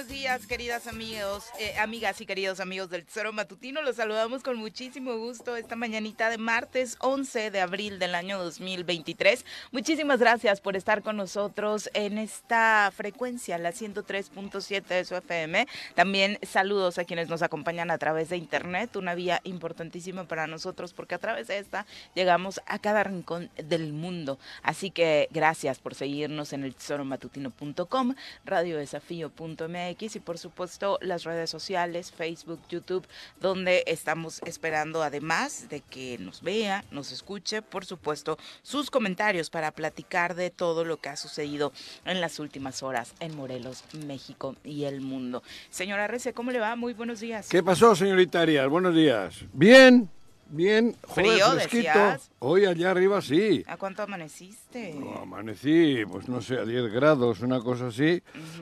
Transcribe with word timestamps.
buenos 0.00 0.08
días, 0.08 0.19
queridas 0.38 0.86
amigos, 0.86 1.46
eh, 1.58 1.76
amigas 1.78 2.20
y 2.20 2.26
queridos 2.26 2.60
amigos 2.60 2.88
del 2.88 3.04
Tesoro 3.04 3.32
Matutino. 3.32 3.82
Los 3.82 3.96
saludamos 3.96 4.44
con 4.44 4.56
muchísimo 4.58 5.16
gusto 5.16 5.56
esta 5.56 5.74
mañanita 5.74 6.30
de 6.30 6.38
martes 6.38 6.96
11 7.00 7.50
de 7.50 7.60
abril 7.60 7.98
del 7.98 8.14
año 8.14 8.38
2023. 8.38 9.44
Muchísimas 9.72 10.20
gracias 10.20 10.60
por 10.60 10.76
estar 10.76 11.02
con 11.02 11.16
nosotros 11.16 11.90
en 11.94 12.16
esta 12.16 12.92
frecuencia, 12.94 13.58
la 13.58 13.72
103.7 13.72 14.84
de 14.84 15.04
su 15.04 15.16
FM. 15.16 15.66
También 15.96 16.38
saludos 16.42 16.98
a 16.98 17.04
quienes 17.04 17.28
nos 17.28 17.42
acompañan 17.42 17.90
a 17.90 17.98
través 17.98 18.28
de 18.28 18.36
internet, 18.36 18.94
una 18.94 19.16
vía 19.16 19.40
importantísima 19.42 20.28
para 20.28 20.46
nosotros 20.46 20.92
porque 20.92 21.16
a 21.16 21.18
través 21.18 21.48
de 21.48 21.58
esta 21.58 21.86
llegamos 22.14 22.60
a 22.66 22.78
cada 22.78 23.02
rincón 23.02 23.50
del 23.56 23.92
mundo. 23.92 24.38
Así 24.62 24.92
que 24.92 25.28
gracias 25.32 25.80
por 25.80 25.96
seguirnos 25.96 26.52
en 26.52 26.62
el 26.62 26.76
tesoromatutino.com, 26.76 28.14
radio 28.44 28.78
desafío.mx 28.78 30.19
por 30.20 30.38
supuesto 30.38 30.98
las 31.00 31.24
redes 31.24 31.50
sociales, 31.50 32.12
Facebook, 32.12 32.60
YouTube, 32.68 33.06
donde 33.40 33.84
estamos 33.86 34.40
esperando 34.44 35.02
además 35.02 35.68
de 35.68 35.80
que 35.80 36.18
nos 36.18 36.42
vea, 36.42 36.84
nos 36.90 37.12
escuche, 37.12 37.62
por 37.62 37.84
supuesto, 37.84 38.38
sus 38.62 38.90
comentarios 38.90 39.50
para 39.50 39.72
platicar 39.72 40.34
de 40.34 40.50
todo 40.50 40.84
lo 40.84 40.98
que 40.98 41.08
ha 41.08 41.16
sucedido 41.16 41.72
en 42.04 42.20
las 42.20 42.38
últimas 42.38 42.82
horas 42.82 43.14
en 43.20 43.36
Morelos, 43.36 43.84
México 44.06 44.56
y 44.64 44.84
el 44.84 45.00
mundo. 45.00 45.42
Señora 45.70 46.06
Rece, 46.06 46.32
¿cómo 46.32 46.50
le 46.50 46.60
va? 46.60 46.76
Muy 46.76 46.94
buenos 46.94 47.20
días. 47.20 47.48
¿Qué 47.48 47.62
pasó, 47.62 47.94
señorita 47.94 48.40
Arias? 48.40 48.68
Buenos 48.68 48.94
días. 48.94 49.44
Bien, 49.52 50.08
Bien, 50.50 50.96
frío, 51.14 51.52
fresquito. 51.52 52.16
Hoy 52.40 52.64
allá 52.64 52.90
arriba 52.90 53.22
sí. 53.22 53.62
¿A 53.68 53.76
cuánto 53.76 54.02
amaneciste? 54.02 54.98
amanecí, 55.22 56.04
pues 56.10 56.28
no 56.28 56.40
sé, 56.40 56.58
a 56.58 56.64
10 56.64 56.92
grados, 56.92 57.40
una 57.40 57.60
cosa 57.60 57.86
así, 57.88 58.20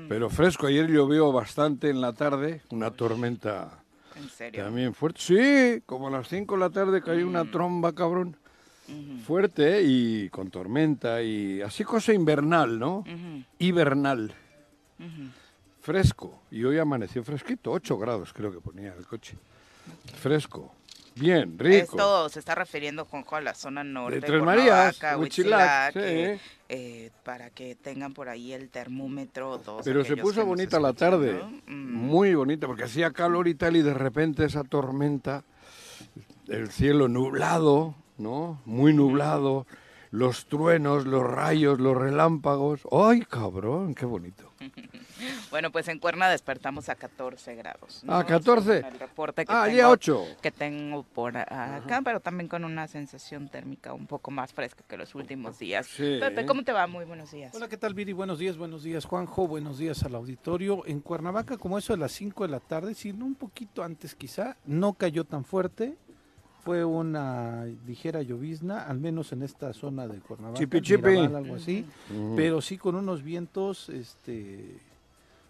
pero 0.08 0.28
fresco. 0.28 0.66
Ayer 0.66 0.86
llovió 0.88 1.32
bastante 1.32 1.88
en 1.88 2.00
la 2.00 2.12
tarde, 2.12 2.60
una 2.70 2.90
tormenta 2.90 3.82
¿En 4.16 4.28
serio? 4.28 4.64
también 4.64 4.92
fuerte. 4.92 5.20
Sí, 5.20 5.82
como 5.86 6.08
a 6.08 6.10
las 6.10 6.28
5 6.28 6.54
de 6.54 6.60
la 6.60 6.70
tarde 6.70 7.02
cayó 7.02 7.26
una 7.26 7.44
mm. 7.44 7.50
tromba, 7.50 7.92
cabrón. 7.94 8.36
Fuerte 9.26 9.82
y 9.82 10.30
con 10.30 10.50
tormenta 10.50 11.22
y 11.22 11.60
así 11.60 11.84
cosa 11.84 12.14
invernal, 12.14 12.78
¿no? 12.78 13.04
Hibernal. 13.58 14.34
Fresco. 15.80 16.42
Y 16.50 16.64
hoy 16.64 16.78
amaneció 16.78 17.22
fresquito, 17.22 17.70
8 17.72 17.98
grados 17.98 18.32
creo 18.32 18.52
que 18.52 18.60
ponía 18.60 18.94
el 18.94 19.06
coche. 19.06 19.36
Fresco. 20.20 20.72
Bien, 21.18 21.58
rico. 21.58 21.76
Esto 21.76 22.28
se 22.28 22.38
está 22.38 22.54
refiriendo, 22.54 23.04
Juanjo, 23.04 23.36
a 23.36 23.40
la 23.40 23.54
zona 23.54 23.84
norte. 23.84 24.20
De 24.20 24.26
Tres 24.26 24.42
Marías, 24.42 24.98
eh, 25.94 26.38
eh, 26.68 27.10
para 27.24 27.50
que 27.50 27.74
tengan 27.74 28.12
por 28.12 28.28
ahí 28.28 28.52
el 28.52 28.68
termómetro. 28.68 29.60
Pero 29.84 30.04
se 30.04 30.16
puso 30.16 30.44
bonita 30.44 30.78
la 30.78 30.92
tarde, 30.92 31.40
mm. 31.66 31.92
muy 31.94 32.34
bonita, 32.34 32.66
porque 32.66 32.84
hacía 32.84 33.10
calor 33.12 33.48
y 33.48 33.54
tal, 33.54 33.76
y 33.76 33.82
de 33.82 33.94
repente 33.94 34.44
esa 34.44 34.64
tormenta, 34.64 35.44
el 36.48 36.70
cielo 36.70 37.08
nublado, 37.08 37.94
¿no? 38.16 38.60
Muy 38.64 38.92
nublado, 38.94 39.66
los 40.10 40.46
truenos, 40.46 41.06
los 41.06 41.22
rayos, 41.22 41.80
los 41.80 41.96
relámpagos. 41.96 42.82
¡Ay, 42.90 43.22
cabrón! 43.22 43.94
¡Qué 43.94 44.06
bonito! 44.06 44.52
Bueno, 45.50 45.70
pues 45.72 45.88
en 45.88 45.98
Cuerna 45.98 46.28
despertamos 46.28 46.88
a 46.88 46.94
14 46.94 47.54
grados. 47.54 48.04
¿A 48.06 48.24
14? 48.24 48.78
El 48.78 48.98
reporte 48.98 49.46
que 49.46 49.52
ah, 49.52 49.64
tengo, 49.66 49.88
8. 49.88 50.26
Que 50.42 50.50
tengo 50.50 51.02
por 51.02 51.36
acá, 51.36 52.02
pero 52.04 52.20
también 52.20 52.48
con 52.48 52.64
una 52.64 52.86
sensación 52.86 53.48
térmica 53.48 53.92
un 53.94 54.06
poco 54.06 54.30
más 54.30 54.52
fresca 54.52 54.84
que 54.86 54.96
los 54.96 55.14
últimos 55.14 55.58
días. 55.58 55.88
Pepe, 55.96 56.44
¿cómo 56.44 56.62
te 56.64 56.72
va? 56.72 56.86
Muy 56.86 57.04
buenos 57.04 57.30
días. 57.30 57.54
Hola, 57.54 57.68
¿qué 57.68 57.76
tal, 57.76 57.94
Viri? 57.94 58.12
Buenos 58.12 58.38
días, 58.38 58.56
buenos 58.56 58.82
días, 58.82 59.04
Juanjo. 59.04 59.46
Buenos 59.48 59.78
días 59.78 60.02
al 60.02 60.14
auditorio. 60.14 60.84
En 60.86 61.00
Cuernavaca, 61.00 61.56
como 61.56 61.78
eso 61.78 61.94
de 61.94 61.98
las 61.98 62.12
5 62.12 62.44
de 62.44 62.50
la 62.50 62.60
tarde, 62.60 62.94
sino 62.94 63.24
un 63.24 63.34
poquito 63.34 63.82
antes 63.82 64.14
quizá, 64.14 64.56
no 64.66 64.92
cayó 64.94 65.24
tan 65.24 65.44
fuerte 65.44 65.96
fue 66.60 66.84
una 66.84 67.64
ligera 67.86 68.20
llovizna, 68.20 68.82
al 68.82 68.98
menos 68.98 69.32
en 69.32 69.42
esta 69.42 69.72
zona 69.72 70.06
de 70.06 70.18
Cuernavaca, 70.18 70.58
chipi, 70.58 70.82
chipi. 70.82 71.16
algo 71.16 71.54
así, 71.54 71.86
pero 72.36 72.60
sí 72.60 72.76
con 72.76 72.94
unos 72.94 73.22
vientos 73.22 73.88
este 73.88 74.76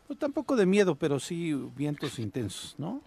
pues 0.08 0.18
tampoco 0.18 0.56
de 0.56 0.64
miedo, 0.64 0.94
pero 0.94 1.20
sí 1.20 1.52
vientos 1.76 2.18
intensos, 2.18 2.74
¿no? 2.78 3.02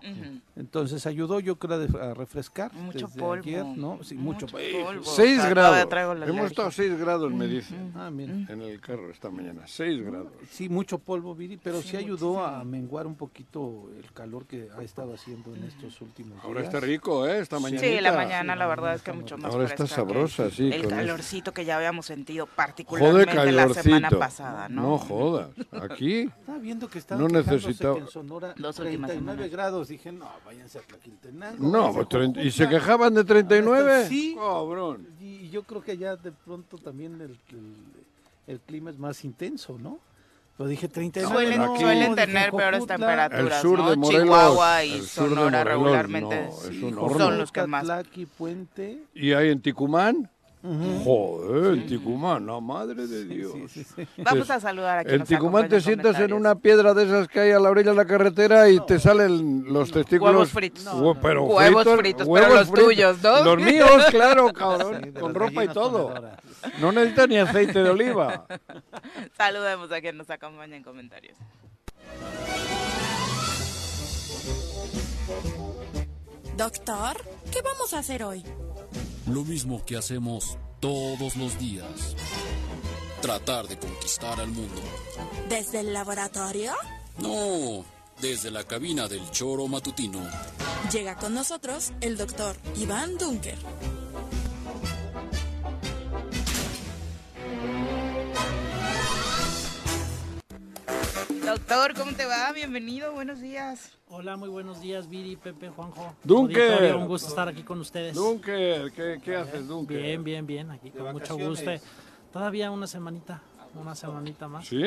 Entonces 0.56 1.08
ayudó 1.08 1.40
yo 1.40 1.56
creo 1.58 1.88
a 2.00 2.14
refrescar 2.14 2.72
mucho 2.74 3.08
desde 3.08 3.20
polvo. 3.20 3.44
ayer, 3.44 3.66
¿no? 3.66 4.04
Sí, 4.04 4.14
mucho, 4.14 4.46
polvo. 4.46 5.04
6 5.04 5.50
grados. 5.50 5.88
Hemos 6.28 6.46
estado 6.46 6.68
a 6.68 6.72
6 6.72 7.00
grados, 7.00 7.34
me 7.34 7.48
dice. 7.48 7.74
Ah, 7.96 8.12
mira. 8.12 8.34
En 8.34 8.62
el 8.62 8.80
carro 8.80 9.10
esta 9.10 9.32
mañana, 9.32 9.64
6 9.66 10.06
grados. 10.06 10.32
Sí, 10.52 10.70
mucho 10.70 11.00
polvo, 11.00 11.34
Viri, 11.34 11.58
pero 11.58 11.82
sí, 11.82 11.98
ayudó 11.98 12.46
a 12.46 12.64
menguar 12.64 13.08
un 13.08 13.16
poquito 13.16 13.90
el 13.98 14.12
calor 14.14 14.46
que 14.46 14.70
ha 14.78 14.84
estado 14.84 15.16
haciendo 15.16 15.56
en 15.56 15.64
estos 15.64 16.00
últimos 16.02 16.34
días. 16.34 16.46
Ahora 16.46 16.62
está 16.62 16.80
rico, 16.80 17.28
¿eh? 17.28 17.40
Esta 17.40 17.60
mañana. 17.60 17.82
Sí, 17.82 18.00
la 18.00 18.12
mañana 18.12 18.56
la 18.56 18.68
verdad 18.68 18.94
es 18.94 19.02
que 19.02 19.12
mucho 19.12 19.40
más 19.40 19.52
Ahora 19.52 19.66
está 19.66 19.88
sabrosa, 19.88 20.52
sí. 20.52 20.70
El 20.72 20.88
calorcito 20.88 21.52
que 21.52 21.66
ya 21.66 21.78
habíamos 21.78 22.06
sentido 22.06 22.46
particularmente 22.46 23.52
la 23.52 23.74
semana 23.74 24.12
pasada, 24.12 24.70
¿no? 24.70 24.84
No 24.84 24.98
jodas. 25.00 25.50
Aquí. 25.72 26.30
Estaba 26.42 26.60
viendo 26.60 26.91
que 26.92 27.16
no 27.16 27.28
necesitaba. 27.28 27.98
en 27.98 28.08
Sonora 28.08 28.54
39 28.54 29.50
grados. 29.50 29.88
Dije, 29.88 30.12
no, 30.12 30.30
váyanse 30.46 30.80
a 30.80 30.82
Tlaquiltenango. 30.82 31.68
No, 31.68 31.94
pues 31.94 32.46
¿y 32.46 32.52
se 32.52 32.68
quejaban 32.68 33.14
de 33.14 33.24
39? 33.24 34.08
Sí. 34.08 34.36
Cabrón. 34.38 35.08
Y 35.20 35.50
yo 35.50 35.64
creo 35.64 35.82
que 35.82 35.98
ya 35.98 36.16
de 36.16 36.32
pronto 36.32 36.78
también 36.78 37.20
el, 37.22 37.38
el, 38.48 38.60
clima 38.60 38.92
es 38.92 39.00
más 39.00 39.24
intenso, 39.24 39.78
¿no? 39.80 40.00
Lo 40.58 40.68
dije 40.68 40.88
39. 40.88 41.34
Suelen, 41.34 41.60
no, 41.60 41.80
suelen 41.80 42.16
tener 42.16 42.52
peores 42.52 42.86
temperaturas, 42.86 43.56
el 43.56 43.62
sur 43.62 43.80
¿no? 43.80 43.90
de 43.90 43.96
Morelos, 43.96 44.24
Chihuahua 44.26 44.84
y 44.84 45.02
Sonora 45.02 45.64
regularmente 45.64 46.50
no, 46.92 47.18
son 47.18 47.38
los 47.38 47.52
que 47.52 47.66
más. 47.66 47.88
Puente. 48.38 49.04
¿Y 49.16 49.32
hay 49.34 49.50
en 49.50 49.62
Ticumán? 49.62 50.30
Joder, 50.64 51.74
en 51.74 51.88
Ticumán, 51.88 52.46
la 52.46 52.60
madre 52.60 53.08
de 53.08 53.26
Dios. 53.26 53.54
Vamos 54.18 54.50
a 54.52 54.60
saludar 54.60 55.00
a 55.00 55.04
quien 55.04 55.22
En 55.22 55.26
Ticumán 55.28 55.68
te 55.68 55.82
sientas 55.82 56.20
en 56.20 56.34
una 56.34 56.54
piedra 56.56 56.94
de 56.94 57.04
esas 57.06 57.28
que 57.28 57.40
hay 57.40 57.52
a 57.52 57.60
la 57.60 57.70
orilla 57.72 57.92
de 57.92 57.98
la 57.98 58.06
carretera 58.06 58.70
y 58.70 58.80
te 58.86 59.00
salen 59.00 59.66
los 59.74 59.92
testículos. 59.92 60.34
Huevos 60.34 60.52
fritos. 60.52 60.86
Hue- 60.86 61.18
pero 61.20 61.46
Huevos 61.46 61.88
fritos, 61.98 62.28
pero 62.32 62.54
los 62.54 62.72
tuyos, 62.72 63.24
¿no? 63.24 63.44
Los 63.44 63.58
míos, 63.66 64.06
claro, 64.12 64.54
cabrón, 64.54 65.02
Sí, 65.04 65.12
con 65.20 65.34
ropa 65.34 65.64
y 65.64 65.68
todo. 65.70 66.14
No 66.80 66.92
necesita 66.92 67.26
ni 67.26 67.38
aceite 67.38 67.82
de 67.82 67.90
oliva. 67.90 68.46
Saludemos 69.38 69.92
a 69.92 70.00
quien 70.00 70.18
nos 70.18 70.30
acompaña 70.30 70.76
en 70.76 70.84
comentarios. 70.84 71.38
Doctor, 76.58 77.18
¿qué 77.52 77.62
vamos 77.64 77.94
a 77.94 78.00
hacer 78.00 78.24
hoy? 78.24 78.44
Lo 79.28 79.44
mismo 79.44 79.84
que 79.86 79.98
hacemos 79.98 80.58
todos 80.80 81.36
los 81.36 81.58
días. 81.60 82.16
Tratar 83.22 83.68
de 83.68 83.78
conquistar 83.78 84.40
al 84.40 84.50
mundo. 84.50 84.82
¿Desde 85.48 85.82
el 85.82 85.94
laboratorio? 85.94 86.74
No, 87.20 87.86
desde 88.20 88.50
la 88.50 88.64
cabina 88.64 89.08
del 89.08 89.30
choro 89.32 89.68
matutino. 89.68 90.20
Llega 90.92 91.16
con 91.16 91.34
nosotros 91.34 91.92
el 92.02 92.18
doctor 92.18 92.58
Iván 92.76 93.18
Dunker. 93.18 93.58
Doctor, 101.46 101.94
¿cómo 101.96 102.14
te 102.14 102.26
va? 102.26 102.52
Bienvenido, 102.54 103.12
buenos 103.12 103.42
días. 103.42 103.92
Hola, 104.14 104.36
muy 104.36 104.50
buenos 104.50 104.82
días, 104.82 105.08
Viri, 105.08 105.38
Pepe, 105.38 105.70
Juanjo. 105.70 106.14
Dunker. 106.26 106.98
Un 106.98 107.08
gusto 107.08 107.30
estar 107.30 107.48
aquí 107.48 107.64
con 107.64 107.80
ustedes. 107.80 108.14
Dunker, 108.14 108.92
¿qué, 108.92 109.22
qué 109.24 109.38
haces, 109.38 109.66
Dunker? 109.66 110.02
Bien, 110.02 110.22
bien, 110.22 110.46
bien, 110.46 110.70
aquí 110.70 110.92
con 110.92 111.14
mucho 111.14 111.38
gusto. 111.38 111.72
Todavía 112.34 112.72
una 112.72 112.88
semanita, 112.88 113.42
una 113.74 113.96
semanita 113.96 114.50
más. 114.50 114.68
¿Sí? 114.68 114.84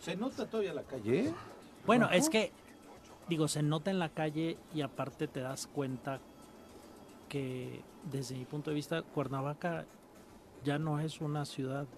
¿Se 0.00 0.14
nota 0.14 0.46
todavía 0.46 0.72
la 0.74 0.84
calle? 0.84 1.34
Bueno, 1.86 2.08
es 2.12 2.30
que, 2.30 2.52
digo, 3.28 3.48
se 3.48 3.64
nota 3.64 3.90
en 3.90 3.98
la 3.98 4.10
calle 4.10 4.56
y 4.72 4.82
aparte 4.82 5.26
te 5.26 5.40
das 5.40 5.66
cuenta 5.66 6.20
que 7.28 7.82
desde 8.04 8.36
mi 8.36 8.44
punto 8.44 8.70
de 8.70 8.76
vista, 8.76 9.02
Cuernavaca 9.02 9.86
ya 10.62 10.78
no 10.78 11.00
es 11.00 11.20
una 11.20 11.44
ciudad, 11.46 11.88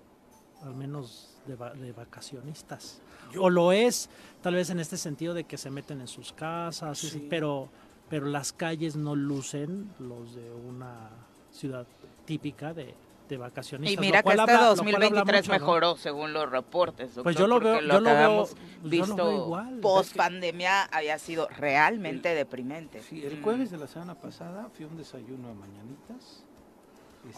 al 0.63 0.75
menos 0.75 1.43
de 1.47 1.93
vacacionistas. 1.93 3.03
O 3.39 3.51
lo 3.51 3.73
es, 3.73 4.09
tal 4.43 4.55
vez 4.55 4.71
en 4.71 4.81
este 4.81 4.97
sentido 4.97 5.35
de 5.35 5.45
que 5.45 5.59
se 5.59 5.71
meten 5.71 6.01
en 6.01 6.09
sus 6.09 6.33
casas, 6.33 7.17
pero, 7.29 7.69
pero 8.09 8.27
las 8.27 8.53
calles 8.53 8.97
no 8.97 9.15
lucen 9.17 9.91
los 9.99 10.35
de 10.35 10.51
una 10.53 11.11
ciudad 11.51 11.87
típica 12.25 12.73
de, 12.75 12.95
de 13.29 13.37
vacacionistas. 13.37 13.93
Y 13.93 14.07
mira 14.07 14.23
que 14.23 14.29
este 14.31 14.41
habla- 14.41 14.45
lo 14.45 14.47
cual 14.47 14.57
habla 14.59 14.77
2023 14.77 15.43
mucho, 15.49 15.53
¿no? 15.53 15.59
mejoró 15.59 15.97
según 15.97 16.33
los 16.33 16.51
reportes. 16.51 17.11
Pues 17.23 17.37
doctor, 17.37 17.41
yo 17.41 17.47
lo 17.47 17.61
veo- 17.61 17.81
yo 17.81 18.01
lo 18.01 18.11
veo- 18.11 18.47
yo 18.47 18.55
lo 18.83 18.89
visto 18.89 19.17
veo 19.17 19.45
igual. 19.45 19.81
post 19.81 20.17
pandemia 20.17 20.85
había 20.85 21.19
sido 21.19 21.49
realmente 21.49 22.35
deprimente. 22.35 23.03
Sí, 23.03 23.25
el 23.25 23.39
Mm. 23.39 23.43
jueves 23.43 23.71
de 23.71 23.77
la 23.79 23.87
semana 23.87 24.15
pasada 24.15 24.69
fui 24.75 24.85
a 24.85 24.89
un 24.89 24.97
desayuno 24.97 25.49
a 25.51 25.55
mañanitas. 25.55 26.45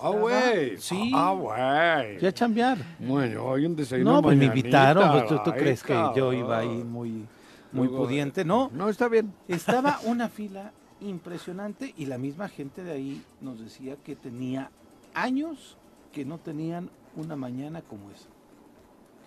Ah, 0.03 0.11
güey. 0.11 0.79
Sí. 0.79 1.11
Ah, 1.15 1.33
güey. 1.33 2.19
Fui 2.19 2.29
a 2.29 2.33
chambear. 2.33 2.79
Bueno, 2.99 3.55
hay 3.55 3.67
un 3.67 3.75
desayuno 3.77 4.13
No, 4.15 4.23
pues 4.23 4.37
me 4.37 4.45
invitaron. 4.47 5.11
Pues, 5.13 5.27
¿tú, 5.27 5.37
tú 5.45 5.51
ay, 5.53 5.61
crees 5.61 5.83
que 5.83 5.95
yo 6.17 6.33
iba 6.33 6.59
ahí 6.59 6.69
muy, 6.85 7.27
muy 7.73 7.89
Luego, 7.89 8.05
pudiente? 8.05 8.45
No, 8.45 8.71
No, 8.73 8.89
está 8.89 9.09
bien. 9.09 9.33
Estaba 9.49 9.99
una 10.05 10.29
fila 10.29 10.73
impresionante 11.01 11.95
y 11.97 12.07
la 12.07 12.19
misma 12.19 12.49
gente 12.49 12.83
de 12.85 12.93
ahí 12.93 13.23
nos 13.41 13.59
decía 13.61 13.97
que 14.05 14.15
tenía 14.17 14.71
años 15.15 15.77
que 16.13 16.25
no 16.25 16.39
tenían 16.39 16.91
una 17.17 17.37
mañana 17.37 17.83
como 17.83 18.11
esa. 18.11 18.29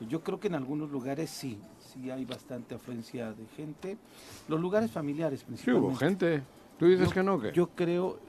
Yo 0.07 0.21
creo 0.21 0.39
que 0.39 0.47
en 0.47 0.55
algunos 0.55 0.91
lugares 0.91 1.29
sí, 1.29 1.57
sí 1.79 2.11
hay 2.11 2.25
bastante 2.25 2.75
afluencia 2.75 3.31
de 3.31 3.45
gente. 3.55 3.97
Los 4.47 4.59
lugares 4.59 4.91
familiares 4.91 5.39
Sí, 5.41 5.45
principalmente. 5.45 5.87
hubo 5.87 5.95
gente. 5.95 6.43
¿Tú 6.77 6.85
dices 6.87 7.07
Yo- 7.09 7.13
que 7.13 7.23
no? 7.23 7.39
¿qué? 7.39 7.51
Yo 7.53 7.67
creo, 7.69 8.19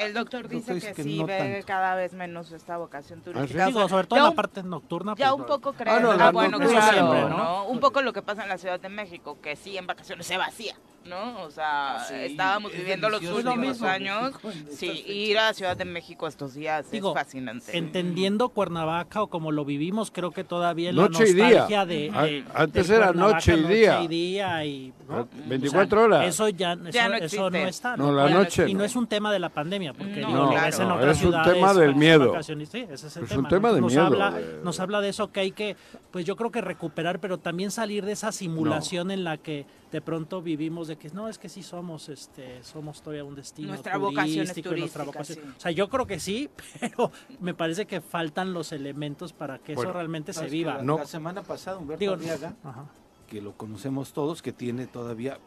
El 0.00 0.14
doctor 0.14 0.48
Doctor 0.48 0.74
dice 0.74 0.88
que, 0.90 0.94
que 0.94 1.02
sí 1.02 1.18
no 1.20 1.26
ve 1.26 1.38
tanto. 1.38 1.66
cada 1.66 1.94
vez 1.94 2.12
menos 2.14 2.50
esta 2.52 2.76
vocación 2.78 3.20
¿Ah, 3.20 3.24
turística. 3.24 3.66
Digo, 3.66 3.88
sobre 3.88 4.06
todo 4.06 4.16
ya 4.16 4.20
en 4.20 4.24
la 4.24 4.30
un- 4.30 4.36
parte 4.36 4.62
nocturna. 4.62 5.14
Ya 5.16 5.28
pues, 5.30 5.40
un 5.40 5.46
poco 5.46 5.72
creo. 5.74 5.94
Ah, 5.94 6.00
no, 6.00 6.10
Ah, 6.12 6.30
bueno, 6.30 6.58
claro, 6.58 6.92
siempre, 6.92 7.20
¿no? 7.22 7.28
¿no? 7.28 7.64
Un 7.66 7.80
poco 7.80 8.00
lo 8.02 8.12
que 8.12 8.22
pasa 8.22 8.42
en 8.42 8.48
la 8.48 8.58
Ciudad 8.58 8.80
de 8.80 8.88
México, 8.88 9.38
que 9.42 9.56
sí 9.56 9.76
en 9.76 9.86
vacaciones 9.86 10.26
se 10.26 10.36
vacía, 10.38 10.74
¿no? 11.06 11.42
O 11.42 11.50
sea, 11.50 11.96
Ah, 11.96 12.04
sí, 12.06 12.14
estábamos 12.14 12.72
es 12.72 12.78
viviendo 12.78 13.08
los 13.08 13.22
últimos 13.22 13.56
mismo, 13.58 13.86
años. 13.86 14.32
México 14.44 14.50
Sí, 14.76 15.02
ir 15.06 15.38
a 15.38 15.52
Ciudad 15.54 15.76
de 15.76 15.84
México 15.84 16.26
estos 16.28 16.54
días 16.54 16.90
Digo, 16.90 17.08
es 17.10 17.14
fascinante. 17.14 17.76
entendiendo 17.76 18.48
Cuernavaca 18.50 19.22
o 19.22 19.26
como 19.28 19.50
lo 19.50 19.64
vivimos, 19.64 20.10
creo 20.10 20.30
que 20.30 20.44
todavía 20.44 20.92
Noche 20.92 21.24
y 21.28 21.34
la 21.34 21.34
día. 21.34 21.44
nostalgia 21.60 21.86
de, 21.86 22.10
A- 22.14 22.22
de- 22.24 22.44
antes 22.54 22.90
era 22.90 23.12
noche 23.12 23.54
y 23.56 23.62
día. 23.64 24.02
y 24.02 24.08
día 24.08 24.64
y, 24.64 24.92
¿no? 25.08 25.28
24 25.46 26.02
horas. 26.04 26.26
Eso 26.26 26.48
ya, 26.50 26.74
eso, 26.74 26.90
Ya 26.90 27.08
no 27.08 27.14
eso 27.16 27.40
no 27.50 27.56
existe. 27.56 27.68
está. 27.68 27.96
No, 27.96 28.12
la 28.12 28.28
Y- 28.30 28.32
noche 28.34 28.68
Y 28.68 28.74
no 28.74 28.84
es 28.84 28.94
un 28.94 29.06
tema 29.06 29.32
de 29.32 29.38
la 29.38 29.48
pandemia, 29.48 29.92
porque 29.94 30.20
No, 30.20 30.50
claro. 30.50 30.76
en 30.82 30.90
otras 30.92 31.18
es 31.18 31.24
un 31.24 31.42
tema 31.42 31.74
del 31.74 31.94
miedo. 31.96 32.30
vacaciones. 32.32 32.68
Sí, 32.68 32.86
ese 32.90 33.06
es 33.06 33.16
el 33.16 33.22
Es 33.24 33.28
tema. 33.30 33.42
un 33.42 33.48
tema 33.48 33.68
¿no? 33.68 33.74
de 33.74 33.80
nos 33.80 33.92
miedo, 33.92 34.06
Habla, 34.06 34.30
de- 34.32 34.60
Nos 34.62 34.78
habla 34.80 35.00
de 35.00 35.08
eso 35.08 35.32
que 35.32 35.40
hay 35.40 35.52
que, 35.52 35.76
pues 36.10 36.24
yo 36.24 36.36
creo 36.36 36.50
que 36.50 36.60
recuperar, 36.60 37.18
pero 37.20 37.38
también 37.38 37.70
salir 37.70 38.04
de 38.04 38.12
esa 38.12 38.30
simulación 38.32 39.10
en 39.10 39.24
la 39.24 39.36
que 39.38 39.64
de 39.90 40.00
pronto 40.00 40.40
vivimos 40.40 40.86
de 40.88 40.96
que 40.96 41.08
no, 41.10 41.28
es 41.28 41.38
que 41.38 41.48
sí 41.48 41.62
somos, 41.62 42.08
este, 42.08 42.62
somos 42.62 43.02
todavía 43.02 43.24
un 43.24 43.34
destino 43.34 43.68
Nuestra 43.68 43.96
vocación 43.96 44.42
es 44.42 44.48
nuestra 44.54 44.62
turística, 44.70 45.04
vocación. 45.04 45.38
sí. 45.44 45.52
O 45.56 45.60
sea, 45.60 45.70
yo 45.72 45.88
creo 45.88 46.06
que 46.06 46.20
sí, 46.20 46.48
pero 46.80 47.10
me 47.40 47.54
parece 47.54 47.86
que 47.86 48.00
faltan 48.00 48.52
los 48.52 48.72
elementos 48.72 49.32
para 49.32 49.58
que 49.58 49.74
Bueno. 49.74 49.90
eso 49.90 49.92
realmente 49.98 50.32
se 50.32 50.38
¿sabes 50.38 50.50
que 50.52 50.56
viva. 50.56 50.74
La, 50.76 50.82
No. 50.82 50.98
la 50.98 51.06
semana 51.06 51.42
pasada 51.42 51.78
Humberto 51.78 51.98
Digo, 52.00 52.14
Arriaga, 52.14 52.54
ajá. 52.62 52.84
que 53.28 53.40
lo 53.42 53.52
conocemos 53.56 54.12
todos, 54.12 54.42
que 54.42 54.52
tiene 54.52 54.86
todavía 54.86 55.38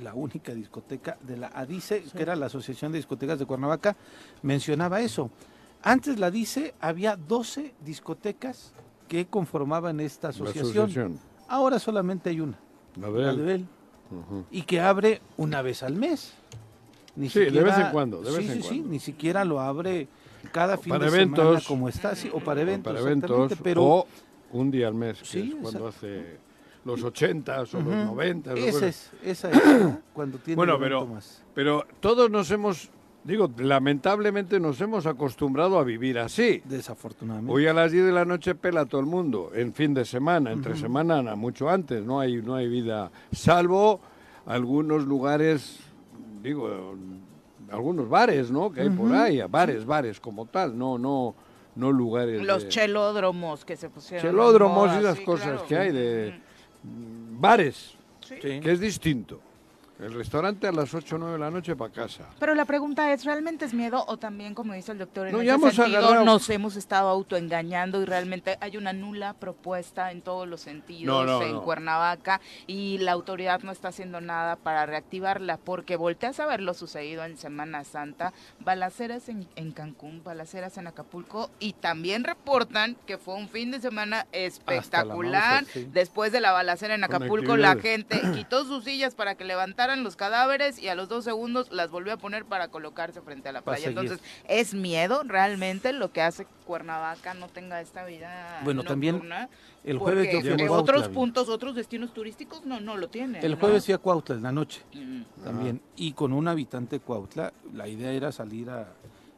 la 0.00 0.14
única 0.14 0.54
discoteca 0.54 1.18
de 1.20 1.36
la 1.36 1.48
ADICE, 1.48 2.04
que 2.16 2.22
era 2.22 2.34
la 2.36 2.46
Asociación 2.46 2.92
de 2.92 2.98
Discotecas 2.98 3.38
de 3.38 3.44
Cuernavaca, 3.46 3.94
mencionaba 4.42 5.00
eso. 5.00 5.30
Antes 5.82 6.18
la 6.18 6.28
ADICE 6.28 6.74
había 6.80 7.16
12 7.16 7.74
discotecas 7.84 8.72
que 9.08 9.26
conformaban 9.26 10.00
esta 10.00 10.28
asociación. 10.28 11.18
Ahora 11.48 11.78
solamente 11.78 12.30
hay 12.30 12.40
una, 12.40 12.56
La 12.96 13.10
de 13.10 13.30
él. 13.30 13.48
él, 13.48 13.66
Ujú. 14.10 14.44
y 14.50 14.62
que 14.62 14.80
abre 14.80 15.20
una 15.36 15.62
vez 15.62 15.82
al 15.82 15.94
mes. 15.94 16.34
Ni 17.16 17.28
Sí, 17.28 17.40
de 17.40 17.62
vez 17.62 17.76
en 17.78 17.90
cuando, 17.90 18.22
de 18.22 18.30
sí, 18.30 18.36
vez 18.38 18.50
en 18.50 18.56
sí, 18.56 18.62
sí, 18.62 18.68
cuando. 18.76 18.88
ni 18.88 18.98
siquiera 18.98 19.44
lo 19.44 19.60
abre 19.60 20.08
cada 20.50 20.76
fin 20.78 20.90
para 20.92 21.04
de 21.04 21.10
semana 21.10 21.42
eventos. 21.42 21.66
como 21.66 21.88
está, 21.88 22.14
sí, 22.16 22.30
o 22.32 22.40
para 22.40 22.62
eventos, 22.62 22.90
para 22.92 23.04
eventos 23.04 23.52
pero 23.62 23.84
o 23.84 24.06
un 24.52 24.70
día 24.70 24.88
al 24.88 24.94
mes, 24.94 25.18
que 25.20 25.24
Sí, 25.26 25.54
es 25.56 25.62
cuando 25.62 25.88
hace 25.88 26.38
los 26.84 27.02
80 27.02 27.54
o 27.54 27.58
los 27.60 27.74
Ujú. 27.74 27.84
90. 27.90 28.54
esa 28.54 28.86
es, 28.86 29.10
esa 29.22 29.50
es, 29.50 29.60
cuando 30.14 30.38
tiene 30.38 30.56
Bueno, 30.56 30.78
pero- 30.78 31.06
más. 31.06 31.42
Pero 31.54 31.86
todos 32.00 32.30
nos 32.30 32.50
hemos, 32.50 32.90
digo, 33.24 33.50
lamentablemente 33.58 34.58
nos 34.60 34.80
hemos 34.80 35.06
acostumbrado 35.06 35.78
a 35.78 35.84
vivir 35.84 36.18
así. 36.18 36.62
Desafortunadamente. 36.64 37.52
Hoy 37.52 37.66
a 37.66 37.72
las 37.72 37.92
10 37.92 38.06
de 38.06 38.12
la 38.12 38.24
noche 38.24 38.54
pela 38.54 38.86
todo 38.86 39.00
el 39.00 39.06
mundo, 39.06 39.50
en 39.54 39.72
fin 39.74 39.94
de 39.94 40.04
semana, 40.04 40.52
entre 40.52 40.76
semana, 40.76 41.22
na- 41.22 41.34
mucho 41.36 41.68
antes, 41.68 42.04
no 42.04 42.20
hay, 42.20 42.42
no 42.42 42.54
hay 42.54 42.68
vida, 42.68 43.10
salvo 43.32 44.00
algunos 44.46 45.04
lugares, 45.06 45.78
digo, 46.42 46.96
algunos 47.70 48.08
bares, 48.08 48.50
¿no? 48.50 48.70
Que 48.72 48.82
hay 48.82 48.90
por 48.90 49.12
ahí, 49.12 49.40
bares, 49.48 49.84
bares 49.86 50.18
como 50.20 50.46
tal, 50.46 50.76
no, 50.76 50.98
no, 50.98 51.34
no 51.76 51.92
lugares. 51.92 52.42
Los 52.42 52.64
de- 52.64 52.68
chelódromos 52.68 53.64
que 53.64 53.76
se 53.76 53.88
pusieron. 53.88 54.26
chelódromos 54.28 54.88
moda, 54.88 55.12
y 55.12 55.16
sí, 55.16 55.24
cosas 55.24 55.46
claro. 55.46 55.66
que 55.66 55.76
hay 55.78 55.92
de 55.92 56.40
bares, 57.38 57.94
Sí. 58.20 58.36
que 58.36 58.72
es 58.72 58.80
distinto. 58.80 59.40
El 60.02 60.14
restaurante 60.14 60.66
a 60.66 60.72
las 60.72 60.92
8 60.94 61.14
o 61.14 61.18
9 61.18 61.32
de 61.34 61.38
la 61.38 61.50
noche 61.50 61.76
para 61.76 61.92
casa. 61.92 62.24
Pero 62.40 62.54
la 62.54 62.64
pregunta 62.64 63.12
es, 63.12 63.24
¿realmente 63.24 63.64
es 63.64 63.72
miedo 63.72 64.04
o 64.08 64.16
también, 64.16 64.52
como 64.54 64.72
dice 64.72 64.90
el 64.92 64.98
doctor, 64.98 65.28
en 65.28 65.32
No, 65.32 65.40
ese 65.40 65.50
hemos 65.50 65.74
sentido 65.74 65.98
agarrado- 65.98 66.24
nos 66.24 66.50
hemos 66.50 66.76
estado 66.76 67.08
autoengañando 67.08 68.02
y 68.02 68.04
realmente 68.04 68.58
hay 68.60 68.76
una 68.76 68.92
nula 68.92 69.34
propuesta 69.34 70.10
en 70.10 70.22
todos 70.22 70.48
los 70.48 70.60
sentidos 70.60 71.06
No, 71.06 71.24
no, 71.24 71.42
en. 71.46 71.60
Cuernavaca 71.60 72.40
y 72.66 72.98
la 72.98 73.12
autoridad 73.12 73.60
no 73.62 73.70
está 73.70 73.88
haciendo 73.88 74.20
nada 74.20 74.56
para 74.56 74.86
reactivarla 74.86 75.56
porque 75.58 75.96
volteas 75.96 76.40
a 76.40 76.46
ver 76.46 76.60
lo 76.62 76.74
sucedido 76.74 77.24
en 77.24 77.36
Semana 77.36 77.84
Santa, 77.84 78.32
balaceras 78.60 79.28
en, 79.28 79.46
en 79.56 79.70
Cancún, 79.72 80.22
balaceras 80.24 80.78
en 80.78 80.86
Acapulco 80.88 81.50
y 81.60 81.74
también 81.74 82.24
reportan 82.24 82.96
que 83.06 83.18
fue 83.18 83.34
un 83.34 83.48
fin 83.48 83.70
de 83.70 83.80
semana 83.80 84.26
espectacular. 84.32 85.62
Mauser, 85.62 85.82
sí. 85.84 85.88
Después 85.92 86.32
de 86.32 86.40
la 86.40 86.52
balacera 86.52 86.94
en 86.94 87.04
Acapulco, 87.04 87.56
la 87.56 87.76
gente 87.76 88.20
quitó 88.34 88.64
sus 88.64 88.84
sillas 88.84 89.14
para 89.14 89.34
que 89.36 89.44
levantaran 89.44 89.91
los 89.96 90.16
cadáveres 90.16 90.78
y 90.78 90.88
a 90.88 90.94
los 90.94 91.08
dos 91.08 91.24
segundos 91.24 91.70
las 91.70 91.90
volvió 91.90 92.12
a 92.12 92.16
poner 92.16 92.44
para 92.44 92.68
colocarse 92.68 93.20
frente 93.20 93.48
a 93.48 93.52
la 93.52 93.62
playa. 93.62 93.88
Entonces, 93.88 94.20
¿es 94.48 94.74
miedo 94.74 95.22
realmente 95.24 95.92
lo 95.92 96.12
que 96.12 96.22
hace 96.22 96.44
que 96.44 96.50
Cuernavaca 96.66 97.34
no 97.34 97.48
tenga 97.48 97.80
esta 97.80 98.04
vida 98.04 98.60
Bueno, 98.64 98.84
también? 98.84 99.22
El 99.84 99.98
jueves 99.98 100.26
yo 100.26 100.38
Porque 100.38 100.40
fui 100.40 100.52
a 100.52 100.56
que 100.56 100.66
Cuautla, 100.68 100.94
otros 100.96 101.08
puntos, 101.08 101.48
otros 101.48 101.74
destinos 101.74 102.14
turísticos 102.14 102.64
no, 102.64 102.80
no 102.80 102.96
lo 102.96 103.08
tienen. 103.08 103.44
El 103.44 103.52
¿no? 103.52 103.58
jueves 103.58 103.84
fui 103.84 103.94
a 103.94 103.98
Cuautla 103.98 104.36
en 104.36 104.42
la 104.42 104.52
noche 104.52 104.82
Mm. 104.92 105.22
también. 105.44 105.82
Y 105.96 106.12
con 106.12 106.32
un 106.32 106.48
habitante 106.48 106.96
de 106.96 107.00
Cuautla, 107.00 107.52
la 107.72 107.88
idea 107.88 108.12
era 108.12 108.32
salir 108.32 108.70
a, 108.70 108.92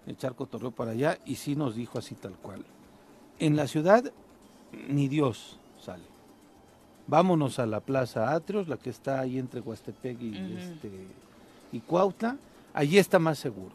echar 0.07 0.35
cotorreo 0.35 0.71
para 0.71 0.91
allá 0.91 1.19
y 1.25 1.37
sí 1.37 1.57
nos 1.57 1.75
dijo 1.75 1.99
así 1.99 2.15
tal 2.15 2.33
cual. 2.35 2.65
En 3.39 3.57
la 3.57 3.67
ciudad 3.67 4.13
ni 4.89 5.09
Dios. 5.09 5.59
Vámonos 7.07 7.59
a 7.59 7.67
la 7.67 7.81
Plaza 7.81 8.33
Atrios, 8.33 8.69
la 8.69 8.77
que 8.79 8.91
está 8.91 9.21
ahí 9.21 9.39
entre 9.39 9.61
Huastepec 9.61 10.21
y, 10.23 10.57
este, 10.59 10.91
y 11.73 11.81
Cuautla. 11.81 12.37
Allí 12.73 12.99
está 12.99 13.19
más 13.19 13.39
seguro. 13.39 13.73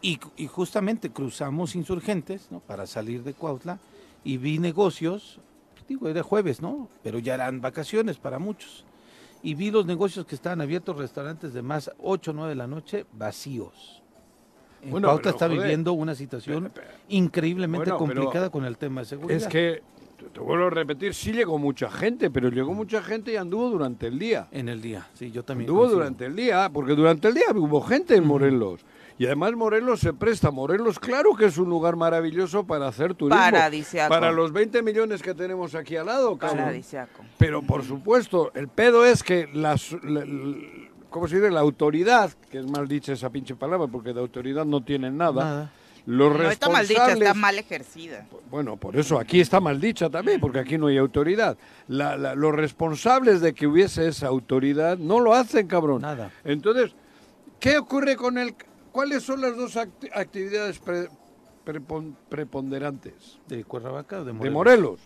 Y, 0.00 0.18
y 0.36 0.46
justamente 0.46 1.10
cruzamos 1.10 1.76
insurgentes 1.76 2.48
¿no? 2.50 2.60
para 2.60 2.86
salir 2.86 3.22
de 3.22 3.34
Cuautla 3.34 3.78
y 4.24 4.36
vi 4.38 4.58
negocios, 4.58 5.38
digo, 5.88 6.08
era 6.08 6.22
jueves, 6.22 6.60
¿no? 6.62 6.88
Pero 7.04 7.18
ya 7.18 7.34
eran 7.34 7.60
vacaciones 7.60 8.16
para 8.18 8.38
muchos. 8.38 8.84
Y 9.44 9.54
vi 9.54 9.70
los 9.70 9.86
negocios 9.86 10.24
que 10.26 10.34
estaban 10.34 10.60
abiertos, 10.60 10.96
restaurantes 10.96 11.52
de 11.52 11.62
más 11.62 11.90
8 12.00 12.30
o 12.30 12.34
9 12.34 12.48
de 12.50 12.54
la 12.56 12.66
noche, 12.66 13.06
vacíos. 13.12 14.00
En 14.82 14.90
Bueno, 14.90 15.08
Cuautla 15.08 15.22
pero, 15.24 15.36
está 15.36 15.46
joder, 15.46 15.60
viviendo 15.62 15.92
una 15.92 16.14
situación 16.14 16.70
Pero- 16.72 16.86
pero- 16.88 16.98
increíblemente 17.08 17.90
Bueno, 17.90 17.98
complicada 17.98 18.50
con 18.50 18.64
el 18.64 18.78
tema 18.78 19.02
de 19.02 19.06
seguridad. 19.06 19.36
Es 19.36 19.46
que, 19.46 19.82
te- 20.22 20.30
te 20.30 20.40
vuelvo 20.40 20.66
a 20.66 20.70
repetir, 20.70 21.14
sí 21.14 21.32
llegó 21.32 21.58
mucha 21.58 21.90
gente, 21.90 22.30
pero 22.30 22.48
llegó 22.50 22.72
mucha 22.74 23.02
gente 23.02 23.32
y 23.32 23.36
anduvo 23.36 23.68
durante 23.70 24.06
el 24.06 24.18
día. 24.18 24.48
En 24.52 24.68
el 24.68 24.80
día, 24.80 25.08
sí, 25.14 25.30
yo 25.30 25.42
también. 25.42 25.68
Anduvo 25.68 25.80
coincido. 25.82 25.98
durante 26.00 26.26
el 26.26 26.36
día, 26.36 26.70
porque 26.72 26.92
durante 26.94 27.28
el 27.28 27.34
día 27.34 27.44
hubo 27.54 27.80
gente 27.82 28.14
en 28.16 28.26
Morelos. 28.26 28.80
Y 29.18 29.26
además 29.26 29.52
Morelos 29.52 30.00
se 30.00 30.12
presta. 30.14 30.50
Morelos, 30.50 30.98
claro 30.98 31.34
que 31.36 31.44
es 31.44 31.58
un 31.58 31.68
lugar 31.68 31.96
maravilloso 31.96 32.64
para 32.66 32.88
hacer 32.88 33.14
turismo. 33.14 33.40
Paradisiaco. 33.40 34.08
Para 34.08 34.32
los 34.32 34.52
20 34.52 34.82
millones 34.82 35.22
que 35.22 35.34
tenemos 35.34 35.74
aquí 35.74 35.96
al 35.96 36.06
lado, 36.06 36.36
cabrón. 36.38 36.58
Paradisiaco. 36.60 37.22
Pero 37.38 37.62
por 37.62 37.84
supuesto, 37.84 38.50
el 38.54 38.68
pedo 38.68 39.04
es 39.04 39.22
que 39.22 39.48
las, 39.52 39.92
la- 40.02 40.24
la- 40.24 40.56
¿cómo 41.10 41.28
se 41.28 41.36
dice? 41.36 41.50
La 41.50 41.60
autoridad, 41.60 42.32
que 42.50 42.58
es 42.58 42.66
mal 42.66 42.88
dicha 42.88 43.12
esa 43.12 43.28
pinche 43.30 43.54
palabra, 43.54 43.86
porque 43.86 44.12
de 44.14 44.20
autoridad 44.20 44.64
no 44.64 44.82
tienen 44.82 45.16
nada. 45.18 45.44
Nada. 45.44 45.72
Los 46.04 46.36
No 46.36 46.50
está 46.50 46.68
mal 46.68 46.80
responsables, 46.80 46.88
dicha, 47.18 47.28
está 47.28 47.34
mal 47.34 47.58
ejercida. 47.58 48.26
bueno, 48.50 48.76
por 48.76 48.96
eso 48.96 49.18
aquí 49.20 49.40
está 49.40 49.60
mal 49.60 49.80
dicha 49.80 50.10
también, 50.10 50.40
porque 50.40 50.58
aquí 50.58 50.76
no 50.76 50.88
hay 50.88 50.98
autoridad. 50.98 51.56
La- 51.86 52.16
la- 52.16 52.34
los 52.34 52.52
responsables 52.54 53.40
de 53.40 53.54
que 53.54 53.66
hubiese 53.68 54.08
esa 54.08 54.26
autoridad 54.26 54.98
no 54.98 55.20
lo 55.20 55.32
hacen, 55.34 55.68
cabrón. 55.68 56.02
Nada. 56.02 56.30
Entonces, 56.44 56.92
¿qué 57.60 57.78
ocurre 57.78 58.16
con 58.16 58.36
el... 58.38 58.54
¿Cuáles 58.90 59.22
son 59.22 59.40
las 59.40 59.56
dos 59.56 59.76
acti- 59.76 60.10
actividades 60.12 60.78
pre- 60.80 61.08
prepon- 61.64 62.14
preponderantes 62.28 63.38
De 63.48 63.64
Cuernavaca, 63.64 64.22
de 64.24 64.32
Morelos. 64.32 64.42
de 64.44 64.50
Morelos? 64.50 65.00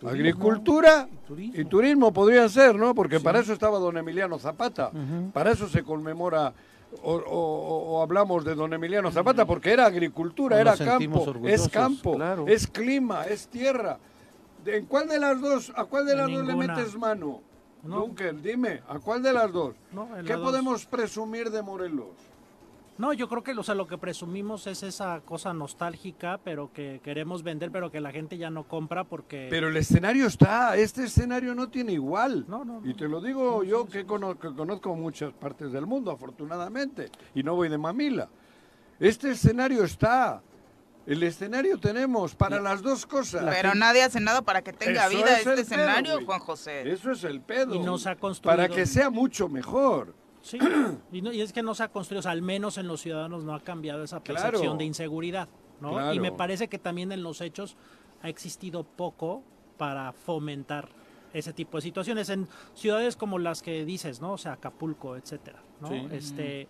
Turismo 0.00 0.10
Agricultura 0.10 1.08
y 1.10 1.26
turismo. 1.28 1.54
y 1.60 1.64
turismo 1.64 2.12
podrían 2.12 2.50
ser, 2.50 2.74
¿no? 2.74 2.94
Porque 2.94 3.20
para 3.20 3.38
eso 3.38 3.52
estaba 3.52 3.78
don 3.78 3.96
Emiliano 3.96 4.38
Zapata. 4.38 4.88
Ujú. 4.88 5.30
Para 5.32 5.52
eso 5.52 5.68
se 5.68 5.82
conmemora 5.82 6.52
o, 7.02 7.14
o- 7.14 7.18
o- 7.18 7.92
o 7.98 8.02
hablamos 8.02 8.44
de 8.44 8.54
don 8.54 8.72
Emiliano 8.72 9.10
Zapata, 9.10 9.44
porque 9.46 9.72
era 9.72 9.86
agricultura, 9.86 10.62
Nos 10.62 10.80
era 10.80 10.92
campo, 10.92 11.34
es 11.46 11.68
campo, 11.68 12.14
claro. 12.14 12.44
es 12.48 12.66
clima, 12.66 13.24
es 13.24 13.48
tierra. 13.48 13.98
¿De- 14.64 14.76
¿En 14.78 14.86
cuál 14.86 15.08
de 15.08 15.18
las 15.18 15.40
dos, 15.40 15.72
a 15.76 15.84
cuál 15.84 16.06
de 16.06 16.16
las 16.16 16.30
dos 16.30 16.44
le 16.46 16.54
metes 16.56 16.96
mano? 16.96 17.40
No. 17.82 17.96
Dunker, 18.00 18.40
dime, 18.40 18.82
¿a 18.88 18.98
cuál 18.98 19.22
de 19.22 19.32
las 19.32 19.52
dos? 19.52 19.74
No, 19.92 20.08
¿Qué 20.26 20.32
dos. 20.32 20.42
podemos 20.42 20.86
presumir 20.86 21.50
de 21.50 21.60
Morelos? 21.62 22.08
No, 22.96 23.12
yo 23.12 23.28
creo 23.28 23.42
que 23.42 23.52
o 23.52 23.62
sea, 23.64 23.74
lo 23.74 23.88
que 23.88 23.98
presumimos 23.98 24.66
es 24.68 24.84
esa 24.84 25.20
cosa 25.22 25.52
nostálgica, 25.52 26.38
pero 26.44 26.72
que 26.72 27.00
queremos 27.02 27.42
vender, 27.42 27.72
pero 27.72 27.90
que 27.90 28.00
la 28.00 28.12
gente 28.12 28.38
ya 28.38 28.50
no 28.50 28.68
compra 28.68 29.02
porque... 29.02 29.48
Pero 29.50 29.68
el 29.68 29.76
escenario 29.76 30.26
está, 30.26 30.76
este 30.76 31.04
escenario 31.04 31.54
no 31.56 31.68
tiene 31.68 31.92
igual. 31.92 32.44
No, 32.46 32.64
no, 32.64 32.80
no. 32.80 32.88
Y 32.88 32.94
te 32.94 33.08
lo 33.08 33.20
digo 33.20 33.64
yo 33.64 33.86
que, 33.86 34.06
cono- 34.06 34.38
que 34.38 34.54
conozco 34.54 34.94
muchas 34.94 35.32
partes 35.32 35.72
del 35.72 35.86
mundo, 35.86 36.12
afortunadamente, 36.12 37.10
y 37.34 37.42
no 37.42 37.56
voy 37.56 37.68
de 37.68 37.78
mamila. 37.78 38.28
Este 39.00 39.32
escenario 39.32 39.82
está. 39.82 40.40
El 41.06 41.22
escenario 41.22 41.76
tenemos 41.78 42.34
para 42.34 42.60
las 42.60 42.80
dos 42.80 43.04
cosas. 43.04 43.44
Pero 43.54 43.74
nadie 43.74 44.04
hace 44.04 44.20
nada 44.20 44.40
para 44.40 44.62
que 44.62 44.72
tenga 44.72 45.06
Eso 45.06 45.16
vida 45.18 45.32
es 45.32 45.38
este 45.38 45.50
pedo, 45.50 45.60
escenario. 45.60 46.24
Juan 46.24 46.40
José. 46.40 46.90
Eso 46.90 47.10
es 47.10 47.24
el 47.24 47.40
pedo. 47.42 47.74
Y 47.74 47.80
no 47.80 47.98
se 47.98 48.08
ha 48.08 48.16
construido. 48.16 48.56
Para 48.56 48.68
que 48.74 48.86
sea 48.86 49.10
mucho 49.10 49.48
mejor. 49.48 50.14
Sí, 50.44 50.58
y, 51.10 51.22
no- 51.22 51.32
y 51.32 51.40
es 51.40 51.52
que 51.54 51.62
no 51.62 51.74
se 51.74 51.82
ha 51.84 51.88
construido, 51.88 52.18
o 52.20 52.22
sea, 52.22 52.32
al 52.32 52.42
menos 52.42 52.76
en 52.76 52.86
los 52.86 53.00
ciudadanos 53.00 53.44
no 53.44 53.54
ha 53.54 53.60
cambiado 53.60 54.04
esa 54.04 54.20
Claro. 54.20 54.42
percepción 54.42 54.76
de 54.76 54.84
inseguridad, 54.84 55.48
¿no? 55.80 55.92
Claro. 55.92 56.12
Y 56.12 56.20
me 56.20 56.32
parece 56.32 56.68
que 56.68 56.78
también 56.78 57.10
en 57.12 57.22
los 57.22 57.40
hechos 57.40 57.76
ha 58.22 58.28
existido 58.28 58.84
poco 58.84 59.42
para 59.78 60.12
fomentar 60.12 60.88
ese 61.32 61.52
tipo 61.54 61.78
de 61.78 61.82
situaciones 61.82 62.28
en 62.28 62.46
ciudades 62.74 63.16
como 63.16 63.38
las 63.38 63.62
que 63.62 63.84
dices, 63.86 64.20
¿no? 64.20 64.34
O 64.34 64.38
sea, 64.38 64.52
Acapulco, 64.52 65.16
etcétera, 65.16 65.62
¿no? 65.80 65.88
Sí. 65.88 66.06
Este 66.12 66.68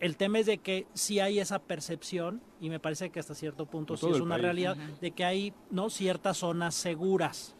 el 0.00 0.16
tema 0.16 0.38
es 0.38 0.46
de 0.46 0.58
que 0.58 0.86
sí 0.94 1.18
hay 1.18 1.40
esa 1.40 1.58
percepción 1.58 2.40
y 2.60 2.70
me 2.70 2.78
parece 2.78 3.10
que 3.10 3.18
hasta 3.18 3.34
cierto 3.34 3.66
punto 3.66 3.94
En 3.94 3.98
sí 3.98 4.06
es 4.08 4.20
una 4.20 4.36
país. 4.36 4.42
realidad 4.44 4.76
de 4.76 5.10
que 5.10 5.24
hay, 5.24 5.52
¿no? 5.72 5.90
ciertas 5.90 6.36
zonas 6.38 6.76
seguras, 6.76 7.56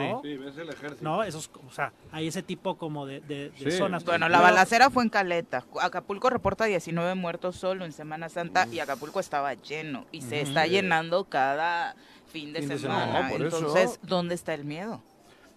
¿no? 0.00 0.20
Sí, 0.22 0.36
ves 0.36 0.56
el 0.58 0.68
ejército. 0.70 1.02
¿No? 1.04 1.22
Esos, 1.22 1.50
o 1.68 1.72
sea, 1.72 1.92
hay 2.10 2.28
ese 2.28 2.42
tipo 2.42 2.76
como 2.76 3.06
de, 3.06 3.20
de- 3.20 3.50
de 3.50 3.70
Sí. 3.70 3.78
zonas. 3.78 4.04
Bueno, 4.04 4.28
la 4.28 4.40
balacera 4.40 4.90
fue 4.90 5.02
en 5.02 5.08
Caleta. 5.08 5.64
Acapulco 5.80 6.30
reporta 6.30 6.64
19 6.64 7.14
muertos 7.14 7.56
solo 7.56 7.84
en 7.84 7.92
Semana 7.92 8.28
Santa 8.28 8.66
y 8.70 8.78
Acapulco 8.80 9.20
estaba 9.20 9.54
lleno 9.54 10.06
y 10.12 10.22
se 10.22 10.40
está 10.40 10.66
llenando 10.66 11.24
cada 11.24 11.94
fin 12.32 12.52
de 12.52 12.60
Fin 12.60 12.68
de 12.70 12.78
semana. 12.78 13.28
No, 13.30 13.36
eso. 13.46 13.58
Entonces, 13.58 14.00
¿dónde 14.02 14.34
está 14.34 14.54
el 14.54 14.64
miedo? 14.64 15.02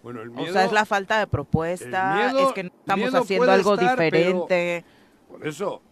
Bueno, 0.02 0.22
el 0.22 0.30
O 0.30 0.46
sea, 0.52 0.64
es 0.64 0.72
la 0.72 0.84
falta 0.84 1.18
de 1.18 1.26
propuesta, 1.26 2.14
miedo- 2.32 2.48
es 2.48 2.52
que 2.54 2.64
no 2.64 2.70
estamos 2.78 3.14
haciendo 3.14 3.50
algo 3.50 3.74
estar, 3.74 3.96
pero- 3.96 4.10
diferente. 4.46 4.84
Por 5.28 5.46
eso, 5.46 5.82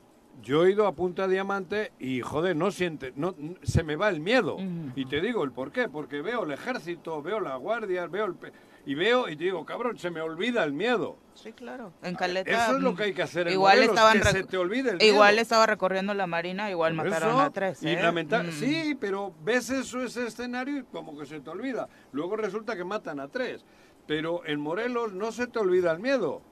yo 0.43 0.64
he 0.67 0.73
ido 0.73 0.87
a 0.87 0.93
Punta 0.93 1.26
Diamante 1.29 1.93
y, 1.99 2.21
joder, 2.21 2.55
no 2.57 2.71
siente, 2.71 3.12
no, 3.17 3.35
se 3.62 3.83
me 3.83 3.97
va 3.97 4.09
el 4.09 4.21
miedo. 4.21 4.57
Y 4.97 5.07
te 5.07 5.21
digo 5.21 5.43
el 5.45 5.53
por 5.53 5.73
qué, 5.73 5.88
porque 5.88 6.21
veo 6.23 6.45
el 6.45 6.53
ejército, 6.53 7.23
veo 7.23 7.41
la 7.41 7.57
guardia, 7.57 8.07
veo 8.07 8.26
el... 8.26 8.35
pe- 8.35 8.53
Y 8.87 8.95
veo 8.95 9.29
y 9.31 9.37
te 9.37 9.45
digo, 9.45 9.64
cabrón, 9.64 9.97
se 9.99 10.11
me 10.11 10.21
olvida 10.21 10.62
el 10.62 10.75
miedo. 10.75 11.17
Sí, 11.35 11.53
claro. 11.53 11.95
En 12.03 12.14
Caleta. 12.14 12.50
Eso 12.67 12.76
es 12.76 12.83
lo 12.83 12.93
mm, 12.93 12.97
que 12.97 13.03
hay 13.05 13.14
que 13.14 13.23
hacer 13.23 13.47
en 13.49 13.55
Igual 13.55 13.76
Morelos, 13.79 13.95
estaban 13.97 14.19
que 14.19 14.25
rec- 14.25 14.33
se 14.33 14.45
te 14.45 14.57
olvide 14.59 14.91
el 14.91 15.03
Igual 15.03 15.33
miedo. 15.33 15.43
estaba 15.43 15.67
recorriendo 15.67 16.12
la 16.12 16.26
Marina, 16.26 16.71
igual 16.71 16.95
Por 16.95 17.07
mataron 17.07 17.31
eso, 17.31 17.41
a 17.41 17.50
tres. 17.50 17.83
Y 17.83 17.88
¿eh? 17.88 18.12
Mm. 18.12 18.50
Sí, 18.53 18.95
pero 19.00 19.33
ves 19.43 19.71
eso, 19.71 20.03
ese 20.03 20.26
escenario 20.26 20.79
y 20.79 20.83
como 20.85 21.17
que 21.19 21.25
se 21.25 21.41
te 21.41 21.49
olvida. 21.49 21.88
Luego 22.12 22.37
resulta 22.37 22.76
que 22.76 22.85
matan 22.85 23.21
a 23.21 23.29
tres. 23.29 23.64
Pero 24.07 24.45
en 24.45 24.61
Morelos 24.61 25.14
no 25.14 25.33
se 25.33 25.47
te 25.47 25.59
olvida 25.59 25.91
el 25.93 25.99
miedo. 26.00 26.43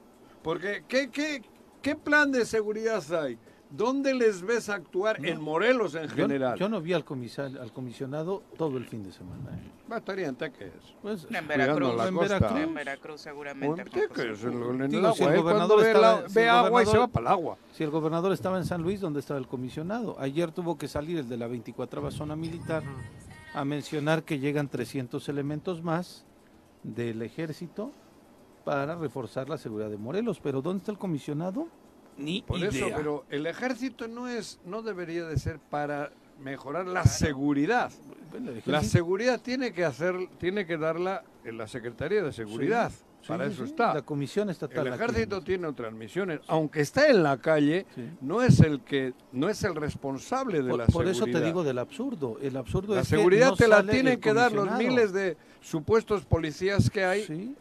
Porque, 0.41 0.83
¿qué, 0.87 1.11
qué, 1.11 1.43
qué 1.83 1.95
plan 1.95 2.31
de 2.31 2.45
seguridad 2.45 3.03
hay? 3.13 3.37
¿Dónde 3.75 4.13
les 4.13 4.43
ves 4.43 4.69
actuar 4.69 5.25
en 5.25 5.41
Morelos 5.41 5.95
en 5.95 6.07
general? 6.07 6.59
yo 6.59 6.69
no 6.69 6.79
vi 6.79 6.93
al, 6.93 7.03
comisa- 7.03 7.45
al 7.59 7.73
comisionado 7.73 8.43
todo 8.55 8.77
el 8.77 8.85
fin 8.85 9.03
de 9.03 9.11
semana. 9.11 9.49
¿eh? 9.51 9.71
Va, 9.91 9.97
estaría 9.97 10.27
en 10.27 10.35
Teques. 10.35 10.71
Pues, 11.01 11.25
En 11.31 11.47
Veracruz. 11.47 11.95
la 11.97 12.07
En. 12.07 12.15
Veracruz. 12.15 12.59
En 12.59 12.73
Veracruz, 12.75 13.21
seguramente. 13.21 13.81
en. 13.81 13.87
Teques, 13.89 14.43
en, 14.43 14.61
en 14.63 14.81
el 14.81 14.91
Digo, 14.91 15.13
si 15.13 15.23
el 15.23 15.29
agua. 15.29 15.33
¿eh? 15.35 15.41
Gobernador 15.41 15.81
ve, 15.81 15.87
estaba- 15.87 16.21
la- 16.21 16.29
si 16.29 16.35
ve 16.35 16.43
el 16.43 16.49
agua 16.49 16.83
y 16.83 16.85
se 16.85 16.97
va 16.99 17.07
para 17.07 17.25
el 17.25 17.31
agua. 17.31 17.57
si 17.71 17.83
el 17.83 17.89
gobernador 17.89 18.31
estaba 18.31 18.57
en 18.59 18.65
San 18.65 18.83
Luis, 18.83 19.01
¿dónde 19.01 19.19
estaba 19.21 19.39
el 19.39 19.47
comisionado? 19.47 20.15
Ayer 20.19 20.51
tuvo 20.51 20.77
que 20.77 20.87
salir 20.87 21.17
el 21.17 21.27
de 21.27 21.37
la 21.37 21.47
24 21.47 22.11
zona 22.11 22.35
militar 22.35 22.83
a 23.55 23.65
mencionar 23.65 24.21
que 24.23 24.37
llegan 24.37 24.67
300 24.67 25.27
elementos 25.29 25.81
más 25.81 26.25
del 26.83 27.23
ejército 27.23 27.91
para 28.65 28.95
reforzar 28.95 29.49
la 29.49 29.57
seguridad 29.57 29.89
de 29.89 29.97
Morelos. 29.97 30.39
Pero 30.39 30.61
¿dónde 30.61 30.79
está 30.81 30.91
el 30.91 30.99
comisionado? 30.99 31.67
Ni 32.17 32.41
Por 32.41 32.59
idea. 32.59 32.69
eso, 32.69 32.87
pero 32.95 33.25
el 33.29 33.45
ejército 33.47 34.07
no 34.07 34.27
es, 34.27 34.59
no 34.65 34.81
debería 34.81 35.25
de 35.25 35.37
ser 35.37 35.59
para 35.59 36.11
mejorar 36.39 36.87
la 36.87 37.05
seguridad. 37.05 37.91
Bueno, 38.31 38.51
La 38.65 38.83
seguridad 38.83 39.41
tiene 39.41 39.73
que 39.73 39.85
hacer, 39.85 40.15
tiene 40.39 40.65
que 40.65 40.77
darla 40.77 41.23
en 41.43 41.57
la 41.57 41.67
Secretaría 41.67 42.23
de 42.23 42.31
Seguridad. 42.31 42.91
Sí, 42.91 43.27
para 43.27 43.45
sí, 43.47 43.53
eso 43.53 43.63
sí, 43.65 43.69
está. 43.71 43.93
La 43.93 44.01
comisión 44.01 44.49
estatal. 44.49 44.87
El 44.87 44.93
aquí. 44.93 45.03
ejército 45.03 45.41
tiene 45.41 45.67
otras 45.67 45.93
misiones, 45.93 46.41
aunque 46.47 46.81
está 46.81 47.07
en 47.07 47.23
la 47.23 47.37
calle, 47.37 47.85
no 48.21 48.41
es 48.41 48.59
el 48.59 48.81
que, 48.81 49.13
no 49.31 49.47
es 49.49 49.63
el 49.63 49.75
responsable 49.75 50.61
de 50.61 50.69
Por, 50.69 50.79
la 50.79 50.85
por 50.87 51.05
seguridad. 51.05 51.29
eso 51.29 51.39
te 51.39 51.45
digo 51.45 51.63
del 51.63 51.77
absurdo. 51.79 52.37
El 52.41 52.57
absurdo 52.57 52.95
la 52.95 53.01
es 53.01 53.07
que 53.09 53.15
seguridad 53.15 53.51
no 53.51 53.55
te 53.55 53.67
la 53.67 53.83
tienen 53.85 54.19
que 54.19 54.33
dar 54.33 54.51
los 54.51 54.69
miles 54.77 55.13
de 55.13 55.37
supuestos 55.61 56.25
policías 56.25 56.89
que 56.89 57.05
hay, 57.05 57.55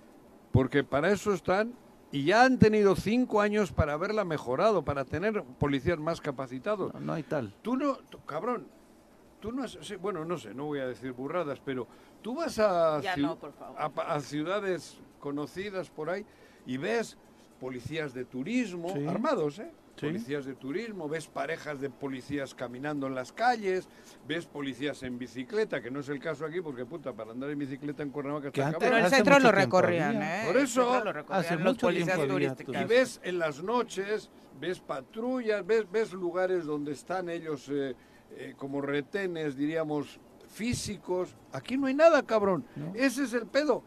porque 0.51 0.83
para 0.83 1.13
eso 1.13 1.33
están 1.33 1.73
y 2.13 2.25
ya 2.25 2.45
han 2.45 2.59
tenido 2.59 2.95
cinco 2.95 3.41
años 3.41 3.73
para 3.73 3.95
haberla 3.95 4.25
mejorado, 4.25 4.85
para 4.85 5.05
tener 5.05 5.43
policías 5.59 5.99
más 5.99 6.21
capacitados. 6.21 6.93
no, 6.95 7.01
no 7.01 7.13
hay 7.15 7.23
tal. 7.25 7.53
Tú 7.63 7.77
no, 7.77 7.97
tú, 7.97 8.19
cabrón, 8.27 8.67
tú 9.41 9.51
no 9.51 9.65
has, 9.65 9.79
sí, 9.81 9.97
bueno, 9.97 10.25
no 10.25 10.37
sé, 10.39 10.55
no 10.55 10.67
voy 10.67 10.79
a 10.81 10.87
decir 10.87 11.13
burradas, 11.13 11.61
pero 11.65 11.87
tú 12.23 12.35
vas 12.35 12.59
a, 12.59 13.01
ciu- 13.01 13.17
no, 13.23 13.39
a 13.79 13.89
pa- 13.89 14.13
a 14.15 14.21
ciudades 14.21 14.99
conocidas 15.21 15.91
por 15.91 16.11
ahí 16.11 16.25
y 16.67 16.77
ves 16.77 17.17
policías 17.61 18.13
de 18.13 18.25
turismo, 18.25 18.91
Sí. 18.95 19.07
armados, 19.07 19.59
¿eh? 19.59 19.71
Sí. 20.03 20.09
Policías 20.09 20.45
de 20.45 20.55
turismo, 20.57 21.09
ves 21.09 21.29
parejas 21.29 21.81
de 21.81 21.89
policías 21.89 22.55
caminando 22.57 23.07
en 23.07 23.15
las 23.15 23.33
calles, 23.33 23.89
ves 24.27 24.47
policías 24.47 25.01
en 25.05 25.17
bicicleta, 25.17 25.81
que 25.81 25.93
no 25.93 26.01
es 26.01 26.09
el 26.09 26.19
caso 26.19 26.45
aquí, 26.45 26.61
porque 26.61 26.85
puta, 26.85 27.13
para 27.13 27.31
andar 27.31 27.49
en 27.51 27.59
bicicleta 27.61 28.03
en 28.03 28.11
Cuernavaca 28.11 28.51
Que 28.51 28.61
está 28.61 28.69
antes- 28.75 28.81
Pero 28.91 28.97
el 28.97 29.09
centro 29.11 29.35
mucho 29.35 29.47
lo 29.47 29.53
recorrían. 29.53 30.21
¿eh? 30.21 30.43
Por 30.49 30.57
El 30.57 30.65
eso, 30.65 30.83
centro 30.83 31.05
lo 31.05 31.13
recorrían 31.13 31.45
hace 31.45 31.55
los 31.55 31.65
mucho 31.65 31.87
policías 31.87 32.27
turísticos. 32.27 32.77
Y 32.81 32.85
ves 32.85 33.21
en 33.23 33.39
las 33.39 33.63
noches, 33.63 34.29
ves 34.61 34.81
patrullas, 34.81 35.65
ves, 35.65 35.87
ves 35.91 36.13
lugares 36.13 36.65
donde 36.65 36.91
están 36.93 37.29
ellos 37.29 37.69
eh, 37.71 37.95
eh, 38.33 38.55
como 38.57 38.81
retenes, 38.81 39.57
diríamos, 39.57 40.19
físicos. 40.49 41.37
Aquí 41.53 41.77
no 41.77 41.87
hay 41.87 41.95
nada, 41.95 42.23
cabrón. 42.25 42.65
No. 42.77 42.93
Ese 42.97 43.23
es 43.25 43.33
el 43.35 43.47
pedo. 43.47 43.83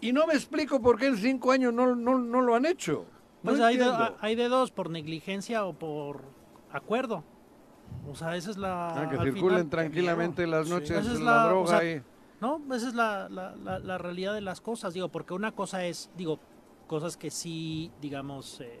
Y 0.00 0.12
no 0.12 0.26
me 0.26 0.34
explico 0.34 0.80
por 0.80 0.98
qué 0.98 1.06
en 1.06 1.16
cinco 1.16 1.52
años 1.52 1.72
no, 1.72 1.94
no, 1.94 2.18
no 2.18 2.40
lo 2.42 2.54
han 2.54 2.66
hecho. 2.66 3.06
No 3.46 3.52
Pues 3.52 3.60
hay 3.62 3.76
de, 3.76 3.92
hay 4.20 4.34
de 4.34 4.48
dos, 4.48 4.70
por 4.70 4.90
negligencia 4.90 5.64
o 5.64 5.72
por 5.72 6.22
acuerdo. 6.70 7.24
O 8.10 8.14
sea, 8.14 8.36
esa 8.36 8.50
es 8.50 8.56
la... 8.56 8.88
Ah, 9.02 9.08
que 9.08 9.16
circulen 9.16 9.58
final- 9.58 9.70
tranquilamente 9.70 10.46
las 10.46 10.66
Sí. 10.66 10.72
noches 10.72 10.90
Esa 10.90 11.12
es 11.12 11.20
la, 11.20 11.36
la- 11.36 11.44
o 11.46 11.48
droga 11.48 11.78
sea, 11.80 11.96
y- 11.96 12.02
No, 12.40 12.60
esa 12.74 12.88
es 12.88 12.94
la, 12.94 13.28
la, 13.28 13.54
la- 13.56 13.78
la 13.78 13.98
realidad 13.98 14.34
de 14.34 14.40
las 14.40 14.60
cosas, 14.60 14.92
digo, 14.94 15.08
porque 15.08 15.32
una 15.34 15.52
cosa 15.52 15.84
es, 15.86 16.10
digo, 16.16 16.38
cosas 16.86 17.16
que 17.16 17.30
sí, 17.30 17.90
digamos, 18.00 18.60
eh, 18.60 18.80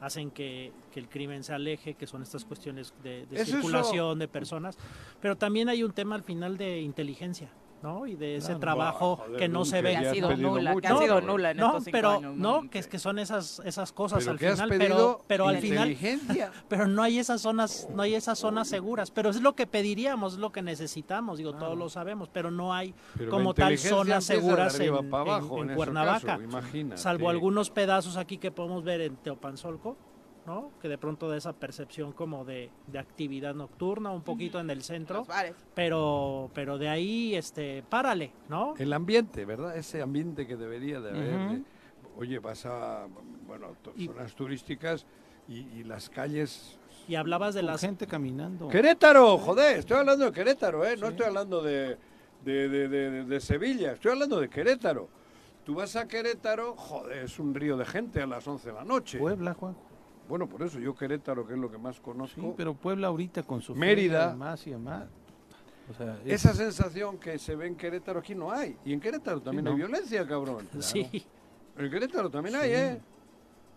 hacen 0.00 0.30
que, 0.30 0.72
que 0.92 1.00
el 1.00 1.08
crimen 1.08 1.42
se 1.42 1.52
aleje, 1.54 1.94
que 1.94 2.06
son 2.06 2.22
estas 2.22 2.44
cuestiones 2.44 2.94
de, 3.02 3.26
de 3.26 3.36
Es 3.36 3.42
eso. 3.48 3.52
circulación 3.52 4.18
de 4.18 4.28
personas, 4.28 4.78
pero 5.20 5.36
también 5.36 5.68
hay 5.70 5.82
un 5.82 5.92
tema 5.92 6.14
al 6.14 6.22
final 6.22 6.56
de 6.58 6.80
inteligencia, 6.80 7.48
¿no? 7.82 8.06
Y 8.06 8.16
de 8.16 8.36
ese 8.36 8.54
trabajo 8.56 9.16
Joder, 9.16 9.36
que 9.38 9.48
no 9.48 9.64
se 9.64 9.82
ve. 9.82 9.90
Que 9.90 9.96
ha 10.08 10.12
sido 10.12 10.36
nula, 10.36 10.74
que 10.76 10.86
ha 10.86 10.96
sido 10.98 11.20
nula 11.20 11.50
en 11.52 11.56
No, 11.58 11.66
estos 11.66 11.84
cinco 11.84 11.92
pero 11.96 12.10
años, 12.12 12.36
no, 12.36 12.70
que 12.70 12.78
es 12.78 12.88
que 12.88 12.98
son 12.98 13.18
esas 13.18 13.60
esas 13.64 13.92
cosas 13.92 14.18
Pero 14.20 14.32
al 14.32 14.38
final, 14.38 14.68
pero 14.78 15.20
pero 15.26 15.48
al 15.48 15.58
final 15.58 15.96
pero 16.68 16.86
no 16.86 17.02
hay 17.02 17.18
esas 17.18 17.40
zonas, 17.42 17.88
no 17.94 18.02
hay 18.02 18.14
esas 18.14 18.38
zonas 18.38 18.68
seguras, 18.68 19.10
pero 19.10 19.30
es 19.30 19.40
lo 19.40 19.54
que 19.54 19.66
pediríamos, 19.66 20.34
es 20.34 20.38
lo 20.38 20.50
que 20.50 20.62
necesitamos, 20.62 21.38
digo, 21.38 21.54
todos 21.54 21.76
lo 21.76 21.88
sabemos, 21.88 22.28
pero 22.32 22.50
no 22.50 22.74
hay 22.74 22.94
Pero 23.16 23.30
como 23.30 23.54
tal 23.54 23.76
zonas 23.78 24.24
seguras 24.24 24.78
en, 24.80 24.94
en- 24.94 25.74
Cuernavaca, 25.74 26.38
caso, 26.38 26.96
salvo 26.96 27.28
algunos 27.28 27.70
pedazos 27.70 28.16
aquí 28.16 28.38
que 28.38 28.50
podemos 28.50 28.82
ver 28.84 29.00
en 29.02 29.16
Teopanzolco, 29.16 29.96
¿no? 30.46 30.70
Que 30.80 30.88
de 30.88 30.96
pronto 30.98 31.28
da 31.28 31.36
esa 31.36 31.52
percepción 31.52 32.12
como 32.12 32.44
de, 32.44 32.70
de 32.86 32.98
actividad 32.98 33.54
nocturna, 33.54 34.10
un 34.12 34.22
poquito 34.22 34.60
en 34.60 34.70
el 34.70 34.82
centro, 34.82 35.18
Los 35.18 35.26
bares. 35.28 35.54
pero 35.74 36.50
pero 36.54 36.78
de 36.78 36.88
ahí, 36.88 37.34
este, 37.34 37.82
párale, 37.88 38.32
¿no? 38.48 38.74
El 38.78 38.92
ambiente, 38.92 39.44
¿verdad? 39.44 39.76
Ese 39.76 40.00
ambiente 40.02 40.46
que 40.46 40.56
debería 40.56 41.00
de 41.00 41.10
haber. 41.10 41.60
Oye, 42.16 42.38
vas 42.38 42.64
a 42.64 43.06
bueno, 43.46 43.76
Y- 43.96 44.06
zonas 44.06 44.34
turísticas 44.34 45.04
y, 45.48 45.58
y 45.78 45.84
las 45.84 46.08
calles... 46.08 46.78
Y 47.08 47.14
hablabas 47.14 47.54
de 47.54 47.62
las 47.62 47.80
gente 47.80 48.06
caminando. 48.06 48.68
Querétaro, 48.68 49.38
joder, 49.38 49.76
estoy 49.78 49.98
hablando 49.98 50.24
de 50.24 50.32
Querétaro, 50.32 50.84
¿eh? 50.84 50.96
No 50.96 51.06
Sí. 51.06 51.12
estoy 51.12 51.26
hablando 51.26 51.62
de, 51.62 51.96
de, 52.44 52.68
de- 52.68 52.88
de- 52.88 53.24
de 53.24 53.40
Sevilla, 53.40 53.92
estoy 53.92 54.12
hablando 54.12 54.40
de 54.40 54.48
Querétaro. 54.48 55.08
Tú 55.64 55.74
vas 55.74 55.94
a 55.96 56.08
Querétaro, 56.08 56.74
joder, 56.76 57.18
es 57.24 57.38
un 57.38 57.54
río 57.54 57.76
de 57.76 57.84
gente 57.84 58.22
a 58.22 58.26
las 58.26 58.46
11 58.48 58.68
de 58.70 58.74
la 58.74 58.84
noche. 58.84 59.18
Puebla, 59.18 59.52
Juanjo. 59.54 59.80
Bueno, 60.28 60.46
por 60.48 60.62
eso 60.62 60.78
yo 60.78 60.94
Querétaro, 60.94 61.46
que 61.46 61.54
es 61.54 61.58
lo 61.58 61.70
que 61.70 61.78
más 61.78 62.00
conozco. 62.00 62.40
Sí, 62.40 62.52
pero 62.56 62.74
Puebla 62.74 63.08
ahorita 63.08 63.42
con 63.44 63.60
su 63.62 63.74
Mérida. 63.74 64.34
más 64.34 64.66
y 64.66 64.74
más. 64.74 65.04
O 65.90 65.94
sea, 65.94 66.18
es- 66.24 66.44
Esa 66.44 66.52
sensación 66.54 67.16
que 67.18 67.38
se 67.38 67.54
ve 67.54 67.66
en 67.68 67.76
Querétaro 67.76 68.18
aquí 68.20 68.34
no 68.34 68.50
hay. 68.50 68.76
Y 68.84 68.92
en 68.92 69.00
Querétaro 69.00 69.40
también 69.40 69.64
no. 69.64 69.70
hay 69.70 69.76
violencia, 69.76 70.26
cabrón. 70.26 70.66
sí, 70.80 71.24
En 71.78 71.90
Querétaro 71.90 72.28
también 72.30 72.56
hay. 72.56 72.70
¿eh? 72.72 73.00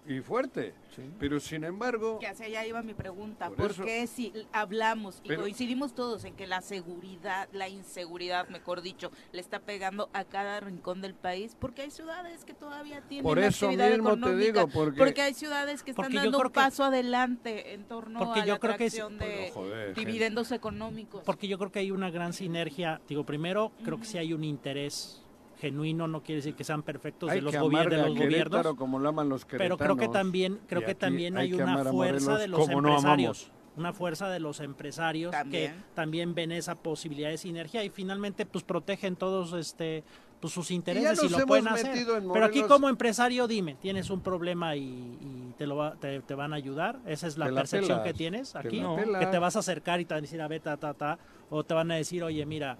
Y 0.07 0.21
fuerte. 0.21 0.73
sí. 0.95 1.03
Pero 1.19 1.39
sin 1.39 1.63
embargo, 1.63 2.17
Que 2.19 2.27
hacia 2.27 2.47
allá 2.47 2.65
iba 2.65 2.81
mi 2.81 2.93
pregunta. 2.93 3.47
Por 3.49 3.57
¿Por, 3.57 3.71
eso- 3.71 3.83
qué 3.83 4.07
si 4.07 4.33
hablamos 4.51 5.21
y 5.23 5.27
Pero- 5.27 5.41
coincidimos 5.41 5.93
todos 5.93 6.25
en 6.25 6.35
que 6.35 6.47
la 6.47 6.61
seguridad, 6.61 7.47
la 7.51 7.69
inseguridad, 7.69 8.47
mejor 8.49 8.81
dicho, 8.81 9.11
le 9.31 9.39
está 9.41 9.59
pegando 9.59 10.09
a 10.13 10.23
cada 10.23 10.59
rincón 10.61 11.01
del 11.01 11.13
país? 11.13 11.55
Porque 11.59 11.83
hay 11.83 11.91
ciudades 11.91 12.43
que 12.43 12.53
todavía 12.53 13.01
tienen 13.01 13.23
por 13.23 13.37
eso 13.39 13.67
actividad 13.67 13.89
mismo 13.91 14.09
te 14.09 14.15
económica, 14.17 14.45
digo, 14.45 14.67
porque... 14.73 14.97
Porque 14.97 15.21
hay 15.21 15.33
ciudades 15.33 15.83
que 15.83 15.91
están 15.91 16.11
dando 16.11 16.29
un 16.37 16.41
creo 16.41 16.49
que- 16.51 16.55
paso 16.55 16.83
adelante 16.83 17.73
en 17.73 17.83
torno 17.83 18.19
Porque 18.19 18.39
a 18.41 18.45
yo 18.45 18.53
la 18.53 18.59
creo 18.59 18.77
que 18.77 18.85
es- 18.87 18.93
de 18.93 19.51
joder, 19.53 19.85
gente. 19.87 19.99
dividendos 19.99 20.51
económicos. 20.51 21.23
Porque 21.23 21.47
yo 21.47 21.57
creo 21.59 21.71
que 21.71 21.79
hay 21.79 21.91
una 21.91 22.09
gran 22.09 22.33
sinergia. 22.33 22.99
Digo, 23.07 23.25
primero, 23.25 23.71
creo 23.83 23.99
que 23.99 24.05
sí 24.05 24.17
hay 24.17 24.33
un 24.33 24.43
interés 24.43 25.21
genuino, 25.59 26.07
no 26.07 26.21
quiere 26.23 26.37
decir 26.37 26.55
que 26.55 26.63
sean 26.63 26.83
perfectos 26.83 27.29
hay 27.29 27.37
de 27.37 27.41
los, 27.41 27.51
que 27.51 27.59
gobier- 27.59 27.89
de 27.89 27.95
a 28.01 28.07
los 28.07 28.17
gobiernos, 28.17 28.75
como 28.75 28.99
lo 28.99 29.09
aman 29.09 29.29
los 29.29 29.45
pero 29.45 29.77
creo 29.77 29.95
que 29.97 30.07
también 30.07 30.59
creo 30.67 30.83
que 30.83 30.95
también 30.95 31.37
hay 31.37 31.51
hay 31.51 31.57
que 31.57 31.63
una 31.63 31.83
fuerza 31.85 32.37
de 32.37 32.47
los 32.47 32.67
no 32.69 32.77
empresarios, 32.77 33.51
una 33.75 33.93
fuerza 33.93 34.29
de 34.29 34.39
los 34.39 34.59
empresarios 34.59 35.31
También. 35.31 35.71
que 35.73 35.79
también. 35.93 36.33
ven 36.35 36.51
esa 36.51 36.75
posibilidad 36.75 37.29
de 37.29 37.37
sinergia 37.37 37.83
y 37.83 37.89
finalmente 37.89 38.45
pues 38.45 38.63
protegen 38.63 39.15
todos 39.15 39.53
este 39.53 40.03
pues 40.39 40.53
sus 40.53 40.71
intereses 40.71 41.21
y, 41.21 41.27
lo 41.27 41.45
pueden 41.45 41.67
hacer. 41.67 42.05
Pero 42.31 42.45
aquí 42.45 42.61
como 42.63 42.87
empresario 42.87 43.45
dime, 43.45 43.75
tienes 43.75 44.09
un 44.09 44.21
problema 44.21 44.73
y, 44.77 44.83
y 44.83 45.53
te 45.57 45.67
lo 45.67 45.75
va- 45.75 45.95
te, 45.95 46.21
te 46.21 46.33
van 46.33 46.53
a 46.53 46.55
ayudar, 46.55 46.99
esa 47.05 47.27
es 47.27 47.37
la 47.37 47.47
Te 47.47 47.51
la 47.51 47.59
percepción 47.61 47.97
pelas, 47.99 48.07
que 48.07 48.13
tienes 48.17 48.51
te 48.53 48.57
aquí, 48.59 48.79
la 48.79 49.19
que 49.19 49.25
te 49.25 49.37
vas 49.37 49.57
a 49.57 49.59
acercar 49.59 49.99
y 49.99 50.05
te 50.05 50.13
van 50.13 50.19
a 50.19 50.21
decir 50.21 50.41
a 50.41 50.47
ver 50.47 50.61
ta 50.61 50.77
ta 50.77 50.93
ta 50.93 51.19
o 51.49 51.63
te 51.65 51.73
van 51.73 51.91
a 51.91 51.95
decir, 51.95 52.23
"Oye, 52.23 52.45
mira, 52.45 52.77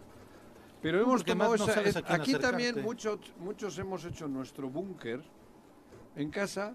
Pero 0.82 1.02
hemos 1.02 1.18
Porque 1.22 1.32
tomado 1.32 1.58
no 1.58 1.66
esa- 1.66 1.80
a 1.80 1.84
es- 1.84 1.94
quién 1.96 2.06
aquí 2.22 2.36
también 2.36 2.82
muchos 2.82 3.20
muchos 3.40 3.78
hemos 3.80 4.06
hecho 4.06 4.28
nuestro 4.28 4.70
búnker 4.70 5.22
en 6.16 6.30
casa 6.30 6.74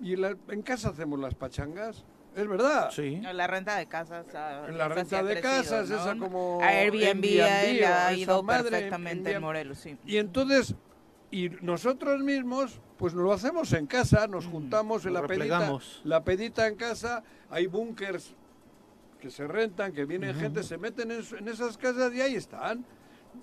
y 0.00 0.14
en, 0.14 0.20
la- 0.22 0.36
en 0.48 0.62
casa 0.62 0.88
hacemos 0.90 1.18
las 1.20 1.34
pachangas, 1.34 2.04
es 2.34 2.46
verdad. 2.48 2.90
Sí. 2.90 3.20
La 3.32 3.46
renta 3.46 3.76
de 3.76 3.86
casas. 3.86 4.26
En 4.68 4.76
la 4.76 4.88
renta 4.88 5.22
de 5.22 5.40
crecido, 5.40 5.50
casas, 5.52 5.88
¿no? 5.90 5.96
esa 5.96 6.16
como 6.18 6.60
A 6.60 6.66
Airbnb, 6.66 7.24
Airbnb, 7.40 7.84
ha 7.86 8.12
ido 8.12 8.42
madre, 8.42 8.70
perfectamente 8.70 9.32
en. 9.32 9.40
Morelos, 9.40 9.78
sí. 9.78 9.96
Y 10.04 10.16
entonces 10.16 10.74
y 11.30 11.48
nosotros 11.60 12.20
mismos 12.22 12.80
pues 12.98 13.12
lo 13.14 13.32
hacemos 13.32 13.72
en 13.72 13.86
casa, 13.86 14.26
nos 14.26 14.46
juntamos 14.46 15.04
en 15.06 15.12
nos 15.12 15.22
la 15.22 15.28
pedita, 15.28 15.78
la 16.04 16.24
pedita 16.24 16.66
en 16.66 16.76
casa, 16.76 17.22
hay 17.50 17.66
búnkers 17.66 18.34
que 19.20 19.30
se 19.30 19.46
rentan, 19.46 19.92
que 19.92 20.04
vienen 20.06 20.34
gente, 20.34 20.62
se 20.62 20.76
meten 20.78 21.10
en, 21.10 21.22
su- 21.22 21.36
en 21.36 21.46
esas 21.48 21.76
casas 21.78 22.12
y 22.14 22.20
ahí 22.20 22.34
están. 22.36 22.84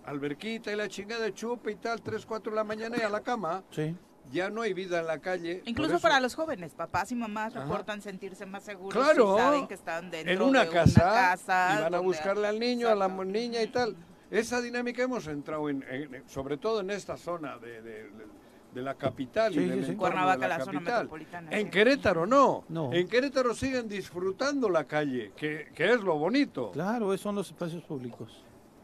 Alberquita 0.05 0.71
y 0.71 0.75
la 0.75 0.87
chingada 0.87 1.23
de 1.23 1.33
chupe 1.33 1.71
y 1.71 1.75
tal, 1.75 2.01
3, 2.01 2.25
4 2.25 2.51
de 2.51 2.55
la 2.55 2.63
mañana 2.63 2.97
y 2.97 3.01
a 3.01 3.09
la 3.09 3.21
cama. 3.21 3.63
Sí. 3.71 3.95
Ya 4.31 4.49
no 4.49 4.61
hay 4.61 4.73
vida 4.73 4.99
en 5.01 5.07
la 5.07 5.19
calle. 5.19 5.61
Incluso 5.65 5.99
para 5.99 6.19
los 6.21 6.33
jóvenes, 6.33 6.73
papás 6.73 7.11
y 7.11 7.15
mamás 7.15 7.53
Ajá. 7.55 7.65
reportan 7.65 8.01
sentirse 8.01 8.45
más 8.45 8.63
seguros 8.63 8.93
Claro, 8.93 9.35
si 9.35 9.41
saben 9.41 9.67
que 9.67 9.73
están 9.73 10.09
dentro 10.09 10.33
en 10.33 10.41
una 10.41 10.63
de 10.65 10.69
casa, 10.71 11.01
casa 11.01 11.75
y 11.79 11.83
van 11.83 11.93
a 11.95 11.99
buscarle 11.99 12.47
al 12.47 12.57
niño, 12.59 12.87
a 12.87 12.95
la 12.95 13.07
niña 13.09 13.61
y 13.61 13.67
tal. 13.67 13.95
Esa 14.31 14.61
dinámica 14.61 15.03
hemos 15.03 15.27
entrado 15.27 15.69
en, 15.69 15.83
en- 15.83 16.23
sobre 16.27 16.57
todo 16.57 16.79
en 16.79 16.89
esta 16.89 17.17
zona 17.17 17.57
de, 17.57 17.81
de- 17.81 18.03
de- 18.11 18.43
de 18.73 18.81
la 18.81 18.95
capital 18.95 19.53
Sí, 19.53 19.59
y 19.59 19.65
del 19.69 19.85
sí. 19.85 19.95
Cuernavaca, 19.95 20.41
de 20.41 20.47
la, 20.47 20.57
la 20.57 20.65
zona 20.65 20.79
capital. 20.79 20.95
metropolitana, 21.03 21.51
En 21.51 21.65
sí. 21.65 21.69
Querétaro 21.69 22.25
no. 22.25 22.63
No. 22.69 22.91
En 22.91 23.07
Querétaro 23.07 23.53
siguen 23.53 23.87
disfrutando 23.87 24.67
la 24.69 24.85
calle, 24.85 25.31
que, 25.35 25.67
que 25.75 25.91
es 25.93 26.01
lo 26.01 26.17
bonito. 26.17 26.71
Claro, 26.71 27.13
esos 27.13 27.21
son 27.21 27.35
los 27.35 27.47
espacios 27.49 27.83
públicos. 27.83 28.43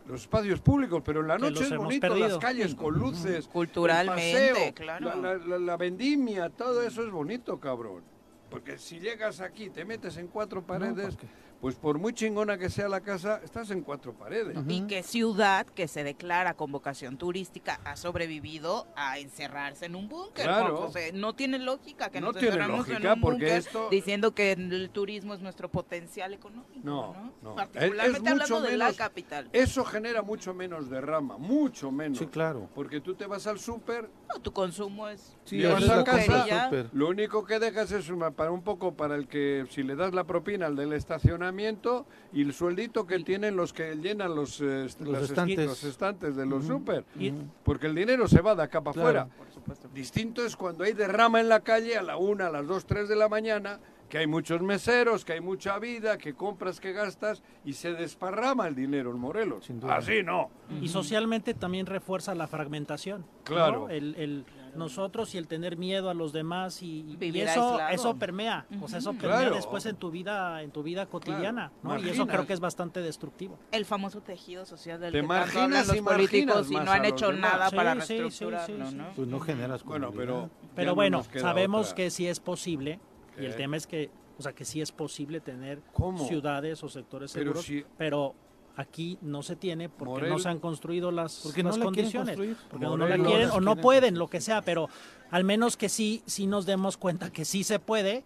Los 0.10 0.22
espacios 0.22 0.60
públicos, 0.60 1.04
pero 1.06 1.22
en 1.22 1.28
la 1.28 1.38
noche 1.38 1.64
es 1.66 1.76
bonito, 1.78 2.08
las 2.08 2.18
perdido. 2.18 2.40
calles 2.40 2.74
con 2.74 2.96
luces, 2.98 3.48
Culturalmente, 3.48 4.48
el 4.48 4.54
paseo, 4.56 4.74
claro. 4.74 5.22
la, 5.22 5.36
la- 5.38 5.60
la- 5.60 5.78
vendimia, 5.78 6.50
todo 6.50 6.82
eso 6.82 7.04
es 7.04 7.12
bonito, 7.12 7.60
cabrón. 7.60 8.02
Porque 8.50 8.80
si 8.80 9.00
llegas 9.00 9.40
aquí, 9.40 9.70
te 9.70 9.86
metes 9.86 10.18
en 10.18 10.28
cuatro 10.28 10.64
paredes, 10.64 11.16
pues 11.62 11.76
por 11.76 11.98
muy 12.00 12.14
chingona 12.14 12.58
que 12.58 12.70
sea 12.70 12.88
la 12.88 13.02
casa, 13.02 13.42
estás 13.44 13.70
en 13.72 13.82
cuatro 13.82 14.14
paredes. 14.14 14.58
Y 14.68 14.82
que 14.88 15.04
ciudad 15.04 15.66
que 15.68 15.88
se 15.88 16.04
declara 16.04 16.54
con 16.54 16.72
vocación 16.72 17.18
turística 17.18 17.80
ha 17.84 17.96
sobrevivido 17.98 18.88
a 18.96 19.20
encerrarse 19.20 19.86
en 19.86 19.96
un 19.96 20.08
búnker. 20.08 20.46
Claro. 20.46 20.78
Juan 20.78 20.88
José. 20.88 21.12
no 21.14 21.34
tiene 21.36 21.60
lógica 21.60 22.10
que 22.10 22.22
No 22.22 22.28
nos 22.28 22.38
tiene 22.38 22.48
encerramos 22.56 22.88
lógica, 22.88 22.98
en 22.98 23.08
un 23.18 23.22
porque 23.22 23.58
esto- 23.58 23.90
diciendo 23.90 24.34
que 24.34 24.54
el 24.54 24.90
turismo 24.92 25.34
es 25.34 25.42
nuestro 25.42 25.70
potencial 25.70 26.34
económico. 26.34 26.80
No, 26.84 27.14
No, 27.14 27.34
no. 27.42 27.56
Particularmente 27.56 28.08
Es- 28.08 28.16
es 28.16 28.22
mucho 28.22 28.32
hablando 28.56 28.62
de 28.62 28.78
la 28.78 28.86
menos- 28.86 28.98
capital. 28.98 29.50
Eso 29.52 29.84
genera 29.84 30.22
mucho 30.22 30.54
menos 30.54 30.90
derrama, 30.90 31.38
mucho 31.38 31.92
menos. 31.92 32.18
Sí, 32.20 32.28
claro. 32.28 32.70
Porque 32.74 33.02
tú 33.02 33.16
te 33.16 33.26
vas 33.26 33.48
al 33.48 33.60
súper, 33.60 34.10
No, 34.32 34.40
tu 34.42 34.52
consumo 34.54 35.08
es 35.08 35.36
Sí, 35.46 35.58
la 35.58 36.04
casa, 36.04 36.70
lo 36.94 37.08
único 37.10 37.44
que 37.44 37.58
dejas 37.58 37.92
es 37.92 38.10
una- 38.10 38.30
para 38.30 38.52
un 38.52 38.62
poco 38.62 38.94
para 38.94 39.16
el 39.16 39.28
que 39.28 39.66
si 39.72 39.82
le 39.82 39.96
das 39.96 40.14
la 40.14 40.24
propina 40.26 40.68
al 40.68 40.76
del 40.76 40.94
estacionamiento 40.94 42.06
y 42.32 42.44
el 42.44 42.54
sueldito 42.54 43.08
que 43.08 43.18
tienen 43.20 43.56
los 43.56 43.74
que 43.74 43.96
llenan 43.96 44.36
los, 44.36 44.62
eh, 44.62 44.88
Los 45.00 45.24
estantes. 45.24 45.66
los 45.66 45.84
estantes 45.84 46.36
de 46.36 46.46
los 46.46 46.66
súper. 46.66 47.06
y- 47.18 47.34
Porque 47.64 47.88
el 47.88 47.96
dinero 47.96 48.28
se 48.28 48.42
va 48.42 48.54
de 48.54 48.64
acá 48.64 48.82
para 48.82 48.94
Claro. 48.94 49.20
afuera. 49.22 49.90
Distinto 49.94 50.46
es 50.46 50.56
cuando 50.56 50.84
hay 50.84 50.94
derrama 50.94 51.40
en 51.40 51.50
la 51.50 51.62
calle 51.62 51.98
a 51.98 52.04
la 52.04 52.18
una, 52.18 52.48
a 52.48 52.52
las 52.52 52.68
dos, 52.68 52.86
tres 52.86 53.10
de 53.10 53.16
la 53.16 53.30
mañana, 53.30 53.80
que 54.10 54.18
hay 54.18 54.28
muchos 54.28 54.62
meseros, 54.62 55.24
que 55.24 55.34
hay 55.34 55.42
mucha 55.42 55.78
vida, 55.80 56.18
que 56.18 56.34
compras, 56.34 56.80
que 56.80 56.92
gastas 56.94 57.44
y 57.64 57.74
se 57.74 57.94
desparrama 57.94 58.68
el 58.68 58.76
dinero 58.76 59.12
en 59.12 59.20
Morelos. 59.20 59.66
Sin 59.66 59.80
duda. 59.80 59.98
Así 59.98 60.24
no. 60.24 60.50
Y 60.82 60.88
socialmente 60.90 61.54
también 61.54 61.86
refuerza 61.86 62.34
la 62.36 62.48
fragmentación. 62.48 63.22
¿no? 63.22 63.44
Claro. 63.44 63.90
El, 63.90 64.16
el 64.16 64.46
nosotros 64.76 65.34
y 65.34 65.40
el 65.40 65.48
tener 65.48 65.78
miedo 65.78 66.12
a 66.12 66.14
los 66.14 66.32
demás 66.32 66.84
y, 66.84 67.00
y 67.02 67.16
Vivir 67.18 67.48
eso 67.48 67.72
aislado. 67.72 67.90
eso 67.90 68.16
permea, 68.18 68.68
o 68.82 68.88
sea, 68.88 69.00
eso 69.00 69.14
permea 69.14 69.40
Claro. 69.40 69.56
después 69.56 69.84
en 69.88 69.96
tu 69.96 70.12
vida 70.12 70.62
en 70.62 70.70
tu 70.70 70.84
vida 70.84 71.08
cotidiana, 71.08 71.72
¿no? 71.82 71.98
Y 72.00 72.08
eso 72.10 72.28
creo 72.28 72.46
que 72.46 72.54
es 72.54 72.60
bastante 72.60 73.02
destrutivo. 73.02 73.58
El 73.72 73.86
famoso 73.86 74.22
tejido 74.22 74.66
social 74.68 75.00
del 75.00 75.12
Te 75.12 75.22
que 75.22 75.28
tanto 75.28 75.34
marginas 75.34 75.90
hablan 75.90 76.06
los 76.06 76.14
políticos 76.14 76.72
y 76.72 76.76
no 76.76 76.92
han 76.92 77.04
hecho 77.06 77.32
nada 77.34 77.70
Sí, 77.72 77.76
para 77.76 77.96
sí, 77.96 78.02
sí, 78.02 78.06
sí, 78.08 78.20
reestructurarlo, 78.46 78.90
sí. 78.92 78.96
¿no? 78.96 79.06
Pues 79.16 79.28
no 79.28 79.40
generas 79.40 79.84
Bueno, 79.84 80.08
comunidad. 80.12 80.26
pero... 80.36 80.50
Pero 80.76 80.92
no 80.92 80.96
bueno, 80.96 81.24
sabemos 81.36 81.88
otra. 81.88 81.96
que 81.96 82.10
sí 82.12 82.28
es 82.28 82.40
posible 82.40 83.00
y 83.42 83.46
el 83.46 83.56
tema 83.56 83.78
es 83.78 83.88
que 83.88 84.10
O 84.38 84.42
sea, 84.42 84.54
que 84.54 84.64
sí 84.64 84.80
es 84.80 84.94
posible 84.94 85.42
tener 85.42 85.82
¿Cómo? 85.92 86.26
ciudades 86.26 86.82
o 86.84 86.88
sectores 86.88 87.34
Pero 87.34 87.44
seguros, 87.48 87.66
si- 87.66 87.84
pero 87.98 88.34
aquí 88.78 89.18
no 89.22 89.44
se 89.44 89.58
tiene 89.58 89.90
porque 89.90 90.30
no 90.30 90.36
Morel- 90.38 90.40
se 90.42 90.48
han 90.48 90.60
construido 90.60 91.12
las, 91.12 91.42
Porque 91.44 91.62
las 91.62 91.78
no 91.78 91.84
la 91.84 91.92
quieren 91.92 92.12
condiciones. 92.14 92.38
construir. 92.38 92.58
Porque 92.70 92.86
no 92.86 92.96
la 92.96 93.06
quieren 93.18 93.48
las 93.48 93.52
o 93.58 93.60
no 93.60 93.72
quieren 93.74 93.82
pueden, 93.84 94.18
lo 94.18 94.30
que 94.30 94.40
sea, 94.40 94.62
pero 94.62 94.88
al 95.30 95.44
menos 95.44 95.76
que 95.76 95.90
sí, 95.90 96.24
sí 96.26 96.48
nos 96.48 96.66
demos 96.66 96.96
cuenta 96.96 97.32
que 97.32 97.44
sí 97.44 97.66
se 97.66 97.80
puede 97.80 98.24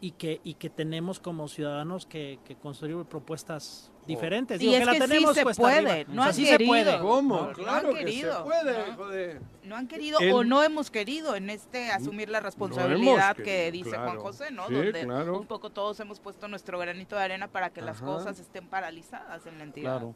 y 0.00 0.10
que, 0.10 0.40
y 0.42 0.54
que 0.54 0.68
tenemos 0.68 1.20
como 1.20 1.46
ciudadanos 1.46 2.06
que, 2.06 2.40
que 2.44 2.56
construir 2.56 2.96
propuestas 3.04 3.91
diferentes. 4.06 4.60
Y 4.60 4.64
Digo, 4.66 4.72
es 4.74 4.80
que 4.80 4.98
la 4.98 5.06
sí 5.06 5.26
se 5.34 5.42
cuesta 5.44 5.62
puede, 5.62 5.90
arriba. 5.90 6.12
no 6.14 6.22
O 6.22 6.24
sea, 6.24 6.28
han 6.28 6.34
sí 6.34 6.44
se 6.46 6.50
querido. 6.52 6.68
puede. 6.70 6.98
¿Cómo? 6.98 7.34
No, 7.56 7.70
han 7.70 7.86
que 7.86 7.94
querido, 7.94 8.36
se 8.38 8.42
puede, 8.44 8.86
¿no? 8.88 8.94
joder. 8.96 9.40
No 9.64 9.76
han 9.76 9.86
querido 9.88 10.18
El- 10.20 10.32
o 10.32 10.44
no 10.44 10.62
hemos 10.62 10.90
querido 10.90 11.36
en 11.36 11.50
este 11.50 11.90
asumir 11.90 12.28
la 12.28 12.40
responsabilidad 12.40 13.36
que 13.36 13.70
dice 13.70 13.90
claro. 13.90 14.04
Juan 14.10 14.18
José, 14.20 14.50
¿no? 14.50 14.66
Sí, 14.68 14.74
Donde 14.74 15.00
claro. 15.04 15.38
un 15.38 15.46
poco 15.46 15.70
todos 15.70 15.98
hemos 16.00 16.18
puesto 16.20 16.48
nuestro 16.48 16.78
granito 16.78 17.16
de 17.16 17.22
arena 17.22 17.48
para 17.48 17.70
que 17.70 17.80
las 17.80 18.00
cosas 18.00 18.38
estén 18.38 18.66
paralizadas 18.66 19.46
en 19.46 19.58
la 19.58 19.64
entidad. 19.64 19.98
Claro. 19.98 20.14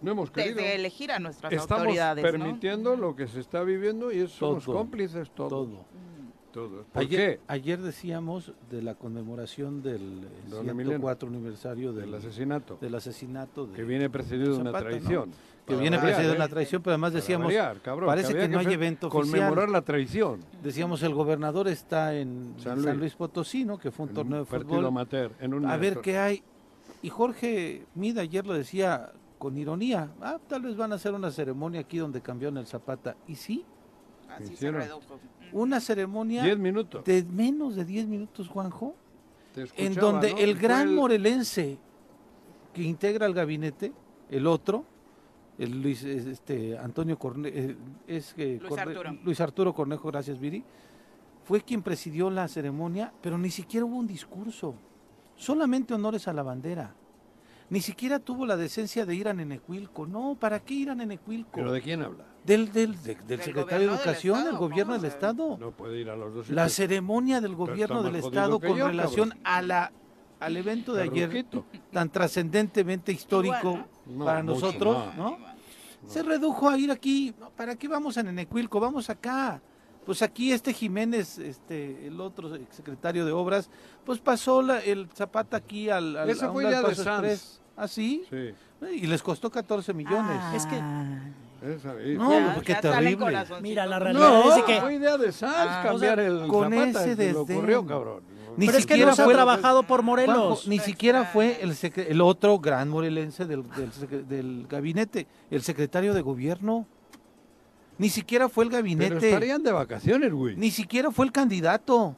No 0.00 0.12
hemos 0.12 0.30
querido. 0.30 0.54
Desde 0.56 0.74
elegir 0.76 1.10
a 1.10 1.18
nuestras 1.18 1.52
Estamos 1.52 1.72
autoridades, 1.82 2.24
¿no? 2.24 2.30
permitiendo 2.30 2.94
lo 2.96 3.16
que 3.16 3.26
se 3.26 3.40
está 3.40 3.62
viviendo 3.64 4.12
y 4.12 4.20
es- 4.20 4.30
somos 4.30 4.64
Todo, 4.64 4.76
cómplices 4.76 5.28
todos. 5.32 5.50
Todo. 5.50 5.84
Todos. 6.58 6.86
¿Por 6.86 7.02
Ayer, 7.02 7.38
qué? 7.38 7.40
ayer 7.46 7.78
decíamos 7.80 8.52
de 8.70 8.82
la 8.82 8.94
conmemoración 8.94 9.80
del 9.82 10.24
eh, 10.24 10.50
Don 10.50 10.64
104 10.66 11.28
aniversario 11.28 11.92
del, 11.92 12.06
Del 12.06 12.14
asesinato. 12.16 12.78
del 12.80 12.94
asesinato 12.96 13.66
de, 13.66 13.74
Que 13.74 13.84
viene 13.84 14.10
precedido 14.10 14.54
de 14.54 14.60
una 14.60 14.72
Zapata, 14.72 14.84
¿no? 14.84 14.90
traición. 14.90 15.30
que 15.66 15.76
viene 15.76 15.96
variar, 15.98 16.02
precedido 16.02 16.30
de 16.30 16.34
¿eh? 16.34 16.40
una 16.40 16.48
traición, 16.48 16.82
pero 16.82 16.92
además 16.94 17.12
decíamos, 17.12 17.44
variar, 17.46 17.80
cabrón, 17.80 18.06
parece 18.08 18.32
había 18.32 18.42
que 18.42 18.48
no 18.48 18.58
hay 18.58 18.72
evento 18.72 19.06
oficial. 19.06 19.38
Conmemorar 19.40 19.68
la 19.68 19.82
traición. 19.82 20.40
decíamos 20.62 21.02
el 21.04 21.14
gobernador 21.14 21.68
está 21.68 22.14
en 22.16 22.54
San 22.58 22.76
San 22.82 22.82
Luis. 22.82 22.98
Luis, 22.98 23.14
Potosí, 23.14 23.64
¿no? 23.64 23.78
que 23.78 23.90
fue 23.92 24.04
un 24.04 24.08
En 24.10 24.14
torneo 24.16 24.38
de 24.40 24.44
partido 24.44 24.68
fútbol. 24.70 24.86
amateur, 24.86 25.30
en 25.40 25.54
un 25.54 25.64
a 25.66 25.76
ver 25.76 26.00
qué 26.00 26.18
hay. 26.18 26.42
Y 27.02 27.10
Jorge 27.10 27.86
Mida 27.94 28.22
ayer 28.22 28.44
lo 28.44 28.54
decía 28.54 29.12
con 29.38 29.56
ironía, 29.56 30.10
ah, 30.20 30.38
tal 30.48 30.62
vez 30.62 30.76
van 30.76 30.90
a 30.90 30.96
hacer 30.96 31.12
una 31.14 31.30
ceremonia 31.30 31.80
aquí 31.82 31.98
donde 31.98 32.20
cambiaron 32.20 32.58
el 32.58 32.66
Zapata. 32.66 33.14
Y 33.28 33.36
sí, 33.36 33.64
Así 34.28 34.56
se 34.56 34.70
redujo. 34.70 35.18
una 35.52 35.80
ceremonia 35.80 36.42
Diez 36.44 36.58
minutos. 36.58 37.04
de 37.04 37.24
menos 37.24 37.74
de 37.76 37.84
10 37.84 38.06
minutos, 38.06 38.48
Juanjo, 38.48 38.94
Te 39.54 39.66
en 39.76 39.94
donde 39.94 40.32
¿no? 40.32 40.38
el 40.38 40.56
gran 40.58 40.94
morelense 40.94 41.78
que 42.72 42.82
integra 42.82 43.26
el 43.26 43.34
gabinete, 43.34 43.92
el 44.30 44.46
otro, 44.46 44.84
el 45.58 45.82
Luis 45.82 46.04
es, 46.04 46.26
este 46.26 46.78
Antonio 46.78 47.18
Corne, 47.18 47.50
eh, 47.52 47.76
es 48.06 48.34
Luis 48.36 48.60
Corne- 48.68 48.82
Arturo. 48.82 49.18
Luis 49.24 49.40
Arturo 49.40 49.74
Cornejo, 49.74 50.08
gracias 50.08 50.38
Viri, 50.38 50.62
fue 51.44 51.62
quien 51.62 51.82
presidió 51.82 52.30
la 52.30 52.46
ceremonia, 52.46 53.12
pero 53.22 53.38
ni 53.38 53.50
siquiera 53.50 53.86
hubo 53.86 53.96
un 53.96 54.06
discurso, 54.06 54.74
solamente 55.34 55.94
honores 55.94 56.28
a 56.28 56.32
la 56.32 56.42
bandera. 56.42 56.94
Ni 57.70 57.80
siquiera 57.80 58.18
tuvo 58.18 58.46
la 58.46 58.56
decencia 58.56 59.04
de 59.04 59.14
ir 59.14 59.28
a 59.28 59.34
Nenecuilco. 59.34 60.06
No, 60.06 60.36
¿para 60.40 60.60
qué 60.60 60.72
ir 60.74 60.90
a 60.90 60.94
Nenecuilco? 60.94 61.50
¿Pero 61.54 61.72
de 61.72 61.82
quién 61.82 62.00
habla? 62.02 62.24
Del, 62.48 62.72
del, 62.72 63.02
de- 63.02 63.14
del 63.14 63.26
Del 63.26 63.40
secretario 63.42 63.78
de 63.78 63.86
del 63.86 63.94
Educación, 63.98 64.34
del 64.38 64.44
Estado, 64.46 64.58
gobierno 64.58 64.92
del 64.94 65.04
Estado. 65.04 65.56
No 65.58 65.70
puede 65.70 66.00
ir 66.00 66.10
a 66.10 66.16
los 66.16 66.34
dos 66.34 66.50
La 66.50 66.68
ceremonia 66.68 67.40
del 67.40 67.54
gobierno 67.54 68.02
del 68.02 68.16
Estado 68.16 68.58
con 68.58 68.76
yo, 68.76 68.88
relación 68.88 69.28
cabrón. 69.28 69.44
a 69.46 69.62
la 69.62 69.92
al 70.40 70.56
evento 70.56 70.94
de 70.94 71.02
ayer 71.02 71.46
tan 71.92 72.10
trascendentemente 72.10 73.10
histórico 73.12 73.84
¿no? 74.06 74.24
para 74.24 74.42
mucho 74.42 74.66
nosotros. 74.66 75.16
¿no? 75.16 75.36
Se 76.06 76.22
redujo 76.22 76.68
a 76.68 76.78
ir 76.78 76.90
aquí. 76.90 77.34
¿para 77.56 77.74
qué 77.76 77.86
vamos 77.88 78.16
a 78.18 78.22
Nenecuilco? 78.22 78.78
Vamos 78.80 79.10
acá. 79.10 79.60
Pues 80.06 80.22
aquí 80.22 80.52
este 80.52 80.72
Jiménez, 80.72 81.38
este 81.38 82.06
el 82.06 82.18
otro 82.20 82.56
secretario 82.70 83.26
de 83.26 83.32
Obras, 83.32 83.68
pues 84.06 84.20
pasó 84.20 84.62
la- 84.62 84.78
el 84.80 85.08
Zapata 85.14 85.58
aquí 85.58 85.90
al, 85.90 86.16
al 86.16 86.30
Ese 86.30 86.44
a 86.44 86.48
un 86.48 86.54
fue 86.54 86.64
idea 86.64 86.80
de 86.82 86.94
Sanz. 86.94 87.60
¿Ah, 87.76 87.86
sí? 87.88 88.24
Sí. 88.30 88.54
Y 88.94 89.06
les 89.06 89.22
costó 89.22 89.50
14 89.50 89.92
millones. 89.92 90.40
Es 90.54 90.64
que- 90.66 90.80
Esa, 91.62 91.92
No, 91.94 92.30
Ya, 92.30 92.60
qué 92.62 92.72
ya 92.72 92.80
terrible. 92.80 93.44
Mira, 93.60 93.86
la 93.86 93.98
realidad 93.98 94.28
No, 94.28 94.56
es 94.56 94.62
que 94.64 94.80
fue 94.80 94.94
idea 94.94 95.16
de 95.18 95.32
Sanz 95.32 95.54
Ah, 95.56 95.82
cambiar 95.84 96.18
o 96.20 96.22
sea, 96.22 96.26
el 96.26 96.46
con 96.48 96.70
Zapata, 96.72 97.00
ese 97.04 97.16
desdén. 97.16 97.36
ocurrió, 97.36 97.84
cabrón. 97.86 98.22
Ni 98.56 98.66
pero 98.66 98.78
es 98.78 98.86
que 98.86 98.94
siquiera 98.94 99.10
no 99.12 99.16
fue- 99.24 99.34
trabajado 99.34 99.82
por 99.84 100.02
Morelos. 100.02 100.36
Juanjo, 100.36 100.62
ni 100.66 100.78
siquiera 100.80 101.24
fue 101.24 101.58
el, 101.62 101.70
secre- 101.74 102.06
el 102.08 102.20
otro 102.20 102.58
gran 102.58 102.88
morelense 102.88 103.44
del, 103.44 103.62
del, 103.76 103.92
secre- 103.92 104.24
del 104.24 104.66
gabinete, 104.68 105.26
el 105.50 105.62
secretario 105.62 106.12
de 106.14 106.22
gobierno. 106.22 106.86
Ni 107.98 108.08
siquiera 108.08 108.48
fue 108.48 108.64
el 108.64 108.70
Pero 108.70 108.78
gabinete. 108.82 109.28
estarían 109.28 109.62
de 109.62 109.72
vacaciones, 109.72 110.32
güey. 110.32 110.56
Ni 110.56 110.70
siquiera 110.70 111.10
fue 111.10 111.26
el 111.26 111.32
candidato. 111.32 112.14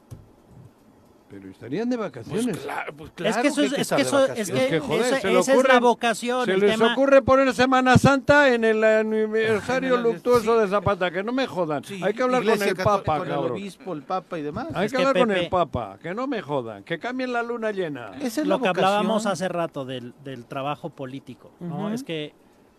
Pero 1.30 1.48
estarían 1.48 1.88
de 1.88 1.96
vacaciones. 1.96 2.58
claro, 2.58 2.92
pues 2.96 3.12
es 3.24 3.36
que 3.36 3.48
eso 3.48 3.62
es, 3.62 3.72
es 3.72 3.88
que 3.92 4.02
eso 4.02 4.26
es 4.26 4.50
que, 4.50 4.76
Es 4.78 4.82
joder, 4.82 5.14
es 5.24 5.64
la 5.68 5.78
vocación. 5.78 6.44
Se 6.44 6.54
el 6.54 6.60
les 6.60 6.72
tema- 6.76 6.92
ocurre 6.92 7.22
poner 7.22 7.54
Semana 7.54 7.96
Santa 7.98 8.52
en 8.52 8.64
el 8.64 8.82
aniversario 8.82 9.94
Ah, 9.98 10.00
luctuoso 10.00 10.56
sí. 10.56 10.60
de 10.62 10.68
Zapata, 10.68 11.10
que 11.12 11.22
no 11.22 11.30
me 11.32 11.46
jodan. 11.46 11.84
Hay 12.02 12.14
que 12.14 12.22
hablar 12.24 12.42
con 12.44 12.60
el 12.60 12.74
Papa, 12.76 13.18
con 13.18 13.28
el 13.28 13.32
cabrón. 13.34 13.52
obispo, 13.52 13.92
el 13.92 14.02
papa 14.02 14.38
y 14.38 14.42
demás. 14.42 14.66
Hay 14.74 14.86
Es 14.86 14.92
que 14.92 14.98
que 14.98 15.04
hablar 15.04 15.22
con 15.26 15.30
el 15.36 15.48
Papa, 15.48 15.98
que 16.02 16.14
no 16.14 16.26
me 16.26 16.42
jodan, 16.42 16.82
que 16.82 16.98
cambien 16.98 17.32
la 17.32 17.44
luna 17.44 17.70
llena. 17.70 18.10
Esa 18.20 18.40
es 18.40 18.46
lo 18.48 18.56
la 18.56 18.62
que 18.62 18.68
hablábamos 18.70 19.26
hace 19.26 19.48
rato 19.48 19.84
del, 19.84 20.12
del 20.24 20.46
trabajo 20.46 20.90
político, 20.90 21.52
¿no? 21.60 21.92
Es 21.94 22.02
que 22.02 22.34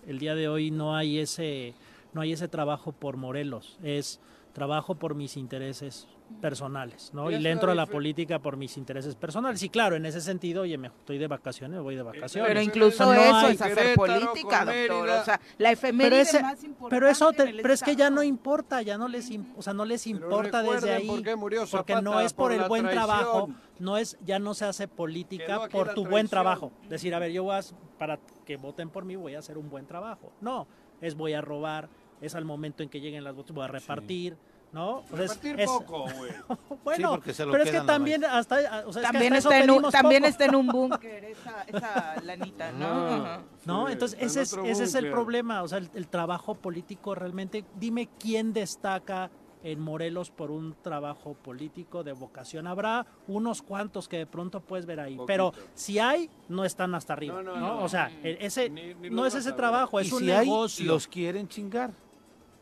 el 0.07 0.19
día 0.19 0.35
de 0.35 0.49
hoy 0.49 0.71
no 0.71 0.93
hay 0.95 1.19
ese 1.19 1.73
no 2.13 2.19
hay 2.19 2.33
ese 2.33 2.49
trabajo 2.49 2.91
por 2.91 3.15
Morelos, 3.15 3.79
es 3.81 4.19
trabajo 4.51 4.95
por 4.95 5.15
mis 5.15 5.37
intereses 5.37 6.07
personales, 6.39 7.11
¿no? 7.13 7.29
Y 7.29 7.35
le 7.35 7.41
la 7.41 7.49
entro 7.51 7.71
a 7.71 7.75
la 7.75 7.85
política 7.85 8.39
por 8.39 8.57
mis 8.57 8.77
intereses 8.77 9.15
personales. 9.15 9.61
Y 9.63 9.69
claro, 9.69 9.95
en 9.95 10.05
ese 10.05 10.21
sentido, 10.21 10.61
oye, 10.63 10.77
me 10.77 10.87
estoy 10.87 11.17
de 11.17 11.27
vacaciones, 11.27 11.79
voy 11.81 11.95
de 11.95 12.03
vacaciones. 12.03 12.47
Pero 12.47 12.61
incluso 12.61 13.05
no 13.05 13.13
eso 13.13 13.35
hay 13.35 13.55
es 13.55 13.61
hacer 13.61 13.75
Querétaro 13.75 13.95
política, 13.95 14.65
doctor. 14.65 15.09
O 15.09 15.23
sea, 15.23 15.41
la 15.57 15.71
efeméride 15.71 16.09
pero 16.09 16.21
ese, 16.21 16.41
más 16.41 16.63
importante 16.63 16.95
pero 16.95 17.07
eso 17.09 17.31
te- 17.31 17.53
pero 17.61 17.73
es 17.73 17.83
que 17.83 17.95
ya 17.95 18.09
no 18.09 18.23
importa, 18.23 18.81
ya 18.81 18.97
no 18.97 19.07
les 19.07 19.29
o 19.55 19.61
sea, 19.61 19.73
no 19.73 19.85
les 19.85 20.07
importa 20.07 20.61
desde 20.63 20.93
ahí 20.93 21.07
por 21.07 21.23
qué 21.23 21.35
murió 21.35 21.65
porque 21.69 22.01
no 22.01 22.19
es 22.19 22.33
por, 22.33 22.51
por 22.51 22.61
el 22.61 22.67
buen 22.67 22.83
traición. 22.83 23.05
trabajo, 23.07 23.49
no 23.79 23.97
es 23.97 24.17
ya 24.25 24.39
no 24.39 24.53
se 24.53 24.65
hace 24.65 24.87
política 24.87 25.67
por 25.69 25.93
tu 25.93 26.05
buen 26.05 26.27
trabajo. 26.27 26.71
Decir, 26.89 27.13
a 27.15 27.19
ver, 27.19 27.31
yo 27.31 27.43
voy 27.43 27.55
a, 27.55 27.61
para 27.97 28.19
que 28.45 28.57
voten 28.57 28.89
por 28.89 29.05
mí 29.05 29.15
voy 29.15 29.35
a 29.35 29.39
hacer 29.39 29.57
un 29.57 29.69
buen 29.69 29.85
trabajo. 29.85 30.31
No, 30.41 30.67
es 31.01 31.15
voy 31.15 31.33
a 31.33 31.41
robar, 31.41 31.89
es 32.21 32.35
al 32.35 32.45
momento 32.45 32.83
en 32.83 32.89
que 32.89 32.99
lleguen 33.01 33.23
las 33.23 33.35
votos 33.35 33.55
voy 33.55 33.63
a 33.65 33.67
repartir, 33.67 34.37
¿no? 34.71 34.97
O 34.99 35.03
sea, 35.07 35.25
es- 35.25 35.31
Repartir 35.31 35.59
es- 35.59 35.67
poco, 35.69 36.05
güey. 36.17 36.31
bueno, 36.83 37.09
porque 37.11 37.33
se 37.33 37.45
lo 37.45 37.51
pero 37.51 37.63
es 37.63 37.71
que 37.71 37.81
también 37.81 38.23
hasta, 38.25 38.55
o 38.87 38.93
sea, 38.93 39.01
es 39.03 39.07
que 39.07 39.13
También, 39.13 39.33
hasta 39.33 39.49
está 39.49 39.57
eso 39.63 39.63
en, 39.77 39.85
un, 39.85 39.91
también 39.91 40.25
está 40.25 40.45
en 40.45 40.55
un 40.55 40.67
búnker 40.71 41.23
esa, 41.25 41.63
esa 41.67 42.21
lanita, 42.23 42.71
¿no? 42.71 42.85
Ah. 42.87 43.15
Ajá. 43.17 43.41
¿No? 43.65 43.87
Sí, 43.87 43.93
Entonces, 43.93 44.19
en 44.19 44.25
ese 44.27 44.41
es, 44.41 44.53
ese 44.53 44.83
es 44.85 44.95
el 44.95 45.09
problema, 45.11 45.61
o 45.63 45.67
sea, 45.67 45.77
el, 45.79 45.89
el 45.93 46.07
trabajo 46.07 46.55
político 46.55 47.15
realmente, 47.15 47.65
dime 47.75 48.07
quién 48.19 48.53
destaca 48.53 49.29
en 49.63 49.79
Morelos 49.79 50.31
por 50.31 50.49
un 50.49 50.73
trabajo 50.81 51.35
político 51.35 52.03
de 52.03 52.13
vocación. 52.13 52.65
Habrá 52.65 53.05
unos 53.27 53.61
cuantos 53.61 54.07
que 54.07 54.17
de 54.17 54.25
pronto 54.25 54.59
puedes 54.61 54.87
ver 54.87 54.99
ahí, 54.99 55.19
pero 55.27 55.53
si 55.75 55.99
hay, 55.99 56.31
no 56.49 56.65
están 56.65 56.95
hasta 56.95 57.13
arriba, 57.13 57.43
No, 57.43 57.53
¿no? 57.53 57.59
no, 57.59 57.75
no. 57.75 57.83
O 57.83 57.87
sea, 57.87 58.09
e- 58.23 58.37
ese 58.41 58.71
Ni- 58.71 58.95
ni 58.95 59.11
no 59.11 59.23
es 59.23 59.35
ese 59.35 59.51
trabajo, 59.51 60.01
y 60.01 60.05
es 60.07 60.11
un 60.13 60.19
si 60.21 60.31
hay, 60.31 60.47
negocio. 60.47 60.85
los 60.87 61.07
quieren 61.07 61.47
chingar. 61.47 61.91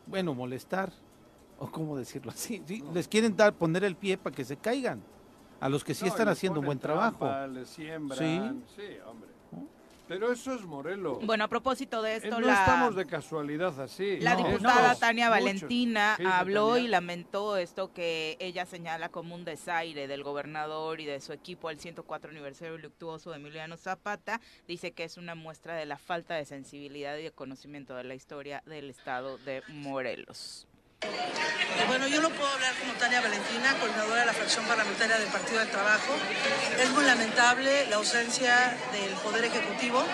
Bueno, 0.06 0.34
molestar. 0.34 0.92
O 1.60 1.70
cómo 1.70 1.96
decirlo 1.96 2.32
así. 2.32 2.60
sí, 2.66 2.82
Les 2.92 3.06
quieren 3.06 3.36
dar, 3.36 3.52
poner 3.52 3.84
el 3.84 3.94
pie 3.94 4.16
para 4.18 4.34
que 4.34 4.44
se 4.44 4.56
caigan. 4.56 5.00
A 5.60 5.68
los 5.68 5.84
que 5.84 5.94
sí 5.94 6.06
No, 6.06 6.10
están 6.10 6.28
haciendo 6.28 6.58
un 6.60 6.66
buen 6.66 6.78
trabajo. 6.78 7.28
les 7.48 7.68
siembran. 7.68 8.64
Sí, 8.74 8.82
hombre. 9.06 9.28
Pero 10.08 10.32
eso 10.32 10.52
es 10.54 10.62
Morelos. 10.64 11.24
Bueno, 11.24 11.44
a 11.44 11.48
propósito 11.48 12.02
de 12.02 12.14
Eh, 12.14 12.16
esto, 12.16 12.40
no 12.40 12.46
la, 12.46 12.54
estamos 12.54 12.96
de 12.96 13.06
casualidad 13.06 13.78
así. 13.80 14.18
la 14.18 14.34
No, 14.34 14.48
diputada 14.48 14.96
Tania 14.96 15.28
muchos. 15.28 15.44
Valentina 15.44 16.14
¿Qué 16.16 16.24
dice 16.24 16.34
habló 16.34 16.68
Tania? 16.70 16.82
y 16.82 16.88
lamentó 16.88 17.56
esto 17.56 17.92
que 17.92 18.36
ella 18.40 18.66
señala 18.66 19.10
como 19.10 19.36
un 19.36 19.44
desaire 19.44 20.08
del 20.08 20.24
gobernador 20.24 21.00
y 21.00 21.04
de 21.04 21.20
su 21.20 21.32
equipo 21.32 21.68
al 21.68 21.78
104 21.78 22.30
aniversario 22.32 22.76
luctuoso 22.78 23.30
de 23.30 23.36
Emiliano 23.36 23.76
Zapata. 23.76 24.40
Dice 24.66 24.90
que 24.90 25.04
es 25.04 25.16
una 25.16 25.36
muestra 25.36 25.76
de 25.76 25.86
la 25.86 25.96
falta 25.98 26.34
de 26.34 26.44
sensibilidad 26.44 27.16
y 27.18 27.22
de 27.22 27.30
conocimiento 27.30 27.94
de 27.94 28.02
la 28.02 28.14
historia 28.16 28.64
del 28.66 28.90
estado 28.90 29.38
de 29.38 29.62
Morelos. 29.68 30.66
Bueno, 31.90 32.06
yo 32.06 32.20
no 32.20 32.30
puedo 32.30 32.48
hablar 32.48 32.72
como 32.78 32.92
Tania 32.94 33.20
Valentina, 33.20 33.74
coordinadora 33.80 34.20
de 34.20 34.26
la 34.26 34.32
fracción 34.32 34.64
parlamentaria 34.66 35.18
del 35.18 35.28
Partido 35.28 35.58
del 35.58 35.68
Trabajo. 35.70 36.14
Es 36.80 36.88
muy 36.90 37.04
lamentable 37.04 37.86
la 37.86 37.96
ausencia 37.96 38.76
del 38.92 39.10
Poder 39.14 39.44
Ejecutivo 39.44 40.04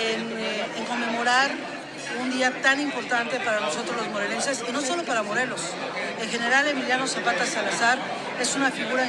en, 0.00 0.32
eh, 0.38 0.66
en 0.76 0.84
conmemorar 0.86 1.52
un 2.20 2.30
día 2.30 2.50
tan 2.62 2.80
importante 2.80 3.38
para 3.40 3.60
nosotros 3.60 3.96
los 3.96 4.08
morelenses, 4.08 4.64
y 4.68 4.72
no 4.72 4.80
solo 4.80 5.04
para 5.04 5.22
Morelos. 5.22 5.60
En 6.20 6.28
general, 6.28 6.66
Emiliano 6.66 7.06
Zapata 7.06 7.46
Salazar 7.46 7.98
es 8.40 8.56
una 8.56 8.70
figura 8.70 9.06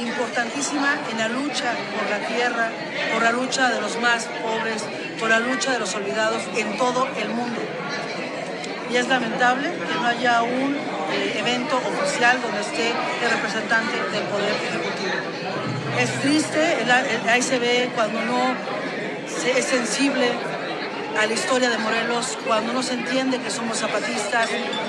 importantísima 0.00 0.98
en 1.10 1.18
la 1.18 1.28
lucha 1.28 1.74
por 1.96 2.10
la 2.10 2.26
tierra, 2.26 2.70
por 3.12 3.22
la 3.22 3.32
lucha 3.32 3.70
de 3.70 3.80
los 3.80 4.00
más 4.00 4.24
pobres, 4.42 4.82
por 5.20 5.30
la 5.30 5.38
lucha 5.38 5.72
de 5.72 5.78
los 5.78 5.94
olvidados 5.94 6.42
en 6.56 6.76
todo 6.76 7.06
el 7.16 7.28
mundo 7.28 7.75
y 8.96 8.98
es 8.98 9.08
lamentable 9.08 9.68
que 9.70 9.94
no 9.94 10.06
haya 10.06 10.42
un 10.42 10.74
eh, 11.12 11.36
evento 11.38 11.76
oficial 11.76 12.40
donde 12.40 12.60
esté 12.62 12.88
el 12.88 13.30
representante 13.30 13.94
del 14.10 14.22
Poder 14.24 14.54
Ejecutivo. 14.54 15.12
Es 16.00 16.10
triste, 16.22 16.80
el- 16.80 16.88
el- 16.90 17.28
ahí 17.28 17.42
se 17.42 17.58
ve 17.58 17.90
cuando 17.94 18.18
uno 18.20 18.54
se- 19.28 19.58
es 19.58 19.66
sensible 19.66 20.30
a 21.20 21.26
la 21.26 21.32
historia 21.32 21.68
de 21.68 21.76
Morelos, 21.76 22.38
cuando 22.46 22.72
uno 22.72 22.82
se 22.82 22.94
entiende 22.94 23.38
que 23.38 23.50
somos 23.50 23.76
zapatistas, 23.78 24.48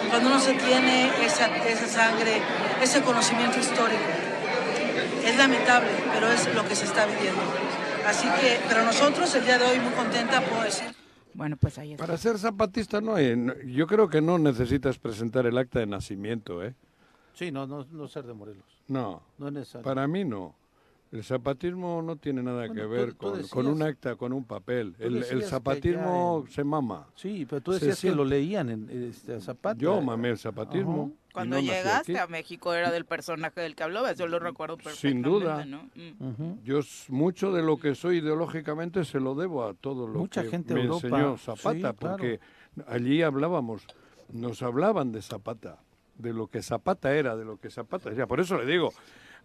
cuando 0.10 0.30
uno 0.30 0.40
se 0.40 0.54
tiene 0.54 1.12
esa, 1.26 1.48
esa 1.68 1.88
sangre, 1.88 2.42
ese 2.82 3.02
conocimiento 3.02 3.60
histórico. 3.60 4.08
Es 5.26 5.36
lamentable, 5.38 5.90
pero 6.14 6.32
es 6.32 6.48
lo 6.56 6.66
que 6.66 6.76
se 6.78 6.86
está 6.86 7.06
viviendo. 7.06 7.42
Así 8.08 8.30
que, 8.40 8.58
pero 8.70 8.84
nosotros 8.84 9.36
el 9.36 9.44
día 9.44 9.58
de 9.58 9.66
hoy 9.66 9.80
muy 9.80 9.92
contenta 9.92 10.40
puedo 10.40 10.64
decir 10.64 10.96
Bueno, 11.38 11.56
pues 11.56 11.78
ahí 11.78 11.92
está. 11.94 12.04
Para 12.04 12.18
ser 12.18 12.40
zapatista 12.40 13.00
no 13.00 13.14
hay, 13.14 13.36
yo 13.68 13.86
creo 13.86 14.10
que 14.10 14.22
no 14.22 14.40
necesitas 14.40 14.98
presentar 14.98 15.46
el 15.46 15.56
acta 15.58 15.78
de 15.80 15.86
nacimiento, 15.86 16.64
¿eh? 16.64 16.74
Sí, 17.34 17.52
no, 17.52 17.68
no, 17.68 17.86
no 17.92 18.08
ser 18.08 18.26
de 18.26 18.34
Morelos. 18.34 18.66
No, 18.88 19.22
No 19.38 19.48
es 19.50 19.54
necesario. 19.54 19.84
para 19.84 20.08
mí 20.08 20.26
no. 20.26 20.56
El 21.12 21.24
zapatismo 21.24 22.02
no 22.02 22.16
tiene 22.18 22.42
nada 22.42 22.66
Bueno, 22.68 22.74
que 22.74 22.82
tú- 22.82 22.90
ver 22.90 23.14
tú 23.14 23.18
con, 23.18 23.34
decías- 23.38 23.52
con 23.52 23.68
un 23.68 23.82
acta, 23.84 24.16
con 24.16 24.34
un 24.34 24.44
papel. 24.44 24.96
tú 24.98 25.04
El, 25.04 25.18
el 25.24 25.40
que 25.42 25.46
zapatismo 25.46 26.44
ya 26.48 26.54
se 26.56 26.64
mama. 26.64 27.08
Sí, 27.16 27.46
pero 27.48 27.62
tú 27.62 27.72
Se 27.74 27.80
decías 27.86 28.02
que 28.02 28.08
lo 28.10 28.24
siente. 28.28 28.30
leían 28.36 28.70
en 28.72 28.90
este, 29.10 29.36
a 29.36 29.40
Zapata. 29.40 29.80
Yo 29.80 30.02
mamé 30.02 30.32
el 30.32 30.38
zapatismo. 30.40 31.14
Cuando 31.38 31.56
no 31.58 31.62
llegaste 31.62 32.20
a 32.20 32.28
México 32.28 32.74
era 32.74 32.92
del 32.92 33.06
personaje 33.06 33.62
del 33.62 33.76
que 33.76 33.84
hablabas, 33.84 34.18
yo 34.18 34.28
lo 34.28 34.40
recuerdo 34.40 34.78
perfectamente, 34.78 35.10
Sin 35.14 35.22
duda. 35.22 35.66
¿no? 35.66 35.90
Mm. 35.96 36.64
Yo 36.64 36.80
mucho 37.10 37.52
de 37.52 37.62
lo 37.62 37.78
que 37.78 37.94
soy 37.96 38.18
ideológicamente 38.18 39.06
se 39.06 39.20
lo 39.20 39.36
debo 39.36 39.64
a 39.66 39.74
todo 39.74 40.08
lo 40.08 40.20
Mucha 40.20 40.44
que 40.44 40.50
gente 40.50 40.74
me 40.74 40.82
Europa, 40.82 41.08
enseñó 41.08 41.38
sí, 41.38 41.44
Zapata, 41.46 41.94
claro. 41.94 41.96
porque 42.18 42.40
allí 42.88 43.22
hablábamos, 43.22 43.86
nos 44.34 44.62
hablaban 44.64 45.12
de 45.12 45.22
Zapata, 45.22 45.78
de 46.18 46.34
lo 46.34 46.48
que 46.48 46.62
Zapata 46.62 47.14
era, 47.14 47.36
de 47.36 47.46
lo 47.46 47.58
que 47.58 47.70
Zapata 47.70 48.10
decía. 48.10 48.26
Por 48.28 48.40
eso 48.40 48.58
le 48.58 48.66
digo, 48.66 48.92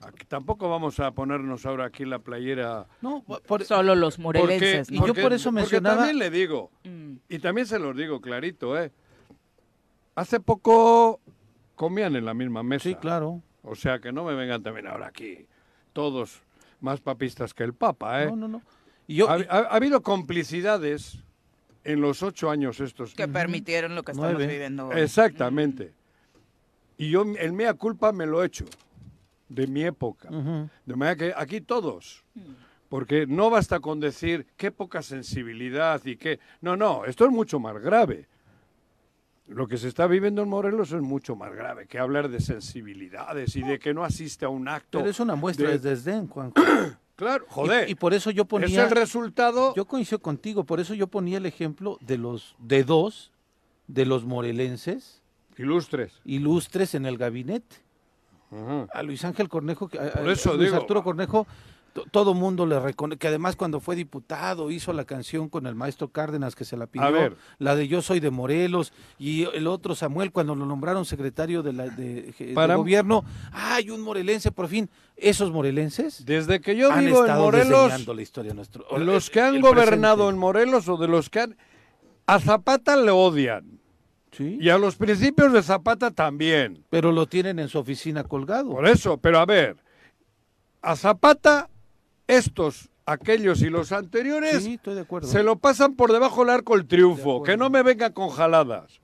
aquí 0.00 0.24
tampoco 0.26 0.68
vamos 0.70 0.98
a 1.00 1.10
ponernos 1.12 1.66
ahora 1.66 1.84
aquí 1.84 2.04
la 2.06 2.18
playera. 2.20 2.86
No, 3.02 3.22
por- 3.22 3.64
Solo 3.64 3.94
los 3.94 4.16
Porque, 4.16 4.40
morelenses, 4.40 4.90
Y 4.90 4.96
yo 4.96 5.12
por 5.14 5.32
eso 5.32 5.50
porque 5.50 5.60
mencionaba- 5.62 5.96
también 5.96 6.18
le 6.18 6.30
digo, 6.30 6.70
Mm. 6.84 7.16
y 7.28 7.38
también 7.38 7.66
se 7.66 7.78
los 7.78 7.94
digo 7.96 8.20
clarito, 8.20 8.78
¿eh? 8.80 8.90
Hace 10.14 10.40
poco 10.40 11.20
comían 11.74 12.16
en 12.16 12.24
la 12.24 12.34
misma 12.34 12.62
mesa. 12.62 12.84
sí, 12.84 12.94
claro. 12.94 13.42
O 13.64 13.74
sea, 13.76 14.00
que 14.00 14.10
no 14.12 14.24
me 14.24 14.34
vengan 14.34 14.62
también 14.62 14.86
ahora 14.88 15.06
aquí 15.06 15.46
todos 15.92 16.42
más 16.80 17.00
papistas 17.00 17.54
que 17.54 17.62
el 17.62 17.74
Papa, 17.74 18.24
¿eh? 18.24 18.26
No, 18.26 18.34
no, 18.36 18.48
no. 18.48 18.62
Yo, 19.06 19.28
ha, 19.30 19.34
ha- 19.34 19.58
ha 19.68 19.76
habido 19.76 20.02
complicidades 20.02 21.18
en 21.84 22.00
los 22.00 22.22
ocho 22.22 22.50
años 22.50 22.80
estos. 22.80 23.14
que 23.14 23.28
permitieron 23.28 23.94
lo 23.94 24.02
que 24.02 24.12
estamos 24.12 24.32
Nueve. 24.32 24.52
viviendo 24.52 24.88
hoy. 24.88 25.00
Exactamente. 25.00 25.92
Y 26.98 27.10
yo, 27.10 27.22
el 27.38 27.52
mea 27.52 27.74
culpa 27.74 28.12
me 28.12 28.26
lo 28.26 28.42
he 28.42 28.46
hecho, 28.46 28.64
de 29.48 29.66
mi 29.66 29.84
época. 29.84 30.28
De 30.86 30.96
manera 30.96 31.16
que 31.16 31.32
aquí 31.36 31.60
todos. 31.60 32.24
Porque 32.88 33.26
no 33.26 33.48
basta 33.50 33.80
con 33.80 34.00
decir 34.00 34.46
qué 34.56 34.70
poca 34.70 35.02
sensibilidad 35.02 36.00
y 36.04 36.16
qué. 36.16 36.38
No, 36.60 36.76
no, 36.76 37.04
esto 37.04 37.24
es 37.24 37.30
mucho 37.30 37.58
más 37.58 37.78
grave. 37.78 38.28
Lo 39.54 39.68
que 39.68 39.76
se 39.78 39.88
está 39.88 40.06
viviendo 40.06 40.42
en 40.42 40.48
Morelos 40.48 40.92
es 40.92 41.02
mucho 41.02 41.36
más 41.36 41.54
grave 41.54 41.86
que 41.86 41.98
hablar 41.98 42.28
de 42.28 42.40
sensibilidades 42.40 43.54
y 43.56 43.62
de 43.62 43.78
que 43.78 43.92
no 43.94 44.04
asiste 44.04 44.44
a 44.44 44.48
un 44.48 44.66
acto. 44.68 44.98
Pero 44.98 45.10
es 45.10 45.20
una 45.20 45.34
muestra 45.34 45.68
de- 45.70 45.78
de 45.78 45.90
desdén, 45.90 46.26
Juan. 46.28 46.52
Claro, 47.14 47.44
joder. 47.48 47.88
Y, 47.88 47.92
y 47.92 47.94
por 47.94 48.14
eso 48.14 48.30
yo 48.32 48.42
es 48.42 48.48
ponía... 48.48 48.84
el 48.84 48.90
resultado. 48.90 49.74
Yo 49.76 49.84
coincido 49.84 50.18
contigo, 50.20 50.64
por 50.64 50.80
eso 50.80 50.92
yo 50.94 51.06
ponía 51.06 51.36
el 51.38 51.46
ejemplo 51.46 51.98
de 52.00 52.18
los 52.18 52.56
de 52.58 52.82
dos 52.82 53.30
de 53.86 54.06
los 54.06 54.24
morelenses 54.24 55.22
Ilustres. 55.56 56.14
ilustres 56.24 56.94
en 56.94 57.06
el 57.06 57.18
gabinete. 57.18 57.76
A 58.92 59.02
Luis 59.02 59.24
Ángel 59.24 59.48
Cornejo, 59.48 59.88
que- 59.88 59.98
a- 60.00 60.10
Por 60.12 60.30
eso 60.30 60.50
a 60.50 60.54
Luis 60.54 60.70
digo- 60.70 60.80
Arturo 60.80 61.04
Cornejo, 61.04 61.44
to- 61.44 61.50
todo 62.10 62.34
mundo 62.34 62.64
le 62.66 62.80
reconoce, 62.80 63.18
que 63.18 63.28
además 63.28 63.54
cuando 63.56 63.80
fue 63.80 63.94
diputado 63.96 64.70
hizo 64.70 64.92
la 64.92 65.04
canción 65.04 65.48
con 65.48 65.66
el 65.66 65.74
maestro 65.74 66.08
Cárdenas 66.08 66.54
que 66.54 66.64
se 66.64 66.76
la 66.76 66.86
pidió, 66.86 67.06
A 67.06 67.10
ver. 67.10 67.36
la 67.58 67.76
de 67.76 67.86
Yo 67.88 68.00
soy 68.02 68.18
de 68.20 68.30
Morelos, 68.30 68.92
y 69.18 69.44
el 69.54 69.66
otro 69.66 69.94
Samuel 69.94 70.32
cuando 70.32 70.54
lo 70.54 70.64
nombraron 70.66 71.04
secretario 71.04 71.62
de, 71.62 71.72
la, 71.72 71.84
de, 71.88 72.32
de 72.38 72.52
Para- 72.54 72.76
gobierno, 72.76 73.24
¡ay, 73.52 73.90
un 73.90 74.00
morelense 74.00 74.50
por 74.52 74.68
fin! 74.68 74.88
Esos 75.16 75.52
morelenses 75.52 76.24
Desde 76.24 76.60
que 76.60 76.74
yo 76.76 76.90
han 76.90 77.04
vivo 77.04 77.26
en 77.26 77.36
Morelos, 77.36 78.06
la 78.06 78.22
historia 78.22 78.50
de 78.52 78.56
nuestro... 78.56 78.84
los 78.98 79.26
el- 79.28 79.32
que 79.32 79.40
han 79.40 79.60
gobernado 79.60 80.16
presente. 80.16 80.34
en 80.34 80.38
Morelos 80.40 80.88
o 80.88 80.96
de 80.96 81.08
los 81.08 81.28
que 81.30 81.40
han... 81.40 81.56
A 82.26 82.40
Zapata 82.40 82.96
le 82.96 83.10
odian. 83.10 83.78
Sí, 84.30 84.56
Y 84.60 84.70
a 84.70 84.78
los 84.78 84.96
principios 84.96 85.52
de 85.52 85.62
Zapata 85.62 86.10
también. 86.10 86.82
pero 86.88 87.12
lo 87.12 87.26
tienen 87.26 87.58
en 87.58 87.68
su 87.68 87.78
oficina 87.78 88.24
colgado. 88.24 88.70
Por 88.70 88.86
eso, 88.88 89.18
pero 89.18 89.38
a 89.38 89.44
ver, 89.44 89.76
a 90.80 90.96
Zapata, 90.96 91.68
estos, 92.36 92.90
aquellos 93.06 93.62
y 93.62 93.70
los 93.70 93.92
anteriores, 93.92 94.62
Sí, 94.64 94.74
estoy 94.74 94.94
de 94.94 95.00
acuerdo. 95.02 95.28
se 95.28 95.42
lo 95.42 95.56
pasan 95.56 95.94
por 95.94 96.12
debajo 96.12 96.40
del 96.42 96.50
arco 96.50 96.74
el 96.74 96.86
triunfo. 96.86 97.42
Que 97.42 97.56
no 97.56 97.70
me 97.70 97.82
vengan 97.82 98.12
con 98.12 98.30
jaladas. 98.30 99.00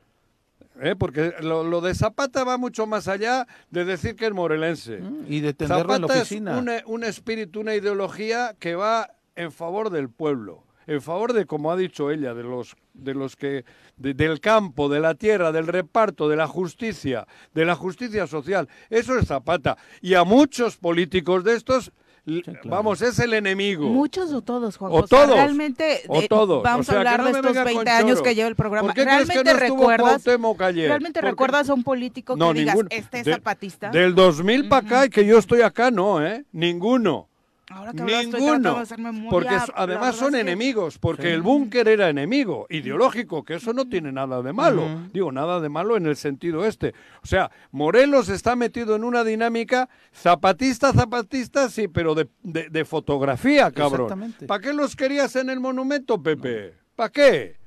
¿Eh? 0.81 0.95
Porque 0.97 1.35
lo, 1.41 1.65
lo 1.65 1.81
de 1.81 1.93
Zapata 1.95 2.45
va 2.45 2.57
mucho 2.57 2.87
más 2.87 3.09
allá 3.09 3.49
de 3.71 3.85
decir 3.85 4.15
que 4.15 4.27
es 4.27 4.33
morelense. 4.33 4.99
Mm, 4.99 5.25
Y 5.27 5.41
de 5.41 5.53
tenderlo 5.53 5.95
en 5.97 6.03
la 6.03 6.07
Zapata 6.07 6.21
oficina. 6.23 6.77
es 6.77 6.83
un 6.87 7.03
espíritu, 7.03 7.61
una 7.61 7.75
ideología 7.75 8.55
que 8.61 8.77
va 8.77 9.11
en 9.35 9.51
favor 9.51 9.91
del 9.91 10.09
pueblo, 10.09 10.63
en 10.87 11.03
favor 11.03 11.33
de, 11.33 11.47
como 11.47 11.73
ha 11.73 11.77
dicho 11.77 12.13
ella, 12.13 12.33
de 12.33 12.45
los, 12.45 12.77
de 12.95 13.15
los 13.15 13.35
que, 13.35 13.65
de- 13.97 14.15
del 14.15 14.39
campo, 14.39 14.89
de 14.89 15.01
la 15.01 15.15
tierra, 15.17 15.51
del 15.51 15.67
reparto, 15.67 16.29
de 16.29 16.37
la 16.37 16.47
justicia, 16.47 17.27
de 17.55 17.65
la 17.65 17.75
justicia 17.75 18.29
social. 18.29 18.69
Eso 18.89 19.19
es 19.19 19.27
Zapata. 19.27 19.77
Y 20.01 20.15
a 20.15 20.23
muchos 20.23 20.77
políticos 20.77 21.43
de 21.43 21.55
estos, 21.57 21.91
Sí, 22.29 22.43
claro. 22.43 22.61
vamos, 22.65 23.01
es 23.03 23.19
el 23.19 23.33
enemigo. 23.35 23.89
Muchos 23.89 24.33
o 24.33 24.43
todos, 24.43 24.77
Juan 24.77 24.93
O 24.93 24.97
José. 25.01 25.09
todos. 25.17 25.35
Realmente 25.35 26.03
O 26.09 26.23
todos. 26.23 26.63
vamos 26.63 26.87
O 26.87 26.91
sea, 26.91 26.97
a 26.97 26.99
hablar 26.99 27.19
no 27.21 27.25
de 27.25 27.31
estos 27.31 27.45
venga 27.47 27.65
con 27.65 27.75
20 27.75 27.91
años 27.91 28.23
que 28.23 28.35
lleva 28.35 28.49
el 28.49 28.57
programa. 28.57 28.89
¿Por 28.89 28.95
qué 28.95 29.05
crees 29.05 29.29
que 29.29 29.35
¿Realmente 29.43 29.53
no 29.55 29.59
recuerdas? 29.61 30.25
¿Realmente 30.25 31.21
Porque- 31.21 31.31
recuerdas 31.31 31.71
a 31.71 31.75
un 31.75 31.83
político 31.85 32.35
que 32.35 32.39
No, 32.39 32.53
digas, 32.53 32.77
este 32.91 33.21
es 33.21 33.25
De- 33.25 33.33
zapatista? 33.35 33.91
Del 33.91 34.15
2000 34.15 34.69
para 34.69 34.87
acá 34.87 35.07
y 35.07 35.11
que 35.11 35.25
yo 35.25 35.39
estoy 35.39 35.63
acá, 35.63 35.91
no, 35.91 36.25
¿eh? 36.25 36.45
Ninguno. 36.53 37.29
Ahora 37.71 37.93
que 37.93 37.99
estoy 38.03 38.25
Ninguno. 38.25 38.41
tratando 38.47 38.75
de 38.77 38.81
hacer 38.81 38.99
memoria, 38.99 39.31
Porque 39.31 39.51
la 39.55 39.67
además 39.77 40.17
son 40.17 40.29
es 40.29 40.37
que- 40.37 40.41
enemigos, 40.41 40.99
porque 40.99 41.35
el 41.35 41.43
búnker 41.43 41.87
era 41.87 42.09
enemigo, 42.09 42.67
ideológico, 42.71 43.45
que 43.45 43.57
eso 43.57 43.75
no 43.75 43.87
tiene 43.87 44.11
nada 44.11 44.41
de 44.41 44.55
malo. 44.55 44.87
Digo, 45.13 45.31
nada 45.33 45.61
de 45.61 45.69
malo 45.69 45.99
en 45.99 46.07
el 46.07 46.17
sentido 46.17 46.65
este. 46.65 46.95
O 47.23 47.27
sea, 47.27 47.51
Morelos 47.71 48.31
está 48.31 48.57
metido 48.57 48.97
en 48.97 49.05
una 49.05 49.23
dinámica 49.23 49.91
zapatista, 50.15 50.95
zapatista, 50.95 51.69
sí, 51.69 51.89
pero 51.89 52.15
de, 52.15 52.27
de- 52.43 52.71
de 52.71 52.85
fotografía, 52.87 53.71
cabrón. 53.71 54.07
Exactamente. 54.07 54.47
¿Para 54.47 54.61
qué 54.63 54.73
los 54.73 54.97
querías 54.97 55.37
en 55.37 55.51
el 55.51 55.61
monumento, 55.61 56.23
Pepe? 56.23 56.73
¿Para 56.97 57.11
qué? 57.11 57.58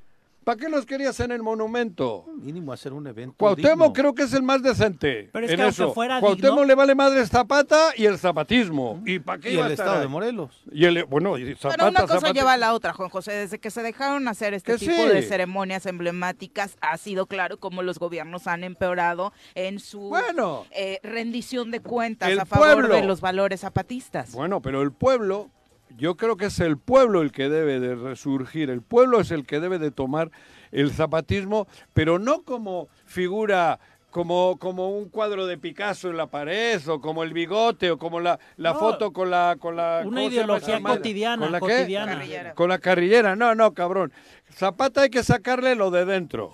¿Para 0.51 0.59
qué 0.59 0.67
los 0.69 0.85
querías 0.85 1.17
en 1.21 1.31
el 1.31 1.41
monumento? 1.41 2.25
Mínimo 2.37 2.73
hacer 2.73 2.91
un 2.91 3.07
evento. 3.07 3.35
Cuauhtémoc 3.37 3.71
digno. 3.87 3.93
creo 3.93 4.13
que 4.13 4.23
es 4.23 4.33
el 4.33 4.43
más 4.43 4.61
decente. 4.61 5.29
Pero 5.31 5.45
es 5.45 5.51
en 5.53 5.55
que 5.57 5.63
aunque 5.63 5.73
eso. 5.83 5.93
fuera 5.93 6.19
Cuauhtémoc 6.19 6.59
digno- 6.59 6.65
le 6.67 6.75
vale 6.75 6.93
madre 6.93 7.25
Zapata 7.25 7.91
y 7.95 8.03
el 8.05 8.17
zapatismo. 8.17 9.01
¿Y 9.05 9.19
para 9.19 9.39
qué 9.39 9.51
Y 9.51 9.53
iba 9.53 9.63
a 9.63 9.67
el 9.67 9.71
estar 9.71 9.85
estado 9.85 9.99
ahí? 10.01 10.05
de 10.07 10.09
Morelos. 10.09 10.61
Y 10.73 10.83
el, 10.83 11.05
bueno, 11.05 11.37
y 11.37 11.55
Zapata, 11.55 11.77
Pero 11.77 11.89
una 11.89 12.01
cosa 12.01 12.13
Zapata- 12.15 12.33
lleva 12.33 12.51
a 12.51 12.57
la 12.57 12.73
otra, 12.73 12.91
Juan 12.91 13.07
José. 13.07 13.31
Desde 13.31 13.59
que 13.59 13.71
se 13.71 13.81
dejaron 13.81 14.27
hacer 14.27 14.53
este 14.53 14.73
Que 14.73 14.77
tipo 14.79 14.91
sí. 14.91 15.07
de 15.07 15.21
ceremonias 15.21 15.85
emblemáticas, 15.85 16.75
ha 16.81 16.97
sido 16.97 17.27
claro 17.27 17.57
cómo 17.57 17.81
los 17.81 17.97
gobiernos 17.97 18.45
han 18.47 18.65
empeorado 18.65 19.31
en 19.55 19.79
su 19.79 20.01
Bueno. 20.09 20.65
eh, 20.71 20.99
rendición 21.01 21.71
de 21.71 21.79
cuentas 21.79 22.29
El 22.29 22.41
a 22.41 22.45
favor 22.45 22.73
pueblo. 22.73 22.93
de 22.95 23.03
los 23.03 23.21
valores 23.21 23.61
zapatistas. 23.61 24.33
Bueno, 24.33 24.61
pero 24.61 24.81
el 24.81 24.91
pueblo, 24.91 25.49
yo 25.97 26.15
creo 26.15 26.37
que 26.37 26.45
es 26.45 26.59
el 26.59 26.77
pueblo 26.77 27.21
el 27.21 27.31
que 27.31 27.49
debe 27.49 27.79
de 27.79 27.95
resurgir, 27.95 28.69
el 28.69 28.81
pueblo 28.81 29.19
es 29.19 29.31
el 29.31 29.45
que 29.45 29.59
debe 29.59 29.79
de 29.79 29.91
tomar 29.91 30.31
el 30.71 30.91
zapatismo, 30.91 31.67
pero 31.93 32.19
no 32.19 32.43
como 32.43 32.87
figura 33.05 33.79
como, 34.09 34.57
como 34.59 34.89
un 34.97 35.07
cuadro 35.09 35.45
de 35.47 35.57
Picasso 35.57 36.09
en 36.09 36.17
la 36.17 36.27
pared, 36.27 36.81
o 36.89 36.99
como 36.99 37.23
el 37.23 37.31
bigote, 37.31 37.91
o 37.91 37.97
como 37.97 38.19
la, 38.19 38.39
la 38.57 38.73
No. 38.73 38.79
foto 38.79 39.13
con 39.13 39.31
la... 39.31 39.55
Con 39.57 39.77
la 39.77 40.01
Una 40.05 40.19
¿cómo 40.19 40.29
se 40.29 40.35
llama 40.35 40.57
ideología 40.59 40.81
cotidiana, 40.81 41.43
¿Con 41.45 41.51
la 41.53 41.59
qué? 41.61 41.65
cotidiana. 41.77 42.11
Carrillera. 42.13 42.53
Con 42.53 42.69
la 42.69 42.79
carrillera, 42.79 43.35
no, 43.37 43.55
no, 43.55 43.73
cabrón. 43.73 44.11
Zapata 44.53 45.03
hay 45.03 45.09
que 45.09 45.23
sacarle 45.23 45.75
lo 45.75 45.91
de 45.91 46.03
dentro. 46.03 46.53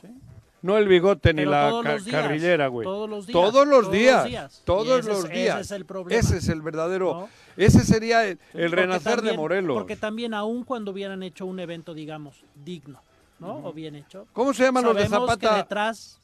No 0.62 0.78
el 0.78 0.88
bigote 0.88 1.34
ni 1.34 1.46
la 1.46 1.70
todos 1.70 1.84
ca- 1.84 1.94
los 1.94 2.06
días, 2.06 2.22
carrillera, 2.22 2.68
güey. 2.68 2.86
todos 2.86 3.10
los 3.10 3.28
días, 3.28 3.34
Todos 3.34 3.68
los 3.68 3.82
todos 3.82 3.92
días. 3.94 4.16
los 4.24 4.30
días. 4.30 4.62
Todos 4.66 5.00
ese 5.08 5.12
es- 5.54 5.56
ese 5.62 5.76
el 5.76 5.86
problema. 5.86 6.20
Ese 6.20 6.38
es 6.38 6.50
el 6.50 6.62
verdadero. 6.62 7.14
¿No? 7.14 7.30
Ese 7.58 7.82
sería 7.82 8.26
el, 8.26 8.40
renacer 8.54 9.22
de 9.22 9.34
Morelos. 9.38 9.78
Porque 9.78 9.96
también 9.96 10.34
aún 10.34 10.64
cuando 10.64 10.92
hubieran 10.92 11.22
hecho 11.24 11.46
un 11.46 11.60
evento, 11.60 11.94
digamos, 11.94 12.44
digno, 12.56 13.02
¿no? 13.40 13.58
O 13.66 13.72
bien 13.74 13.96
hecho. 13.96 14.28
¿Cómo 14.34 14.54
se 14.54 14.64
llaman 14.64 14.84
los 14.84 14.96
de 14.96 15.08
sabemos 15.08 15.38
que 15.38 15.46
Zapata? 15.46 15.58
detrás 15.64 16.20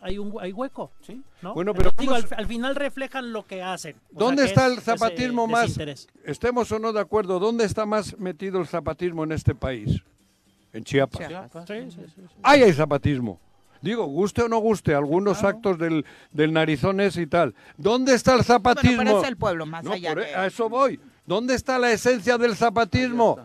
hay 0.00 0.18
un 0.18 0.34
hay 0.40 0.52
hueco, 0.52 0.90
¿sí? 1.02 1.22
¿no? 1.42 1.54
Bueno, 1.54 1.74
pero 1.74 1.90
Digo, 1.98 2.14
¿cómo 2.14 2.26
al, 2.36 2.46
final 2.46 2.74
reflejan 2.74 3.32
lo 3.32 3.46
que 3.46 3.62
hacen. 3.62 3.96
¿Dónde 4.10 4.44
está 4.44 4.66
es 4.66 4.72
el 4.72 4.78
ese 4.78 4.82
zapatismo 4.84 5.46
más? 5.46 5.62
desinterés. 5.62 6.08
Estemos 6.24 6.70
o 6.72 6.78
no 6.78 6.92
de 6.92 7.00
acuerdo, 7.00 7.38
¿dónde 7.38 7.64
está 7.64 7.86
más 7.86 8.18
metido 8.18 8.60
el 8.60 8.66
zapatismo 8.66 9.22
en 9.24 9.32
este 9.32 9.54
país? 9.54 10.02
En 10.72 10.82
Chiapas. 10.84 11.28
Chiapas. 11.28 11.64
Sí, 11.68 11.74
sí, 11.90 12.00
sí, 12.06 12.12
sí. 12.16 12.34
Ahí 12.42 12.62
hay 12.62 12.72
zapatismo. 12.72 13.38
Digo, 13.82 14.06
guste 14.06 14.42
o 14.42 14.48
no 14.48 14.58
guste, 14.58 14.94
algunos 14.94 15.42
actos 15.44 15.76
del, 15.78 16.04
del 16.30 16.52
narizones 16.52 17.16
y 17.16 17.26
tal. 17.26 17.54
¿Dónde 17.76 18.14
está 18.14 18.34
el 18.34 18.44
zapatismo? 18.44 18.96
Bueno, 18.96 19.10
pero 19.10 19.22
es 19.22 19.28
el 19.28 19.36
pueblo, 19.36 19.66
más 19.66 19.84
No, 19.84 19.92
allá 19.92 20.14
por- 20.14 20.22
de- 20.24 20.34
A 20.34 20.46
eso 20.46 20.68
voy. 20.68 21.00
¿Dónde 21.26 21.54
está 21.54 21.78
la 21.78 21.90
esencia 21.92 22.38
del 22.38 22.56
zapatismo? 22.56 23.38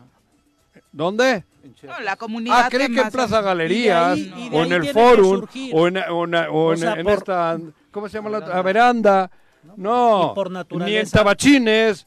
¿Dónde? 0.92 1.44
No, 1.84 2.00
la 2.00 2.16
comunidad 2.16 2.64
Ah, 2.66 2.70
¿cree 2.70 2.90
que 2.90 3.02
en 3.02 3.10
Plaza 3.10 3.42
Galerías 3.42 4.18
Y 4.18 4.24
de 4.30 4.34
ahí- 4.34 4.46
y 4.46 4.50
de 4.50 4.58
o 4.58 4.64
en 4.64 4.72
el 4.72 4.88
Forum 4.88 5.46
o 5.74 5.88
en, 5.88 5.98
o 5.98 6.24
en- 6.24 6.36
o 6.36 6.72
en- 6.74 6.78
sea, 6.80 6.94
en 6.94 7.04
por- 7.04 7.14
esta, 7.14 7.58
¿cómo 7.92 8.08
se 8.08 8.18
llama 8.18 8.30
la 8.30 8.38
otra? 8.40 8.62
veranda? 8.62 9.30
No, 9.76 10.32
por 10.34 10.50
ni 10.80 10.96
en 10.96 11.10
tabachines, 11.10 12.07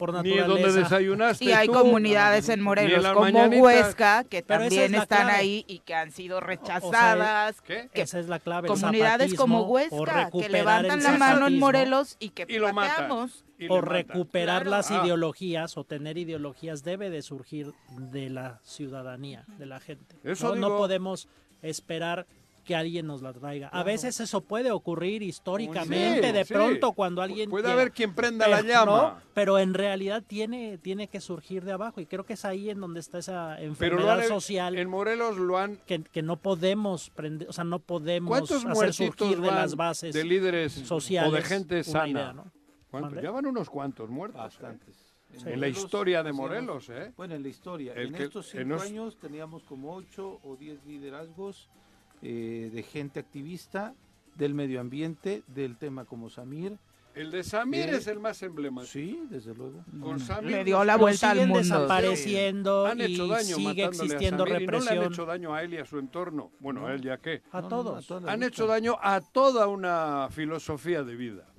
Por 0.00 0.12
ni 0.24 0.32
en 0.32 0.38
donde 0.48 0.62
naturaleza. 0.62 0.80
desayunaste 0.80 1.44
Y 1.44 1.52
hay 1.52 1.66
tú, 1.68 1.74
comunidades 1.74 2.48
en 2.48 2.60
Morelos 2.62 3.06
como. 3.12 3.46
Huesca 3.62 4.24
que 4.24 4.42
Pero 4.42 4.60
también 4.62 4.94
es 4.94 5.02
están 5.02 5.26
clave. 5.26 5.38
ahí 5.38 5.64
y 5.68 5.78
que 5.80 5.94
han 5.94 6.10
sido 6.10 6.40
rechazadas. 6.40 7.60
¿Qué? 7.60 7.88
que 7.92 8.02
Esa 8.02 8.18
es 8.18 8.28
la 8.28 8.38
clave. 8.38 8.66
comunidades 8.68 9.34
como 9.34 9.62
Huesca 9.64 10.30
que 10.30 10.48
levantan 10.48 11.02
la 11.02 11.12
mano 11.12 11.46
en 11.46 11.58
Morelos 11.58 12.16
y 12.18 12.30
que 12.30 12.46
Y 12.48 12.58
lo 12.58 12.74
pateamos. 12.74 13.44
Y 13.58 13.68
O 13.68 13.82
recuperar 13.82 14.62
Claro. 14.62 14.70
las 14.70 14.90
Ah. 14.90 15.02
ideologías 15.04 15.76
o 15.76 15.84
tener 15.84 16.16
ideologías 16.16 16.82
debe 16.82 17.10
de 17.10 17.20
surgir 17.20 17.72
de 17.90 18.30
la 18.30 18.58
ciudadanía, 18.64 19.44
de 19.58 19.66
la 19.66 19.80
gente. 19.80 20.16
Eso 20.24 20.54
no, 20.56 20.70
no 20.70 20.76
podemos 20.78 21.28
esperar 21.60 22.26
que 22.70 22.76
alguien 22.76 23.04
nos 23.04 23.20
la 23.20 23.32
traiga. 23.32 23.66
A 23.68 23.82
veces 23.82 24.20
eso 24.20 24.42
puede 24.42 24.70
ocurrir 24.70 25.24
históricamente, 25.24 26.28
Sí, 26.28 26.32
de 26.32 26.44
sí. 26.44 26.54
pronto 26.54 26.92
cuando 26.92 27.20
alguien 27.20 27.50
Puede 27.50 27.64
quiera. 27.64 27.80
haber 27.80 27.90
quien 27.92 28.14
prenda 28.14 28.44
pero, 28.44 28.56
la 28.56 28.62
llama. 28.62 28.92
¿no? 29.16 29.30
pero 29.34 29.58
en 29.58 29.74
realidad 29.74 30.22
tiene, 30.24 30.78
tiene 30.78 31.08
que 31.08 31.20
surgir 31.20 31.64
de 31.64 31.72
abajo 31.72 32.00
y 32.00 32.06
creo 32.06 32.24
que 32.24 32.34
es 32.34 32.44
ahí 32.44 32.70
en 32.70 32.78
donde 32.80 33.00
está 33.00 33.18
esa 33.18 33.54
Pero 33.56 33.64
lo 33.66 33.70
enfermedad 33.72 34.20
han- 34.20 34.28
social 34.28 34.78
en 34.78 34.88
Morelos 34.88 35.36
lo 35.36 35.58
han 35.58 35.78
que, 35.78 36.00
que 36.04 36.22
no 36.22 36.36
podemos 36.36 37.10
prender, 37.10 37.48
o 37.48 37.52
sea, 37.52 37.64
no 37.64 37.80
podemos 37.80 38.28
¿Cuántos 38.28 38.64
hacer 38.64 38.92
surgir 38.92 39.40
de 39.40 39.50
las 39.50 39.74
bases 39.74 40.14
de 40.14 40.22
líderes 40.22 40.72
sociales 40.72 41.32
o 41.32 41.34
de 41.34 41.42
gente 41.42 41.82
sana? 41.82 42.08
idea, 42.08 42.32
¿no? 42.32 42.52
Ya 43.20 43.32
van 43.32 43.46
unos 43.46 43.68
cuantos 43.68 44.08
muertos. 44.10 44.38
¿eh? 44.38 44.42
Bastantes. 44.44 44.96
En 45.44 45.60
la 45.60 45.68
historia 45.68 46.22
de 46.24 46.32
Morelos, 46.32 46.88
¿eh? 46.88 47.12
Bueno, 47.16 47.34
en 47.36 47.42
la 47.44 47.48
historia. 47.48 47.94
El 47.94 48.08
en 48.08 48.14
que- 48.14 48.24
estos 48.24 48.52
en 48.54 48.62
cinco 48.62 48.74
los- 48.74 48.82
años 48.82 49.16
teníamos 49.18 49.62
como 49.64 49.94
ocho 49.94 50.38
o 50.44 50.56
diez 50.56 50.84
liderazgos 50.84 51.68
eh, 52.22 52.70
de 52.72 52.82
gente 52.82 53.20
activista 53.20 53.94
del 54.34 54.54
medio 54.54 54.80
ambiente, 54.80 55.42
del 55.48 55.76
tema 55.76 56.04
como 56.04 56.30
Samir. 56.30 56.78
El 57.14 57.32
de 57.32 57.42
Samir 57.42 57.88
Eh, 57.88 57.96
es 57.96 58.06
el 58.06 58.20
más 58.20 58.40
emblemático. 58.42 58.92
Sí, 58.92 59.20
desde 59.28 59.52
luego. 59.54 59.84
Con 60.00 60.20
Samir 60.20 60.52
Le 60.52 60.64
dio 60.64 60.84
la 60.84 60.96
vuelta 60.96 61.30
al 61.30 61.38
siguen 61.38 61.48
mundo. 61.48 61.62
desapareciendo 61.62 62.86
han 62.86 63.00
hecho 63.00 63.26
y 63.26 63.28
daño 63.28 63.56
sigue 63.56 63.84
a 63.84 63.86
existiendo 63.88 64.44
Samir, 64.46 64.62
y 64.62 64.66
no 64.66 64.72
le 64.72 64.78
represión 64.78 65.04
han 65.04 65.12
hecho 65.12 65.26
daño 65.26 65.54
a 65.54 65.62
él 65.62 65.74
y 65.74 65.78
a 65.78 65.84
su 65.84 65.98
entorno. 65.98 66.52
Bueno, 66.60 66.86
a 66.86 66.94
él 66.94 67.02
ya 67.02 67.18
qué. 67.18 67.42
a 67.50 67.62
No, 67.62 67.62
no, 67.62 67.68
todos. 67.68 68.10
a 68.12 68.32
Han 68.32 68.42
hecho 68.44 68.66
daño 68.66 68.96
a 69.02 69.20
toda 69.20 69.66
una 69.66 70.28
filosofía 70.30 71.02
de 71.02 71.16
vida. 71.16 71.49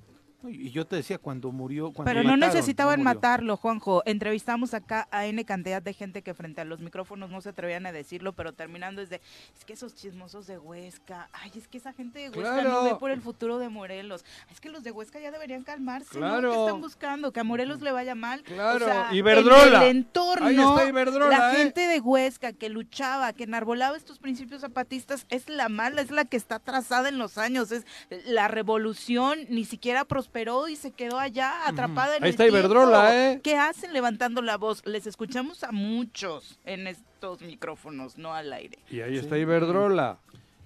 Y 0.48 0.70
yo 0.70 0.86
te 0.86 0.96
decía 0.96 1.18
cuando 1.18 1.52
murió. 1.52 1.92
Cuando 1.92 2.10
Pero 2.10 2.22
no 2.22 2.36
necesitaban 2.36 3.02
matarlo, 3.02 3.56
Juanjo. 3.56 4.02
Entrevistamos 4.06 4.74
acá 4.74 5.08
a 5.10 5.26
N 5.26 5.44
cantidad 5.44 5.80
de 5.80 5.92
gente 5.92 6.22
que 6.22 6.34
frente 6.34 6.60
a 6.60 6.64
los 6.64 6.80
micrófonos 6.80 7.30
no 7.30 7.40
se 7.40 7.50
atrevían 7.50 7.86
a 7.86 7.92
decirlo, 7.92 8.32
pero 8.32 8.52
terminando 8.52 9.02
es 9.02 9.10
de, 9.10 9.20
es 9.56 9.64
que 9.64 9.74
esos 9.74 9.94
chismosos 9.94 10.46
de 10.46 10.58
Huesca, 10.58 11.28
ay, 11.32 11.52
es 11.54 11.68
que 11.68 11.78
esa 11.78 11.92
gente 11.92 12.18
de 12.18 12.30
Huesca 12.30 12.62
no 12.62 12.84
ve 12.84 12.96
por 12.96 13.10
el 13.10 13.20
futuro 13.20 13.58
de 13.58 13.68
Morelos. 13.68 14.24
Es 14.50 14.60
que 14.60 14.68
los 14.68 14.82
de 14.82 14.90
Huesca 14.90 15.20
ya 15.20 15.30
deberían 15.30 15.62
calmarse, 15.62 16.18
¿no? 16.18 16.26
Claro. 16.26 16.50
¿Qué 16.50 16.58
están 16.58 16.80
buscando? 16.80 17.32
Que 17.32 17.40
a 17.40 17.44
Morelos 17.44 17.80
le 17.80 17.92
vaya 17.92 18.14
mal. 18.14 18.42
Claro. 18.42 18.84
O 18.84 18.88
sea, 18.88 19.14
Iberdrola. 19.14 19.78
En 19.78 19.82
el 19.82 19.96
entorno, 19.96 20.46
Ahí 20.46 20.58
está 20.58 20.88
Iberdrola, 20.88 21.38
la 21.38 21.52
¿eh? 21.52 21.56
gente 21.56 21.86
de 21.86 22.00
Huesca 22.00 22.52
que 22.52 22.68
luchaba, 22.68 23.32
que 23.32 23.44
enarbolaba 23.44 23.96
estos 23.96 24.18
principios 24.18 24.62
zapatistas, 24.62 25.26
es 25.28 25.48
la 25.48 25.68
mala, 25.68 26.00
es 26.02 26.10
la 26.10 26.24
que 26.24 26.36
está 26.36 26.58
trazada 26.58 27.08
en 27.08 27.18
los 27.18 27.38
años. 27.38 27.70
Es 27.70 27.86
la 28.26 28.48
revolución 28.48 29.38
ni 29.48 29.64
siquiera 29.64 30.04
prosperó 30.04 30.31
y 30.68 30.76
se 30.76 30.92
quedó 30.92 31.18
allá 31.18 31.66
atrapada 31.68 32.16
en 32.16 32.22
Ahí 32.24 32.28
el 32.28 32.34
está 32.34 32.44
tiempo. 32.44 32.58
Iberdrola, 32.58 33.32
¿eh? 33.32 33.40
¿Qué 33.42 33.56
hacen 33.56 33.92
levantando 33.92 34.40
la 34.40 34.56
voz? 34.56 34.84
Les 34.86 35.06
escuchamos 35.06 35.62
a 35.62 35.72
muchos 35.72 36.58
en 36.64 36.86
estos 36.86 37.42
micrófonos, 37.42 38.16
no 38.16 38.32
al 38.34 38.52
aire. 38.52 38.78
Y 38.90 39.00
ahí 39.00 39.16
está 39.18 39.36
Iberdrola. 39.38 40.18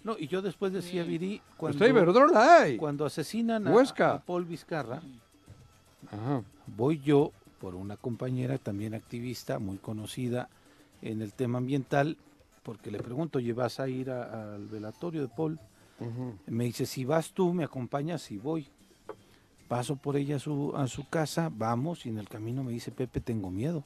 No, 0.04 0.16
y 0.18 0.28
yo 0.28 0.40
después 0.40 0.72
decía, 0.72 1.02
Viri, 1.02 1.42
cuando, 1.56 1.76
Está 1.84 1.88
Iberdrola 1.88 2.60
ahí. 2.62 2.76
cuando 2.76 3.04
asesinan 3.04 3.66
a, 3.66 3.72
Huesca. 3.72 4.12
a 4.12 4.20
Paul 4.20 4.44
Vizcarra, 4.44 5.02
Ajá. 6.12 6.42
voy 6.66 7.00
yo 7.00 7.32
por 7.60 7.74
una 7.74 7.96
compañera 7.96 8.58
también 8.58 8.94
activista, 8.94 9.58
muy 9.58 9.78
conocida 9.78 10.48
en 11.02 11.22
el 11.22 11.32
tema 11.32 11.58
ambiental, 11.58 12.16
porque 12.62 12.92
le 12.92 12.98
pregunto, 13.00 13.40
¿y 13.40 13.50
vas 13.50 13.80
a 13.80 13.88
ir 13.88 14.10
a- 14.10 14.54
al 14.54 14.68
velatorio 14.68 15.22
de 15.22 15.28
Paul? 15.28 15.58
Me 16.46 16.64
dice, 16.64 16.86
si 16.86 17.04
vas 17.04 17.32
tú, 17.32 17.52
me 17.52 17.64
acompañas 17.64 18.30
y 18.30 18.36
voy. 18.38 18.68
Paso 19.68 19.96
por 19.96 20.16
ella 20.16 20.36
a 20.36 20.38
su, 20.38 20.72
a 20.76 20.86
su 20.86 21.08
casa, 21.08 21.50
vamos, 21.52 22.06
y 22.06 22.08
en 22.10 22.18
el 22.18 22.28
camino 22.28 22.62
me 22.62 22.70
dice, 22.72 22.90
Pepe, 22.92 23.20
tengo 23.20 23.50
miedo. 23.50 23.82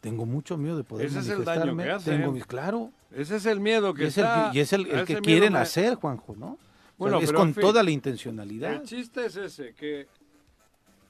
Tengo 0.00 0.26
mucho 0.26 0.56
miedo 0.56 0.76
de 0.76 0.84
poder 0.84 1.06
Ese 1.06 1.18
es 1.20 1.28
el 1.28 1.44
daño 1.44 1.74
manifestarme. 1.74 2.04
que. 2.04 2.10
Tengo 2.22 2.32
mi- 2.32 2.42
claro, 2.42 2.92
Ese 3.10 3.36
es 3.36 3.46
el 3.46 3.58
miedo 3.60 3.94
que 3.94 4.04
y 4.04 4.06
es 4.06 4.18
el 4.18 4.24
está. 4.24 4.50
que, 4.52 4.58
y 4.58 4.60
es 4.60 4.72
el, 4.72 4.86
el 4.86 5.04
que 5.06 5.16
quieren 5.20 5.54
me- 5.54 5.58
hacer, 5.58 5.94
Juanjo, 5.96 6.36
¿no? 6.36 6.46
O 6.46 6.56
sea, 6.56 6.58
Bueno, 6.98 7.18
es 7.20 7.26
pero, 7.26 7.38
con 7.38 7.48
en 7.48 7.54
fin, 7.54 7.60
toda 7.62 7.82
la 7.82 7.90
intencionalidad. 7.90 8.72
El 8.74 8.82
chiste 8.82 9.26
es 9.26 9.36
ese, 9.36 9.72
que 9.74 10.06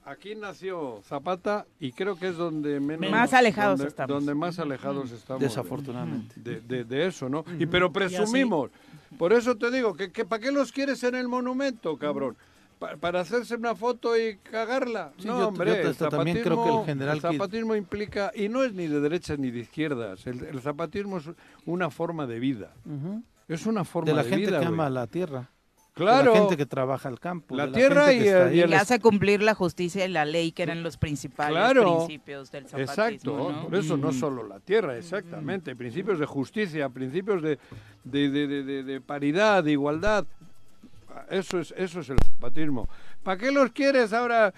aquí 0.04 0.34
nació 0.34 1.02
Zapata 1.04 1.66
y 1.80 1.92
creo 1.92 2.16
que 2.16 2.28
es 2.28 2.36
donde 2.36 2.78
menos... 2.80 3.10
Más 3.10 3.34
alejados 3.34 3.78
donde, 3.78 3.88
estamos. 3.88 4.14
Donde 4.14 4.34
más 4.34 4.58
alejados 4.58 5.10
estamos. 5.10 5.40
de- 5.40 5.48
Desafortunadamente. 5.48 6.34
De, 6.40 6.60
de- 6.60 6.84
de 6.84 7.06
eso, 7.08 7.28
¿no? 7.28 7.44
Y 7.58 7.66
pero 7.66 7.92
presumimos. 7.92 8.70
Por 9.18 9.32
eso 9.34 9.56
te 9.56 9.70
digo, 9.70 9.94
que, 9.94 10.10
que 10.12 10.24
¿para 10.24 10.40
qué 10.42 10.50
los 10.52 10.72
quieres 10.72 11.02
en 11.04 11.14
el 11.14 11.28
monumento, 11.28 11.96
cabrón? 11.98 12.36
Pa- 12.78 12.96
¿Para 12.96 13.20
hacerse 13.20 13.56
una 13.56 13.74
foto 13.74 14.16
y 14.16 14.36
cagarla? 14.36 15.12
Sí, 15.18 15.26
no, 15.26 15.38
yo- 15.40 15.48
hombre, 15.48 15.70
yo 15.70 15.76
el 15.76 15.86
hasta 15.88 16.08
también 16.08 16.38
creo 16.42 16.56
que 16.56 16.68
el 16.68 16.74
zapatismo- 16.76 16.84
general 16.86 17.16
el 17.16 17.20
zapatismo 17.22 17.74
implica, 17.76 18.30
y 18.34 18.48
no 18.48 18.62
es 18.64 18.72
ni 18.72 18.86
de 18.86 19.00
derechas 19.00 19.38
ni 19.38 19.50
de 19.50 19.60
izquierdas, 19.60 20.26
el, 20.26 20.44
el 20.44 20.60
zapatismo 20.60 21.18
es 21.18 21.30
una 21.66 21.90
forma 21.90 22.26
de 22.26 22.38
vida. 22.38 22.72
Es 23.48 23.66
una 23.66 23.84
forma 23.84 24.06
De 24.06 24.16
de, 24.16 24.22
la 24.22 24.28
gente 24.28 24.46
vida, 24.46 24.60
que 24.60 24.66
ama 24.66 24.88
la 24.90 25.06
tierra. 25.06 25.50
Claro. 25.94 26.30
De 26.32 26.38
la 26.38 26.40
gente 26.44 26.56
que 26.56 26.66
trabaja 26.66 27.08
el 27.08 27.18
campo. 27.18 27.56
La 27.56 27.66
de 27.66 27.72
tierra 27.72 28.12
y 28.12 28.18
el- 28.28 28.54
y 28.54 28.60
el 28.60 28.70
Y 28.70 28.74
hace 28.74 29.00
cumplir 29.00 29.42
la 29.42 29.54
justicia 29.54 30.04
y 30.04 30.08
la 30.08 30.24
ley, 30.24 30.52
que 30.52 30.62
eran 30.62 30.84
los 30.84 30.96
principales 30.96 31.56
Claro. 31.56 31.96
principios 32.06 32.52
del 32.52 32.66
zapatismo. 32.68 32.92
Exacto, 32.92 33.50
¿no? 33.50 33.62
por 33.64 33.74
eso 33.74 33.96
no 33.96 34.12
solo 34.12 34.46
la 34.46 34.60
tierra, 34.60 34.96
exactamente, 34.96 35.74
principios 35.74 36.20
de 36.20 36.26
justicia, 36.26 36.88
principios 36.90 37.42
de, 37.42 37.58
de, 38.04 38.30
de- 38.30 38.46
de- 38.46 38.62
de- 38.62 38.82
de 38.84 39.00
paridad, 39.00 39.64
de 39.64 39.72
igualdad, 39.72 40.24
eso 41.30 41.58
es, 41.60 41.72
eso 41.76 42.00
es 42.00 42.08
el 42.10 42.18
zapatismo. 42.18 42.88
¿Para 43.22 43.36
qué 43.38 43.50
los 43.52 43.70
quieres 43.72 44.12
ahora? 44.12 44.52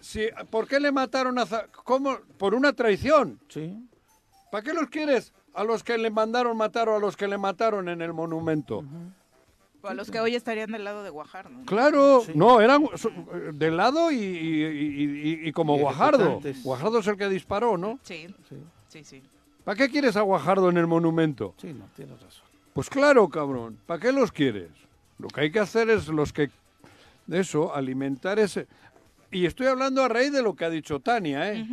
Si, 0.00 0.26
¿Por 0.50 0.66
qué 0.66 0.80
le 0.80 0.90
mataron 0.92 1.38
a 1.38 1.46
¿Cómo? 1.84 2.18
Por 2.38 2.54
una 2.54 2.72
traición. 2.72 3.38
Sí. 3.48 3.78
¿Para 4.50 4.62
qué 4.64 4.72
los 4.72 4.88
quieres? 4.88 5.32
A 5.54 5.64
los 5.64 5.84
que 5.84 5.96
le 5.98 6.10
mandaron 6.10 6.56
matar 6.56 6.88
o 6.88 6.96
a 6.96 6.98
los 6.98 7.16
que 7.16 7.28
le 7.28 7.38
mataron 7.38 7.88
en 7.88 8.02
el 8.02 8.12
monumento. 8.12 8.84
O 9.82 9.88
a 9.88 9.94
los 9.94 10.10
que 10.10 10.20
hoy 10.20 10.34
estarían 10.34 10.70
del 10.72 10.84
lado 10.84 11.02
de 11.02 11.10
Guajardo. 11.10 11.50
¿no? 11.50 11.64
Claro, 11.66 12.22
no, 12.34 12.60
eran 12.60 12.86
so- 12.96 13.10
de 13.52 13.70
lado 13.70 14.10
y, 14.12 14.16
y- 14.16 14.64
y- 14.64 15.22
y- 15.44 15.48
y 15.48 15.52
como 15.52 15.76
Y 15.76 15.80
Guajardo. 15.80 16.40
Guajardo 16.62 16.98
es 17.00 17.06
el 17.06 17.16
que 17.16 17.28
disparó, 17.28 17.76
¿no? 17.76 17.98
Sí, 18.02 18.26
Sí, 18.48 18.56
sí, 18.88 19.04
sí. 19.04 19.22
¿Para 19.64 19.76
qué 19.76 19.88
quieres 19.88 20.16
a 20.16 20.22
Guajardo 20.22 20.68
en 20.70 20.76
el 20.78 20.86
monumento? 20.86 21.54
sí, 21.58 21.72
no, 21.72 21.86
tienes 21.94 22.20
razón. 22.20 22.42
Pues 22.72 22.88
claro, 22.88 23.28
cabrón. 23.28 23.78
¿Para 23.86 24.00
qué 24.00 24.12
los 24.12 24.32
quieres? 24.32 24.70
Lo 25.22 25.28
que 25.28 25.42
hay 25.42 25.50
que 25.52 25.60
hacer 25.60 25.88
es 25.88 26.08
los 26.08 26.32
que... 26.32 26.50
Eso, 27.30 27.72
alimentar 27.74 28.38
ese... 28.40 28.66
Y 29.30 29.46
estoy 29.46 29.68
hablando 29.68 30.02
a 30.02 30.08
raíz 30.08 30.32
de 30.32 30.42
lo 30.42 30.54
que 30.54 30.64
ha 30.64 30.70
dicho 30.70 30.98
Tania, 31.00 31.52
¿eh? 31.52 31.64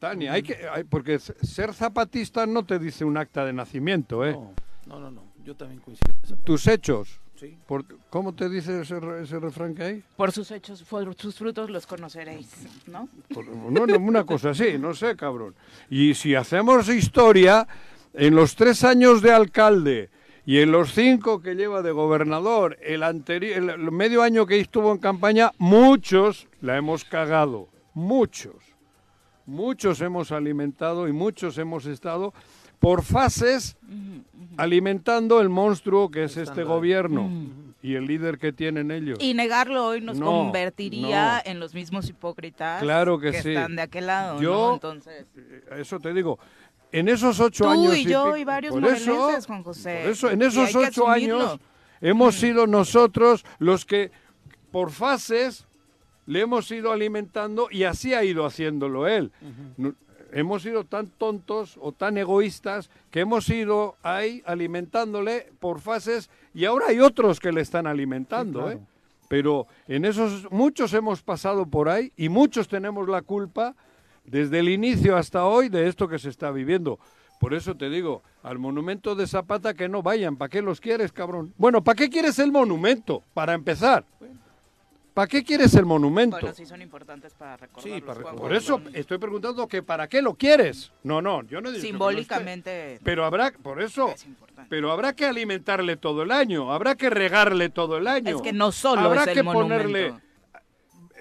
Tania, 0.00 0.32
hay 0.32 0.42
que... 0.42 0.66
hay- 0.68 0.84
porque 0.84 1.18
ser 1.18 1.74
zapatista 1.74 2.46
no 2.46 2.64
te 2.64 2.78
dice 2.78 3.04
un 3.04 3.16
acta 3.16 3.44
de 3.44 3.52
nacimiento, 3.52 4.24
¿eh? 4.26 4.32
No, 4.32 4.52
no, 4.86 4.98
no, 4.98 5.10
no, 5.10 5.22
Yo 5.44 5.54
también 5.54 5.80
coincido 5.80 6.10
en 6.10 6.16
esa 6.24 6.34
parte. 6.34 6.44
Tus 6.46 6.66
hechos. 6.66 7.20
Sí. 7.36 7.56
Por- 7.66 7.84
¿Cómo 8.10 8.34
te 8.34 8.48
dice 8.48 8.80
ese, 8.80 8.98
ese 9.22 9.38
refrán 9.38 9.74
que 9.74 9.82
hay? 9.82 10.02
Por 10.16 10.32
sus 10.32 10.50
hechos, 10.50 10.82
por 10.84 11.14
sus 11.16 11.36
frutos 11.36 11.70
los 11.70 11.86
conoceréis, 11.86 12.48
¿no? 12.86 13.08
Por- 13.32 13.46
no, 13.46 13.86
no, 13.86 13.96
una 13.98 14.24
cosa 14.24 14.50
así, 14.50 14.78
no 14.78 14.94
sé, 14.94 15.14
cabrón. 15.16 15.54
Y 15.90 16.14
si 16.14 16.34
hacemos 16.34 16.88
historia, 16.88 17.68
en 18.14 18.34
los 18.34 18.56
tres 18.56 18.82
años 18.84 19.22
de 19.22 19.32
alcalde 19.32 20.10
y 20.44 20.58
en 20.58 20.72
los 20.72 20.92
cinco 20.92 21.40
que 21.40 21.54
lleva 21.54 21.82
de 21.82 21.92
gobernador, 21.92 22.76
el, 22.82 23.02
el, 23.02 23.90
medio 23.92 24.22
año 24.22 24.46
que 24.46 24.58
estuvo 24.58 24.90
en 24.92 24.98
campaña, 24.98 25.52
muchos 25.58 26.48
la 26.60 26.76
hemos 26.76 27.04
cagado. 27.04 27.68
Muchos. 27.94 28.56
Muchos 29.46 30.00
hemos 30.00 30.32
alimentado 30.32 31.08
y 31.08 31.12
muchos 31.12 31.58
hemos 31.58 31.86
estado 31.86 32.32
por 32.78 33.02
fases 33.02 33.76
alimentando 34.56 35.40
el 35.40 35.48
monstruo 35.48 36.10
que 36.10 36.24
es 36.24 36.36
este 36.36 36.64
gobierno 36.64 37.30
y 37.82 37.94
el 37.94 38.06
líder 38.06 38.38
que 38.38 38.52
tienen 38.52 38.90
ellos. 38.90 39.18
Y 39.20 39.34
negarlo 39.34 39.86
hoy 39.86 40.00
nos 40.00 40.18
No, 40.18 40.26
convertiría 40.26 41.42
no. 41.44 41.50
en 41.50 41.60
los 41.60 41.74
mismos 41.74 42.08
hipócritas 42.08 42.80
Claro 42.82 43.18
que 43.18 43.32
sí. 43.42 43.50
están 43.50 43.76
de 43.76 43.82
aquel 43.82 44.06
lado, 44.06 44.40
Yo- 44.40 44.68
¿no? 44.68 44.74
Entonces, 44.74 45.26
Eso 45.76 45.98
te 45.98 46.12
digo. 46.14 46.38
En 46.92 47.08
esos 47.08 47.40
ocho 47.40 47.64
Tú 47.64 47.70
años. 47.70 47.96
y 47.96 48.04
yo 48.04 48.36
y 48.36 48.44
varios 48.44 48.72
por 48.74 48.84
eso- 48.86 49.30
Juan 49.46 49.62
José. 49.62 50.00
por 50.02 50.10
eso, 50.12 50.30
en 50.30 50.42
esos 50.42 50.74
ocho 50.76 51.08
años 51.08 51.58
hemos 52.00 52.34
sido 52.36 52.66
nosotros 52.66 53.44
los 53.58 53.84
que, 53.86 54.10
por 54.70 54.90
fases, 54.90 55.66
le 56.26 56.40
hemos 56.42 56.70
ido 56.70 56.92
alimentando 56.92 57.68
y 57.70 57.84
así 57.84 58.12
ha 58.14 58.22
ido 58.24 58.44
haciéndolo 58.44 59.06
él. 59.08 59.32
Hemos 60.34 60.62
sido 60.62 60.84
tan 60.84 61.08
tontos 61.08 61.78
o 61.80 61.92
tan 61.92 62.16
egoístas 62.16 62.88
que 63.10 63.20
hemos 63.20 63.48
ido 63.50 63.96
ahí 64.02 64.42
alimentándole 64.46 65.52
por 65.60 65.80
fases 65.80 66.30
y 66.54 66.64
ahora 66.64 66.86
hay 66.88 67.00
otros 67.00 67.38
que 67.40 67.52
le 67.52 67.60
están 67.60 67.86
alimentando, 67.86 68.60
Sí, 68.60 68.64
claro. 68.64 68.78
¿eh? 68.80 68.86
Pero 69.28 69.66
en 69.88 70.04
esos 70.04 70.50
muchos 70.50 70.92
hemos 70.94 71.22
pasado 71.22 71.64
por 71.66 71.88
ahí 71.88 72.12
y 72.16 72.28
muchos 72.28 72.68
tenemos 72.68 73.08
la 73.08 73.22
culpa 73.22 73.74
desde 74.24 74.58
el 74.58 74.68
inicio 74.68 75.16
hasta 75.16 75.44
hoy 75.44 75.68
de 75.68 75.88
esto 75.88 76.08
que 76.08 76.18
se 76.18 76.28
está 76.28 76.50
viviendo. 76.50 76.98
Por 77.40 77.54
eso 77.54 77.74
te 77.74 77.90
digo, 77.90 78.22
al 78.44 78.58
monumento 78.58 79.14
de 79.16 79.26
Zapata 79.26 79.74
que 79.74 79.88
no 79.88 80.02
vayan. 80.02 80.36
¿Para 80.36 80.48
qué 80.48 80.62
los 80.62 80.80
quieres, 80.80 81.10
cabrón? 81.12 81.52
Bueno, 81.58 81.82
¿para 81.82 81.96
qué 81.96 82.08
quieres 82.08 82.38
el 82.38 82.52
monumento? 82.52 83.24
Para 83.34 83.54
empezar. 83.54 84.04
¿Para 85.12 85.26
qué 85.26 85.44
quieres 85.44 85.74
el 85.74 85.84
monumento? 85.84 86.38
Bueno, 86.40 86.54
sí 86.54 86.64
son 86.64 86.80
importantes 86.80 87.34
para 87.34 87.56
recordar. 87.56 87.82
Sí, 87.82 88.00
para 88.00 88.14
recordar. 88.14 88.40
Por 88.40 88.54
eso 88.54 88.80
estoy 88.94 89.18
preguntando 89.18 89.68
que 89.68 89.82
¿para 89.82 90.08
qué 90.08 90.22
lo 90.22 90.34
quieres? 90.34 90.92
No, 91.02 91.20
no, 91.20 91.42
yo 91.42 91.60
no 91.60 91.70
digo 91.70 91.82
que 91.82 91.88
no. 91.88 91.92
Simbólicamente 91.92 92.98
Pero 93.02 93.24
habrá, 93.24 93.52
por 93.52 93.82
eso, 93.82 94.10
es 94.10 94.26
pero 94.70 94.90
habrá 94.90 95.12
que 95.12 95.26
alimentarle 95.26 95.96
todo 95.96 96.22
el 96.22 96.30
año, 96.30 96.72
habrá 96.72 96.94
que 96.94 97.10
regarle 97.10 97.68
todo 97.68 97.98
el 97.98 98.06
año. 98.06 98.36
Es 98.36 98.40
que 98.40 98.54
no 98.54 98.72
solo 98.72 99.02
habrá 99.02 99.22
es 99.22 99.28
el 99.28 99.34
que 99.34 99.42
monumento. 99.42 99.82
ponerle 99.84 100.14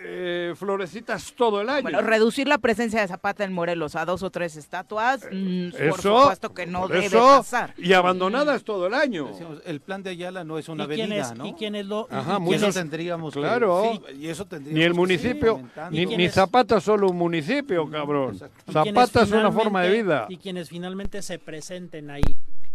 eh, 0.03 0.53
florecitas 0.55 1.33
todo 1.35 1.61
el 1.61 1.69
año. 1.69 1.83
Bueno, 1.83 2.01
reducir 2.01 2.47
la 2.47 2.57
presencia 2.57 3.01
de 3.01 3.07
Zapata 3.07 3.43
en 3.43 3.53
Morelos 3.53 3.95
a 3.95 4.05
dos 4.05 4.23
o 4.23 4.29
tres 4.29 4.55
estatuas, 4.55 5.21
mm, 5.31 5.71
por 5.71 5.81
eso, 5.81 6.19
supuesto 6.21 6.53
que 6.53 6.65
no 6.65 6.87
debe 6.87 7.05
eso, 7.05 7.19
pasar. 7.19 7.73
Y 7.77 7.93
abandonadas 7.93 8.63
todo 8.63 8.87
el 8.87 8.93
año. 8.93 9.27
Decíamos, 9.27 9.61
el 9.65 9.79
plan 9.81 10.03
de 10.03 10.11
Ayala 10.11 10.43
no 10.43 10.57
es 10.57 10.67
una 10.69 10.83
¿Y 10.83 10.85
avenida, 10.85 11.05
quiénes, 11.07 11.37
¿no? 11.37 11.45
y 11.47 11.53
quiénes 11.53 11.85
lo, 11.85 12.07
Ajá, 12.09 12.33
y 12.33 12.37
Y 12.37 12.39
muchos- 12.39 12.61
eso 12.63 12.79
tendríamos 12.79 13.33
que- 13.33 13.39
claro. 13.39 13.83
sí, 14.09 14.15
y 14.17 14.27
eso 14.27 14.45
tendríamos 14.45 14.77
Ni 14.77 14.83
el 14.83 14.91
que 14.91 14.97
municipio, 14.97 15.61
ni, 15.91 16.05
ni 16.05 16.25
es? 16.25 16.33
Zapata 16.33 16.81
solo 16.81 17.09
un 17.09 17.17
municipio, 17.17 17.89
cabrón. 17.89 18.39
Zapata 18.71 19.23
es 19.23 19.31
una 19.31 19.51
forma 19.51 19.81
de 19.83 19.91
vida. 19.91 20.25
Y 20.29 20.37
quienes 20.37 20.69
finalmente 20.69 21.21
se 21.21 21.39
presenten 21.39 22.09
ahí 22.09 22.21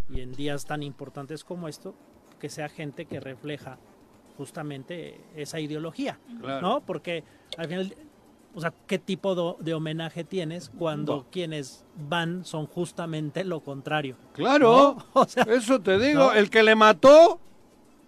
y 0.09 0.21
en 0.21 0.31
días 0.33 0.65
tan 0.65 0.83
importantes 0.83 1.43
como 1.43 1.67
esto, 1.67 1.93
que 2.39 2.49
sea 2.49 2.69
gente 2.69 3.05
que 3.05 3.19
refleja 3.19 3.77
justamente 4.37 5.19
esa 5.35 5.59
ideología, 5.59 6.19
Claro. 6.41 6.61
¿no? 6.61 6.81
Porque 6.81 7.23
al 7.57 7.67
final, 7.67 7.95
o 8.55 8.61
sea, 8.61 8.73
¿qué 8.87 8.97
tipo 8.99 9.35
de, 9.57 9.63
de 9.63 9.73
homenaje 9.73 10.23
tienes 10.23 10.69
cuando 10.77 11.25
quienes 11.31 11.83
van 12.09 12.45
son 12.45 12.65
justamente 12.67 13.43
lo 13.43 13.61
contrario? 13.61 14.15
Claro, 14.33 14.95
¿no? 14.97 15.05
O 15.21 15.25
sea, 15.25 15.43
eso 15.43 15.79
te 15.81 15.97
digo. 15.99 16.19
¿no? 16.19 16.31
El 16.33 16.49
que 16.49 16.63
le 16.63 16.75
mató, 16.75 17.39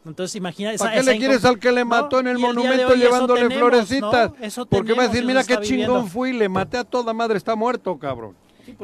entonces 0.05 0.36
imagina 0.36 0.71
esa, 0.71 0.86
¿para 0.86 0.93
qué 0.95 0.99
esa 1.01 1.11
le 1.11 1.17
quieres 1.19 1.45
al 1.45 1.59
que 1.59 1.71
le 1.71 1.82
¿no? 1.82 1.88
mató 1.88 2.19
en 2.19 2.27
el 2.27 2.38
monumento 2.39 2.88
hoy 2.93 2.97
llevándole 2.99 3.41
tenemos, 3.41 3.69
florecitas? 3.69 4.32
¿no? 4.32 4.36
Eso 4.45 4.65
Porque 4.65 4.93
va 4.93 5.03
a 5.03 5.07
decir, 5.07 5.25
mira 5.25 5.43
qué 5.43 5.55
chingón 5.57 5.69
viviendo. 5.88 6.05
fui, 6.07 6.34
le 6.34 6.47
maté 6.49 6.77
a 6.77 6.84
toda 6.84 7.13
madre, 7.13 7.38
está 7.38 7.55
muerto, 7.55 7.97
cabrón. 7.99 8.36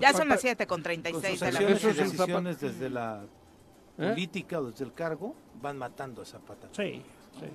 Ya 0.02 0.14
son 0.14 0.28
las 0.30 0.42
7 0.42 0.66
con 0.68 0.78
Con 0.78 0.84
36 0.84 1.32
sus 1.40 1.40
de 1.40 1.52
la 1.52 1.60
acciones 1.60 1.78
Eso 1.78 1.88
y 1.88 1.92
es 1.92 1.98
el 2.00 2.12
decisiones 2.18 2.60
desde 2.60 2.90
la 2.90 3.24
¿Eh? 3.98 4.10
política 4.10 4.60
o 4.60 4.66
desde 4.72 4.84
el 4.84 4.94
cargo 4.94 5.36
van 5.62 5.78
matando 5.78 6.22
a 6.22 6.26
Zapata. 6.26 6.68
Sí, 6.74 7.02
sí, 7.40 7.48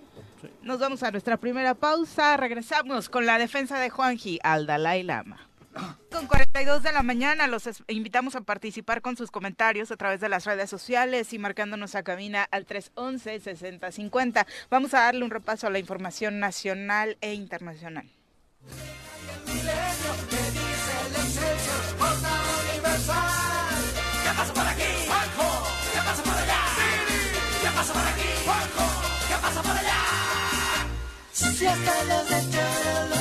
sí. 0.43 0.49
Nos 0.63 0.79
vamos 0.79 1.03
a 1.03 1.11
nuestra 1.11 1.37
primera 1.37 1.75
pausa. 1.75 2.37
Regresamos 2.37 3.09
con 3.09 3.27
la 3.27 3.39
defensa 3.39 3.79
de 3.79 3.91
Juanji 3.91 4.39
al 4.43 4.67
Dalai 4.67 5.03
Lama. 5.03 5.51
Con 6.11 6.27
42 6.27 6.83
de 6.83 6.93
la 6.93 7.03
mañana 7.03 7.47
los 7.47 7.69
invitamos 7.87 8.35
a 8.35 8.41
participar 8.41 9.03
con 9.03 9.17
sus 9.17 9.31
comentarios 9.31 9.93
a 9.93 9.97
través 9.97 10.21
de 10.21 10.29
las 10.29 10.45
redes 10.45 10.69
sociales 10.69 11.33
y 11.33 11.39
marcándonos 11.39 11.95
a 11.95 12.03
cabina 12.03 12.47
al 12.51 12.67
311-6050. 12.67 14.47
Vamos 14.69 14.95
a 14.95 15.01
darle 15.01 15.25
un 15.25 15.31
repaso 15.31 15.69
a 15.69 15.71
la 15.71 15.79
información 15.79 16.41
nacional 16.41 17.17
e 17.21 17.35
internacional. 17.35 18.11
Si 31.61 31.67
hasta 31.67 32.05
las 32.05 32.31
echaron. 32.31 33.20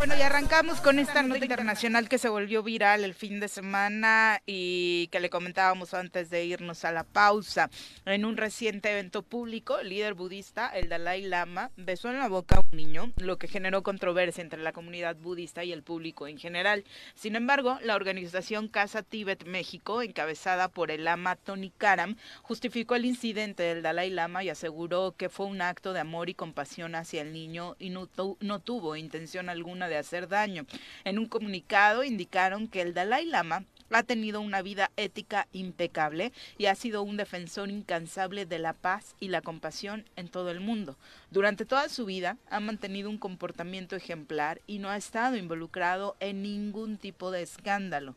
Bueno, 0.00 0.16
y 0.16 0.22
arrancamos 0.22 0.80
con 0.80 0.98
esta 0.98 1.22
nota 1.22 1.44
internacional 1.44 2.08
que 2.08 2.16
se 2.16 2.30
volvió 2.30 2.62
viral 2.62 3.04
el 3.04 3.12
fin 3.12 3.38
de 3.38 3.48
semana 3.48 4.40
y 4.46 5.08
que 5.08 5.20
le 5.20 5.28
comentábamos 5.28 5.92
antes 5.92 6.30
de 6.30 6.42
irnos 6.46 6.86
a 6.86 6.90
la 6.92 7.04
pausa. 7.04 7.68
En 8.06 8.24
un 8.24 8.38
reciente 8.38 8.90
evento 8.90 9.20
público, 9.22 9.78
el 9.78 9.90
líder 9.90 10.14
budista, 10.14 10.68
el 10.68 10.88
Dalai 10.88 11.20
Lama, 11.20 11.70
besó 11.76 12.08
en 12.08 12.18
la 12.18 12.28
boca 12.28 12.56
a 12.56 12.60
un 12.60 12.78
niño, 12.78 13.12
lo 13.18 13.36
que 13.36 13.46
generó 13.46 13.82
controversia 13.82 14.40
entre 14.40 14.62
la 14.62 14.72
comunidad 14.72 15.16
budista 15.16 15.64
y 15.64 15.72
el 15.72 15.82
público 15.82 16.26
en 16.26 16.38
general. 16.38 16.82
Sin 17.14 17.36
embargo, 17.36 17.78
la 17.82 17.94
organización 17.94 18.68
Casa 18.68 19.02
Tíbet 19.02 19.44
México, 19.44 20.00
encabezada 20.00 20.68
por 20.68 20.90
el 20.90 21.04
Lama 21.04 21.36
Tony 21.36 21.72
Karam, 21.76 22.16
justificó 22.40 22.94
el 22.94 23.04
incidente 23.04 23.64
del 23.64 23.82
Dalai 23.82 24.08
Lama 24.08 24.42
y 24.44 24.48
aseguró 24.48 25.14
que 25.14 25.28
fue 25.28 25.44
un 25.44 25.60
acto 25.60 25.92
de 25.92 26.00
amor 26.00 26.30
y 26.30 26.34
compasión 26.34 26.94
hacia 26.94 27.20
el 27.20 27.34
niño 27.34 27.76
y 27.78 27.90
no, 27.90 28.06
tu- 28.06 28.38
no 28.40 28.60
tuvo 28.60 28.96
intención 28.96 29.50
alguna 29.50 29.89
de 29.90 29.98
hacer 29.98 30.28
daño. 30.28 30.64
En 31.04 31.18
un 31.18 31.26
comunicado 31.26 32.02
indicaron 32.02 32.66
que 32.66 32.80
el 32.80 32.94
Dalai 32.94 33.26
Lama 33.26 33.66
ha 33.90 34.02
tenido 34.04 34.40
una 34.40 34.62
vida 34.62 34.90
ética 34.96 35.48
impecable 35.52 36.32
y 36.58 36.66
ha 36.66 36.74
sido 36.74 37.02
un 37.02 37.16
defensor 37.16 37.70
incansable 37.70 38.46
de 38.46 38.58
la 38.58 38.72
paz 38.72 39.16
y 39.20 39.28
la 39.28 39.42
compasión 39.42 40.04
en 40.16 40.28
todo 40.28 40.50
el 40.50 40.60
mundo. 40.60 40.96
Durante 41.30 41.64
toda 41.64 41.88
su 41.88 42.06
vida 42.06 42.36
ha 42.48 42.60
mantenido 42.60 43.10
un 43.10 43.18
comportamiento 43.18 43.96
ejemplar 43.96 44.60
y 44.66 44.78
no 44.78 44.88
ha 44.88 44.96
estado 44.96 45.36
involucrado 45.36 46.16
en 46.20 46.42
ningún 46.42 46.96
tipo 46.98 47.30
de 47.30 47.42
escándalo. 47.42 48.14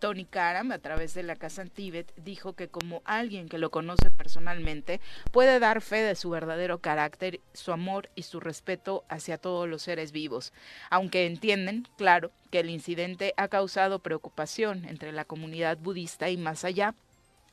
Tony 0.00 0.24
Karam, 0.24 0.72
a 0.72 0.78
través 0.78 1.14
de 1.14 1.22
la 1.22 1.36
Casa 1.36 1.62
en 1.62 1.70
Tíbet, 1.70 2.12
dijo 2.16 2.54
que 2.54 2.68
como 2.68 3.02
alguien 3.04 3.48
que 3.48 3.58
lo 3.58 3.70
conoce 3.70 4.10
personalmente, 4.10 5.00
puede 5.30 5.60
dar 5.60 5.82
fe 5.82 6.02
de 6.02 6.16
su 6.16 6.30
verdadero 6.30 6.78
carácter, 6.78 7.40
su 7.52 7.70
amor 7.70 8.08
y 8.16 8.22
su 8.22 8.40
respeto 8.40 9.04
hacia 9.08 9.38
todos 9.38 9.68
los 9.68 9.82
seres 9.82 10.10
vivos, 10.10 10.52
aunque 10.88 11.26
entienden, 11.26 11.86
claro, 11.96 12.32
que 12.50 12.60
el 12.60 12.70
incidente 12.70 13.34
ha 13.36 13.48
causado 13.48 14.00
preocupación 14.00 14.86
entre 14.86 15.12
la 15.12 15.24
comunidad 15.24 15.78
budista 15.78 16.30
y 16.30 16.36
más 16.36 16.64
allá. 16.64 16.94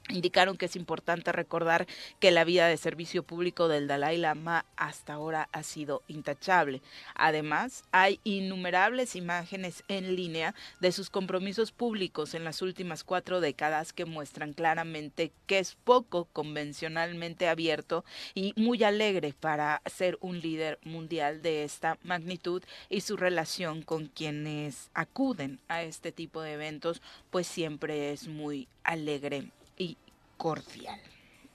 Indicaron 0.09 0.55
que 0.55 0.67
es 0.67 0.77
importante 0.77 1.33
recordar 1.33 1.85
que 2.19 2.31
la 2.31 2.45
vida 2.45 2.67
de 2.67 2.77
servicio 2.77 3.23
público 3.23 3.67
del 3.67 3.87
Dalai 3.87 4.17
Lama 4.17 4.65
hasta 4.77 5.13
ahora 5.13 5.49
ha 5.51 5.63
sido 5.63 6.01
intachable. 6.07 6.81
Además, 7.13 7.83
hay 7.91 8.21
innumerables 8.23 9.17
imágenes 9.17 9.83
en 9.89 10.15
línea 10.15 10.55
de 10.79 10.93
sus 10.93 11.09
compromisos 11.09 11.73
públicos 11.73 12.33
en 12.35 12.45
las 12.45 12.61
últimas 12.61 13.03
cuatro 13.03 13.41
décadas 13.41 13.91
que 13.91 14.05
muestran 14.05 14.53
claramente 14.53 15.33
que 15.45 15.59
es 15.59 15.75
poco 15.83 16.25
convencionalmente 16.31 17.49
abierto 17.49 18.05
y 18.33 18.53
muy 18.55 18.83
alegre 18.85 19.33
para 19.37 19.81
ser 19.85 20.17
un 20.21 20.39
líder 20.39 20.79
mundial 20.83 21.41
de 21.41 21.65
esta 21.65 21.97
magnitud 22.03 22.63
y 22.89 23.01
su 23.01 23.17
relación 23.17 23.81
con 23.81 24.07
quienes 24.07 24.89
acuden 24.93 25.59
a 25.67 25.83
este 25.83 26.13
tipo 26.13 26.41
de 26.41 26.53
eventos 26.53 27.01
pues 27.29 27.45
siempre 27.45 28.13
es 28.13 28.27
muy 28.27 28.69
alegre 28.83 29.51
y 29.77 29.97
cordial. 30.37 30.99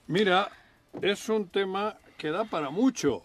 Mira, 0.07 0.49
es 1.01 1.29
un 1.29 1.47
tema 1.47 1.97
que 2.17 2.31
da 2.31 2.45
para 2.45 2.69
mucho. 2.69 3.23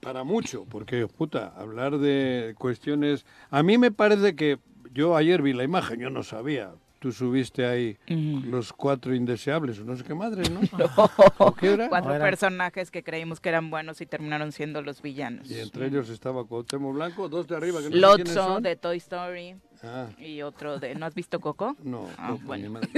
Para 0.00 0.24
mucho, 0.24 0.66
porque, 0.66 1.06
puta, 1.06 1.54
hablar 1.56 1.98
de 1.98 2.54
cuestiones... 2.58 3.24
A 3.50 3.62
mí 3.62 3.78
me 3.78 3.90
parece 3.90 4.36
que... 4.36 4.58
Yo 4.92 5.16
ayer 5.16 5.42
vi 5.42 5.52
la 5.52 5.64
imagen, 5.64 5.98
yo 5.98 6.10
no 6.10 6.22
sabía. 6.22 6.72
Tú 7.04 7.12
subiste 7.12 7.66
ahí 7.66 7.98
los 8.08 8.72
cuatro 8.72 9.14
indeseables, 9.14 9.78
no 9.84 9.94
sé 9.94 10.04
qué 10.04 10.14
madre, 10.14 10.48
¿no? 10.48 10.60
¿O 11.36 11.54
qué 11.54 11.74
era? 11.74 11.90
Cuatro 11.90 12.08
No, 12.08 12.16
eran- 12.16 12.30
personajes 12.30 12.90
que 12.90 13.02
creímos 13.02 13.40
que 13.40 13.50
eran 13.50 13.68
buenos 13.68 14.00
y 14.00 14.06
terminaron 14.06 14.52
siendo 14.52 14.80
los 14.80 15.02
villanos. 15.02 15.50
Y 15.50 15.58
entre 15.60 15.88
ellos 15.88 16.08
estaba 16.08 16.46
Cuauhtémoc 16.46 16.94
Blanco, 16.94 17.28
dos 17.28 17.46
de 17.46 17.56
arriba 17.56 17.80
que 17.82 17.90
no 17.90 17.90
sé 17.90 17.98
Lotso 18.00 18.32
son. 18.54 18.62
de 18.62 18.76
Toy 18.76 18.96
Story 18.96 19.56
Ah, 19.82 20.06
y 20.18 20.40
otro 20.40 20.78
de... 20.80 20.94
¿No 20.94 21.04
has 21.04 21.14
visto 21.14 21.40
Coco? 21.40 21.76
no, 21.82 22.08
Ah, 22.16 22.28
no, 22.30 22.36
pues, 22.36 22.46
bueno. 22.46 22.70
madre, 22.70 22.88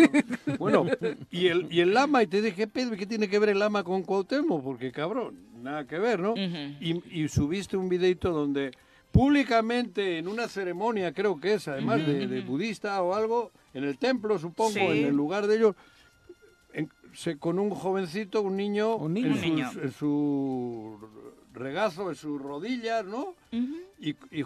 no. 0.46 0.56
Bueno, 0.60 0.86
y 1.32 1.48
el, 1.48 1.66
y 1.68 1.80
el 1.80 1.92
lama, 1.92 2.22
y 2.22 2.28
te 2.28 2.40
dije, 2.40 2.54
¿qué 2.54 2.68
pedo? 2.68 2.92
¿Qué 2.92 3.06
tiene 3.06 3.28
que 3.28 3.40
ver 3.40 3.48
el 3.48 3.58
lama 3.58 3.82
con 3.82 4.04
Cuauhtémoc? 4.04 4.62
Porque, 4.62 4.92
cabrón, 4.92 5.34
nada 5.64 5.84
que 5.84 5.98
ver, 5.98 6.20
¿no? 6.20 6.34
Ujú. 6.34 6.40
y, 6.80 7.02
y 7.22 7.26
subiste 7.26 7.76
un 7.76 7.88
videito 7.88 8.30
donde 8.30 8.70
públicamente 9.10 10.18
en 10.18 10.28
una 10.28 10.46
ceremonia, 10.46 11.10
creo 11.12 11.40
que 11.40 11.54
es, 11.54 11.66
además 11.68 12.06
de, 12.06 12.28
de 12.28 12.40
budista 12.42 13.02
o 13.02 13.14
algo, 13.14 13.50
en 13.76 13.84
el 13.84 13.98
templo, 13.98 14.38
supongo, 14.38 14.70
Sí. 14.72 14.80
en 14.80 15.06
el 15.06 15.14
lugar 15.14 15.46
de 15.46 15.56
ellos, 15.56 15.74
en- 16.72 16.90
se, 17.14 17.38
con 17.38 17.58
un 17.58 17.70
jovencito, 17.70 18.42
un 18.42 18.56
niño, 18.56 18.96
Un 18.96 19.14
niño. 19.14 19.26
En, 19.28 19.32
Un 19.32 19.38
sus- 19.38 19.46
niño. 19.46 19.70
en 19.82 19.92
su 19.92 20.98
regazo, 21.54 22.10
en 22.10 22.16
sus 22.16 22.40
rodillas, 22.40 23.04
¿no? 23.06 23.34
Y, 23.98 24.10
y 24.30 24.44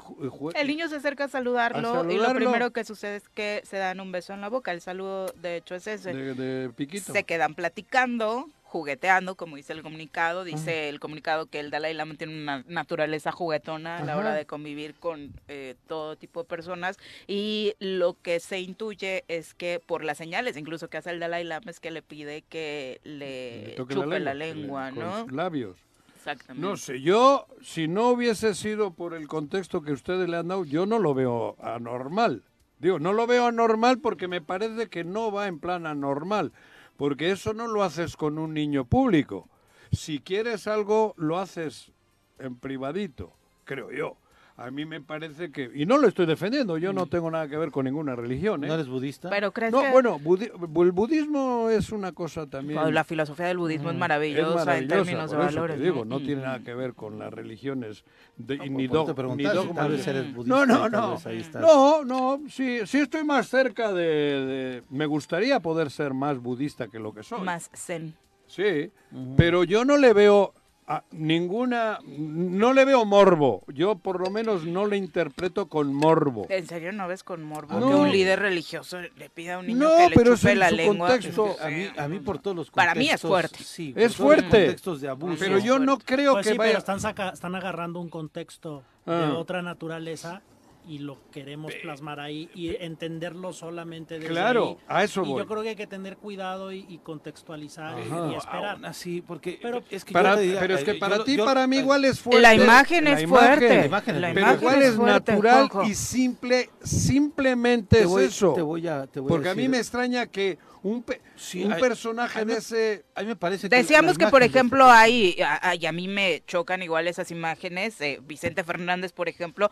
El 0.55 0.67
niño 0.69 0.89
se 0.89 0.97
acerca 0.97 1.25
a 1.25 1.29
saludarlo, 1.29 2.03
A 2.03 2.13
y 2.13 2.17
lo 2.17 2.33
primero 2.35 2.71
que 2.73 2.85
sucede 2.85 3.17
es 3.17 3.29
que 3.29 3.63
se 3.65 3.79
dan 3.79 3.99
un 4.01 4.13
beso 4.13 4.33
en 4.33 4.41
la 4.41 4.49
boca. 4.49 4.71
El 4.73 4.81
saludo, 4.81 5.27
de 5.43 5.57
hecho, 5.57 5.75
es 5.75 5.87
ese. 5.89 6.13
de, 6.15 6.35
de 6.35 6.71
piquito. 6.71 7.13
Se 7.13 7.25
quedan 7.25 7.55
platicando, 7.57 8.49
jugueteando, 8.71 9.35
como 9.35 9.57
dice 9.57 9.73
el 9.73 9.83
comunicado. 9.83 10.45
Dice 10.45 10.89
el 10.89 11.01
comunicado 11.01 11.47
que 11.47 11.59
el 11.59 11.71
Dalai 11.71 11.93
Lama 11.93 12.15
tiene 12.15 12.41
una 12.41 12.63
naturaleza 12.69 13.33
juguetona 13.33 13.99
a 13.99 14.05
la 14.05 14.17
hora 14.17 14.33
de 14.33 14.47
convivir 14.47 14.95
con 14.95 15.33
eh, 15.49 15.75
todo 15.89 16.15
tipo 16.17 16.43
de 16.43 16.49
personas 16.49 16.97
y 17.27 17.75
lo 17.81 18.17
que 18.23 18.39
se 18.39 18.61
intuye 18.61 19.25
es 19.27 19.55
que 19.55 19.81
por 19.85 20.05
las 20.05 20.19
señales 20.19 20.57
incluso 20.57 20.89
que 20.89 20.99
hace 20.99 21.11
el 21.11 21.19
Dalai 21.19 21.43
Lama 21.43 21.71
es 21.71 21.81
que 21.81 21.91
le 21.91 22.01
pide 22.03 22.43
que 22.43 23.01
le, 23.03 23.75
Le 23.77 23.77
chupe 23.77 24.07
la 24.07 24.19
la 24.21 24.35
lengua, 24.35 24.91
lengua, 24.91 24.91
que 24.91 24.95
le- 24.95 25.01
con 25.01 25.11
¿no? 25.11 25.23
sus 25.25 25.33
labios. 25.33 25.77
Exactamente. 26.15 26.69
No 26.69 26.77
sé, 26.77 27.01
yo, 27.01 27.47
si 27.63 27.89
no 27.89 28.11
hubiese 28.11 28.55
sido 28.55 28.93
por 28.93 29.15
el 29.15 29.27
contexto 29.27 29.83
que 29.83 29.93
ustedes 29.93 30.29
le 30.29 30.37
han 30.37 30.49
dado, 30.49 30.65
yo 30.65 30.87
no 30.87 30.99
lo 30.99 31.15
veo 31.15 31.57
anormal. 31.61 32.45
Digo, 32.79 32.99
no 32.99 33.13
lo 33.15 33.27
veo 33.27 33.47
anormal 33.47 33.99
porque 33.99 34.29
me 34.29 34.41
parece 34.41 34.89
que 34.89 35.03
no 35.03 35.33
va 35.33 35.49
en 35.49 35.59
plan 35.59 35.87
anormal, 35.87 36.53
porque 37.01 37.31
eso 37.31 37.55
no 37.55 37.67
lo 37.67 37.83
haces 37.83 38.15
con 38.15 38.37
un 38.37 38.53
niño 38.53 38.85
público. 38.85 39.49
Si 39.91 40.19
quieres 40.19 40.67
algo, 40.67 41.15
lo 41.17 41.39
haces 41.39 41.93
en 42.39 42.57
privadito, 42.57 43.33
creo 43.65 43.91
yo. 43.91 44.19
A 44.61 44.71
mí 44.71 44.85
me 44.85 45.01
parece 45.01 45.51
que... 45.51 45.71
Y 45.75 45.87
no 45.87 45.97
lo 45.97 46.07
estoy 46.07 46.27
defendiendo, 46.27 46.77
yo 46.77 46.93
no 46.93 47.07
tengo 47.07 47.31
nada 47.31 47.49
que 47.49 47.57
ver 47.57 47.71
con 47.71 47.87
ninguna 47.87 48.15
religión. 48.15 48.63
¿eh? 48.63 48.67
¿No 48.69 48.75
eres 48.75 48.89
budista? 48.89 49.31
Pero 49.31 49.53
crees 49.53 49.73
No, 49.73 49.81
que 49.81 49.91
bueno, 49.91 50.19
budi- 50.21 50.51
el 50.85 50.93
budismo 50.93 51.71
es 51.71 51.91
una 51.93 52.13
cosa 52.13 52.47
también... 52.47 52.79
Bueno, 52.79 52.91
la 52.93 53.05
filosofía 53.05 53.47
del 53.47 53.57
budismo 53.57 53.89
es 53.89 53.95
Es 53.95 53.99
maravillosa, 54.01 54.77
en 54.77 54.87
términos 54.87 55.31
de 55.31 55.37
te 55.39 55.43
valores. 55.45 55.81
digo, 55.81 56.05
¿no? 56.05 56.19
no 56.19 56.25
tiene 56.27 56.43
Mm. 56.43 56.45
nada 56.45 56.59
que 56.61 56.75
ver 56.75 56.93
con 56.93 57.19
las 57.19 57.33
religiones 57.33 58.05
de, 58.37 58.59
No, 58.59 58.65
y 58.65 58.69
por- 58.69 58.77
ni, 58.77 58.89
te 58.89 58.93
ni 59.37 59.49
si 59.49 59.57
dogmas. 59.57 59.89
vez 59.89 60.07
eres 60.07 60.35
budista 60.35 60.57
No, 60.57 60.67
no, 60.67 60.89
no. 60.91 61.11
vez 61.13 61.27
ahí 61.27 61.39
estás. 61.39 61.63
No, 61.63 62.05
no, 62.05 62.41
sí, 62.51 62.81
sí 62.85 62.99
estoy 62.99 63.25
más 63.25 63.49
cerca 63.49 63.95
de, 63.95 64.03
de- 64.05 64.83
Me 64.91 65.07
gustaría 65.07 65.61
poder 65.61 65.91
ser 65.91 66.13
más 66.13 66.39
budista 66.39 66.87
que 66.89 66.99
lo 66.99 67.15
que 67.15 67.23
soy. 67.23 67.41
Más 67.41 67.71
zen. 67.75 68.15
Sí, 68.47 68.91
pero 69.39 69.65
yo 69.65 69.85
no 69.87 69.97
le 69.97 70.13
veo 70.13 70.53
a 70.91 71.05
ninguna... 71.13 72.01
No 72.09 72.73
le 72.73 72.85
veo 72.85 73.05
morbo. 73.05 73.63
Yo 73.69 73.95
por 73.95 74.21
lo 74.21 74.29
menos 74.29 74.65
no 74.65 74.87
le 74.87 74.97
interpreto 74.97 75.69
con 75.69 75.95
morbo. 75.95 76.47
¿En 76.49 76.67
serio 76.67 76.91
no 76.93 77.07
ves 77.07 77.23
con 77.23 77.45
morbo 77.45 77.79
No. 77.79 77.89
que 77.89 77.95
un 77.95 78.11
líder 78.11 78.41
religioso 78.41 78.99
le 79.01 79.31
pida 79.31 79.55
a 79.55 79.59
un 79.61 79.69
niño 79.69 79.79
No, 79.79 79.97
que 79.97 80.09
le 80.11 80.17
pero 80.17 80.35
es 80.35 80.41
chupe 80.41 80.57
la 80.57 80.69
su 80.71 80.75
lengua? 80.75 81.09
contexto. 81.11 81.57
A 81.63 81.69
mí, 81.69 81.87
a 81.97 82.09
mí 82.09 82.19
por 82.19 82.41
todos 82.41 82.57
los 82.57 82.71
Para 82.73 82.97
mí 82.97 83.09
es 83.09 83.21
contextos, 83.23 83.31
fuerte. 83.31 83.59
Sí, 83.65 83.95
Es 83.97 84.17
fuerte. 84.17 84.43
contextos 84.43 85.01
de 85.01 85.09
abuso. 85.09 85.37
Pero 85.39 85.59
yo 85.61 85.79
no 85.79 85.97
creo 85.99 86.33
Pues 86.33 86.47
que 86.47 86.53
sí, 86.53 86.59
vaya... 86.59 86.71
pero 86.71 86.79
están, 86.81 86.99
saca- 86.99 87.31
están 87.31 87.55
agarrando 87.55 88.01
un 88.01 88.09
contexto 88.09 88.83
de 89.07 89.13
Ah. 89.15 89.35
otra 89.37 89.63
naturaleza 89.63 90.43
y 90.87 90.99
lo 90.99 91.19
queremos 91.31 91.73
plasmar 91.83 92.21
ahí 92.21 92.49
y 92.55 92.75
entenderlo 92.77 93.53
solamente 93.53 94.15
desde 94.19 94.29
Claro, 94.29 94.69
ahí. 94.69 94.77
a 94.89 95.05
eso 95.05 95.23
y 95.25 95.29
voy. 95.29 95.39
yo 95.43 95.47
creo 95.47 95.63
que 95.63 95.69
hay 95.71 95.77
que 95.77 95.87
tener 95.87 96.17
cuidado 96.17 96.73
y, 96.73 96.87
y 96.89 96.99
contextualizar 96.99 97.99
y- 97.99 98.03
Ajá. 98.11 98.29
y, 98.33 98.35
esperar. 98.37 98.75
Aún 98.77 98.85
así, 98.87 99.21
porque 99.21 99.59
Pero- 99.61 99.83
es 99.91 100.05
que 100.05 100.13
Para- 100.13 100.31
yo 100.31 100.37
te 100.37 100.43
diría, 100.43 100.61
pero 100.61 100.75
es 100.75 100.85
que 100.85 100.91
eh, 100.93 100.99
para 100.99 101.17
yo- 101.19 101.25
ti, 101.25 101.37
yo- 101.37 101.45
para 101.45 101.67
mí 101.67 101.77
eh, 101.77 101.81
igual 101.81 102.05
es 102.05 102.21
fuerte. 102.21 102.43
La 102.43 102.55
imagen 102.55 103.07
es 103.09 103.23
La 103.23 103.29
fuerte. 103.29 103.69
La 103.77 103.87
imagen 103.87 104.15
es 104.17 104.21
La 104.21 104.29
fuerte. 104.29 104.35
Pero 104.35 104.41
imagen 104.41 104.59
igual 104.61 104.83
es 104.83 104.95
fuerte, 104.97 105.33
natural 105.33 105.69
y 105.89 105.95
simple, 105.95 106.71
simplemente 106.83 107.97
te 107.99 108.03
es 108.03 108.09
voy, 108.09 108.25
eso. 108.25 108.53
Te 108.55 108.63
voy 108.63 108.87
a, 108.89 109.07
te 109.07 109.21
voy 109.21 109.29
a 109.29 109.31
Porque 109.31 109.49
a 109.49 109.55
mí 109.55 109.63
decir- 109.63 109.71
me 109.71 109.79
extraña 109.79 110.27
que 110.27 110.59
un, 110.83 111.03
pe- 111.03 111.21
Sí, 111.37 111.65
un 111.65 111.73
hay- 111.75 111.81
personaje 111.81 112.41
a 112.41 112.45
mí- 112.45 112.53
de 112.53 112.59
ese... 112.59 113.05
A 113.15 113.21
mí 113.21 113.27
me 113.27 113.37
parece 113.37 113.69
que 113.69 113.77
Decíamos 113.77 114.17
que, 114.17 114.27
por 114.29 114.43
ejemplo, 114.43 114.91
hay, 114.91 115.37
a, 115.43 115.75
y 115.75 115.85
a 115.85 115.93
mí 115.93 116.09
me 116.09 116.43
chocan 116.47 116.83
igual 116.83 117.07
esas 117.07 117.31
imágenes. 117.31 118.01
eh, 118.01 118.19
Vicente 118.23 118.65
Fernández, 118.65 119.13
por 119.13 119.29
ejemplo, 119.29 119.71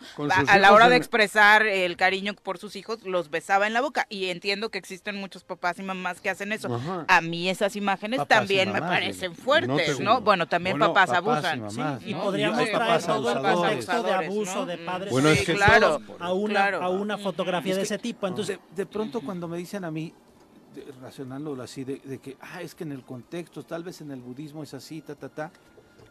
a, 0.48 0.58
la 0.58 0.72
hora 0.72 0.84
en- 0.84 0.90
de 0.90 0.96
expresar 0.96 1.66
el 1.66 1.96
cariño 1.96 2.34
por 2.34 2.58
sus 2.58 2.76
hijos, 2.76 3.02
los 3.04 3.30
besaba 3.30 3.66
en 3.66 3.72
la 3.72 3.80
boca. 3.80 4.06
Y 4.10 4.26
entiendo 4.26 4.70
que 4.70 4.78
existen 4.78 5.16
muchos 5.16 5.44
papás 5.44 5.78
y 5.78 5.82
mamás 5.82 6.20
que 6.20 6.28
hacen 6.30 6.52
eso. 6.52 6.74
Ajá. 6.74 7.04
A 7.08 7.20
mí 7.22 7.48
esas 7.48 7.74
imágenes 7.76 8.18
Papás 8.18 8.38
también 8.40 8.72
me 8.72 8.80
parecen 8.80 9.34
fuertes, 9.34 9.98
No 10.00 10.20
Bueno, 10.20 10.46
también 10.46 10.78
Bueno, 10.78 10.92
papás, 10.92 11.10
papás 11.10 11.44
y 11.44 11.48
abusan. 11.56 11.76
mamás, 11.84 12.02
Y 12.06 12.12
¿no? 12.12 12.22
podríamos 12.22 12.58
Y 12.60 12.64
hay 12.64 12.70
traer 12.72 12.86
papás 12.86 13.06
todo 13.06 13.32
el 13.32 13.54
contexto 13.54 14.02
de 14.02 14.12
abuso 14.12 14.54
¿no? 14.56 14.66
de 14.66 14.78
padres 14.78 15.10
Bueno, 15.10 15.28
a 15.28 15.32
es 15.32 15.44
que 15.46 15.54
claro, 15.54 16.00
a 16.18 16.32
una, 16.32 16.52
claro. 16.54 16.82
a 16.82 16.88
una 16.90 17.16
fotografía 17.18 17.74
de 17.74 17.82
Es 17.82 17.88
que- 17.88 17.94
ese 17.94 18.02
tipo. 18.02 18.26
Entonces, 18.26 18.58
de, 18.70 18.82
de 18.82 18.86
pronto 18.86 19.20
cuando 19.20 19.48
me 19.48 19.56
dicen 19.56 19.84
a 19.84 19.90
mí, 19.90 20.12
de- 20.74 20.86
razonándolo 21.00 21.62
así, 21.62 21.84
de, 21.84 22.00
de 22.04 22.18
que, 22.18 22.36
ah, 22.40 22.62
es 22.62 22.74
que 22.74 22.84
en 22.84 22.92
el 22.92 23.02
contexto, 23.02 23.62
tal 23.64 23.82
vez 23.84 24.00
en 24.00 24.10
el 24.10 24.20
budismo 24.20 24.62
es 24.62 24.74
así, 24.74 25.00
ta, 25.00 25.14
ta, 25.14 25.28
ta. 25.28 25.50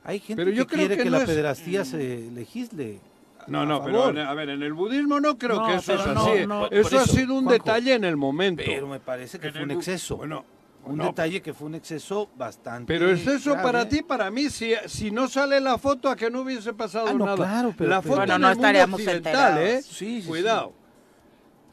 Hay 0.03 0.20
gente 0.20 0.43
Pero 0.43 0.55
yo 0.55 0.66
que 0.66 0.76
creo 0.76 0.80
quiere 0.88 0.97
que 0.97 1.03
que, 1.03 1.10
no 1.10 1.18
la 1.18 1.24
es- 1.24 1.30
pederastía 1.30 1.86
se 1.86 2.30
legisle. 2.32 2.99
No, 3.47 3.62
a 3.62 3.66
no, 3.66 3.84
pero 3.84 3.99
favor. 4.03 4.20
a 4.20 4.34
ver, 4.34 4.49
en 4.49 4.62
el 4.64 4.74
budismo 4.74 5.20
no 5.22 5.38
creo 5.38 5.55
No, 5.62 5.68
que 5.68 5.76
eso 5.76 5.93
es 5.93 6.01
pero 6.01 6.14
no, 6.14 6.26
así. 6.26 6.47
no, 6.47 6.68
eso, 6.70 6.99
ha 6.99 7.05
sido 7.05 7.34
un 7.36 7.45
Juanjo. 7.45 7.51
detalle 7.64 7.93
en 7.93 8.03
el 8.03 8.18
momento. 8.18 8.62
Pero 8.66 8.88
me 8.88 8.99
parece 8.99 9.39
que 9.39 9.47
En 9.47 9.53
fue 9.53 9.62
el 9.64 9.72
un 9.72 9.78
exceso. 9.78 10.18
Bueno, 10.18 10.43
un 10.84 10.97
no, 10.97 11.05
detalle 11.05 11.41
que 11.41 11.53
fue 11.53 11.68
un 11.68 11.76
exceso 11.76 12.30
bastante. 12.38 12.91
Pero 12.93 13.10
es 13.10 13.26
eso 13.26 13.51
grave. 13.51 13.64
para 13.66 13.88
ti, 13.89 14.01
para 14.01 14.30
mí, 14.32 14.49
si, 14.49 14.74
si 14.88 15.12
no 15.12 15.28
sale 15.30 15.62
la 15.62 15.78
foto, 15.78 16.10
a 16.10 16.16
que 16.18 16.30
no 16.30 16.41
hubiese 16.41 16.74
pasado 16.74 17.08
Ah, 17.08 17.14
no, 17.14 17.26
nada. 17.26 17.36
claro, 17.38 17.74
pero- 17.78 17.89
la 17.89 18.01
pero- 18.01 18.14
foto 18.16 18.18
Bueno, 18.18 18.36
en 18.36 18.41
no 18.41 18.47
el 18.49 18.55
mundo 18.55 18.68
estaríamos 18.68 18.99
occidental, 18.99 19.58
¿eh? 19.58 19.62
enterados. 19.62 19.86
Sí, 19.86 20.22
sí, 20.22 20.28
Cuidado. 20.28 20.74
Sí, 20.76 20.77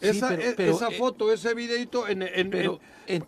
esa 0.01 0.29
pero- 0.29 0.43
e- 0.43 0.55
pero, 0.57 0.73
esa 0.77 0.89
eh, 0.89 0.99
foto, 0.99 1.33
ese 1.33 1.55
videito, 1.55 2.07
en, 2.09 2.23
en- 2.23 2.79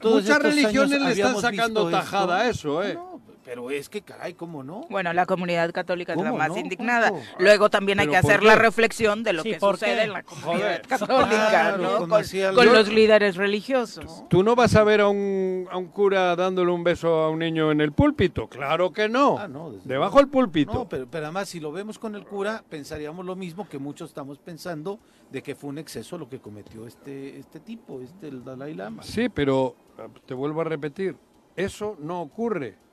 muchas 0.03 0.39
religiones 0.39 1.01
le 1.01 1.13
están 1.13 1.41
sacando 1.41 1.91
tajada 1.91 2.39
a 2.39 2.49
eso, 2.49 2.83
¿eh? 2.83 2.95
No, 2.95 3.06
pero 3.47 3.71
es 3.71 3.89
que, 3.89 4.03
caray, 4.03 4.35
¿cómo 4.35 4.65
no? 4.65 4.87
Bueno, 4.91 5.13
la 5.13 5.25
comunidad 5.25 5.71
católica 5.71 6.15
es 6.15 6.19
la 6.19 6.31
¿Cómo 6.31 6.39
más 6.39 6.49
no, 6.49 6.59
indignada. 6.59 7.13
Luego 7.39 7.71
también 7.71 8.01
hay 8.01 8.09
¿Pero 8.09 8.21
que 8.21 8.27
hacer 8.27 8.41
qué? 8.41 8.47
la 8.47 8.57
reflexión 8.57 9.23
de 9.23 9.35
lo 9.35 9.45
Sí, 9.45 9.53
que 9.53 9.59
¿por 9.59 9.77
sucede 9.77 9.95
qué? 9.99 10.03
en 10.03 10.13
la 10.13 10.23
comunidad 10.25 10.59
Joder. 10.59 10.83
católica, 10.83 11.49
Claro, 11.49 11.79
¿no? 11.79 12.09
cuando 12.09 12.55
Con, 12.57 12.73
los 12.73 12.89
líderes 12.89 13.37
religiosos. 13.37 14.25
¿Tú 14.29 14.43
no 14.43 14.57
vas 14.57 14.75
a 14.75 14.83
ver 14.83 15.01
a 15.01 15.07
un, 15.09 15.69
a 15.71 15.77
un 15.77 15.87
cura 15.87 16.35
dándole 16.35 16.73
un 16.73 16.83
beso 16.83 17.23
a 17.23 17.31
un 17.31 17.39
niño 17.39 17.71
en 17.71 17.81
el 17.81 17.93
púlpito? 17.93 18.49
Claro 18.49 18.93
que 18.93 19.09
no. 19.09 19.39
Ah, 19.39 19.47
no, 19.47 19.71
Debajo 19.85 20.19
del 20.19 20.27
púlpito. 20.27 20.75
No, 20.75 20.89
pero, 20.89 21.07
pero 21.09 21.27
además, 21.27 21.49
si 21.49 21.61
lo 21.61 21.71
vemos 21.71 22.01
con 22.01 22.17
el 22.17 22.25
cura, 22.25 22.65
pensaríamos 22.69 23.25
lo 23.25 23.37
mismo 23.37 23.69
que 23.69 23.79
muchos 23.79 24.11
estamos 24.11 24.41
pensando 24.41 24.99
de 25.31 25.41
que 25.45 25.55
fue 25.55 25.71
un 25.71 25.79
exceso 25.79 26.19
lo 26.19 26.29
que 26.29 26.41
cometió 26.41 26.85
este, 26.85 27.39
este 27.39 27.61
tipo, 27.61 28.01
este 28.01 28.27
el 28.27 28.43
Dalai 28.43 28.75
Lama. 28.75 29.05
Sí, 29.05 29.29
pero 29.29 29.77
eh, 29.99 30.03
te 30.27 30.35
vuelvo 30.35 30.63
a 30.63 30.65
repetir, 30.65 31.15
eso 31.55 31.97
no 32.01 32.23
ocurre 32.23 32.86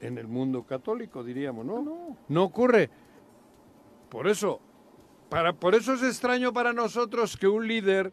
en 0.00 0.18
el 0.18 0.26
mundo 0.26 0.64
católico, 0.64 1.22
diríamos, 1.22 1.64
¿no? 1.66 1.82
No. 1.82 2.16
No 2.28 2.42
ocurre. 2.44 2.90
Por 4.08 4.28
eso, 4.28 4.60
para, 5.28 5.52
por 5.52 5.74
eso 5.74 5.94
es 5.94 6.02
extraño 6.02 6.52
para 6.52 6.72
nosotros 6.72 7.36
que 7.36 7.46
un 7.48 7.68
líder 7.68 8.12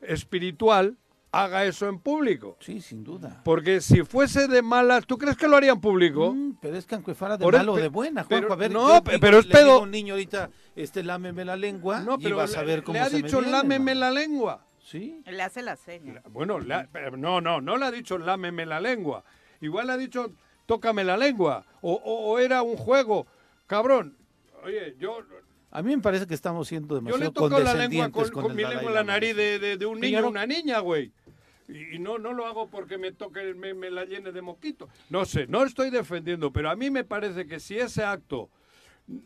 espiritual 0.00 0.96
haga 1.30 1.64
eso 1.64 1.88
en 1.88 1.98
público. 2.00 2.56
Sí, 2.60 2.80
sin 2.80 3.04
duda. 3.04 3.42
Porque 3.44 3.80
si 3.80 4.02
fuese 4.02 4.48
de 4.48 4.62
malas, 4.62 5.06
¿tú 5.06 5.18
crees 5.18 5.36
que 5.36 5.46
lo 5.46 5.56
haría 5.56 5.72
en 5.72 5.80
público? 5.80 6.32
Mm, 6.34 6.56
pero 6.60 6.76
es 6.76 6.86
que 6.86 6.94
aunque 6.94 7.14
fuera 7.14 7.36
de 7.36 7.44
Por 7.44 7.54
malo 7.56 7.72
o 7.72 7.76
pe- 7.76 7.82
de 7.82 7.88
buena, 7.88 8.24
pero- 8.24 8.40
Juanjo, 8.48 8.52
a 8.54 8.56
ver, 8.56 8.70
no, 8.70 8.88
yo 8.88 9.00
digo- 9.00 9.18
pero 9.20 9.38
es 9.38 9.46
le 9.46 9.52
digo 9.58 9.58
pedo. 9.66 9.72
a 9.78 9.82
un 9.82 9.90
niño 9.90 10.14
ahorita, 10.14 10.50
este, 10.74 11.02
lámeme 11.02 11.44
la 11.44 11.56
lengua 11.56 12.00
No, 12.00 12.16
y 12.18 12.24
pero 12.24 12.36
vas 12.36 12.56
a 12.56 12.62
ver 12.62 12.78
le, 12.78 12.84
cómo 12.84 12.94
le 12.94 13.00
ha 13.00 13.08
se 13.10 13.16
me 13.16 13.22
dicho 13.22 13.38
viene, 13.38 13.52
lámeme 13.52 13.94
mano". 13.94 14.00
la 14.00 14.10
lengua. 14.10 14.64
Sí. 14.80 15.22
Le 15.26 15.42
hace 15.42 15.60
la 15.62 15.76
seña. 15.76 16.22
Bueno, 16.30 16.58
le 16.60 16.74
ha- 16.74 16.88
pero 16.90 17.16
no, 17.18 17.40
no, 17.42 17.60
no 17.60 17.76
le 17.76 17.84
ha 17.86 17.90
dicho 17.90 18.16
lámeme 18.16 18.64
la 18.64 18.80
lengua. 18.80 19.22
Igual 19.60 19.88
le 19.88 19.92
ha 19.92 19.96
dicho 19.98 20.32
tócame 20.68 21.02
la 21.02 21.16
lengua. 21.16 21.64
O, 21.80 21.94
o- 21.94 22.30
o 22.32 22.38
era 22.38 22.62
un 22.62 22.76
juego. 22.76 23.26
Cabrón, 23.66 24.16
oye, 24.62 24.94
yo, 25.00 25.18
A 25.70 25.82
mí 25.82 25.96
me 25.96 26.02
parece 26.02 26.26
que 26.26 26.34
estamos 26.34 26.68
siendo 26.68 26.94
yo 26.96 27.00
le 27.00 27.06
demasiado 27.10 27.32
toco 27.32 27.48
la 27.48 27.56
lengua 27.74 28.10
condescendientes 28.10 28.30
con, 28.30 28.32
con, 28.32 28.42
con 28.42 28.50
el 28.52 28.56
mi 28.56 28.62
lengua 28.74 28.88
en 28.90 28.94
la 28.94 29.04
nariz 29.04 29.34
de, 29.34 29.58
de- 29.58 29.76
de 29.78 29.86
un 29.86 29.98
niño 30.00 30.18
o 30.18 30.22
no- 30.22 30.28
una 30.28 30.46
niña, 30.46 30.78
güey. 30.80 31.10
Y, 31.68 31.96
y 31.96 31.98
no, 31.98 32.18
no 32.18 32.32
lo 32.32 32.46
hago 32.46 32.68
porque 32.68 32.96
me 32.98 33.12
toque, 33.12 33.54
me, 33.54 33.72
me 33.74 33.90
la 33.90 34.04
llene 34.04 34.30
de 34.32 34.40
moquito. 34.42 34.88
No 35.10 35.24
sé, 35.24 35.46
no 35.46 35.64
estoy 35.64 35.90
defendiendo, 35.90 36.52
pero 36.52 36.70
a 36.70 36.76
mí 36.76 36.90
me 36.90 37.04
parece 37.04 37.46
que 37.46 37.60
si 37.60 37.78
ese 37.78 38.04
acto 38.04 38.48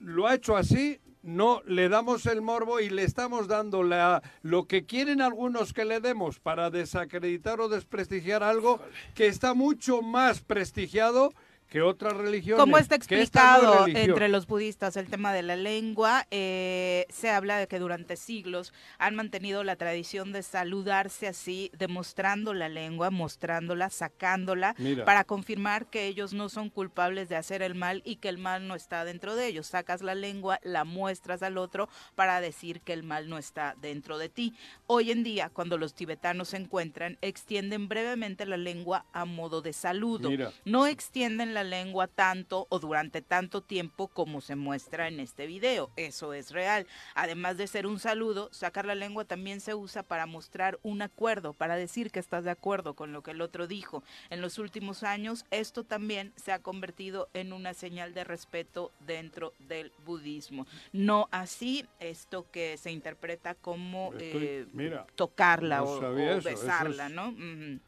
lo 0.00 0.26
ha 0.28 0.34
hecho 0.34 0.56
así, 0.56 1.00
no 1.22 1.62
le 1.66 1.88
damos 1.88 2.26
el 2.26 2.42
morbo 2.42 2.80
y 2.80 2.90
le 2.90 3.04
estamos 3.04 3.48
dando 3.48 3.82
la, 3.82 4.22
lo 4.42 4.66
que 4.66 4.84
quieren 4.86 5.22
algunos 5.22 5.72
que 5.72 5.84
le 5.84 6.00
demos 6.00 6.40
para 6.40 6.70
desacreditar 6.70 7.60
o 7.60 7.68
desprestigiar 7.68 8.42
algo 8.42 8.80
que 9.14 9.26
está 9.26 9.54
mucho 9.54 10.02
más 10.02 10.40
prestigiado 10.40 11.32
que 11.72 11.80
otras 11.80 12.12
religiones. 12.12 12.60
¿Cómo 12.60 12.76
está 12.76 12.96
explicado 12.96 13.86
entre 13.86 14.28
los 14.28 14.46
budistas 14.46 14.98
el 14.98 15.08
tema 15.08 15.32
de 15.32 15.40
la 15.40 15.56
lengua? 15.56 16.26
Eh, 16.30 17.06
se 17.08 17.30
habla 17.30 17.56
de 17.56 17.66
que 17.66 17.78
durante 17.78 18.16
siglos 18.16 18.74
han 18.98 19.14
mantenido 19.14 19.64
la 19.64 19.76
tradición 19.76 20.32
de 20.32 20.42
saludarse 20.42 21.28
así, 21.28 21.70
demostrando 21.78 22.52
la 22.52 22.68
lengua, 22.68 23.10
mostrándola, 23.10 23.88
sacándola, 23.88 24.74
Mira. 24.76 25.06
para 25.06 25.24
confirmar 25.24 25.86
que 25.86 26.08
ellos 26.08 26.34
no 26.34 26.50
son 26.50 26.68
culpables 26.68 27.30
de 27.30 27.36
hacer 27.36 27.62
el 27.62 27.74
mal 27.74 28.02
y 28.04 28.16
que 28.16 28.28
el 28.28 28.36
mal 28.36 28.68
no 28.68 28.74
está 28.74 29.06
dentro 29.06 29.34
de 29.34 29.46
ellos. 29.46 29.68
Sacas 29.68 30.02
la 30.02 30.14
lengua, 30.14 30.60
la 30.64 30.84
muestras 30.84 31.42
al 31.42 31.56
otro 31.56 31.88
para 32.14 32.42
decir 32.42 32.82
que 32.82 32.92
el 32.92 33.02
mal 33.02 33.30
no 33.30 33.38
está 33.38 33.76
dentro 33.80 34.18
de 34.18 34.28
ti. 34.28 34.52
Hoy 34.86 35.10
en 35.10 35.22
día, 35.24 35.48
cuando 35.48 35.78
los 35.78 35.94
tibetanos 35.94 36.50
se 36.50 36.58
encuentran, 36.58 37.16
extienden 37.22 37.88
brevemente 37.88 38.44
la 38.44 38.58
lengua 38.58 39.06
a 39.14 39.24
modo 39.24 39.62
de 39.62 39.72
saludo. 39.72 40.28
Mira. 40.28 40.52
No 40.66 40.86
extienden 40.86 41.54
la 41.54 41.61
la 41.64 41.70
lengua 41.82 42.06
tanto 42.06 42.66
o 42.70 42.78
durante 42.78 43.22
tanto 43.22 43.60
tiempo 43.62 44.08
como 44.08 44.40
se 44.40 44.56
muestra 44.56 45.08
en 45.08 45.20
este 45.20 45.46
video. 45.46 45.90
Eso 45.96 46.32
es 46.32 46.50
real. 46.50 46.86
Además 47.14 47.56
de 47.56 47.66
ser 47.66 47.86
un 47.86 47.98
saludo, 47.98 48.48
sacar 48.52 48.84
la 48.86 48.94
lengua 48.94 49.24
también 49.24 49.60
se 49.60 49.74
usa 49.74 50.02
para 50.02 50.26
mostrar 50.26 50.78
un 50.82 51.02
acuerdo, 51.02 51.52
para 51.52 51.76
decir 51.76 52.10
que 52.10 52.18
estás 52.20 52.44
de 52.44 52.50
acuerdo 52.50 52.94
con 52.94 53.12
lo 53.12 53.22
que 53.22 53.30
el 53.32 53.40
otro 53.40 53.66
dijo. 53.66 54.02
En 54.30 54.40
los 54.40 54.58
últimos 54.58 55.02
años, 55.02 55.44
esto 55.50 55.84
también 55.84 56.32
se 56.36 56.52
ha 56.52 56.58
convertido 56.60 57.28
en 57.34 57.52
una 57.52 57.74
señal 57.74 58.14
de 58.14 58.24
respeto 58.24 58.92
dentro 59.00 59.54
del 59.58 59.92
budismo. 60.04 60.66
No 60.92 61.28
así 61.30 61.86
esto 62.00 62.46
que 62.50 62.76
se 62.76 62.90
interpreta 62.90 63.54
como 63.54 64.12
Estoy- 64.14 64.44
eh, 64.46 64.66
mira, 64.72 65.06
tocarla 65.14 65.78
no 65.78 65.84
o, 65.84 65.98
o 66.00 66.16
eso, 66.18 66.48
eso 66.48 66.60
besarla, 66.60 67.06
es- 67.06 67.12
¿no? 67.12 67.28
Ujú. 67.28 67.80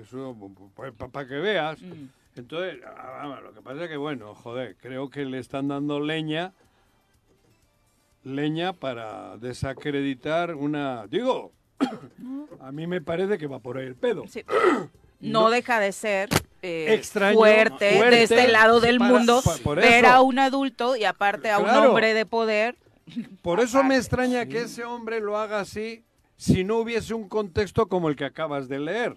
Eso, 0.00 0.36
para 1.12 1.26
que 1.26 1.34
veas. 1.34 1.80
Mm. 1.82 2.08
Entonces, 2.36 2.80
ah, 2.86 3.40
lo 3.42 3.52
que 3.52 3.60
pasa 3.60 3.84
es 3.84 3.90
que, 3.90 3.96
bueno, 3.96 4.34
joder, 4.34 4.76
creo 4.80 5.10
que 5.10 5.24
le 5.24 5.38
están 5.38 5.68
dando 5.68 6.00
leña, 6.00 6.52
leña 8.24 8.72
para 8.72 9.36
desacreditar 9.38 10.54
una... 10.54 11.06
Digo, 11.06 11.52
a 12.60 12.72
mí 12.72 12.86
me 12.86 13.00
parece 13.00 13.38
que 13.38 13.46
va 13.46 13.58
por 13.58 13.78
ahí 13.78 13.86
el 13.86 13.96
pedo. 13.96 14.24
Sí. 14.28 14.44
No, 15.22 15.50
deja 15.50 15.80
de 15.80 15.92
ser 15.92 16.30
eh, 16.62 16.94
Extraño, 16.94 17.36
fuerte, 17.36 17.98
fuerte, 17.98 18.16
de 18.16 18.22
este 18.22 18.48
lado 18.48 18.80
del 18.80 18.96
para- 18.98 19.10
mundo 19.12 19.42
ver 19.76 20.06
a 20.06 20.22
un 20.22 20.38
adulto 20.38 20.96
y 20.96 21.04
aparte 21.04 21.50
a 21.50 21.58
un 21.58 21.68
hombre 21.68 22.14
de 22.14 22.24
poder. 22.24 22.74
Por 23.42 23.60
eso 23.60 23.84
me 23.84 23.96
extraña 23.96 24.46
que 24.46 24.62
ese 24.62 24.82
hombre 24.84 25.20
lo 25.20 25.36
haga 25.36 25.60
así 25.60 26.02
si 26.38 26.64
no 26.64 26.78
hubiese 26.78 27.12
un 27.12 27.28
contexto 27.28 27.86
como 27.86 28.08
el 28.08 28.16
que 28.16 28.24
acabas 28.24 28.66
de 28.66 28.78
leer. 28.78 29.16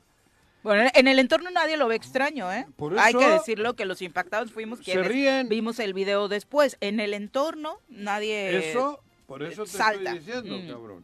Bueno, 0.64 0.89
en 0.93 1.07
el 1.07 1.20
entorno 1.20 1.49
nadie 1.51 1.76
lo 1.78 1.88
ve 1.88 1.95
extraño, 1.95 2.51
¿eh? 2.51 2.66
Por 2.78 2.97
Hay 2.97 3.14
que 3.14 3.20
eso- 3.26 3.34
decirlo 3.34 3.76
que 3.76 3.86
los 3.86 4.01
impactados 4.01 4.51
fuimos 4.51 4.80
Se 4.80 4.86
quienes 4.86 5.07
ríen. 5.07 5.49
vimos 5.49 5.78
el 5.80 5.93
video 5.93 6.28
después. 6.30 6.78
En 6.80 6.99
el 6.99 7.14
entorno 7.14 7.80
nadie 7.89 8.70
Eso, 8.70 9.01
por 9.28 9.43
eso 9.43 9.64
te 9.66 9.72
salta. 9.72 10.14
estoy 10.16 10.20
diciendo, 10.41 10.57
Mm. 10.57 10.68
cabrón. 10.70 11.03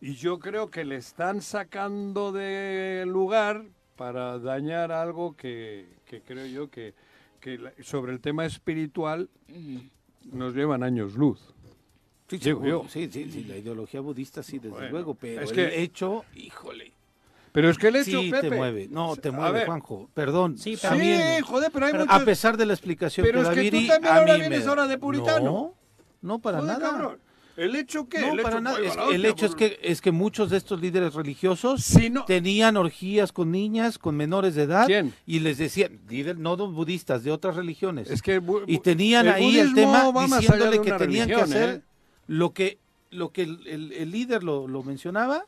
Y 0.00 0.14
yo 0.14 0.38
creo 0.38 0.70
que 0.70 0.84
le 0.84 0.96
están 0.96 1.42
sacando 1.42 2.32
de 2.32 3.04
lugar 3.06 3.64
para 3.96 4.38
dañar 4.38 4.90
algo 4.92 5.36
que, 5.36 5.86
que 6.06 6.20
creo 6.22 6.46
yo 6.46 6.70
que, 6.70 6.94
que 7.40 7.58
la- 7.58 7.72
sobre 7.82 8.12
el 8.12 8.20
tema 8.20 8.46
espiritual 8.46 9.28
Mm. 9.48 9.78
nos 10.32 10.54
llevan 10.54 10.82
años 10.84 11.14
luz. 11.14 11.40
Sí, 12.28 12.38
Digo 12.38 12.64
yo. 12.64 12.86
sí, 12.88 13.10
sí, 13.12 13.30
sí, 13.30 13.44
la 13.44 13.56
ideología 13.58 14.00
budista 14.00 14.42
sí, 14.42 14.58
desde 14.58 14.70
Bueno, 14.70 14.88
luego, 14.90 15.14
pero 15.14 15.42
es 15.42 15.50
el 15.50 15.56
que- 15.56 15.82
hecho, 15.82 16.24
híjole, 16.34 16.92
Pero 17.52 17.68
es 17.70 17.76
que 17.78 17.88
el 17.88 17.96
hecho, 17.96 18.20
sí 18.20 18.30
Pepe, 18.30 18.48
te 18.50 18.56
mueve, 18.56 18.88
no, 18.90 19.14
te 19.16 19.30
mueve, 19.30 19.52
ver, 19.58 19.66
Juanjo, 19.66 20.08
perdón. 20.14 20.56
Sí, 20.56 20.76
Sí, 20.76 20.82
también, 20.82 21.42
joder, 21.42 21.70
pero 21.72 21.86
hay 21.86 21.92
pero 21.92 22.06
muchos... 22.06 22.22
a 22.22 22.24
pesar 22.24 22.56
de 22.56 22.64
la 22.66 22.72
explicación 22.72 23.26
Pero 23.26 23.40
que 23.40 23.42
es 23.42 23.48
da 23.48 23.54
que 23.62 23.70
tú 23.70 23.86
también 23.86 24.12
ahora 24.14 24.34
vienes 24.36 24.64
me- 24.64 24.68
ahora 24.70 24.86
de 24.86 24.98
puritano. 24.98 25.44
No, 25.44 25.74
no 26.22 26.38
para 26.38 26.60
Joder, 26.60 26.78
nada. 26.78 26.90
cabrón. 26.90 27.18
¿El 27.54 27.76
hecho 27.76 28.08
qué? 28.08 28.20
No, 28.22 28.32
el 28.32 28.40
para 28.40 28.54
hecho, 28.56 28.60
nada. 28.62 28.78
Es- 28.80 28.96
el 29.14 29.26
hecho 29.26 29.44
es 29.44 29.54
que, 29.54 29.78
es 29.82 30.00
que 30.00 30.10
muchos 30.10 30.48
de 30.48 30.56
estos 30.56 30.80
líderes 30.80 31.12
religiosos 31.12 31.86
no- 32.10 32.24
tenían 32.24 32.78
orgías 32.78 33.30
con 33.32 33.50
niñas, 33.50 33.98
con 33.98 34.16
menores 34.16 34.54
de 34.54 34.62
edad, 34.62 34.86
¿Quién? 34.86 35.12
y 35.26 35.40
les 35.40 35.58
decían, 35.58 36.00
líder- 36.08 36.38
no 36.38 36.56
de 36.56 36.66
budistas, 36.66 37.22
de 37.22 37.30
otras 37.32 37.54
religiones, 37.56 38.08
Es 38.10 38.22
que 38.22 38.40
bu- 38.40 38.64
y 38.66 38.78
tenían 38.78 39.26
el 39.26 39.32
ahí 39.34 39.58
el 39.58 39.74
tema 39.74 40.10
diciéndole 40.26 40.80
que 40.80 40.92
tenían 40.92 41.28
que 41.28 41.34
hacer 41.34 41.68
¿eh? 41.68 41.82
lo 42.28 42.54
que, 42.54 42.78
lo 43.10 43.30
que 43.32 43.42
el, 43.42 43.66
el- 43.66 43.92
el 43.92 44.10
líder 44.10 44.42
lo, 44.42 44.66
lo 44.66 44.82
mencionaba, 44.82 45.44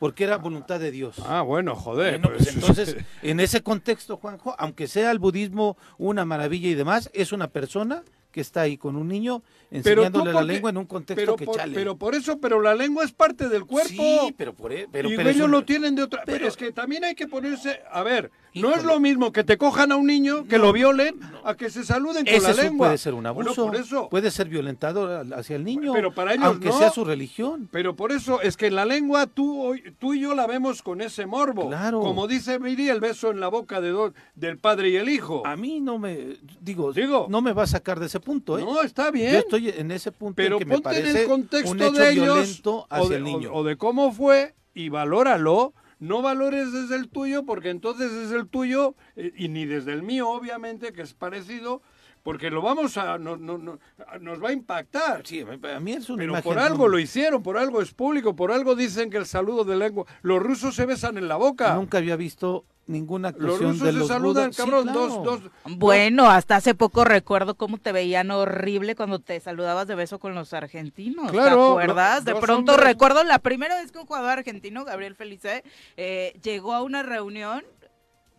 porque 0.00 0.24
era 0.24 0.38
voluntad 0.38 0.80
de 0.80 0.90
Dios. 0.90 1.16
Ah, 1.26 1.42
bueno, 1.42 1.76
joder. 1.76 2.18
Bueno, 2.18 2.30
pues 2.34 2.46
pues, 2.46 2.56
entonces, 2.56 2.96
en 3.22 3.38
ese 3.38 3.62
contexto, 3.62 4.16
Juanjo, 4.16 4.56
aunque 4.58 4.88
sea 4.88 5.10
el 5.10 5.18
budismo 5.18 5.76
una 5.98 6.24
maravilla 6.24 6.70
y 6.70 6.74
demás, 6.74 7.10
es 7.12 7.32
una 7.32 7.48
persona 7.48 8.02
que 8.30 8.40
está 8.40 8.62
ahí 8.62 8.76
con 8.76 8.96
un 8.96 9.08
niño 9.08 9.42
enseñándole 9.70 10.32
la 10.32 10.42
lengua 10.42 10.70
en 10.70 10.76
un 10.78 10.86
contexto 10.86 11.20
pero 11.22 11.36
que 11.36 11.44
por, 11.44 11.56
chale. 11.56 11.74
pero 11.74 11.96
por 11.96 12.14
eso, 12.14 12.38
pero 12.38 12.60
la 12.60 12.74
lengua 12.74 13.04
es 13.04 13.12
parte 13.12 13.48
del 13.48 13.64
cuerpo. 13.66 13.90
Sí, 13.90 14.34
pero 14.36 14.52
por 14.54 14.72
e- 14.72 14.88
pero, 14.90 15.10
y 15.10 15.16
pero 15.16 15.30
ellos 15.30 15.44
un- 15.46 15.50
lo 15.52 15.64
tienen 15.64 15.94
de 15.94 16.02
otra. 16.02 16.22
Pero 16.24 16.38
pero- 16.38 16.48
es 16.48 16.56
que 16.56 16.72
también 16.72 17.04
hay 17.04 17.14
que 17.14 17.26
ponerse. 17.28 17.80
A 17.90 18.02
ver, 18.02 18.30
no 18.54 18.74
es 18.74 18.82
lo 18.84 18.98
mismo 19.00 19.32
que 19.32 19.44
te 19.44 19.56
cojan 19.58 19.92
a 19.92 19.96
un 19.96 20.06
niño, 20.06 20.44
que 20.48 20.58
lo 20.58 20.72
violen, 20.72 21.20
a 21.44 21.54
que 21.54 21.70
se 21.70 21.84
saluden 21.84 22.24
con 22.24 22.42
la 22.42 22.52
lengua. 22.52 22.88
puede 22.88 22.98
ser 22.98 23.14
un 23.14 23.22
Bueno, 23.22 23.50
abuso, 23.50 23.66
por 23.66 23.76
eso. 23.76 24.08
puede 24.08 24.30
ser 24.30 24.48
violentador 24.48 25.26
hacia 25.34 25.56
el 25.56 25.64
niño, 25.64 25.92
Pero 25.92 26.12
para 26.14 26.34
ellos 26.34 26.46
aunque 26.46 26.68
no. 26.68 26.78
sea 26.78 26.90
su 26.90 27.04
religión. 27.04 27.68
Pero 27.70 27.94
por 27.94 28.12
eso 28.12 28.40
es 28.40 28.56
que 28.56 28.70
la 28.70 28.84
lengua 28.84 29.26
tú, 29.26 29.74
tú 29.98 30.14
y 30.14 30.20
yo 30.20 30.34
la 30.34 30.46
vemos 30.46 30.82
con 30.82 31.00
ese 31.00 31.26
morbo. 31.26 31.68
Claro. 31.68 32.00
Como 32.00 32.26
dice 32.26 32.58
Miri, 32.58 32.88
el 32.88 33.00
beso 33.00 33.30
en 33.30 33.40
la 33.40 33.48
boca 33.48 33.80
de 33.80 33.90
dos, 33.90 34.12
del 34.34 34.58
padre 34.58 34.90
y 34.90 34.96
el 34.96 35.08
hijo. 35.08 35.46
A 35.46 35.56
mí 35.56 35.80
no 35.80 35.98
me 35.98 36.36
digo, 36.60 36.92
Digo. 36.92 37.26
no 37.28 37.40
me 37.42 37.52
va 37.52 37.64
a 37.64 37.66
sacar 37.66 37.98
de 38.00 38.06
ese 38.06 38.19
punto, 38.20 38.58
¿eh? 38.58 38.62
No, 38.62 38.82
está 38.82 39.10
bien. 39.10 39.32
Yo 39.32 39.38
estoy 39.40 39.68
en 39.70 39.90
ese 39.90 40.12
punto 40.12 40.36
pero 40.36 40.56
en 40.56 40.58
que 40.60 40.64
me 40.66 40.74
ponte 40.80 40.98
en 40.98 41.16
el 41.16 41.26
contexto 41.26 41.70
un 41.70 41.82
hecho 41.82 41.92
de 41.92 42.10
ellos 42.12 42.62
o 42.90 43.08
de, 43.08 43.16
el 43.16 43.24
niño. 43.24 43.52
o- 43.52 43.58
o 43.58 43.64
de 43.64 43.76
cómo 43.76 44.12
fue 44.12 44.54
y 44.74 44.88
valóralo. 44.88 45.74
No 45.98 46.22
valores 46.22 46.72
desde 46.72 46.96
el 46.96 47.08
tuyo 47.08 47.44
porque 47.44 47.68
entonces 47.68 48.10
es 48.12 48.30
el 48.32 48.46
tuyo 48.48 48.94
eh, 49.16 49.32
y 49.36 49.48
ni 49.48 49.66
desde 49.66 49.92
el 49.92 50.02
mío, 50.02 50.30
obviamente, 50.30 50.92
que 50.94 51.02
es 51.02 51.12
parecido, 51.12 51.82
porque 52.22 52.50
lo 52.50 52.62
vamos 52.62 52.96
a, 52.96 53.18
no- 53.18 53.36
no- 53.36 53.58
no- 53.58 53.78
nos 54.20 54.42
va 54.42 54.50
a 54.50 54.52
impactar. 54.52 55.26
Sí, 55.26 55.40
a 55.42 55.80
mí 55.80 55.92
es 55.92 56.08
una 56.10 56.18
Pero 56.18 56.32
imagen 56.32 56.44
por 56.52 56.58
algo 56.58 56.88
lo 56.88 56.98
hicieron, 56.98 57.42
por 57.42 57.56
algo 57.58 57.80
es 57.82 57.92
público, 57.92 58.36
por 58.36 58.52
algo 58.52 58.74
dicen 58.74 59.10
que 59.10 59.16
el 59.16 59.26
saludo 59.26 59.64
de 59.64 59.76
lengua. 59.76 60.06
Los 60.22 60.42
rusos 60.42 60.74
se 60.74 60.86
besan 60.86 61.18
en 61.18 61.28
la 61.28 61.36
boca. 61.36 61.74
Nunca 61.74 61.98
había 61.98 62.16
visto 62.16 62.64
ninguna 62.86 63.28
Los 63.30 63.36
actuación 63.60 63.70
rusos 63.70 63.86
de 63.86 63.92
se 63.92 63.98
los 63.98 64.08
saludan, 64.08 64.44
budas. 64.50 64.56
Sí, 64.56 64.62
cabrón, 64.62 64.82
claro. 64.84 64.98
dos, 64.98 65.24
dos. 65.24 65.50
Bueno, 65.76 66.28
hasta 66.28 66.56
hace 66.56 66.74
poco 66.74 67.04
recuerdo 67.04 67.54
cómo 67.54 67.78
te 67.78 67.92
veían 67.92 68.30
horrible 68.32 68.96
cuando 68.96 69.20
te 69.20 69.38
saludabas 69.38 69.86
de 69.86 69.94
beso 69.94 70.18
con 70.18 70.34
los 70.34 70.52
argentinos. 70.52 71.30
Claro, 71.30 71.56
¿Te 71.76 71.82
acuerdas? 71.84 72.24
lo- 72.24 72.34
De 72.34 72.40
pronto 72.40 72.72
hombres- 72.72 72.88
recuerdo 72.88 73.22
la 73.22 73.38
primera 73.38 73.76
vez 73.80 73.92
que 73.92 73.98
un 73.98 74.06
jugador 74.06 74.30
argentino, 74.30 74.84
Gabriel 74.84 75.14
Felice, 75.14 75.62
eh, 75.96 76.36
llegó 76.42 76.74
a 76.74 76.82
una 76.82 77.04
reunión, 77.04 77.62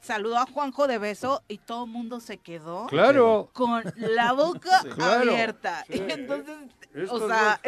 saludó 0.02 0.38
a 0.40 0.46
Juanjo 0.46 0.88
de 0.88 0.98
beso 0.98 1.44
y 1.48 1.58
todo 1.60 1.86
el 1.86 1.92
mundo 1.92 2.20
se 2.20 2.38
quedó 2.38 2.88
Claro. 2.88 3.50
con 3.54 3.84
la 3.96 4.34
boca 4.34 4.82
abierta. 5.00 5.86
sí. 5.88 6.02
Y 6.08 6.12
entonces, 6.12 6.56
Estos 6.94 7.22
o 7.22 7.28
sea, 7.28 7.60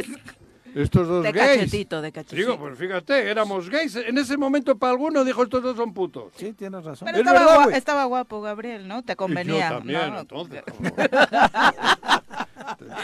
Estos 0.75 1.07
dos 1.07 1.23
de 1.23 1.31
gays. 1.31 1.57
cachetito, 1.59 2.01
de 2.01 2.11
cachetito. 2.11 2.35
Digo, 2.35 2.57
pues 2.59 2.77
fíjate, 2.79 3.29
éramos 3.29 3.69
gays. 3.69 3.95
En 3.95 4.17
ese 4.17 4.35
momento 4.37 4.75
para 4.77 4.91
alguno 4.93 5.23
dijo 5.23 5.43
estos 5.43 5.61
dos 5.61 5.77
son 5.77 5.93
putos. 5.93 6.33
Sí, 6.35 6.51
tienes 6.53 6.83
razón. 6.83 7.05
Pero 7.05 7.17
Es 7.19 7.21
estaba, 7.27 7.39
verdad, 7.39 7.55
gua- 7.59 7.63
güey. 7.65 7.77
estaba 7.77 8.05
guapo, 8.05 8.41
Gabriel, 8.41 8.87
¿no? 8.87 9.03
Te 9.03 9.15
convenía. 9.15 9.67
Y 9.67 9.69
yo 9.69 9.77
también, 9.77 10.13
¿no? 10.13 10.19
entonces. 10.21 10.63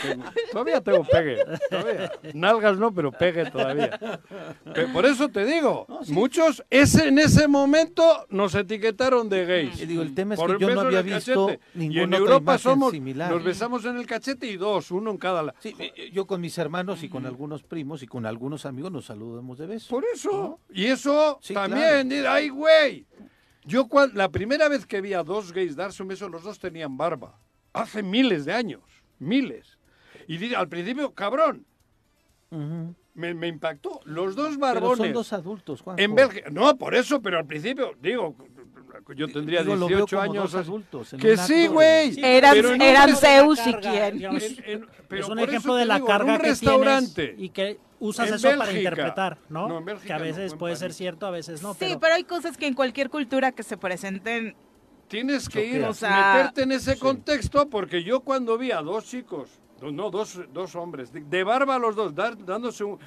Tengo- 0.02 0.24
todavía 0.52 0.82
tengo 0.82 1.04
pegue. 1.04 1.38
Todavía. 1.70 2.12
Nalgas 2.34 2.78
no, 2.78 2.94
pero 2.94 3.12
pegue 3.12 3.50
todavía. 3.50 4.00
Por 4.94 5.06
eso 5.06 5.30
te 5.30 5.46
digo, 5.46 5.86
muchos 6.08 6.64
ese, 6.70 7.08
en 7.08 7.20
ese 7.20 7.48
momento 7.48 8.26
nos 8.30 8.56
etiquetaron 8.56 9.30
de 9.30 9.46
gays. 9.46 9.88
Digo, 9.88 10.02
el 10.02 10.14
tema 10.14 10.34
es 10.36 10.40
Por 10.40 10.58
que 10.58 10.66
yo 10.66 10.74
no 10.76 10.82
había 10.82 11.02
visto. 11.02 11.52
Y 11.76 11.78
ninguna 11.80 12.18
en 12.18 12.24
Europa 12.24 12.58
somos, 12.58 12.92
similar. 12.92 13.32
nos 13.32 13.44
besamos 13.44 13.86
en 13.86 13.98
el 13.98 14.06
cachete 14.06 14.48
y 14.48 14.58
dos, 14.58 14.92
uno 14.92 15.12
en 15.12 15.18
cada 15.18 15.44
lado. 15.44 15.58
Sí, 15.62 15.74
eh, 15.80 16.10
yo 16.14 16.26
con 16.28 16.42
mis 16.42 16.58
hermanos 16.58 17.04
y 17.04 17.10
con 17.10 17.26
algunos 17.26 17.64
primos 17.64 18.04
y 18.04 18.08
con 18.08 18.26
algunos 18.26 18.66
amigos 18.66 18.92
nos 18.92 19.06
saludamos 19.06 19.58
de 19.58 19.68
beso. 19.68 19.90
Por 19.90 20.04
eso. 20.14 20.60
Y 20.72 20.86
eso 20.86 21.40
Sí, 21.42 21.54
también, 21.54 22.12
ay, 22.28 22.50
güey. 22.50 23.06
Yo 23.66 23.88
la 24.14 24.30
primera 24.30 24.68
vez 24.68 24.86
que 24.86 25.02
vi 25.02 25.14
a 25.14 25.22
dos 25.24 25.52
gays 25.52 25.76
darse 25.76 26.02
un 26.02 26.10
beso, 26.10 26.28
los 26.30 26.44
dos 26.44 26.58
tenían 26.60 26.98
barba. 26.98 27.38
Hace 27.74 28.02
miles 28.02 28.46
de 28.46 28.54
años. 28.54 28.82
Miles. 29.20 29.78
Y 30.28 30.54
al 30.54 30.68
principio, 30.70 31.14
cabrón, 31.14 31.66
me, 33.14 33.34
me 33.34 33.48
impactó. 33.48 34.00
Los 34.06 34.36
dos 34.36 34.50
Pero 34.50 34.60
barbones. 34.60 34.98
son 34.98 35.14
dos 35.14 35.34
adultos, 35.34 35.82
Juanjo. 35.82 36.02
En 36.02 36.16
Bélgica. 36.16 36.50
No, 36.50 36.78
por 36.78 36.96
eso, 36.96 37.22
pero 37.22 37.38
al 37.38 37.46
principio, 37.46 37.94
digo, 38.02 38.36
yo 39.16 39.28
tendría 39.28 39.62
Digo, 39.62 39.76
lo 39.76 39.88
veo 39.88 39.98
18 40.06 40.18
como 40.18 40.32
años. 40.32 40.52
dos 40.52 40.56
adultos 40.68 41.14
en 41.14 41.20
que 41.20 41.38
sí, 41.38 41.68
güey. 41.68 42.14
Sí, 42.14 42.22
Eran, 42.24 42.82
eran 42.82 43.16
Zeus 43.16 43.60
y 43.66 43.74
quién. 43.76 44.22
pero 45.08 45.22
es 45.24 45.30
un 45.30 45.40
ejemplo 45.40 45.76
de 45.76 45.86
la 45.86 46.04
carga 46.04 46.38
que 46.38 46.50
restaurante. 46.50 47.28
tienes 47.28 47.44
y 47.44 47.50
que 47.50 47.80
usas 48.00 48.30
En 48.30 48.36
eso 48.36 48.58
para 48.58 48.72
interpretar, 48.72 49.38
¿no? 49.50 49.68
No, 49.68 49.78
en 49.80 49.86
Bélgica 49.86 50.08
que 50.08 50.14
a 50.14 50.18
no, 50.20 50.24
veces 50.24 50.52
en 50.54 50.58
puede 50.58 50.76
ser 50.76 50.94
cierto, 50.94 51.26
a 51.26 51.32
veces 51.32 51.62
no. 51.62 51.74
Sí, 51.74 51.80
pero, 51.82 52.00
pero 52.00 52.16
hay 52.16 52.24
cosas 52.24 52.56
que 52.58 52.68
en 52.68 52.74
cualquier 52.74 53.10
cultura 53.10 53.52
que 53.52 53.64
se 53.64 53.78
presenten 53.78 54.56
Tienes 55.10 55.50
que 55.50 55.66
ir, 55.66 55.84
O 55.84 55.94
sea, 55.94 56.34
meterte 56.36 56.62
en 56.64 56.72
ese 56.72 56.98
contexto, 56.98 57.68
porque 57.70 58.04
yo 58.04 58.22
cuando 58.22 58.58
vi 58.58 58.72
a 58.72 58.82
dos 58.82 59.06
chicos, 59.06 59.50
no, 59.82 59.92
no, 59.92 60.10
dos, 60.12 60.40
dos 60.54 60.76
hombres, 60.76 61.12
de, 61.12 61.22
de 61.22 61.44
barba 61.44 61.80
los 61.80 61.96
dos, 61.96 62.14
dar- 62.14 62.38
dándose, 62.46 62.84
un, 62.84 63.00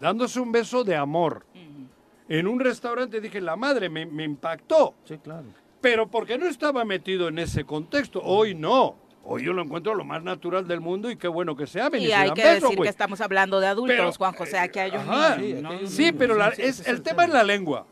dándose 0.00 0.38
un 0.40 0.52
beso 0.52 0.84
de 0.84 0.94
amor, 0.96 1.44
en 2.28 2.46
un 2.46 2.60
restaurante, 2.60 3.20
dije, 3.20 3.40
la 3.40 3.56
madre, 3.56 3.88
me, 3.90 4.06
me 4.06 4.22
impactó, 4.22 4.94
Sí, 5.04 5.18
claro. 5.18 5.46
pero 5.80 6.06
porque 6.08 6.38
no 6.38 6.46
estaba 6.46 6.84
metido 6.84 7.26
en 7.26 7.40
ese 7.40 7.64
contexto, 7.64 8.20
hoy 8.22 8.54
no. 8.54 8.96
Hoy 9.22 9.44
yo 9.44 9.52
lo 9.52 9.62
encuentro 9.62 9.94
lo 9.94 10.02
más 10.04 10.22
natural 10.22 10.66
del 10.66 10.80
mundo 10.80 11.10
y 11.10 11.16
qué 11.16 11.28
bueno 11.28 11.54
que 11.54 11.66
se 11.66 11.78
amen 11.80 12.00
y, 12.00 12.10
hay 12.10 12.30
que 12.32 12.42
decir 12.42 12.78
que 12.80 12.88
estamos 12.88 13.20
hablando 13.20 13.60
de 13.60 13.66
adultos, 13.66 13.94
Pero, 13.94 14.12
Juan 14.12 14.32
José, 14.32 14.58
aquí 14.58 14.78
hay 14.78 14.92
un 14.92 14.96
Ajá. 14.98 15.36
niño, 15.36 15.56
Sí, 15.56 15.62
¿no? 15.62 15.86
Sí, 15.86 16.12
pero 16.12 16.36
la- 16.36 16.52
sí, 16.54 16.62
es- 16.62 16.86
el 16.88 17.02
tema 17.02 17.24
es 17.24 17.30
la 17.30 17.42
lengua. 17.42 17.86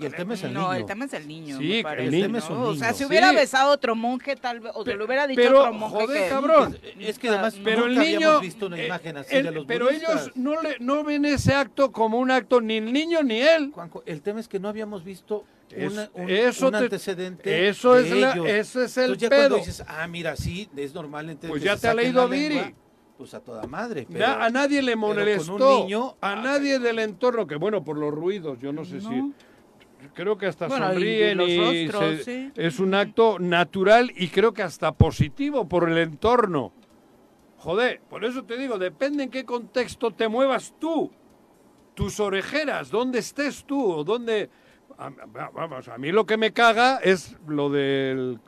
Y 0.00 0.06
el 0.06 0.14
tema 0.14 0.34
es 0.34 0.42
el 0.44 0.52
no, 0.54 0.60
niño. 0.60 0.72
el 0.74 0.86
tema 0.86 1.04
es 1.04 1.12
el 1.12 1.28
niño. 1.28 1.58
Sí, 1.58 1.68
me 1.68 1.76
el 1.78 1.82
parece, 1.82 2.10
niño 2.10 2.28
¿no? 2.28 2.38
es 2.38 2.50
un 2.50 2.56
O 2.56 2.74
sea, 2.74 2.86
niño. 2.88 2.98
si 2.98 3.04
hubiera 3.04 3.30
Sí. 3.30 3.36
besado 3.36 3.70
a 3.70 3.74
otro 3.74 3.94
monje, 3.94 4.36
tal 4.36 4.60
vez, 4.60 4.72
o 4.74 4.84
se 4.84 4.96
le 4.96 5.04
hubiera 5.04 5.26
dicho 5.26 5.40
pero, 5.42 5.58
a 5.58 5.68
otro 5.68 5.72
monje 5.74 5.96
joder, 6.06 6.22
que. 6.24 6.28
cabrón. 6.28 6.78
Es 6.98 7.18
que 7.18 7.28
además 7.28 7.56
Pero 7.62 7.84
el 7.86 7.94
nunca 7.94 8.04
niño, 8.06 8.16
habíamos 8.16 8.40
visto 8.42 8.66
una 8.66 8.78
eh, 8.80 8.86
imagen 8.86 9.16
así 9.18 9.36
el- 9.36 9.44
de 9.44 9.50
los 9.52 9.66
pero 9.66 9.86
budistas. 9.86 10.10
ellos 10.22 10.36
no 10.36 10.62
le, 10.62 10.76
no 10.80 11.04
ven 11.04 11.24
ese 11.24 11.54
acto 11.54 11.92
como 11.92 12.18
un 12.18 12.30
acto 12.30 12.60
ni 12.60 12.76
el 12.78 12.92
niño 12.92 13.22
ni 13.22 13.40
él. 13.40 13.70
Juanjo, 13.74 14.02
el 14.06 14.22
tema 14.22 14.40
es 14.40 14.48
que 14.48 14.58
no 14.58 14.68
habíamos 14.68 15.04
visto 15.04 15.44
Es- 15.70 15.92
una- 15.92 16.10
un, 16.14 16.30
eso 16.30 16.66
un 16.66 16.72
te- 16.72 16.78
antecedente 16.78 17.68
eso 17.68 17.94
de 17.94 18.08
es 18.08 18.10
la- 18.16 18.32
ese 18.48 18.84
es 18.84 18.96
el 18.96 19.04
Entonces 19.04 19.18
ya 19.20 19.28
cuando 19.28 19.48
pedo. 19.48 19.56
dices, 19.58 19.84
ah, 19.86 20.06
mira, 20.08 20.34
sí, 20.36 20.68
es 20.76 20.94
normal 20.94 21.30
entonces 21.30 21.50
Pues 21.50 21.62
ya 21.62 21.76
te 21.76 21.88
ha 21.88 21.94
leído 21.94 22.26
lengua, 22.28 22.58
Viri. 22.58 22.74
Pues 23.16 23.34
a 23.34 23.40
toda 23.40 23.66
madre. 23.66 24.06
Pero, 24.10 24.24
a 24.26 24.48
nadie 24.48 24.80
le 24.80 24.96
molestó. 24.96 25.80
niño, 25.82 26.16
a 26.22 26.32
ah, 26.32 26.36
nadie 26.36 26.78
del 26.78 26.98
entorno, 27.00 27.46
que 27.46 27.56
bueno, 27.56 27.84
por 27.84 27.98
los 27.98 28.10
ruidos, 28.14 28.58
yo 28.60 28.72
no 28.72 28.82
sé 28.86 28.94
No. 28.94 29.10
si. 29.10 29.34
Creo 30.14 30.36
que 30.38 30.46
hasta 30.46 30.66
Bueno, 30.68 30.86
y- 30.86 30.88
y 30.88 30.92
sonríen 30.94 31.40
y, 31.40 31.88
rostros, 31.88 32.16
se- 32.18 32.24
sí. 32.24 32.52
es 32.56 32.78
un 32.80 32.94
acto 32.94 33.38
natural 33.38 34.10
y 34.16 34.28
creo 34.28 34.52
que 34.52 34.62
hasta 34.62 34.92
positivo 34.92 35.68
por 35.68 35.88
el 35.88 35.98
entorno. 35.98 36.72
Joder, 37.58 38.00
por 38.08 38.24
eso 38.24 38.44
te 38.44 38.56
digo, 38.56 38.78
depende 38.78 39.24
en 39.24 39.30
qué 39.30 39.44
contexto 39.44 40.12
te 40.12 40.28
muevas 40.28 40.74
tú, 40.80 41.10
tus 41.94 42.18
orejeras, 42.20 42.90
dónde 42.90 43.18
estés 43.18 43.64
tú, 43.66 43.92
o 43.92 44.04
dónde... 44.04 44.48
a- 44.98 45.10
Vamos, 45.54 45.88
a 45.88 45.98
mí 45.98 46.10
lo 46.12 46.24
que 46.24 46.36
me 46.38 46.52
caga 46.52 46.96
es 47.02 47.36
lo 47.46 47.68
del... 47.70 48.38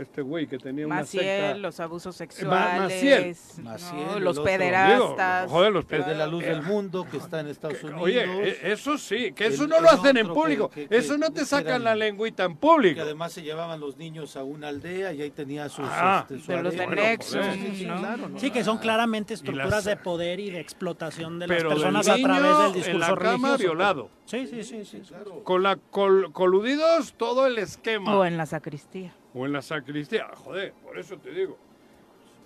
Este 0.00 0.22
güey 0.22 0.46
que 0.46 0.56
tenía 0.58 0.86
una 0.86 1.04
secta... 1.04 1.26
Maciel, 1.26 1.62
los 1.62 1.78
abusos 1.80 2.18
Maciel. 2.18 2.30
sexuales, 2.30 3.54
¿no? 3.58 3.64
Maciel, 3.70 4.16
el 4.16 4.24
los 4.24 4.40
pederastas. 4.40 5.42
Digo, 5.44 5.52
joder, 5.58 5.72
los 5.72 5.84
el 5.90 6.04
de 6.06 6.14
la 6.14 6.26
luz 6.26 6.42
eh, 6.42 6.46
del 6.46 6.62
mundo 6.62 7.06
que 7.10 7.18
está 7.18 7.40
en 7.40 7.48
Estados 7.48 7.82
Unidos. 7.82 8.00
Oye, 8.02 8.24
e- 8.24 8.72
eso 8.72 8.96
sí, 8.96 9.32
que 9.32 9.46
eso 9.46 9.64
El- 9.64 9.68
no 9.70 9.80
lo 9.80 9.90
hacen 9.90 10.16
en 10.16 10.28
público. 10.28 10.70
que- 10.70 10.88
que- 10.88 10.96
eso 10.96 11.18
no 11.18 11.26
que 11.26 11.40
te 11.40 11.44
sacan 11.44 11.66
eran- 11.66 11.84
la 11.84 11.94
lengüita 11.96 12.44
en 12.44 12.52
que 12.54 12.58
público. 12.60 13.00
además 13.02 13.32
se 13.32 13.42
llevaban 13.42 13.78
los 13.80 13.98
niños 13.98 14.36
a 14.36 14.44
una 14.44 14.68
aldea 14.68 15.12
y 15.12 15.20
ahí 15.22 15.30
tenía 15.30 15.68
sus 15.68 15.84
Ah, 15.88 16.26
este, 16.28 16.42
su 16.42 16.50
de 16.52 16.62
los 16.62 16.74
de. 16.74 16.86
Nexus, 16.86 17.32
Sí, 17.52 17.60
sí, 17.60 17.76
sí, 17.76 17.86
¿no? 17.86 17.98
claro, 17.98 18.28
¿no? 18.30 18.38
Sí, 18.38 18.50
que 18.50 18.64
son 18.64 18.78
claramente 18.78 19.34
las- 19.34 19.40
estructuras 19.42 19.84
de 19.84 19.96
poder 19.96 20.40
y 20.40 20.50
de 20.50 20.60
explotación 20.60 21.38
de 21.38 21.46
las 21.46 21.62
personas 21.62 22.08
a 22.08 22.16
través 22.16 22.58
del 22.58 22.66
en 22.68 22.72
discurso 22.72 22.98
la 22.98 23.06
cama 23.16 23.28
religioso. 23.32 23.58
violado. 23.58 24.08
Sí, 24.24 24.46
sí, 24.46 24.62
sí, 24.64 24.84
sí. 24.84 25.02
sí. 25.04 25.14
Con 25.44 25.62
la 25.62 25.76
col- 25.76 26.32
coludidos 26.32 27.12
todo 27.14 27.46
el 27.46 27.58
esquema. 27.58 28.16
O 28.16 28.24
en 28.24 28.36
la 28.36 28.46
sacristía. 28.46 29.12
O 29.34 29.46
en 29.46 29.52
la 29.52 29.62
sacristía. 29.62 30.28
Joder, 30.36 30.72
por 30.82 30.98
eso 30.98 31.16
te 31.18 31.30
digo. 31.30 31.56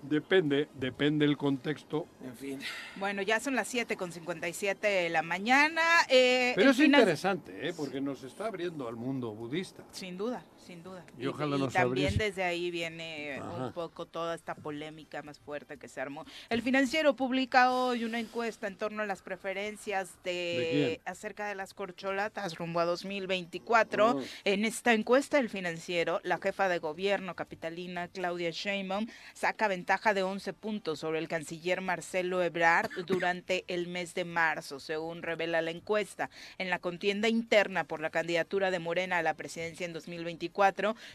Depende, 0.03 0.67
depende 0.75 1.25
el 1.25 1.35
contexto. 1.35 2.05
En 2.23 2.35
fin. 2.35 2.59
Bueno, 2.97 3.23
ya 3.23 3.39
son 3.39 3.55
las 3.55 3.67
7 3.67 3.97
con 3.97 4.11
57 4.11 4.85
de 4.85 5.09
la 5.09 5.23
mañana. 5.23 5.81
eh, 6.09 6.53
Pero 6.55 6.71
es 6.71 6.79
interesante, 6.79 7.67
¿eh? 7.69 7.73
porque 7.75 7.99
nos 8.01 8.23
está 8.23 8.45
abriendo 8.45 8.87
al 8.87 8.95
mundo 8.97 9.31
budista. 9.33 9.83
Sin 9.91 10.15
duda, 10.15 10.43
sin 10.65 10.83
duda. 10.83 11.05
Y 11.17 11.27
ojalá 11.27 11.57
y 11.57 11.59
nos 11.59 11.73
también 11.73 12.17
desde 12.17 12.43
ahí 12.43 12.71
viene 12.71 13.35
Ajá. 13.35 13.65
un 13.65 13.73
poco 13.73 14.05
toda 14.05 14.35
esta 14.35 14.55
polémica 14.55 15.21
más 15.21 15.39
fuerte 15.39 15.77
que 15.77 15.87
se 15.87 16.01
armó. 16.01 16.25
El 16.49 16.61
financiero 16.61 17.15
publica 17.15 17.71
hoy 17.71 18.03
una 18.03 18.19
encuesta 18.19 18.67
en 18.67 18.75
torno 18.75 19.03
a 19.03 19.05
las 19.05 19.21
preferencias 19.21 20.11
de, 20.23 21.01
acerca 21.05 21.47
de 21.47 21.55
las 21.55 21.73
corcholatas 21.73 22.57
rumbo 22.57 22.79
a 22.79 22.85
2024. 22.85 24.15
Oh. 24.15 24.21
En 24.43 24.65
esta 24.65 24.93
encuesta 24.93 25.39
el 25.39 25.49
financiero, 25.49 26.19
la 26.23 26.37
jefa 26.37 26.67
de 26.67 26.79
gobierno 26.79 27.35
capitalina 27.35 28.07
Claudia 28.07 28.49
Sheinbaum 28.49 29.07
saca 29.33 29.67
ventaja 29.67 30.13
de 30.13 30.23
11 30.23 30.53
puntos 30.53 30.99
sobre 30.99 31.19
el 31.19 31.27
canciller 31.27 31.81
Marcelo 31.81 32.41
Ebrard 32.41 32.89
durante 33.05 33.65
el 33.67 33.87
mes 33.87 34.13
de 34.15 34.25
marzo, 34.25 34.79
según 34.79 35.21
revela 35.21 35.61
la 35.61 35.71
encuesta. 35.71 36.29
En 36.57 36.69
la 36.69 36.79
contienda 36.79 37.27
interna 37.27 37.83
por 37.83 38.01
la 38.01 38.09
candidatura 38.09 38.71
de 38.71 38.79
Morena 38.79 39.19
a 39.19 39.23
la 39.23 39.35
presidencia 39.35 39.85
en 39.85 39.93
2024, 39.93 40.54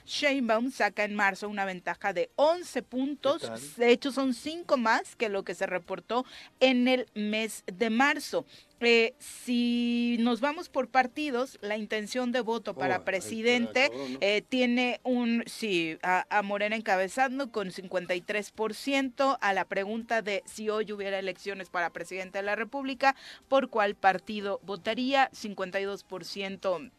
Sheinbaum 0.07 0.71
saca 0.71 1.05
en 1.05 1.15
marzo 1.15 1.49
una 1.49 1.65
ventaja 1.65 2.13
de 2.13 2.31
11 2.37 2.83
puntos. 2.83 3.77
De 3.77 3.91
hecho, 3.91 4.13
son 4.13 4.35
cinco 4.35 4.77
más 4.77 5.17
que 5.17 5.29
lo 5.29 5.43
que 5.45 5.55
se 5.55 5.67
reportó 5.67 6.25
en 6.61 6.89
el 6.89 7.07
mes 7.15 7.65
de 7.67 7.91
marzo. 7.91 8.45
Eh, 8.83 9.15
si 9.19 10.17
nos 10.21 10.41
vamos 10.41 10.71
por 10.71 10.89
partidos, 10.89 11.59
la 11.61 11.77
intención 11.77 12.33
de 12.33 12.41
voto 12.41 12.71
Oh, 12.71 12.75
para 12.75 12.97
ahí 12.97 13.03
presidente 13.05 13.85
está, 13.85 13.93
cabrón, 13.95 14.13
¿no? 14.15 14.19
eh, 14.23 14.43
tiene 14.49 15.01
un, 15.03 15.45
sí, 15.47 15.99
a, 16.03 16.25
a 16.31 16.43
Morena 16.43 16.77
encabezando 16.77 17.53
con 17.53 17.69
53%. 17.69 19.39
A 19.41 19.53
la 19.53 19.65
pregunta 19.67 20.23
de 20.23 20.43
si 20.47 20.71
hoy 20.71 20.93
hubiera 20.93 21.19
elecciones 21.19 21.69
para 21.69 21.91
presidente 21.91 22.39
de 22.39 22.43
la 22.45 22.57
República, 22.57 23.17
¿por 23.49 23.69
cuál 23.69 23.95
partido 23.97 24.61
votaría? 24.63 25.31
52%. 25.33 26.91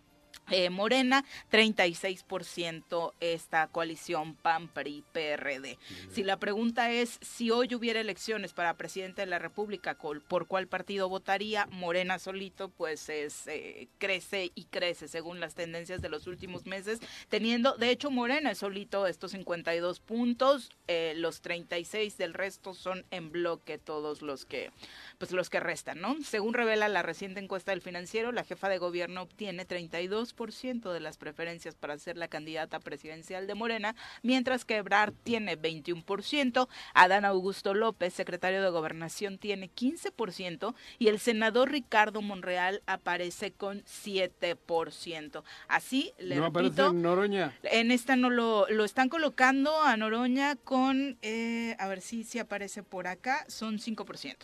Eh, 0.50 0.70
Morena, 0.70 1.24
36% 1.52 3.14
esta 3.20 3.68
coalición 3.68 4.36
PAN, 4.36 4.68
PRI, 4.68 5.04
PRD. 5.12 5.78
Si 6.10 6.24
la 6.24 6.38
pregunta 6.38 6.92
es 6.92 7.20
si 7.22 7.52
hoy 7.52 7.74
hubiera 7.76 8.02
elecciones 8.02 8.54
para 8.54 8.76
presidente 8.76 9.22
de 9.22 9.28
la 9.28 9.40
República, 9.40 9.96
¿por 9.96 10.48
cuál 10.48 10.68
partido 10.68 11.08
votaría? 11.10 11.68
Morena 11.68 12.20
solito, 12.20 12.70
pues 12.70 13.10
es 13.10 13.48
eh, 13.48 13.88
crece 13.98 14.52
y 14.56 14.66
crece 14.66 15.08
según 15.08 15.40
las 15.40 15.56
tendencias 15.56 16.02
de 16.02 16.10
los 16.10 16.28
últimos 16.28 16.66
meses, 16.66 17.00
teniendo, 17.30 17.78
de 17.78 17.90
hecho, 17.90 18.12
Morena 18.12 18.52
es 18.52 18.58
solito 18.58 19.08
estos 19.08 19.32
52 19.32 20.00
puntos, 20.00 20.70
eh, 20.88 21.14
los 21.16 21.42
36 21.42 22.18
del 22.18 22.34
resto 22.34 22.74
son 22.74 23.06
en 23.12 23.32
bloque 23.32 23.78
todos 23.78 24.22
los 24.22 24.46
que, 24.46 24.72
pues 25.18 25.32
los 25.32 25.50
que 25.50 25.60
restan, 25.60 26.02
¿no? 26.02 26.18
Según 26.24 26.54
revela 26.54 26.90
la 26.90 27.02
reciente 27.02 27.40
encuesta 27.40 27.72
del 27.72 27.82
financiero, 27.82 28.32
la 28.32 28.44
jefa 28.44 28.70
de 28.70 28.78
gobierno 28.78 29.22
obtiene 29.22 29.68
32% 29.68 30.31
de 30.36 31.00
las 31.00 31.18
preferencias 31.18 31.76
para 31.76 31.98
ser 31.98 32.18
la 32.18 32.28
candidata 32.28 32.80
presidencial 32.80 33.46
de 33.48 33.54
Morena, 33.56 33.96
mientras 34.24 34.66
que 34.66 34.78
Ebrard 34.78 35.14
tiene 35.24 35.58
21%, 35.58 36.68
Adán 36.94 37.26
Augusto 37.26 37.74
López, 37.74 38.14
secretario 38.14 38.62
de 38.64 38.70
Gobernación, 38.70 39.38
tiene 39.38 39.70
15% 39.70 40.74
y 41.00 41.08
el 41.10 41.20
senador 41.20 41.70
Ricardo 41.72 42.22
Monreal 42.22 42.82
aparece 42.88 43.52
con 43.52 43.84
7%. 43.84 45.44
Así, 45.68 46.14
le 46.18 46.36
¿No 46.38 46.46
aparece 46.46 46.70
repito, 46.70 46.90
en 46.90 47.02
Noroña? 47.02 47.54
en 47.64 47.92
esta 47.92 48.16
no 48.16 48.30
lo, 48.30 48.68
lo 48.70 48.84
están 48.86 49.10
colocando 49.10 49.82
a 49.82 49.96
Noroña 49.98 50.56
con, 50.56 51.18
eh, 51.22 51.76
a 51.80 51.88
ver 51.88 52.02
si, 52.02 52.24
si 52.24 52.40
aparece 52.40 52.84
por 52.84 53.08
acá, 53.08 53.46
son 53.48 53.78
5%. 53.80 54.36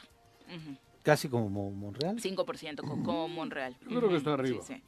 Ujú, 0.48 0.78
Casi 1.04 1.30
como 1.30 1.50
Mo- 1.50 1.72
Monreal. 1.72 2.18
5% 2.22 2.82
co- 2.82 2.88
como 3.04 3.28
Monreal. 3.30 3.76
Yo 3.90 3.98
creo 4.00 4.10
que 4.10 4.18
está 4.18 4.34
arriba. 4.34 4.62
Sí, 4.66 4.74
sí. 4.76 4.84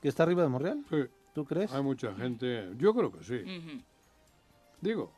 ¿Que 0.00 0.08
está 0.08 0.22
arriba 0.24 0.42
de 0.42 0.48
Monreal? 0.48 0.84
Sí, 0.90 0.96
¿Tú 1.34 1.44
crees? 1.44 1.72
hay 1.72 1.82
mucha 1.82 2.14
gente. 2.14 2.70
Yo 2.78 2.94
creo 2.94 3.12
que 3.12 3.22
sí. 3.24 3.82
Digo, 4.80 5.12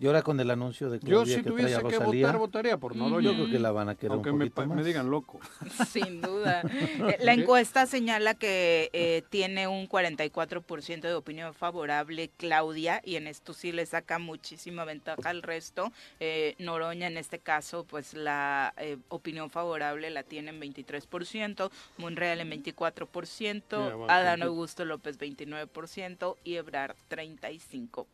Y 0.00 0.06
ahora 0.06 0.22
con 0.22 0.38
el 0.38 0.48
anuncio 0.48 0.90
de 0.90 1.00
yo 1.00 1.06
Claudia 1.06 1.36
si 1.38 1.42
que 1.42 1.50
trae 1.50 1.52
tuviese 1.56 1.74
a 1.74 1.78
que 1.78 1.98
Rosalía, 1.98 2.26
votar, 2.26 2.38
votaría 2.38 2.76
por. 2.78 2.94
Noroña. 2.94 3.30
yo 3.30 3.34
creo 3.34 3.50
que 3.50 3.58
la 3.58 3.72
van 3.72 3.88
a 3.88 3.96
querer 3.96 4.12
Aunque 4.12 4.30
un 4.30 4.38
me, 4.38 4.44
poquito 4.46 4.66
más. 4.68 4.76
me 4.76 4.84
digan 4.84 5.10
loco. 5.10 5.40
Sin 5.90 6.20
duda. 6.20 6.62
Eh, 7.08 7.16
La 7.20 7.32
encuesta 7.32 7.86
señala 7.86 8.34
que 8.34 8.90
eh, 8.92 9.22
tiene 9.30 9.66
un 9.66 9.88
44% 9.88 11.00
de 11.00 11.14
opinión 11.14 11.54
favorable 11.54 12.30
Claudia 12.36 13.00
y 13.04 13.16
en 13.16 13.26
esto 13.26 13.54
sí 13.54 13.72
le 13.72 13.86
saca 13.86 14.18
muchísima 14.18 14.84
ventaja 14.84 15.30
al 15.30 15.42
resto. 15.42 15.92
Eh, 16.20 16.54
Noroña 16.58 17.06
en 17.06 17.16
este 17.16 17.38
caso, 17.38 17.84
pues 17.84 18.14
la 18.14 18.74
eh, 18.76 18.98
opinión 19.08 19.50
favorable 19.50 20.10
la 20.10 20.22
tiene 20.22 20.50
en 20.50 20.60
23%, 20.60 21.70
Monreal 21.98 22.40
en 22.40 22.50
24%, 22.50 23.62
Mira, 23.70 23.94
bueno, 23.96 24.12
Adán 24.12 24.42
Augusto 24.42 24.84
López 24.84 25.18
29% 25.18 26.36
y 26.44 26.54
Ebrard 26.56 26.96
35%. 27.10 28.06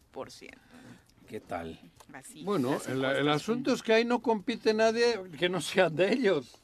¿Qué 1.29 1.41
tal? 1.41 1.79
Así 2.13 2.45
Bueno, 2.45 2.79
el, 2.89 3.29
asunto 3.29 3.73
es 3.73 3.83
que 3.83 3.93
ahí 3.93 4.05
no 4.05 4.21
compite 4.21 4.73
nadie 4.73 5.21
que 5.39 5.49
no 5.49 5.61
sea 5.61 5.91
de 5.91 6.13
ellos. 6.13 6.59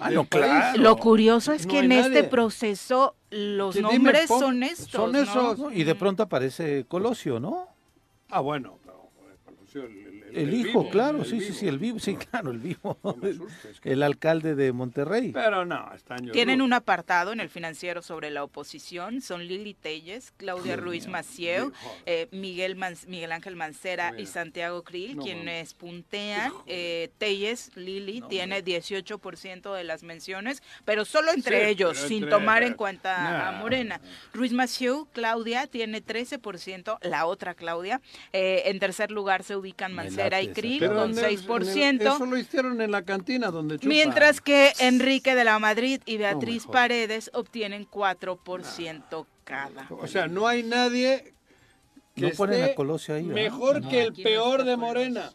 Ah, 0.00 0.10
no, 0.10 0.24
claro. 0.24 0.80
Lo 0.80 0.96
curioso 0.96 1.52
es 1.52 1.66
No 1.66 1.72
que 1.72 1.78
en 1.80 1.92
este 1.92 2.24
proceso 2.24 3.16
los 3.30 3.76
nombres 3.76 4.28
son 4.28 4.62
estos. 4.62 4.90
son 4.90 5.16
esos. 5.16 5.58
No, 5.58 5.72
Y 5.72 5.84
de 5.84 5.94
pronto 5.94 6.22
aparece 6.22 6.86
Colosio, 6.86 7.40
¿no? 7.40 7.68
Ah, 8.30 8.40
bueno, 8.40 8.78
pero 8.84 9.10
joder, 9.18 9.36
conoció 9.44 9.84
el, 9.84 10.07
el- 10.42 10.54
hijo, 10.54 10.80
vivo, 10.80 10.90
claro, 10.90 11.18
el 11.18 11.24
sí, 11.24 11.40
sí, 11.40 11.46
vivo. 11.46 11.54
sí, 11.58 11.68
el 11.68 11.78
vivo, 11.78 11.98
sí, 11.98 12.16
claro, 12.16 12.50
el 12.50 12.58
vivo. 12.58 12.98
No 13.02 13.10
asustes, 13.10 13.80
El 13.84 14.02
alcalde 14.02 14.54
de 14.54 14.72
Monterrey. 14.72 15.32
Pero 15.32 15.64
no, 15.64 15.92
están 15.94 16.30
Tienen 16.30 16.60
un 16.62 16.72
apartado 16.72 17.32
en 17.32 17.40
el 17.40 17.48
financiero 17.48 18.02
sobre 18.02 18.30
la 18.30 18.44
oposición. 18.44 19.20
Son 19.20 19.46
Lili 19.46 19.74
Telles, 19.74 20.32
Claudia 20.36 20.76
Ruiz 20.76 21.06
joder. 21.06 22.02
eh, 22.06 22.28
Miguel, 22.32 22.76
Man- 22.76 22.96
Miguel 23.06 23.32
Ángel 23.32 23.56
Mancera 23.56 24.12
y. 24.18 24.26
Santiago 24.26 24.82
Krill, 24.84 25.16
No 25.16 25.22
quienes 25.22 25.74
puntean. 25.74 26.52
Eh, 26.66 27.10
Telles, 27.18 27.70
Lili, 27.76 28.20
tiene 28.28 28.62
18% 28.62 29.74
de 29.74 29.84
las 29.84 30.02
menciones, 30.02 30.62
pero 30.84 31.04
solo 31.04 31.32
entre 31.32 31.64
Sí, 31.64 31.70
ellos, 31.70 31.96
sin 31.98 32.24
entre- 32.24 32.30
tomar 32.30 32.62
en 32.62 32.74
cuenta 32.74 33.48
a. 33.48 33.52
Morena. 33.52 34.00
Ruiz 34.32 34.52
Macieu, 34.52 35.06
Claudia, 35.12 35.66
tiene 35.66 36.00
13%, 36.02 36.98
la 37.02 37.26
otra 37.26 37.54
Claudia. 37.54 38.00
Eh, 38.32 38.62
en 38.66 38.78
tercer 38.78 39.10
lugar 39.10 39.42
se 39.42 39.56
ubican 39.56 39.94
Me 39.94 40.02
Y 40.28 40.78
con 40.78 40.90
en 40.90 40.92
el- 41.10 41.18
en 41.18 41.18
el- 41.18 41.38
6%. 41.38 42.14
eso 42.14 42.26
lo 42.26 42.36
hicieron 42.36 42.80
en 42.80 42.90
la 42.90 43.02
cantina 43.02 43.50
donde 43.50 43.76
chupan. 43.76 43.88
Mientras 43.88 44.40
que 44.40 44.72
Enrique 44.78 45.34
de 45.34 45.44
la 45.44 45.58
Madrid 45.58 46.00
y 46.06 46.16
Beatriz 46.18 46.64
jodas. 46.64 46.80
Paredes 46.82 47.30
obtienen 47.34 47.84
4% 47.86 49.26
cada. 49.44 49.86
O 49.90 50.06
sea, 50.06 50.26
no 50.28 50.46
hay 50.46 50.62
nadie 50.62 51.32
que 52.14 52.22
No 52.22 52.30
ponen 52.36 52.60
esté 52.60 52.72
a 52.72 52.74
Colosio 52.74 53.14
ahí, 53.14 53.22
mejor 53.24 53.82
No, 53.82 53.88
que 53.88 54.02
el 54.02 54.12
no 54.12 54.22
peor 54.22 54.64
de. 54.64 54.76
Morena. 54.76 55.30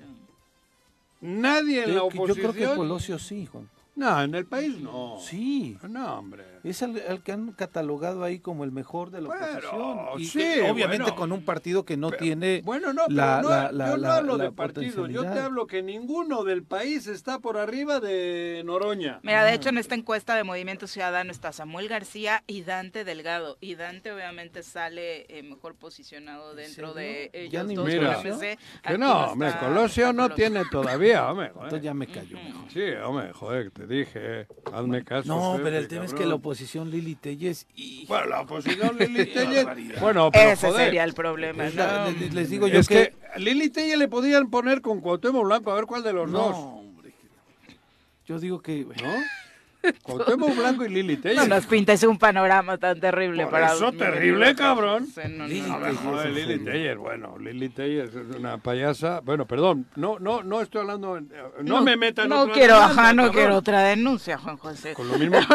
Nadie 1.22 1.84
en 1.84 1.90
la 1.90 2.02
Yo, 2.02 2.10
yo 2.12 2.22
oposición. 2.22 2.52
creo 2.52 2.70
que 2.72 2.76
Colosio 2.76 3.18
sí, 3.20 3.46
Juan. 3.46 3.70
No, 3.96 4.22
en 4.22 4.36
el 4.36 4.46
país 4.46 4.78
no. 4.80 5.18
Sí. 5.22 5.78
No, 5.88 6.20
hombre. 6.20 6.44
Es 6.64 6.82
el, 6.82 6.98
el 6.98 7.22
que 7.22 7.34
han 7.34 7.52
catalogado 7.52 8.24
ahí 8.24 8.40
como 8.40 8.64
el 8.64 8.72
mejor 8.72 9.12
de 9.12 9.22
la 9.22 9.30
Pero, 9.30 9.70
oposición. 10.08 10.22
Y 10.22 10.26
sí, 10.26 10.40
que, 10.40 10.62
obviamente 10.72 11.04
bueno. 11.04 11.16
con 11.18 11.32
un 11.34 11.44
partido 11.44 11.84
que 11.84 11.98
no 11.98 12.10
tiene 12.12 12.62
Bueno, 12.64 12.94
no, 12.94 13.02
pero 13.08 13.16
la, 13.18 13.42
no, 13.42 13.50
la- 13.50 13.72
la- 13.74 13.90
yo 13.92 13.98
no 13.98 14.12
hablo 14.12 14.38
la 14.38 14.44
de 14.46 14.52
partido, 14.54 15.08
yo 15.08 15.24
te 15.24 15.40
hablo 15.40 15.68
que 15.68 15.84
ninguno 15.84 16.44
del 16.46 16.64
país 16.64 17.08
está 17.08 17.40
por 17.40 17.58
arriba 17.58 18.00
de 18.00 18.62
Noroña. 18.64 19.20
Mira, 19.24 19.44
de 19.44 19.54
hecho 19.54 19.68
en 19.70 19.78
esta 19.78 19.96
encuesta 19.96 20.36
de 20.36 20.46
Movimiento 20.46 20.88
Ciudadano 20.88 21.32
está 21.32 21.52
Samuel 21.52 21.90
García 21.90 22.44
y 22.48 22.62
Dante 22.62 23.04
Delgado. 23.04 23.58
Y 23.60 23.76
Dante 23.76 24.14
obviamente 24.14 24.64
sale 24.64 25.26
eh, 25.28 25.44
mejor 25.44 25.76
posicionado 25.76 26.56
dentro 26.56 26.94
de 26.94 27.30
ellos 27.34 27.52
Ya 27.52 27.64
ni 27.66 27.76
dos. 27.76 27.86
Mira, 27.86 28.20
MC. 28.24 28.58
Que 28.88 28.98
no, 28.98 29.32
hombre, 29.32 29.50
está- 29.50 29.60
Colosio 29.68 30.14
no 30.14 30.24
Colosio. 30.24 30.36
tiene 30.36 30.62
todavía, 30.72 31.30
hombre. 31.30 31.48
Entonces 31.48 31.82
ya 31.82 31.94
me 31.94 32.08
cayó 32.08 32.38
mejor. 32.38 32.72
Sí, 32.72 32.84
hombre, 33.04 33.34
joder, 33.34 33.72
te 33.72 33.86
dije, 33.86 34.48
hazme 34.72 35.04
caso. 35.04 35.28
No, 35.28 35.60
pero 35.62 35.78
el 35.78 35.90
tema 35.90 36.06
es 36.06 36.12
que 36.12 36.18
cabrón. 36.20 36.30
la 36.30 36.36
oposición 36.36 36.53
Lili 36.92 37.16
Telles 37.16 37.68
y 37.76 38.06
Bueno, 38.08 38.26
la 38.28 38.42
oposición 38.42 38.98
Lili 39.00 39.26
Telles. 39.26 39.66
Bueno, 40.00 40.32
pero 40.32 40.52
Ese 40.52 40.68
joder, 40.68 40.86
sería 40.86 41.04
el 41.04 41.14
problema. 41.14 41.70
La- 41.70 42.06
¿no? 42.12 42.18
les, 42.20 42.34
les 42.34 42.50
digo 42.50 42.68
yo 42.68 42.80
es 42.80 42.88
que, 42.88 43.14
que 43.34 43.40
Lili 43.40 43.70
Telles 43.70 43.98
le 43.98 44.08
podían 44.08 44.50
poner 44.50 44.82
con 44.82 45.02
Cuauhtémoc 45.02 45.46
Blanco 45.46 45.72
a 45.72 45.76
ver 45.76 45.86
cuál 45.86 46.04
de 46.04 46.14
los 46.14 46.30
no, 46.30 46.38
dos, 46.40 46.56
hombre. 46.56 47.14
Yo 48.26 48.40
digo 48.40 48.62
que 48.62 48.86
¿no? 48.86 49.14
Cuauhtémoc 50.02 50.56
Blanco 50.56 50.86
y 50.86 50.90
Lili 50.90 51.18
Telles. 51.18 51.38
No 51.38 51.48
nos 51.56 51.66
pintes 51.66 52.04
un 52.04 52.18
panorama 52.18 52.78
tan 52.78 53.00
terrible 53.00 53.44
Por 53.44 53.52
para 53.52 53.68
eso 53.68 53.86
2022. 53.92 54.14
terrible, 54.16 54.56
cabrón. 54.56 55.08
Sí, 55.08 55.22
no, 55.30 55.38
no, 55.40 55.48
Lili 55.48 55.62
no. 55.70 55.80
Telles, 55.80 55.98
joder, 55.98 56.30
Lili. 56.32 56.60
Telles, 56.64 56.98
bueno, 56.98 57.38
Lili 57.40 57.70
Telles 57.70 58.10
es 58.16 58.36
una 58.36 58.58
payasa. 58.58 59.20
Bueno, 59.22 59.46
perdón, 59.46 59.88
no, 59.96 60.20
no, 60.20 60.44
no 60.44 60.62
estoy 60.62 60.82
hablando, 60.82 61.18
en- 61.18 61.32
no, 61.64 61.82
me 61.82 61.98
metan 61.98 62.30
No 62.30 62.42
otra 62.42 62.54
quiero, 62.54 62.76
demanda, 62.76 63.02
ajá, 63.02 63.14
no 63.14 63.24
cabrón. 63.24 63.36
quiero 63.42 63.56
otra 63.58 63.82
denuncia, 63.84 64.38
Juan 64.38 64.58
José. 64.58 64.94
Con 64.94 65.08
lo 65.08 65.18
mismo. 65.18 65.38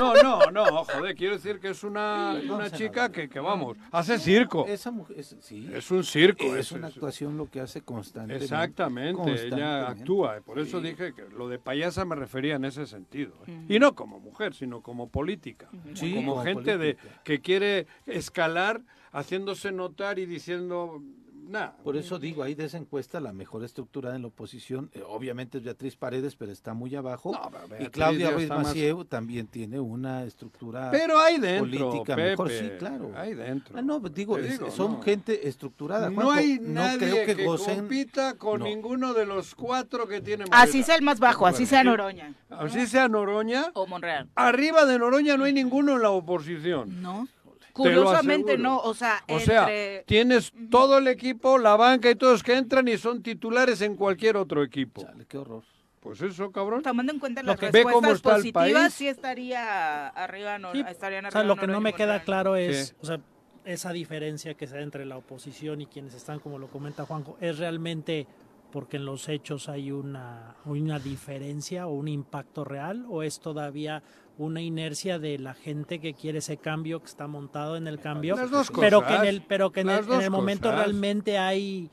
No, 0.00 0.14
no, 0.22 0.50
no, 0.52 0.84
joder, 0.84 1.14
quiero 1.14 1.34
decir 1.34 1.58
que 1.58 1.70
es 1.70 1.82
una, 1.84 2.34
No 2.44 2.56
una 2.56 2.70
chica 2.70 3.10
que, 3.10 3.28
que, 3.28 3.40
vamos, 3.40 3.76
hace 3.90 4.18
circo. 4.18 4.64
esa 4.66 4.90
mujer, 4.90 5.18
es, 5.18 5.36
sí, 5.40 5.68
Es 5.74 5.90
un 5.90 6.04
circo. 6.04 6.44
es, 6.56 6.66
eso 6.66 6.76
una 6.76 6.88
es- 6.88 6.94
actuación 6.94 7.36
lo 7.36 7.50
que 7.50 7.60
hace 7.60 7.82
constantemente. 7.82 8.44
Exactamente, 8.44 9.46
ella 9.48 9.88
actúa. 9.88 10.40
Por 10.44 10.58
eso 10.58 10.80
dije 10.80 11.12
que 11.12 11.24
lo 11.36 11.48
de 11.48 11.58
payasa 11.58 12.04
me 12.04 12.14
refería 12.14 12.54
en 12.56 12.64
ese 12.64 12.86
sentido. 12.90 13.34
¿eh? 13.46 13.58
Y 13.68 13.78
no 13.78 13.94
como 13.94 14.20
mujer, 14.20 14.54
sino 14.54 14.82
como 14.82 15.08
política. 15.08 15.68
Sí, 15.94 16.14
como, 16.14 16.32
como 16.34 16.44
gente 16.44 16.76
de 16.76 16.96
que 17.24 17.40
quiere 17.40 17.86
escalar 18.06 18.82
haciéndose 19.12 19.72
notar 19.72 20.18
y 20.18 20.26
diciendo, 20.26 21.02
nada. 21.50 21.76
Por 21.84 21.96
eso 21.96 22.18
digo, 22.18 22.42
ahí 22.42 22.54
de 22.54 22.64
esa 22.64 22.78
encuesta 22.78 23.20
la 23.20 23.32
mejor 23.32 23.64
estructurada 23.64 24.16
en 24.16 24.22
la 24.22 24.28
oposición, 24.28 24.90
eh, 24.94 25.02
obviamente 25.06 25.58
es 25.58 25.64
Beatriz 25.64 25.96
Paredes, 25.96 26.36
pero 26.36 26.52
está 26.52 26.74
muy 26.74 26.94
abajo. 26.94 27.32
No, 27.32 27.50
pero 27.68 27.84
y 27.84 27.88
Claudia 27.88 28.30
Ruiz 28.30 28.48
más- 28.48 28.74
también 29.08 29.46
tiene 29.46 29.80
una 29.80 30.24
estructura 30.24 30.90
Pero 30.90 31.18
hay 31.18 31.38
dentro, 31.38 31.64
política 31.88 32.16
Pepe, 32.16 32.30
mejor, 32.30 32.50
sí, 32.50 32.70
claro. 32.78 33.12
Hay 33.16 33.34
dentro. 33.34 33.76
Ah, 33.78 33.82
no, 33.82 33.98
digo, 34.00 34.36
Te 34.36 34.46
es- 34.46 34.50
digo, 34.58 34.70
son 34.70 34.92
no. 34.92 35.02
gente 35.02 35.48
estructurada. 35.48 36.08
No 36.10 36.30
hay 36.30 36.58
no 36.60 36.80
nadie 36.82 36.98
creo 36.98 37.26
que, 37.26 37.36
que, 37.36 37.44
gocen. 37.44 37.76
compita 37.80 38.34
con 38.34 38.60
no. 38.60 38.66
ninguno 38.66 39.12
de 39.14 39.26
los 39.26 39.54
cuatro 39.54 40.06
que 40.06 40.20
tiene 40.20 40.44
Así 40.50 40.82
sea 40.82 40.94
el 40.96 41.02
más 41.02 41.18
bajo, 41.20 41.46
así 41.46 41.66
sea 41.66 41.82
Noroña 41.84 42.34
Así 42.48 42.86
sea 42.86 43.08
Noroña. 43.08 43.70
o 43.74 43.86
Monreal. 43.86 44.28
Arriba 44.34 44.84
de 44.86 44.98
Noroña 44.98 45.36
no 45.36 45.44
hay 45.44 45.52
ninguno 45.52 45.96
en 45.96 46.02
la 46.02 46.10
oposición. 46.10 47.00
No. 47.02 47.26
Curiosamente 47.72 48.58
no, 48.58 48.78
o 48.80 48.94
sea, 48.94 49.22
O 49.28 49.38
sea, 49.40 49.60
entre... 49.62 50.04
tienes 50.06 50.52
todo 50.70 50.98
el 50.98 51.08
equipo, 51.08 51.58
la 51.58 51.76
banca 51.76 52.10
y 52.10 52.14
todos 52.14 52.42
que 52.42 52.56
entran 52.56 52.86
y 52.88 52.96
son 52.98 53.22
titulares 53.22 53.80
en 53.82 53.96
cualquier 53.96 54.36
otro 54.36 54.62
equipo. 54.62 55.02
Chale, 55.02 55.26
qué 55.26 55.38
horror. 55.38 55.62
Pues 56.00 56.20
eso, 56.22 56.50
cabrón. 56.50 56.82
Tomando 56.82 57.12
en 57.12 57.18
cuenta 57.18 57.42
Lo 57.42 57.48
las 57.48 57.60
que- 57.60 57.70
respuestas 57.70 58.20
positivas, 58.22 58.72
país. 58.82 58.94
sí 58.94 59.06
estaría 59.06 60.08
arriba, 60.08 60.58
no, 60.58 60.72
Sí, 60.72 60.82
estarían 60.88 61.26
O 61.26 61.30
sea, 61.30 61.40
arriba 61.42 61.54
lo 61.54 61.60
que 61.60 61.66
no 61.66 61.80
me 61.80 61.92
queda 61.92 62.22
claro 62.22 62.56
es, 62.56 62.88
Sí. 62.88 62.94
o 63.02 63.06
sea, 63.06 63.20
esa 63.66 63.92
diferencia 63.92 64.54
que 64.54 64.66
se 64.66 64.76
da 64.76 64.80
entre 64.82 65.04
la 65.04 65.18
oposición 65.18 65.82
y 65.82 65.86
quienes 65.86 66.14
están, 66.14 66.38
como 66.40 66.58
lo 66.58 66.68
comenta 66.68 67.04
Juanjo, 67.04 67.36
es 67.40 67.58
realmente 67.58 68.26
porque 68.72 68.96
en 68.96 69.04
los 69.04 69.28
hechos 69.28 69.68
hay 69.68 69.90
una, 69.90 70.54
una 70.64 70.98
diferencia 70.98 71.86
o 71.86 71.90
un 71.92 72.08
impacto 72.08 72.64
real 72.64 73.04
o 73.08 73.22
es 73.22 73.38
todavía 73.40 74.02
una 74.40 74.62
inercia 74.62 75.18
de 75.18 75.38
la 75.38 75.52
gente 75.54 76.00
que 76.00 76.14
quiere 76.14 76.38
ese 76.38 76.56
cambio 76.56 77.00
que 77.00 77.06
está 77.06 77.26
montado 77.26 77.76
en 77.76 77.86
el 77.86 78.00
cambio, 78.00 78.36
Las 78.36 78.50
dos 78.50 78.70
pero 78.78 79.00
que 79.00 79.06
cosas, 79.08 79.22
en 79.22 79.28
el 79.28 79.42
pero 79.42 79.70
que 79.70 79.80
en 79.80 79.90
el, 79.90 79.98
en 80.00 80.06
dos 80.06 80.24
el 80.24 80.30
momento 80.30 80.68
cosas. 80.70 80.84
realmente 80.86 81.36
hay 81.38 81.90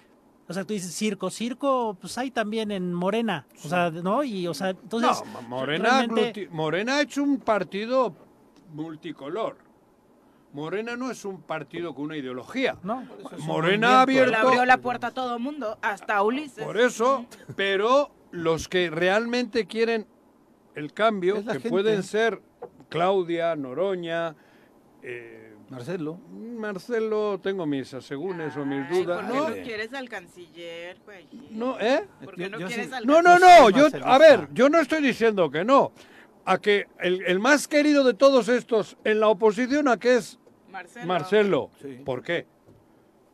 o 0.49 0.53
sea, 0.53 0.63
tú 0.63 0.73
dices 0.73 0.93
circo, 0.93 1.29
circo, 1.29 1.97
pues 1.99 2.17
hay 2.17 2.31
también 2.31 2.71
en 2.71 2.93
Morena, 2.93 3.45
o 3.65 3.67
sea, 3.67 3.91
¿no? 3.91 4.23
Y, 4.23 4.47
o 4.47 4.53
sea, 4.53 4.69
entonces... 4.69 5.21
no, 5.33 5.41
Morena, 5.41 5.89
realmente- 6.05 6.47
Morena 6.49 6.95
ha 6.97 7.01
hecho 7.01 7.21
un 7.21 7.37
partido 7.39 8.15
multicolor. 8.73 9.57
Morena 10.53 10.95
no 10.95 11.11
es 11.11 11.25
un 11.25 11.41
partido 11.41 11.93
con 11.93 12.05
una 12.05 12.15
ideología. 12.17 12.77
No, 12.81 13.03
Morena 13.39 14.01
ha 14.01 14.05
Le 14.05 14.19
abierto... 14.21 14.37
abrió 14.47 14.63
la 14.63 14.77
puerta 14.77 15.07
a 15.07 15.11
todo 15.11 15.37
mundo, 15.37 15.77
hasta 15.81 16.23
Ulises. 16.23 16.63
Por 16.63 16.77
eso, 16.77 17.25
pero 17.57 18.09
los 18.31 18.69
que 18.69 18.89
realmente 18.89 19.65
quieren 19.65 20.07
el 20.77 20.93
cambio, 20.93 21.37
Es 21.37 21.45
la 21.45 21.53
que 21.53 21.59
gente. 21.59 21.69
pueden 21.69 22.03
ser 22.03 22.41
Claudia, 22.89 23.55
Noroña, 23.55 24.35
eh, 25.01 25.53
Marcelo. 25.69 26.17
Marcelo, 26.31 27.39
tengo 27.41 27.65
mis 27.65 27.93
asegúnes 27.93 28.55
o 28.55 28.65
mis 28.65 28.87
dudas. 28.89 29.21
¿Por 29.23 29.31
qué 29.31 29.37
No, 29.37 29.49
no 29.49 29.55
quieres 29.63 29.93
al 29.93 30.07
canciller, 30.09 30.97
güey? 31.03 31.27
no, 31.51 31.79
¿eh? 31.79 32.05
¿Por 32.23 32.35
qué 32.35 32.49
no 32.49 32.59
Yo- 32.59 32.67
quieres 32.67 32.87
sí- 32.87 32.93
al 32.93 33.05
No, 33.05 33.21
no, 33.21 33.37
no, 33.39 33.69
yo, 33.69 33.87
a 34.03 34.17
ver, 34.17 34.47
yo 34.53 34.69
no 34.69 34.79
estoy 34.79 35.01
diciendo 35.01 35.49
que 35.51 35.65
no. 35.65 35.91
A 36.45 36.59
que 36.59 36.85
el, 37.01 37.21
el 37.25 37.39
más 37.39 37.67
querido 37.67 38.05
de 38.05 38.13
todos 38.13 38.47
estos 38.47 38.95
en 39.03 39.19
la 39.19 39.27
oposición, 39.27 39.87
a 39.89 39.97
que 39.97 40.15
es 40.15 40.39
Marcelo. 40.71 41.05
Marcelo. 41.05 41.71
Sí. 41.81 41.99
¿Por 42.05 42.21
qué? 42.23 42.45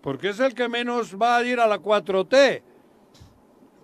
Porque 0.01 0.29
es 0.29 0.39
el 0.39 0.55
que 0.55 0.67
menos 0.67 1.15
va 1.21 1.37
a 1.37 1.43
ir 1.43 1.59
a 1.59 1.67
la 1.67 1.77
4T. 1.79 2.63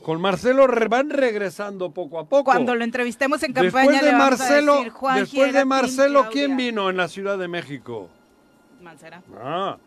Con 0.03 0.21
Marcelo 0.21 0.65
van 0.89 1.09
regresando 1.09 1.91
poco 1.91 2.19
a 2.19 2.25
poco. 2.25 2.45
Cuando 2.45 2.73
lo 2.75 2.83
entrevistemos 2.83 3.43
en 3.43 3.53
campaña 3.53 3.91
después 3.91 4.01
de 4.01 4.05
le 4.05 4.11
vamos 4.17 4.25
a 4.25 4.29
Marcelo, 4.29 4.75
decir, 4.77 4.89
"Juanji 4.91 5.19
después 5.21 5.53
de 5.53 5.65
Marcelo, 5.65 6.19
Claudia". 6.21 6.29
¿quién 6.31 6.57
vino 6.57 6.89
en 6.89 6.97
la 6.97 7.07
Ciudad 7.07 7.37
de 7.37 7.47
México? 7.47 8.09
Mancera, 8.81 9.21
Ah, 9.41 9.77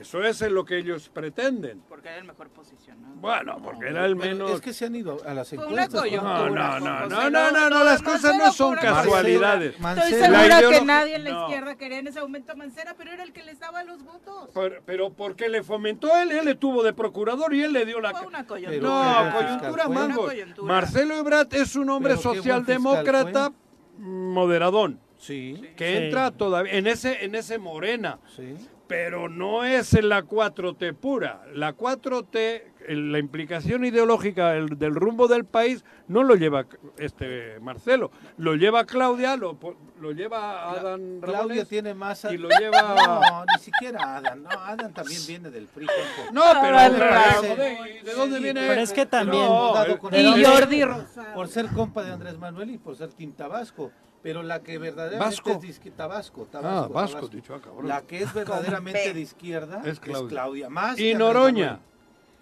eso 0.00 0.22
es 0.22 0.40
en 0.42 0.54
lo 0.54 0.64
que 0.64 0.78
ellos 0.78 1.08
pretenden. 1.08 1.82
porque 1.88 2.08
era 2.08 2.18
el 2.18 2.24
mejor 2.24 2.48
posicionado. 2.50 3.14
Bueno, 3.16 3.56
porque 3.62 3.88
era 3.88 4.04
el 4.06 4.14
menos. 4.16 4.50
Es 4.52 4.60
que 4.60 4.72
se 4.72 4.86
han 4.86 4.94
ido 4.94 5.18
a 5.26 5.34
las 5.34 5.48
Fue 5.48 5.58
una 5.58 5.84
encuestas. 5.84 6.00
coyuntura. 6.02 6.38
No, 6.38 6.50
no, 6.50 6.80
no, 6.80 7.04
José, 7.04 7.30
no, 7.30 7.30
no, 7.30 7.50
no, 7.52 7.70
no, 7.70 7.84
las 7.84 8.02
cosas 8.02 8.36
no 8.36 8.52
son 8.52 8.76
casualidades. 8.76 9.78
Mancera. 9.80 10.06
Estoy 10.08 10.20
segura 10.60 10.78
que 10.78 10.84
nadie 10.84 11.14
en 11.16 11.24
la 11.24 11.30
No. 11.30 11.42
izquierda 11.48 11.74
quería 11.76 11.98
en 11.98 12.06
ese 12.06 12.20
momento 12.20 12.52
a 12.52 12.54
Mancera, 12.54 12.94
pero 12.96 13.12
era 13.12 13.22
el 13.24 13.32
que 13.32 13.42
les 13.42 13.58
daba 13.58 13.82
los 13.84 14.02
votos. 14.04 14.50
Pero, 14.54 14.76
pero 14.84 15.10
porque 15.12 15.48
le 15.48 15.62
fomentó 15.62 16.16
él, 16.16 16.30
él 16.32 16.44
le 16.44 16.54
tuvo 16.54 16.82
de 16.82 16.92
procurador 16.92 17.52
y 17.54 17.62
él 17.62 17.72
le 17.72 17.84
dio 17.84 18.00
la... 18.00 18.12
Fue 18.12 18.26
una 18.26 18.46
coyuntura. 18.46 18.80
No, 18.80 19.32
coyuntura, 19.36 19.88
mango. 19.88 20.22
Una 20.22 20.30
coyuntura. 20.32 20.66
Marcelo 20.74 21.14
Ebrard 21.16 21.48
es 21.54 21.74
un 21.76 21.90
hombre 21.90 22.16
socialdemócrata 22.16 23.52
moderadón, 23.98 25.00
Sí, 25.18 25.60
que 25.76 25.86
Sí. 25.98 26.04
entra 26.04 26.30
todavía 26.30 26.72
en 26.74 26.86
ese, 26.86 27.24
en 27.24 27.34
ese 27.34 27.58
morena, 27.58 28.20
sí. 28.36 28.54
Pero 28.88 29.28
no 29.28 29.64
es 29.64 29.92
en 29.94 30.08
la 30.08 30.22
4T 30.24 30.94
pura. 30.94 31.42
La 31.54 31.74
4T, 31.76 32.62
el- 32.88 33.12
la 33.12 33.18
implicación 33.18 33.84
ideológica 33.84 34.52
del, 34.52 34.78
del 34.78 34.94
rumbo 34.94 35.28
del 35.28 35.44
país, 35.44 35.84
no 36.08 36.22
lo 36.24 36.34
lleva 36.36 36.64
este 36.96 37.60
Marcelo, 37.60 38.10
lo 38.38 38.54
lleva 38.56 38.86
Claudia, 38.86 39.36
lo, 39.36 39.58
lo 40.00 40.12
lleva 40.12 40.70
Adán 40.70 41.18
Claudia 41.20 41.38
Ramones 41.40 41.68
tiene 41.68 41.92
más... 41.92 42.24
a- 42.24 42.32
y 42.32 42.38
lo 42.38 42.48
lleva... 42.48 42.80
No, 43.28 43.44
ni 43.44 43.62
siquiera 43.62 44.16
Adán. 44.16 44.42
No, 44.42 44.48
Adán 44.50 44.92
también 44.94 45.20
viene 45.26 45.50
del 45.50 45.66
PRI. 45.66 45.86
No, 46.32 46.42
pero 46.62 47.86
¿y 47.86 48.02
¿de 48.04 48.14
dónde 48.14 48.36
Sí, 48.38 48.42
viene? 48.42 48.66
Pero 48.68 48.80
es 48.80 48.92
que 48.92 49.04
también- 49.06 49.44
No, 49.44 49.74
el- 50.12 50.26
Y 50.40 50.44
Jordi 50.44 50.82
Rosado. 50.84 51.34
Por 51.34 51.48
ser 51.48 51.66
compa 51.68 52.02
de 52.02 52.12
Andrés 52.12 52.38
Manuel 52.38 52.70
y 52.70 52.78
por 52.78 52.96
ser 52.96 53.12
Team 53.12 53.32
Tabasco. 53.32 53.90
Pero 54.22 54.42
la 54.42 54.60
que 54.62 54.78
verdaderamente 54.78 55.24
Vasco. 55.36 55.50
es 55.52 55.60
de 55.60 55.68
izquier- 55.68 55.94
Tabasco, 55.96 56.44
Tabasco, 56.50 56.68
Ah, 56.84 56.88
Vasco, 56.88 57.16
Tabasco. 57.28 57.36
dicho, 57.36 57.54
ah. 57.54 57.82
La 57.84 58.02
que 58.02 58.22
es 58.22 58.32
verdaderamente 58.34 59.14
de 59.14 59.20
izquierda 59.20 59.80
Es 59.84 59.92
es 59.92 60.00
Claudia. 60.00 60.28
Claudia. 60.28 60.68
Más 60.68 60.98
Y 60.98 61.14
Noroña. 61.14 61.78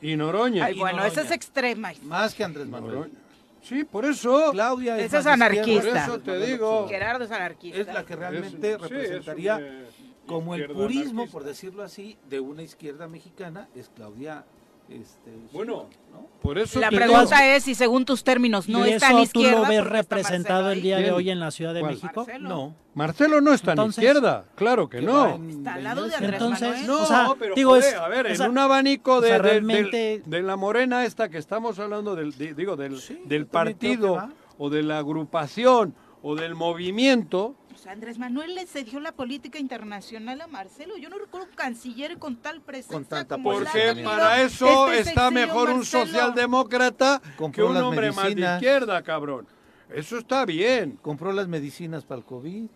Y 0.00 0.16
Noroña. 0.16 0.64
Ay, 0.66 0.78
bueno, 0.78 1.04
esa 1.04 1.22
es 1.22 1.30
extrema. 1.30 1.92
Más 2.02 2.34
que 2.34 2.44
Andrés 2.44 2.66
Manuel. 2.66 2.94
Noroña. 2.94 3.14
Sí, 3.62 3.84
por 3.84 4.04
eso. 4.04 4.50
Claudia 4.52 4.98
es 4.98 5.06
Esa 5.06 5.18
es 5.18 5.26
anarquista. 5.26 5.70
izquierda. 5.72 6.06
Por 6.06 6.14
eso 6.14 6.20
te 6.22 6.46
digo. 6.46 6.88
Gerardo 6.88 7.24
es 7.24 7.30
anarquista. 7.30 7.78
Es 7.80 7.86
la 7.88 8.04
que 8.06 8.16
realmente 8.16 8.72
Es- 8.72 8.76
sí, 8.76 8.82
representaría 8.88 9.56
es 9.56 9.60
una 9.62 10.26
como 10.26 10.54
el 10.54 10.60
izquierda 10.62 10.82
purismo, 10.82 11.10
anarquista. 11.10 11.32
por 11.32 11.44
decirlo 11.44 11.82
así, 11.82 12.16
de 12.28 12.40
una 12.40 12.62
izquierda 12.62 13.08
mexicana, 13.08 13.68
es 13.74 13.90
Claudia 13.94 14.44
Este, 14.88 15.32
Bueno, 15.52 15.86
¿no? 16.12 16.28
por 16.40 16.58
eso 16.58 16.78
La 16.78 16.90
pregunta 16.90 17.40
digo- 17.40 17.56
es 17.56 17.64
si 17.64 17.74
según 17.74 18.04
tus 18.04 18.22
términos 18.22 18.68
no 18.68 18.86
¿Y 18.86 18.90
está 18.92 19.10
en 19.10 19.16
tú 19.16 19.22
izquierda. 19.40 19.60
lo 19.62 19.66
ves 19.66 19.82
¿por 19.82 19.92
qué 19.92 19.98
está 19.98 20.16
representado 20.16 20.70
el 20.70 20.76
ahí? 20.76 20.80
día 20.80 20.98
de 20.98 21.10
hoy 21.10 21.30
en 21.30 21.40
la 21.40 21.50
Ciudad 21.50 21.74
de 21.74 21.80
¿Cuál? 21.80 21.94
México? 21.94 22.20
Marcelo. 22.24 22.48
No. 22.48 22.74
Marcelo 22.94 23.40
no 23.40 23.52
está 23.52 23.72
Entonces- 23.72 23.98
en 23.98 24.04
izquierda, 24.10 24.44
claro 24.54 24.88
que 24.88 25.02
no. 25.02 25.12
va 25.12 25.34
en- 25.34 25.50
Está 25.50 25.70
al 25.74 25.76
de 25.78 25.82
lado 25.82 26.00
de 26.02 26.06
iglesia. 26.08 26.24
Andrés 26.26 26.40
Entonces, 26.42 26.68
Manuel. 26.68 26.86
No, 26.86 27.02
o 27.02 27.06
sea, 27.06 27.28
pero 27.38 27.54
digo, 27.56 27.70
joder, 27.70 27.84
es- 27.84 27.94
a 28.00 28.08
ver, 28.08 28.26
o 28.26 28.28
en 28.30 28.50
un 28.50 28.58
abanico 28.58 29.14
o 29.14 29.20
de, 29.20 29.38
realmente- 29.38 30.22
de 30.24 30.42
la 30.42 30.56
morena 30.56 31.04
esta 31.04 31.28
que 31.28 31.38
estamos 31.38 31.78
hablando, 31.80 32.14
del, 32.14 32.32
di- 32.32 32.52
digo, 32.54 32.76
del, 32.76 33.00
Sí, 33.00 33.20
del 33.24 33.46
partido 33.46 34.28
o 34.58 34.70
de 34.70 34.82
la 34.84 34.98
agrupación 34.98 35.94
o 36.22 36.36
del 36.36 36.54
movimiento, 36.54 37.56
Andrés 37.86 38.18
Manuel 38.18 38.54
le 38.54 38.66
cedió 38.66 38.98
la 39.00 39.12
política 39.12 39.58
internacional 39.58 40.40
a 40.40 40.46
Marcelo. 40.46 40.96
Yo 40.96 41.08
no 41.10 41.18
recuerdo 41.18 41.48
un 41.50 41.54
canciller 41.54 42.16
con 42.18 42.36
tal 42.36 42.60
presencia. 42.62 42.94
Con 42.94 43.04
tanta 43.04 43.36
como 43.36 43.52
la 43.60 43.68
ha 43.68 43.72
porque 43.72 44.02
para 44.02 44.42
eso 44.42 44.88
este 44.92 45.10
está 45.10 45.28
sexenio 45.28 45.46
mejor 45.46 45.70
un 45.70 45.76
Marcelo. 45.78 46.06
socialdemócrata 46.06 47.20
que 47.52 47.62
un 47.62 47.76
hombre 47.76 48.12
más 48.12 48.34
de 48.34 48.40
izquierda, 48.54 49.02
cabrón. 49.02 49.46
Eso 49.92 50.18
está 50.18 50.44
bien. 50.46 50.98
Compró 51.02 51.32
las 51.32 51.48
medicinas 51.48 52.04
para 52.04 52.20
el 52.20 52.24
COVID. 52.24 52.66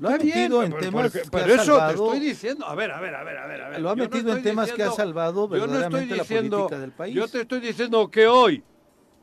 Lo 0.00 0.08
ha 0.08 0.16
bien, 0.16 0.26
metido 0.38 0.62
en 0.62 0.70
pero- 0.70 0.82
temas 0.82 1.02
porque- 1.12 1.22
que 1.22 1.30
pero 1.30 1.44
ha 1.44 1.48
eso 1.48 1.56
te 1.58 1.66
salvado. 1.66 2.04
estoy 2.12 2.20
diciendo. 2.20 2.66
A 2.66 2.74
ver, 2.74 2.90
a 2.92 3.00
ver, 3.00 3.14
a 3.14 3.24
ver, 3.24 3.36
a 3.38 3.46
ver. 3.46 3.60
a 3.62 3.68
ver. 3.68 3.80
Lo 3.80 3.88
ha 3.90 3.92
Yo 3.92 3.96
no 3.96 4.02
metido 4.10 4.36
en 4.36 4.42
temas 4.42 4.72
que 4.72 4.82
ha 4.84 4.90
salvado 4.92 5.42
yo 5.42 5.48
no 5.48 5.54
estoy 5.56 5.68
verdaderamente 5.70 6.16
la 6.16 6.22
diciendo- 6.22 6.56
política 6.58 6.78
del 6.80 6.92
país. 6.92 7.14
Yo 7.14 7.28
te 7.28 7.40
estoy 7.42 7.60
diciendo 7.60 8.08
que 8.10 8.26
hoy, 8.28 8.62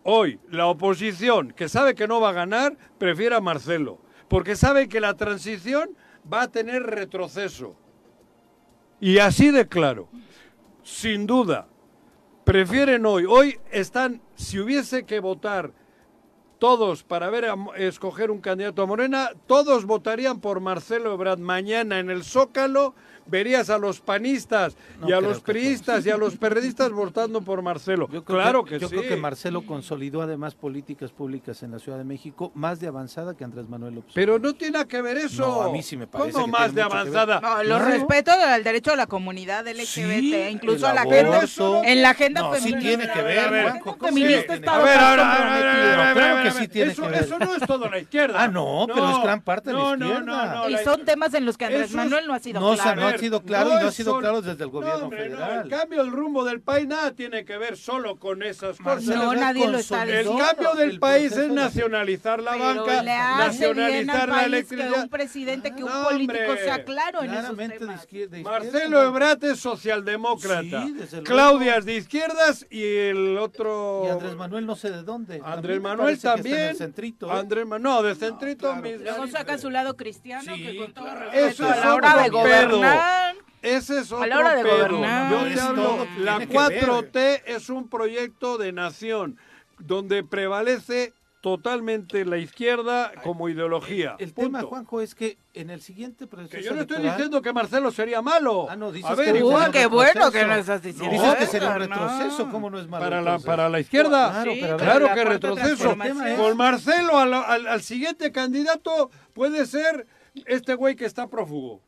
hoy, 0.03 0.39
la 0.51 0.67
oposición, 0.67 1.51
que 1.53 1.69
sabe 1.69 1.95
que 1.95 2.07
no 2.07 2.19
va 2.19 2.29
a 2.29 2.33
ganar, 2.33 2.77
prefiere 2.97 3.35
a 3.35 3.41
Marcelo. 3.41 3.99
Porque 4.27 4.55
sabe 4.55 4.87
que 4.87 4.99
la 4.99 5.15
transición 5.15 5.89
va 6.31 6.43
a 6.43 6.51
tener 6.51 6.83
retroceso. 6.83 7.75
Y 8.99 9.19
así 9.19 9.51
de 9.51 9.67
claro. 9.67 10.07
Sin 10.83 11.27
duda. 11.27 11.67
Prefieren 12.43 13.05
hoy. 13.05 13.25
Hoy 13.25 13.59
están, 13.71 14.21
si 14.35 14.59
hubiese 14.59 15.05
que 15.05 15.19
votar 15.19 15.71
todos 16.59 17.03
para 17.03 17.29
ver 17.29 17.45
a 17.45 17.55
escoger 17.77 18.31
un 18.31 18.39
candidato 18.39 18.81
a 18.81 18.85
Morena, 18.85 19.31
todos 19.47 19.85
votarían 19.85 20.39
por 20.39 20.59
Marcelo 20.59 21.13
Ebrard. 21.13 21.39
Mañana 21.39 21.99
en 21.99 22.09
el 22.09 22.23
Zócalo 22.23 22.95
verías 23.27 23.69
a 23.69 23.77
los 23.77 23.99
panistas 24.01 24.75
No 24.99 25.09
y 25.09 25.13
a 25.13 25.21
los 25.21 25.39
priistas 25.41 26.05
y 26.05 26.09
a 26.09 26.17
los 26.17 26.35
perredistas 26.37 26.91
votando 26.91 27.41
por 27.41 27.61
Marcelo. 27.61 28.07
Yo 28.11 28.23
creo 28.23 28.39
claro 28.39 28.63
que, 28.65 28.71
que, 28.75 28.79
yo 28.79 28.87
sí. 28.89 28.95
creo 28.97 29.09
que 29.09 29.15
Marcelo 29.17 29.65
consolidó 29.65 30.21
además 30.21 30.55
políticas 30.55 31.11
públicas 31.11 31.61
en 31.63 31.71
la 31.71 31.79
Ciudad 31.79 31.97
de 31.97 32.03
México 32.03 32.51
más 32.55 32.79
de 32.79 32.87
avanzada 32.87 33.35
que 33.35 33.43
Andrés 33.43 33.67
Manuel 33.69 33.95
López. 33.95 34.11
Pero 34.13 34.39
no 34.39 34.53
tiene 34.53 34.73
nada 34.73 34.85
que 34.85 35.01
ver 35.01 35.17
eso. 35.17 35.45
No, 35.45 35.61
a 35.63 35.71
mí 35.71 35.81
sí 35.81 35.97
me 35.97 36.07
parece 36.07 36.31
¿Cómo 36.33 36.45
que 36.45 36.51
más 36.51 36.61
tiene 36.65 36.75
de 36.75 36.81
avanzada? 36.83 37.39
No, 37.41 37.63
lo 37.63 37.75
Claro. 37.77 37.85
respeto 37.85 38.31
al 38.31 38.63
derecho 38.63 38.91
a 38.91 38.95
la 38.95 39.07
comunidad 39.07 39.67
LGBT, 39.67 39.85
Sí, 39.85 40.35
incluso 40.51 40.87
a 40.87 40.93
la 40.93 41.03
gente 41.03 41.39
en 41.85 42.01
la 42.01 42.09
agenda 42.11 42.41
No, 42.41 42.55
sí 42.55 42.61
feminista. 42.71 42.87
tiene 42.87 43.13
que 43.13 43.21
ver, 43.21 43.39
agenda 43.39 43.61
Juanjo, 43.71 43.97
¿cómo 43.97 44.07
feminista 44.13 44.57
sí? 44.57 44.61
A 44.67 44.77
ver, 44.79 44.97
ahora, 44.99 46.11
Claro 46.13 46.43
que 46.43 46.51
sí 46.51 46.67
tiene 46.67 46.91
eso, 46.91 47.01
que 47.03 47.09
ver. 47.09 47.23
eso 47.23 47.39
no 47.39 47.55
es 47.55 47.61
toda 47.67 47.89
la 47.89 47.99
izquierda. 48.05 48.43
Ah, 48.43 48.47
no, 48.47 48.85
pero 48.87 49.09
es 49.11 49.23
gran 49.23 49.41
parte 49.41 49.69
de 49.69 49.75
la 49.75 49.79
no, 49.81 49.95
no, 49.97 50.05
izquierda. 50.07 50.45
No, 50.55 50.63
no, 50.63 50.69
Y 50.69 50.77
son 50.83 51.05
temas 51.05 51.33
en 51.33 51.45
los 51.45 51.57
que 51.57 51.65
Andrés 51.65 51.91
Manuel 51.93 52.27
no 52.27 52.33
ha 52.33 52.39
sido 52.39 52.59
no, 52.59 52.75
claro. 52.75 53.01
No 53.15 53.19
ha 53.19 53.19
sido 53.19 53.41
claro 53.43 53.69
y 53.69 53.73
no 53.83 53.87
ha 53.87 53.91
sido 53.91 54.11
solo- 54.11 54.21
claro 54.21 54.41
desde 54.41 54.63
el 54.63 54.69
gobierno 54.69 54.97
No, 54.99 55.03
hombre, 55.05 55.29
no, 55.29 55.37
federal. 55.37 55.63
el 55.63 55.69
cambio 55.69 56.03
del 56.03 56.11
rumbo 56.11 56.43
del 56.45 56.61
país 56.61 56.87
nada 56.87 57.11
tiene 57.11 57.45
que 57.45 57.57
ver 57.57 57.77
solo 57.77 58.15
con 58.17 58.43
esas 58.43 58.77
cosas. 58.77 59.03
No, 59.05 59.33
nadie 59.33 59.67
lo 59.67 59.77
está 59.77 59.97
consolidó 59.99 60.19
El 60.19 60.25
diciendo. 60.25 60.45
cambio 60.45 60.75
del 60.75 60.89
el 60.91 60.99
país 60.99 61.31
es 61.31 61.37
de- 61.37 61.47
nacionalizar 61.49 62.41
la 62.41 62.55
banca, 62.55 63.03
le 63.03 63.11
hace 63.11 63.73
bien 63.73 64.07
nacionalizar 64.07 64.21
al 64.21 64.27
la 64.29 64.33
país 64.35 64.39
que 64.41 64.45
electricidad. 64.75 65.03
un 65.03 65.09
presidente, 65.09 65.75
que 65.75 65.83
un 65.83 65.89
No, 65.89 66.03
político 66.03 66.39
hombre. 66.49 66.63
sea 66.63 66.83
claro 66.83 67.21
en 67.23 67.33
esos 67.33 67.57
de 67.57 67.69
temas. 67.69 67.87
de 67.87 67.93
izquierda. 67.95 68.37
Marcelo 68.49 69.03
Ebrard 69.03 69.43
es 69.43 69.59
socialdemócrata. 69.59 70.83
Sí, 70.85 70.93
desde 70.93 71.17
luego. 71.17 71.23
Claudia 71.25 71.75
es 71.77 71.85
de 71.85 71.95
izquierdas 71.95 72.65
y 72.69 72.83
el 72.83 73.37
otro. 73.37 74.03
Y 74.05 74.09
Andrés 74.09 74.35
Manuel 74.35 74.65
no 74.65 74.75
sé 74.75 74.91
de 74.91 75.03
dónde. 75.03 75.41
Andrés 75.43 75.81
Manuel 75.81 76.17
parece 76.17 76.21
que 76.21 76.27
está 76.27 76.35
también. 76.35 76.57
en 76.57 76.69
el 76.69 76.75
centrito, 76.77 77.27
¿eh? 77.27 77.39
Andrés 77.39 77.65
Ma- 77.65 77.79
no, 77.79 78.03
de 78.03 78.15
centrito. 78.15 78.71
claro. 78.71 78.81
Luego 79.03 79.27
saca 79.27 79.43
narices. 79.43 79.61
su 79.61 79.69
lado 79.69 79.95
cristiano, 79.95 80.55
Sí, 80.55 80.63
que 80.63 80.77
con 80.77 80.93
todo 80.93 81.05
claro. 81.05 81.19
respeto 81.21 81.45
Eso 81.47 81.65
a 81.65 81.75
es 81.75 81.85
la 81.85 81.95
hora 81.95 82.23
de 82.23 82.29
pedo. 82.31 82.81
Gobernar. 83.05 83.35
Ese 83.61 83.99
es 83.99 84.11
otro 84.11 84.23
A 84.23 84.27
la 84.27 84.37
hora 84.39 84.55
de 84.55 84.63
pedo. 84.63 84.75
gobernar. 84.75 85.31
Yo 85.31 85.37
No, 85.39 85.43
te 85.45 85.53
es 85.53 85.61
hablo, 85.61 86.07
la 86.19 86.37
tiene 86.37 86.47
que 86.51 86.57
4T 86.57 87.41
es 87.45 87.69
un 87.69 87.89
proyecto 87.89 88.57
de 88.57 88.71
nación 88.71 89.37
donde 89.79 90.23
prevalece 90.23 91.13
totalmente 91.41 92.25
la 92.25 92.37
izquierda 92.39 93.11
como 93.23 93.49
ideología. 93.49 94.15
El 94.17 94.33
Punto. 94.33 94.47
tema, 94.57 94.61
Juanjo, 94.67 94.99
es 95.01 95.13
que 95.13 95.37
en 95.53 95.69
el 95.69 95.79
siguiente 95.79 96.25
proceso 96.25 96.49
Que 96.57 96.63
yo 96.63 96.73
no 96.73 96.81
estoy 96.81 96.97
electoral- 96.97 97.17
diciendo 97.17 97.41
que 97.43 97.53
Marcelo 97.53 97.91
sería 97.91 98.19
malo. 98.23 98.65
Ah, 98.67 98.75
no, 98.75 98.91
dices 98.91 99.11
A 99.11 99.15
que 99.15 99.21
ver, 99.21 99.29
no 99.33 99.37
igual 99.37 99.71
qué 99.71 99.85
bueno 99.85 100.31
que 100.31 100.43
no 100.43 100.55
estás 100.55 100.81
diciendo 100.81 101.11
Dices 101.11 101.35
que 101.35 101.45
sería 101.45 101.69
un 101.69 101.73
no. 101.75 101.79
retroceso, 101.81 102.49
¿cómo 102.49 102.71
no 102.71 102.79
es 102.79 102.87
malo? 102.87 103.03
para 103.03 103.21
la, 103.21 103.37
para 103.39 103.69
la 103.69 103.79
izquierda. 103.79 104.31
Claro, 104.31 104.51
Sí, 104.53 104.57
pero 104.59 104.77
Claro 104.77 105.05
la 105.07 105.13
que 105.13 105.23
retroceso. 105.23 105.95
Con 106.37 106.57
Marcelo 106.57 107.19
al, 107.19 107.33
al- 107.33 107.67
al 107.67 107.81
siguiente 107.83 108.31
candidato 108.31 109.11
puede 109.33 109.67
ser 109.67 110.07
este 110.45 110.73
güey 110.73 110.95
que 110.95 111.05
está 111.05 111.27
prófugo. 111.27 111.79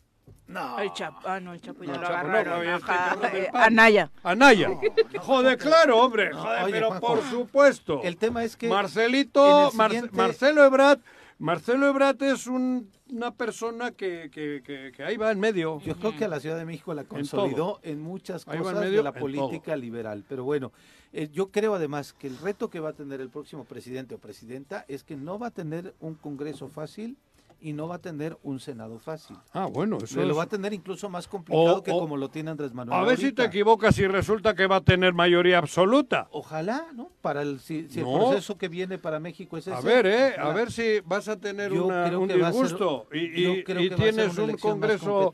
No. 0.48 0.80
El 0.80 0.94
Chapo, 0.94 1.20
ah, 1.28 1.40
no, 1.40 1.54
el 1.54 1.62
Chapo 1.62 1.84
ya 1.84 1.92
No, 1.94 1.98
lo 2.02 2.08
Chapo 2.08 2.28
no, 2.28 2.34
agarraron. 2.38 2.68
este 2.68 3.28
del 3.36 3.44
eh. 3.46 3.50
Anaya. 3.54 4.10
Anaya. 4.24 4.70
Joder, 5.20 5.58
claro, 5.58 6.00
hombre. 6.00 6.32
Joder, 6.34 6.64
oye, 6.64 6.72
pero 6.74 7.00
por 7.00 7.22
supuesto. 7.24 8.02
El 8.04 8.16
tema 8.18 8.44
es 8.44 8.56
que 8.56 8.70
Marcelito, 8.70 9.72
Mar- 9.74 9.92
Marcelo 10.14 10.64
Ebrard, 10.64 11.00
Marcelo 11.40 11.88
Ebrard 11.88 12.22
es 12.24 12.48
un- 12.48 12.90
una 13.12 13.32
persona 13.32 13.92
que, 13.92 14.30
que- 14.34 14.62
que- 14.66 14.92
que 14.96 15.04
ahí 15.04 15.18
va 15.18 15.32
en 15.32 15.40
medio. 15.40 15.80
yo 15.82 15.96
creo 15.98 16.16
que 16.18 16.26
a 16.26 16.28
la 16.28 16.40
Ciudad 16.40 16.58
de 16.58 16.66
México 16.66 16.94
la 16.94 17.04
consolidó 17.04 17.80
en, 17.84 18.02
muchas 18.02 18.46
en 18.48 18.58
cosas 18.60 18.80
medio, 18.80 18.98
de 18.98 19.04
la 19.04 19.14
política 19.14 19.76
liberal. 19.76 20.24
Pero 20.28 20.44
bueno, 20.46 20.72
eh, 21.14 21.30
yo 21.32 21.50
creo 21.52 21.76
además 21.76 22.14
que 22.14 22.28
el 22.28 22.38
reto 22.40 22.70
que 22.70 22.80
va 22.80 22.90
a 22.90 22.94
tener 22.94 23.22
el 23.22 23.30
próximo 23.30 23.66
presidente 23.66 24.16
o 24.16 24.18
presidenta 24.18 24.84
es 24.88 25.04
que 25.04 25.16
no 25.16 25.38
va 25.40 25.48
a 25.48 25.52
tener 25.52 25.94
un 26.00 26.16
Congreso 26.16 26.68
fácil 26.70 27.18
y 27.60 27.74
no 27.74 27.88
va 27.88 27.96
a 27.96 28.00
tener 28.00 28.38
un 28.44 28.60
Senado 28.60 29.00
fácil. 29.00 29.36
Ah, 29.54 29.66
bueno, 29.66 29.98
eso 29.98 30.08
Se 30.08 30.24
lo 30.26 30.32
es- 30.34 30.38
va 30.38 30.44
a 30.44 30.48
tener 30.48 30.74
incluso 30.74 31.10
más 31.10 31.28
complicado 31.28 31.78
O- 31.78 31.84
que 31.84 31.92
o- 31.92 32.00
como 32.00 32.16
lo 32.18 32.30
tiene 32.30 32.52
Andrés 32.52 32.74
Manuel. 32.74 33.00
A 33.00 33.04
ver 33.04 33.18
si 33.18 33.32
te 33.34 33.42
ahorita. 33.42 33.46
equivocas 33.46 33.98
y 34.00 34.08
resulta 34.08 34.54
que 34.56 34.68
va 34.68 34.78
a 34.78 34.82
tener 34.82 35.14
mayoría 35.14 35.58
absoluta. 35.58 36.28
Ojalá, 36.32 36.86
¿no? 36.94 37.12
Para 37.22 37.42
el, 37.42 37.60
si, 37.60 37.90
si 37.90 38.00
el 38.00 38.06
No. 38.06 38.14
proceso 38.18 38.58
que 38.58 38.68
viene 38.68 38.98
para 39.00 39.20
México 39.20 39.58
es 39.58 39.68
ese. 39.68 39.76
A 39.76 39.82
ver, 39.82 40.06
¿eh? 40.06 40.36
A 40.38 40.44
ojalá. 40.44 40.54
ver 40.54 40.72
si 40.72 41.00
vas 41.06 41.28
a 41.28 41.40
tener 41.40 41.74
una- 41.74 42.18
un 42.18 42.30
a 42.32 42.34
ser- 42.34 42.46
disgusto 42.46 43.08
y, 43.12 43.18
y- 43.20 43.64
y 43.68 43.92
a 43.92 43.96
tienes 43.96 44.38
un 44.38 44.58
Congreso, 44.58 45.32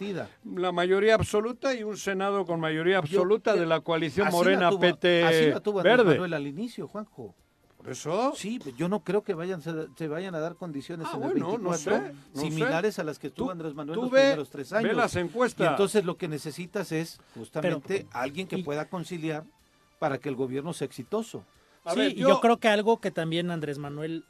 la 0.56 0.72
mayoría 0.72 1.16
absoluta 1.16 1.74
y 1.74 1.84
un 1.84 1.98
Senado 1.98 2.46
con 2.46 2.60
mayoría 2.60 3.00
absoluta 3.00 3.54
Yo- 3.54 3.60
de 3.62 3.66
la 3.66 3.82
coalición 3.82 4.30
Morena 4.32 4.70
tuvo- 4.70 4.80
PT 4.80 5.24
así 5.24 5.46
la 5.52 5.60
tuvo 5.60 5.80
Andrés 5.80 5.98
Verde. 5.98 6.12
Manuel 6.14 6.34
al 6.34 6.48
inicio, 6.48 6.88
Juanjo. 6.88 7.36
¿Por 7.84 7.92
eso? 7.92 8.34
Sí, 8.36 8.60
yo 8.78 8.88
no 8.88 9.02
creo 9.02 9.24
que 9.24 9.34
vayan 9.34 9.62
se, 9.62 10.08
vayan 10.08 10.34
a 10.36 10.40
dar 10.40 10.56
condiciones 10.56 11.06
Ah, 11.10 11.16
en 11.16 11.20
bueno, 11.22 11.36
el 11.56 11.62
no 11.64 11.70
24 11.70 11.78
sé, 12.08 12.14
no 12.34 12.42
similares 12.42 12.98
a 13.00 13.04
las 13.04 13.20
que 13.20 13.30
tuvo 13.30 13.48
Tú- 13.48 13.52
Andrés 13.52 13.74
Manuel 13.74 13.96
tú 13.98 14.02
los 14.04 14.12
ve- 14.12 14.22
primeros 14.22 14.50
tres 14.50 14.72
años. 14.74 14.90
Ve 14.90 14.96
las 14.96 15.16
Y 15.16 15.20
encuestas. 15.20 15.70
entonces 15.72 16.06
lo 16.06 16.18
que 16.18 16.28
necesitas 16.28 16.92
es 16.94 17.20
justamente 17.36 18.06
Pero- 18.08 18.10
alguien 18.14 18.48
que 18.48 18.58
y- 18.60 18.64
pueda 18.64 18.88
conciliar 18.90 19.44
para 20.00 20.18
que 20.18 20.30
el 20.30 20.36
gobierno 20.36 20.72
sea 20.74 20.86
exitoso. 20.86 21.44
A 21.84 21.92
sí, 21.94 22.00
ver, 22.00 22.16
yo... 22.16 22.40
creo 22.40 22.58
que 22.58 22.70
algo 22.70 23.00
que 23.02 23.12
también 23.12 23.52
Andrés 23.52 23.78
Manuel 23.78 24.24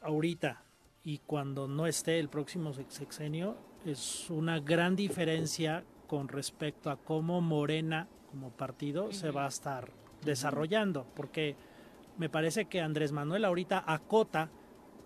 ahorita 0.00 0.62
y 1.04 1.18
cuando 1.18 1.68
no 1.68 1.86
esté 1.86 2.18
el 2.18 2.28
próximo 2.28 2.72
sex- 2.72 2.94
sexenio 2.94 3.56
es 3.84 4.30
una 4.30 4.60
gran 4.60 4.96
diferencia 4.96 5.84
con 6.06 6.28
respecto 6.28 6.90
a 6.90 6.96
cómo 6.96 7.40
Morena 7.40 8.08
como 8.30 8.50
partido 8.50 9.12
se 9.12 9.30
va 9.30 9.44
a 9.44 9.48
estar 9.48 9.90
desarrollando, 10.24 11.06
porque 11.14 11.54
me 12.16 12.28
parece 12.28 12.66
que 12.66 12.80
Andrés 12.80 13.12
Manuel 13.12 13.44
ahorita 13.44 13.82
acota 13.86 14.50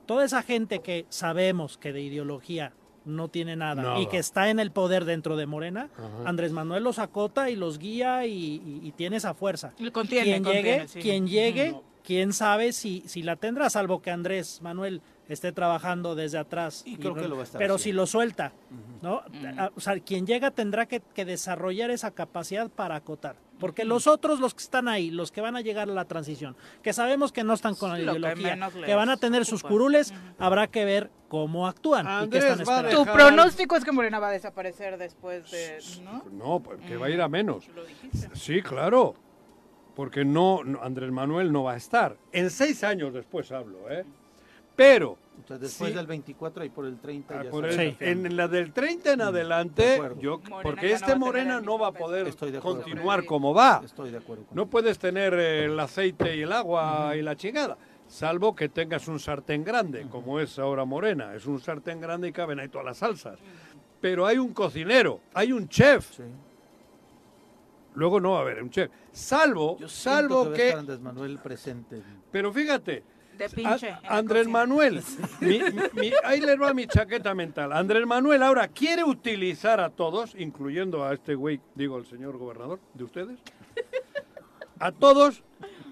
toda 0.06 0.24
esa 0.24 0.42
gente 0.42 0.80
que 0.80 1.06
sabemos 1.08 1.78
que 1.78 1.92
de 1.92 2.00
ideología 2.02 2.72
no 3.04 3.28
tiene 3.28 3.56
nada, 3.56 3.82
Nada. 3.82 4.00
y 4.00 4.06
que 4.06 4.18
está 4.18 4.50
en 4.50 4.58
el 4.60 4.70
poder 4.70 5.04
dentro 5.06 5.36
de 5.36 5.46
Morena, 5.46 5.88
Ajá. 5.96 6.28
Andrés 6.28 6.52
Manuel 6.52 6.84
los 6.84 6.98
acota 6.98 7.48
y 7.48 7.56
los 7.56 7.78
guía 7.78 8.26
y, 8.26 8.32
y- 8.32 8.80
y 8.82 8.92
tiene 8.92 9.16
esa 9.16 9.32
fuerza 9.34 9.72
Y 9.78 9.90
Contiene, 9.90 10.24
quien 10.24 10.42
contiene, 10.44 10.68
llegue, 10.72 10.88
sí. 10.88 11.00
quien 11.00 11.26
llegue, 11.26 11.70
No. 11.72 11.82
quién 12.04 12.32
sabe 12.34 12.72
si, 12.72 13.02
si 13.06 13.22
la 13.22 13.36
tendrá, 13.36 13.70
salvo 13.70 14.02
que 14.02 14.10
Andrés 14.10 14.60
Manuel 14.60 15.00
esté 15.28 15.52
trabajando 15.52 16.14
desde 16.14 16.38
atrás. 16.38 16.82
Y 16.86 16.96
creo 16.96 17.14
no- 17.14 17.22
que 17.22 17.28
lo 17.28 17.36
va 17.36 17.42
a 17.42 17.44
estar 17.44 17.58
Pero 17.58 17.74
haciendo. 17.74 17.84
si 17.84 17.92
lo 17.92 18.06
suelta, 18.06 18.52
¿no? 19.02 19.22
O 19.74 19.80
sea, 19.80 19.98
quien 20.00 20.26
llega 20.26 20.50
tendrá 20.50 20.86
que, 20.86 21.00
que 21.00 21.24
desarrollar 21.26 21.90
esa 21.90 22.10
capacidad 22.10 22.70
para 22.70 22.96
acotar. 22.96 23.36
Porque 23.58 23.84
los 23.84 24.06
otros, 24.06 24.38
los 24.40 24.54
que 24.54 24.62
están 24.62 24.86
ahí, 24.88 25.10
los 25.10 25.32
que 25.32 25.40
van 25.40 25.56
a 25.56 25.60
llegar 25.60 25.88
a 25.88 25.92
la 25.92 26.04
transición, 26.04 26.56
que 26.82 26.92
sabemos 26.92 27.32
que 27.32 27.42
no 27.44 27.54
están 27.54 27.74
con 27.74 27.90
la 27.90 27.96
que 27.96 28.02
ideología, 28.02 28.54
menos 28.56 28.72
que 28.74 28.94
van 28.94 29.10
a 29.10 29.16
tener 29.16 29.44
sus 29.44 29.62
curules, 29.62 30.14
habrá 30.38 30.66
que 30.68 30.84
ver 30.84 31.10
cómo 31.28 31.66
actúan 31.66 32.06
y 32.24 32.28
qué 32.30 32.38
están 32.38 32.60
esperando. 32.60 32.90
Tu 32.90 32.98
dejar- 33.04 33.14
pronóstico 33.14 33.76
es 33.76 33.84
que 33.84 33.92
Morena 33.92 34.18
va 34.18 34.28
a 34.28 34.32
desaparecer 34.32 34.96
después 34.96 35.50
de, 35.50 35.78
¿no? 36.04 36.24
No, 36.30 36.60
pues, 36.60 36.78
que 36.86 36.96
va 36.96 37.06
a 37.06 37.10
ir 37.10 37.20
a 37.20 37.28
menos. 37.28 37.68
Lo 37.74 37.84
dijiste. 37.84 38.28
Sí, 38.34 38.62
claro. 38.62 39.14
Porque 39.96 40.24
no, 40.24 40.62
no- 40.62 40.80
Andrés 40.80 41.10
Manuel 41.10 41.50
no 41.52 41.64
va 41.64 41.72
a 41.72 41.76
estar. 41.76 42.16
En 42.30 42.50
seis 42.50 42.84
años 42.84 43.12
después 43.12 43.50
hablo, 43.50 43.90
¿eh? 43.90 44.04
Pero 44.76 45.18
Entonces, 45.38 45.60
después 45.70 45.90
Sí. 45.92 45.96
del 45.96 46.06
24 46.06 46.64
y 46.64 46.68
por 46.68 46.84
el 46.84 46.98
30 46.98 47.40
Ah, 47.40 47.44
ya 47.44 47.50
por. 47.50 47.64
En 47.70 48.36
la 48.36 48.48
del 48.48 48.72
30 48.72 49.12
en 49.12 49.18
De 49.18 49.24
adelante, 49.24 49.98
yo, 50.20 50.38
Morena 50.40 50.62
porque 50.62 50.92
este 50.92 51.12
no 51.12 51.18
Morena 51.18 51.60
no 51.60 51.78
va 51.78 51.88
a 51.88 51.92
poder 51.92 52.26
Estoy 52.28 52.50
de 52.50 52.58
acuerdo. 52.58 52.82
continuar 52.82 53.24
como 53.24 53.54
va. 53.54 53.80
Estoy 53.84 54.10
de 54.10 54.18
acuerdo 54.18 54.44
con 54.44 54.56
No 54.56 54.66
puedes 54.66 54.98
tener 54.98 55.32
eh, 55.34 55.64
el 55.66 55.78
aceite 55.80 56.36
y 56.36 56.42
el 56.42 56.52
agua 56.52 57.14
y 57.16 57.22
la 57.22 57.36
chingada, 57.36 57.78
salvo 58.08 58.54
que 58.54 58.68
tengas 58.68 59.06
un 59.08 59.20
sartén 59.20 59.64
grande, 59.64 60.06
como 60.10 60.40
es 60.40 60.58
ahora 60.58 60.84
Morena. 60.84 61.34
Es 61.34 61.46
un 61.46 61.60
sartén 61.60 62.00
grande 62.00 62.28
y 62.28 62.32
caben 62.32 62.58
ahí 62.58 62.68
todas 62.68 62.84
las 62.86 62.98
salsas. 62.98 63.38
Pero 64.00 64.26
hay 64.26 64.38
un 64.38 64.52
cocinero, 64.52 65.20
hay 65.34 65.52
un 65.52 65.68
chef. 65.68 66.14
Sí. 66.16 66.22
Luego 67.94 68.20
no 68.20 68.32
va 68.32 68.38
a 68.38 68.42
haber 68.42 68.62
un 68.62 68.70
chef. 68.70 68.90
Salvo, 69.12 69.76
Yo 69.78 69.88
salvo 69.88 70.52
que... 70.52 70.72
Andrés 70.72 71.00
Manuel 71.00 71.38
presente. 71.38 72.00
Pero 72.30 72.52
fíjate, 72.52 73.02
De 73.38 73.48
pinche. 73.48 73.94
Andrés. 74.08 74.48
Manuel, 74.48 75.02
mi- 75.40 75.60
mi- 75.94 76.12
ahí 76.24 76.40
les 76.40 76.60
va 76.60 76.74
mi 76.74 76.86
chaqueta 76.86 77.34
mental. 77.34 77.72
Andrés 77.72 78.04
Manuel 78.06 78.42
ahora 78.42 78.66
quiere 78.68 79.04
utilizar 79.04 79.80
a 79.80 79.90
todos, 79.90 80.34
incluyendo 80.36 81.04
a 81.04 81.14
este 81.14 81.34
güey, 81.34 81.60
digo, 81.74 81.96
el 81.98 82.06
señor 82.06 82.36
gobernador 82.36 82.80
de 82.94 83.04
ustedes, 83.04 83.38
a 84.80 84.92
todos 84.92 85.42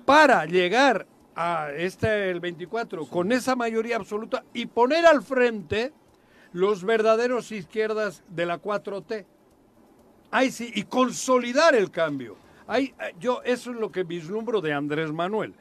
para 0.04 0.44
llegar 0.46 1.06
a 1.34 1.70
este, 1.72 2.30
el 2.30 2.40
24, 2.40 3.06
con 3.06 3.30
esa 3.32 3.54
mayoría 3.56 3.96
absoluta 3.96 4.44
y 4.54 4.66
poner 4.66 5.06
al 5.06 5.22
frente 5.22 5.92
los 6.52 6.84
verdaderos 6.84 7.52
izquierdas 7.52 8.22
de 8.28 8.46
la 8.46 8.60
4T. 8.60 9.24
Ahí 10.30 10.50
sí, 10.50 10.72
y 10.74 10.84
consolidar 10.84 11.74
el 11.74 11.90
cambio. 11.90 12.36
Ahí, 12.66 12.94
eh, 13.00 13.14
yo, 13.20 13.42
eso 13.44 13.70
es 13.70 13.76
lo 13.76 13.92
que 13.92 14.02
vislumbro 14.02 14.60
de 14.60 14.72
Andrés 14.72 15.12
Manuel. 15.12 15.54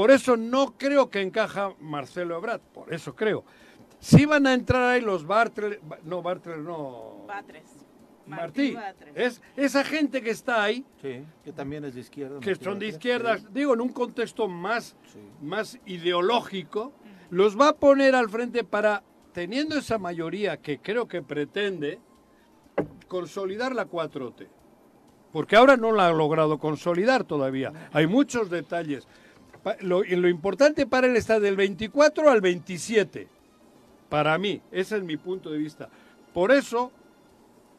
Por 0.00 0.10
eso 0.10 0.34
no 0.34 0.78
creo 0.78 1.10
que 1.10 1.20
encaja 1.20 1.74
Marcelo 1.78 2.34
Ebrard, 2.34 2.62
por 2.72 2.90
eso 2.94 3.14
creo. 3.14 3.44
Sí 3.98 4.24
van 4.24 4.46
a 4.46 4.54
entrar 4.54 4.82
ahí 4.82 5.02
los 5.02 5.26
Bartel, 5.26 5.78
no, 6.04 6.22
Bartel 6.22 6.64
no, 6.64 7.26
Batres. 7.28 7.64
Martí. 8.26 8.72
Batres. 8.72 9.12
Es 9.14 9.42
esa 9.56 9.84
gente 9.84 10.22
que 10.22 10.30
está 10.30 10.62
ahí, 10.62 10.86
Sí, 11.02 11.22
que 11.44 11.52
también 11.52 11.84
es 11.84 11.96
de 11.96 12.00
izquierda. 12.00 12.40
que 12.40 12.48
Martí 12.52 12.64
son 12.64 12.78
de 12.78 12.86
Batres, 12.86 12.94
izquierdas, 12.94 13.40
sí. 13.42 13.46
digo, 13.52 13.74
en 13.74 13.82
un 13.82 13.90
contexto 13.90 14.48
más, 14.48 14.96
Sí. 15.12 15.18
más 15.42 15.78
ideológico, 15.84 16.94
los 17.28 17.60
va 17.60 17.68
a 17.68 17.76
poner 17.76 18.14
al 18.14 18.30
frente 18.30 18.64
para, 18.64 19.02
teniendo 19.34 19.76
esa 19.76 19.98
mayoría 19.98 20.56
que 20.62 20.78
creo 20.78 21.08
que 21.08 21.20
pretende, 21.20 22.00
consolidar 23.06 23.74
la 23.74 23.84
4T. 23.84 24.48
Porque 25.30 25.56
ahora 25.56 25.76
no 25.76 25.92
la 25.92 26.06
ha 26.08 26.12
logrado 26.12 26.58
consolidar 26.58 27.24
todavía. 27.24 27.90
Hay 27.92 28.06
muchos 28.06 28.48
detalles. 28.48 29.06
Lo, 29.80 30.02
lo 30.02 30.28
importante 30.28 30.86
para 30.86 31.06
él 31.06 31.16
está 31.16 31.38
del 31.40 31.56
24 31.56 32.30
al 32.30 32.40
27. 32.40 33.28
Para 34.08 34.38
mí, 34.38 34.60
ese 34.72 34.96
es 34.96 35.02
mi 35.02 35.16
punto 35.16 35.50
de 35.50 35.58
vista. 35.58 35.88
Por 36.32 36.50
eso, 36.50 36.90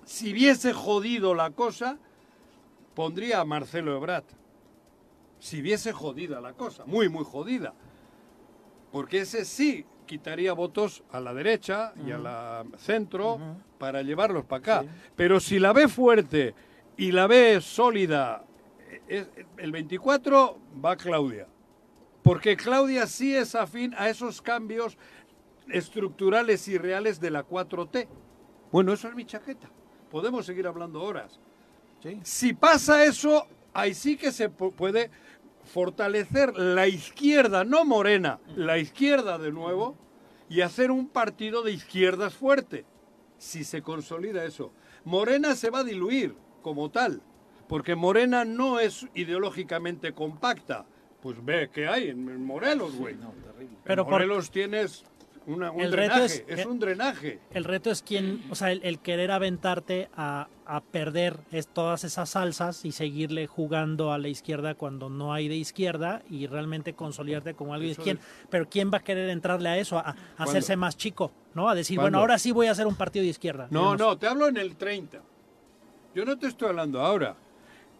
si 0.05 0.31
viese 0.33 0.73
jodido 0.73 1.33
la 1.33 1.49
cosa, 1.51 1.97
pondría 2.93 3.39
a 3.41 3.45
Marcelo 3.45 3.95
Ebrard. 3.97 4.23
Si 5.39 5.61
viese 5.61 5.91
jodida 5.91 6.39
la 6.39 6.53
cosa, 6.53 6.85
muy, 6.85 7.09
muy 7.09 7.25
jodida. 7.25 7.73
Porque 8.91 9.21
ese 9.21 9.43
sí 9.45 9.85
quitaría 10.05 10.53
votos 10.53 11.03
a 11.11 11.19
la 11.19 11.33
derecha 11.33 11.93
y 12.05 12.11
a 12.11 12.17
la 12.17 12.65
centro 12.77 13.39
para 13.79 14.03
llevarlos 14.03 14.45
para 14.45 14.59
acá. 14.59 14.81
Sí. 14.83 14.89
Pero 15.15 15.39
si 15.39 15.57
la 15.59 15.73
ve 15.73 15.87
fuerte 15.87 16.53
y 16.97 17.11
la 17.11 17.25
ve 17.27 17.59
sólida, 17.61 18.43
es- 19.07 19.27
el 19.57 19.71
24 19.71 20.59
va 20.83 20.95
Claudia. 20.95 21.47
Porque 22.31 22.55
Claudia 22.55 23.07
sí 23.07 23.35
es 23.35 23.55
afín 23.55 23.93
a 23.97 24.07
esos 24.07 24.41
cambios 24.41 24.97
estructurales 25.67 26.65
y 26.69 26.77
reales 26.77 27.19
de 27.19 27.29
la 27.29 27.45
4T. 27.45 28.07
Bueno, 28.71 28.93
eso 28.93 29.09
es 29.09 29.15
mi 29.15 29.25
chaqueta. 29.25 29.69
Podemos 30.09 30.45
seguir 30.45 30.65
hablando 30.65 31.03
horas. 31.03 31.41
Sí. 32.01 32.21
Si 32.23 32.53
pasa 32.53 33.03
eso, 33.03 33.47
ahí 33.73 33.93
sí 33.93 34.15
que 34.15 34.31
se 34.31 34.49
pu- 34.49 34.73
puede 34.73 35.11
fortalecer 35.65 36.55
la 36.57 36.87
izquierda, 36.87 37.65
no 37.65 37.83
morena, 37.83 38.39
la 38.55 38.77
izquierda 38.77 39.37
de 39.37 39.51
nuevo, 39.51 39.97
y 40.49 40.61
hacer 40.61 40.89
un 40.89 41.09
partido 41.09 41.63
de 41.63 41.73
izquierdas 41.73 42.33
fuerte. 42.33 42.85
Si 43.39 43.65
se 43.65 43.81
consolida 43.81 44.45
eso. 44.45 44.71
Morena 45.03 45.53
se 45.53 45.69
va 45.69 45.79
a 45.79 45.83
diluir 45.83 46.37
como 46.61 46.91
tal, 46.91 47.21
porque 47.67 47.95
Morena 47.95 48.45
no 48.45 48.79
es 48.79 49.05
ideológicamente 49.15 50.13
compacta. 50.13 50.85
Pues 51.21 51.43
ve 51.43 51.69
que 51.71 51.87
hay 51.87 52.09
en 52.09 52.43
Morelos, 52.45 52.95
güey. 52.95 53.15
No, 53.15 53.31
terrible. 53.31 53.77
Pero 53.83 54.01
en 54.01 54.05
por- 54.05 54.13
Morelos 54.13 54.49
tienes 54.51 55.03
una- 55.45 55.71
un 55.71 55.81
El 55.81 55.91
reto 55.91 56.13
drenaje, 56.15 56.45
es- 56.47 56.59
es, 56.59 56.65
un 56.65 56.79
drenaje. 56.79 57.39
El 57.51 57.63
reto 57.63 57.89
es 57.91 58.01
quién, 58.01 58.43
o 58.49 58.55
sea, 58.55 58.71
el, 58.71 58.81
el 58.83 58.99
querer 58.99 59.31
aventarte 59.31 60.09
a, 60.15 60.47
a 60.65 60.81
perder 60.81 61.37
es 61.51 61.67
todas 61.67 62.03
esas 62.03 62.29
salsas 62.31 62.85
y 62.85 62.91
seguirle 62.91 63.47
jugando 63.47 64.11
a 64.13 64.17
la 64.17 64.27
izquierda 64.29 64.73
cuando 64.75 65.09
no 65.09 65.33
hay 65.33 65.47
de 65.47 65.55
izquierda 65.57 66.21
y 66.29 66.47
realmente 66.47 66.93
consolidarte 66.93 67.53
como 67.53 67.73
alguien. 67.73 67.95
¿Quién, 67.95 68.17
es- 68.17 68.23
pero 68.49 68.67
quién 68.69 68.89
va 68.93 68.97
a 68.97 69.03
querer 69.03 69.29
entrarle 69.29 69.69
a 69.69 69.77
eso, 69.77 69.97
a, 69.97 70.01
a 70.37 70.43
hacerse 70.43 70.75
más 70.75 70.95
chico, 70.97 71.31
¿no? 71.53 71.69
A 71.69 71.75
decir, 71.75 71.97
¿Cuándo? 71.97 72.05
bueno, 72.17 72.19
ahora 72.19 72.37
sí 72.39 72.51
voy 72.51 72.67
a 72.67 72.71
hacer 72.71 72.87
un 72.87 72.95
partido 72.95 73.23
de 73.23 73.29
izquierda. 73.29 73.67
No, 73.69 73.95
no, 73.95 74.17
te 74.17 74.27
hablo 74.27 74.47
en 74.47 74.57
el 74.57 74.75
30. 74.75 75.21
Yo 76.15 76.25
no 76.25 76.37
te 76.37 76.47
estoy 76.47 76.69
hablando 76.69 76.99
ahora. 77.01 77.35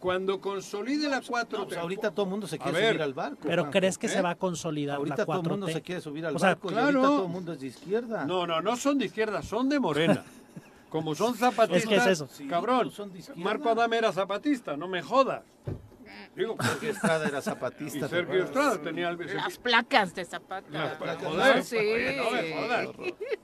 Cuando 0.02 0.42
consolide 0.42 1.08
la 1.08 1.22
4 1.22 1.60
No, 1.60 1.66
pues 1.68 1.78
ahorita 1.78 2.12
todo 2.12 2.26
el 2.26 2.32
mundo 2.32 2.48
se 2.48 2.56
A 2.56 2.60
quiere 2.60 2.78
ver, 2.80 2.90
subir 2.94 3.02
al 3.04 3.14
barco. 3.14 3.38
Pero. 3.44 3.70
¿crees 3.70 3.98
que 3.98 4.08
¿eh? 4.08 4.10
se 4.10 4.22
va 4.22 4.32
a 4.32 4.36
consolidar 4.36 4.98
Ahorita 4.98 5.18
la 5.18 5.26
todo 5.26 5.36
el 5.36 5.42
4T? 5.44 5.50
mundo 5.50 5.68
se 5.68 5.82
quiere 5.82 6.02
subir 6.02 6.26
al 6.26 6.36
O 6.36 6.40
sea, 6.40 6.50
barco 6.50 6.68
y 6.70 6.72
claro. 6.72 6.86
ahorita 6.88 7.02
todo 7.08 7.26
el 7.26 7.32
mundo 7.32 7.54
es 7.54 7.60
de 7.62 7.68
izquierda. 7.68 8.26
No, 8.26 8.46
no, 8.48 8.62
no 8.62 8.76
son 8.76 8.98
de 8.98 9.06
izquierda, 9.06 9.42
son 9.44 9.70
de 9.70 9.80
morena. 9.80 10.24
Como 10.90 11.16
son 11.16 11.36
zapatistas, 11.36 11.84
Es 11.84 11.88
que 11.88 11.96
es 11.96 12.06
eso. 12.08 12.28
Cabrón. 12.50 12.82
pues 12.86 12.96
son 12.96 13.14
de 13.14 13.20
izquierda. 13.20 13.42
Marco 13.42 13.70
Adame 13.70 13.98
era 13.98 14.12
zapatista, 14.12 14.76
no 14.76 14.88
me 14.90 15.02
jodas. 15.02 15.44
Digo, 16.36 16.56
Sergio 16.62 16.92
Estrada 16.92 17.28
era 17.28 17.40
y 17.40 17.42
zapatista. 17.42 18.08
¿te 18.08 18.16
Sergio? 18.16 18.44
Estrada 18.46 18.82
tenía 18.82 19.10
el... 19.10 19.18
Las 19.36 19.58
placas 19.58 20.16
de 20.16 20.24
Zapata. 20.24 20.66
Las 20.70 20.94
placas, 20.96 21.24
Ah, 21.26 21.30
joder, 21.30 21.64
sí. 21.64 21.78
no 22.18 22.32
me 22.32 22.54
jodas. 22.54 22.88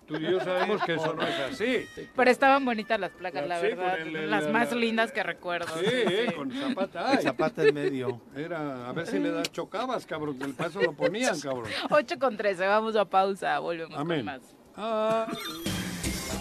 Tú 0.07 0.15
y 0.15 0.21
yo 0.31 0.39
sabemos 0.39 0.81
que 0.83 0.93
eso 0.93 1.13
no 1.13 1.21
es 1.27 1.39
así. 1.51 1.85
Pero 2.15 2.31
estaban 2.31 2.63
bonitas 2.63 2.97
las 2.97 3.11
placas, 3.11 3.45
la 3.45 3.59
Sí, 3.59 3.67
verdad. 3.67 3.99
el- 3.99 4.15
el- 4.15 4.29
las 4.31 4.45
la- 4.45 4.51
más 4.51 4.71
la- 4.71 4.77
lindas 4.77 5.11
que 5.11 5.21
recuerdo. 5.21 5.67
Sí, 5.79 5.85
eh, 5.85 6.33
con 6.33 6.49
Zapata. 6.49 7.11
El 7.11 7.17
ay. 7.17 7.23
Zapata 7.23 7.63
en 7.63 7.73
medio. 7.75 8.21
Era, 8.35 8.87
a 8.87 8.93
ver 8.93 9.05
si 9.05 9.19
le 9.19 9.31
das 9.31 9.51
chocabas, 9.51 10.05
cabrón, 10.05 10.39
que 10.39 10.45
el 10.45 10.53
paso 10.53 10.81
lo 10.81 10.93
ponían, 10.93 11.37
cabrón. 11.41 11.65
8 11.89 12.17
con 12.19 12.37
13, 12.37 12.65
vamos 12.67 12.95
a 12.95 13.03
pausa, 13.03 13.59
volvemos 13.59 13.97
Amén. 13.99 14.19
con 14.19 14.25
más. 14.27 14.41
Ah, 14.77 15.27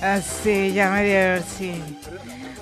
Así, 0.02 0.72
ya 0.72 0.90
me 0.90 1.04
dio, 1.04 1.42
sí. 1.42 1.82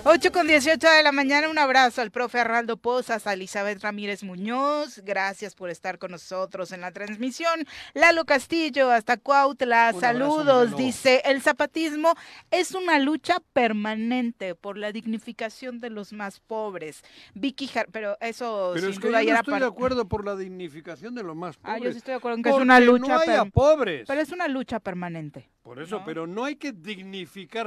8 0.06 0.32
con 0.32 0.46
18 0.46 0.86
de 0.86 1.02
la 1.02 1.12
mañana, 1.12 1.48
un 1.48 1.56
abrazo 1.56 2.02
al 2.02 2.10
profe 2.10 2.38
Arnaldo 2.38 2.76
Pozas, 2.76 3.26
a 3.26 3.32
Elizabeth 3.32 3.82
Ramírez 3.82 4.22
Muñoz, 4.22 4.98
gracias 5.02 5.54
por 5.54 5.70
estar 5.70 5.98
con 5.98 6.10
nosotros 6.10 6.72
en 6.72 6.82
la 6.82 6.92
transmisión. 6.92 7.64
Lalo 7.94 8.26
Castillo, 8.26 8.90
hasta 8.90 9.16
Cuautla, 9.16 9.92
Un 9.94 10.00
saludos, 10.02 10.46
abrazo, 10.68 10.76
dice, 10.76 11.22
el 11.24 11.40
zapatismo 11.40 12.12
es 12.50 12.72
una 12.74 12.98
lucha 12.98 13.38
permanente 13.54 14.54
por 14.54 14.76
la 14.76 14.92
dignificación 14.92 15.80
de 15.80 15.88
los 15.88 16.12
más 16.12 16.38
pobres. 16.38 17.02
Vicky, 17.32 17.66
Jar- 17.66 17.88
pero 17.90 18.18
eso 18.20 18.72
pero 18.74 18.86
sin 18.88 18.92
es 18.92 18.98
que 19.00 19.06
yo 19.06 19.12
no 19.12 19.22
ya 19.22 19.30
era 19.30 19.40
estoy 19.40 19.58
de 19.58 19.66
acuerdo 19.66 20.06
por 20.06 20.26
la 20.26 20.36
dignificación 20.36 21.14
de 21.14 21.22
los 21.22 21.34
más 21.34 21.56
Ah, 21.62 21.76
pobres. 21.76 21.82
yo 21.82 21.92
sí 21.92 21.98
estoy 21.98 22.12
de 22.12 22.18
acuerdo 22.18 22.36
en 22.36 22.42
que 22.42 22.50
es 22.50 22.56
una 22.56 22.78
lucha, 22.78 23.08
no 23.14 23.18
haya 23.20 23.42
per- 23.44 23.52
pobres. 23.52 24.04
pero 24.06 24.20
es 24.20 24.30
una 24.32 24.48
lucha 24.48 24.80
permanente. 24.80 25.48
Por 25.62 25.80
eso, 25.80 26.00
¿no? 26.00 26.04
pero 26.04 26.26
no 26.26 26.44
hay 26.44 26.56
que 26.56 26.72
dignificar 26.72 27.13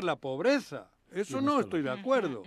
la 0.03 0.15
pobreza. 0.15 0.89
Eso 1.11 1.41
no 1.41 1.59
estoy 1.59 1.81
de 1.81 1.91
acuerdo. 1.91 2.43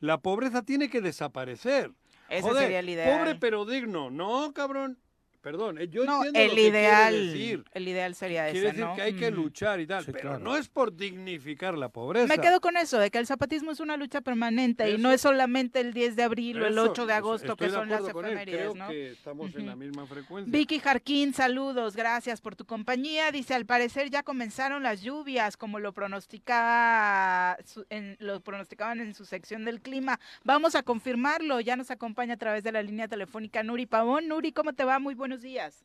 La 0.00 0.18
pobreza 0.18 0.62
tiene 0.62 0.88
que 0.88 1.00
desaparecer. 1.00 1.92
Ese 2.28 2.42
Joder, 2.42 2.62
sería 2.62 2.78
el 2.78 2.88
ideal. 2.88 3.18
Pobre 3.18 3.34
pero 3.34 3.64
digno. 3.64 4.10
No, 4.10 4.52
cabrón. 4.54 4.98
Perdón, 5.40 5.78
eh, 5.78 5.88
yo 5.88 6.04
no, 6.04 6.22
entiendo 6.24 6.38
el 6.40 6.48
lo 6.50 6.54
que 6.54 6.62
ideal, 6.68 7.26
decir. 7.32 7.64
el 7.72 7.88
ideal 7.88 8.14
sería 8.14 8.42
Quiere 8.50 8.58
ese, 8.58 8.66
decir 8.68 8.84
¿no? 8.84 8.94
que 8.94 9.02
hay 9.02 9.14
que 9.14 9.30
luchar 9.30 9.80
y 9.80 9.86
tal, 9.86 10.04
Sí, 10.04 10.12
pero 10.12 10.30
claro. 10.30 10.38
no 10.44 10.56
es 10.56 10.68
por 10.68 10.94
dignificar 10.94 11.78
la 11.78 11.88
pobreza. 11.88 12.26
Me 12.26 12.38
quedo 12.38 12.60
con 12.60 12.76
eso, 12.76 12.98
de 12.98 13.10
que 13.10 13.16
el 13.18 13.26
zapatismo 13.26 13.70
es 13.70 13.80
una 13.80 13.96
lucha 13.96 14.20
permanente 14.20 14.90
y 14.90 14.98
no 14.98 15.10
es 15.10 15.22
solamente 15.22 15.80
el 15.80 15.94
10 15.94 16.16
de 16.16 16.22
abril 16.24 16.60
o 16.62 16.66
el 16.66 16.74
Eso, 16.74 16.90
8 16.90 17.06
de 17.06 17.12
agosto, 17.14 17.56
que 17.56 17.70
son 17.70 17.88
las 17.88 18.06
efemérides, 18.06 18.74
¿no? 18.74 18.88
que 18.88 19.12
estamos 19.12 19.54
en 19.54 19.66
la 19.66 19.76
misma 19.76 20.06
frecuencia. 20.06 20.52
Vicky 20.52 20.78
Jarquín, 20.78 21.32
saludos, 21.32 21.96
gracias 21.96 22.40
por 22.42 22.54
tu 22.54 22.66
compañía. 22.66 23.30
Dice, 23.32 23.54
al 23.54 23.64
parecer 23.64 24.10
ya 24.10 24.22
comenzaron 24.22 24.82
las 24.82 25.00
lluvias, 25.00 25.56
como 25.56 25.78
lo 25.78 25.92
pronosticaba, 25.94 27.56
su- 27.64 27.86
en, 27.90 28.16
lo 28.20 28.40
pronosticaban 28.40 29.00
en 29.00 29.14
su 29.14 29.24
sección 29.24 29.64
del 29.64 29.80
clima. 29.80 30.20
Vamos 30.44 30.74
a 30.74 30.82
confirmarlo, 30.82 31.60
ya 31.60 31.76
nos 31.76 31.90
acompaña 31.90 32.34
a 32.34 32.36
través 32.36 32.62
de 32.62 32.72
la 32.72 32.82
línea 32.82 33.08
telefónica 33.08 33.62
Nuri 33.62 33.86
Pavón. 33.86 34.28
Nuri, 34.28 34.52
¿cómo 34.52 34.72
te 34.72 34.84
va? 34.84 34.98
Muy 34.98 35.14
buenos 35.30 35.42
días. 35.42 35.84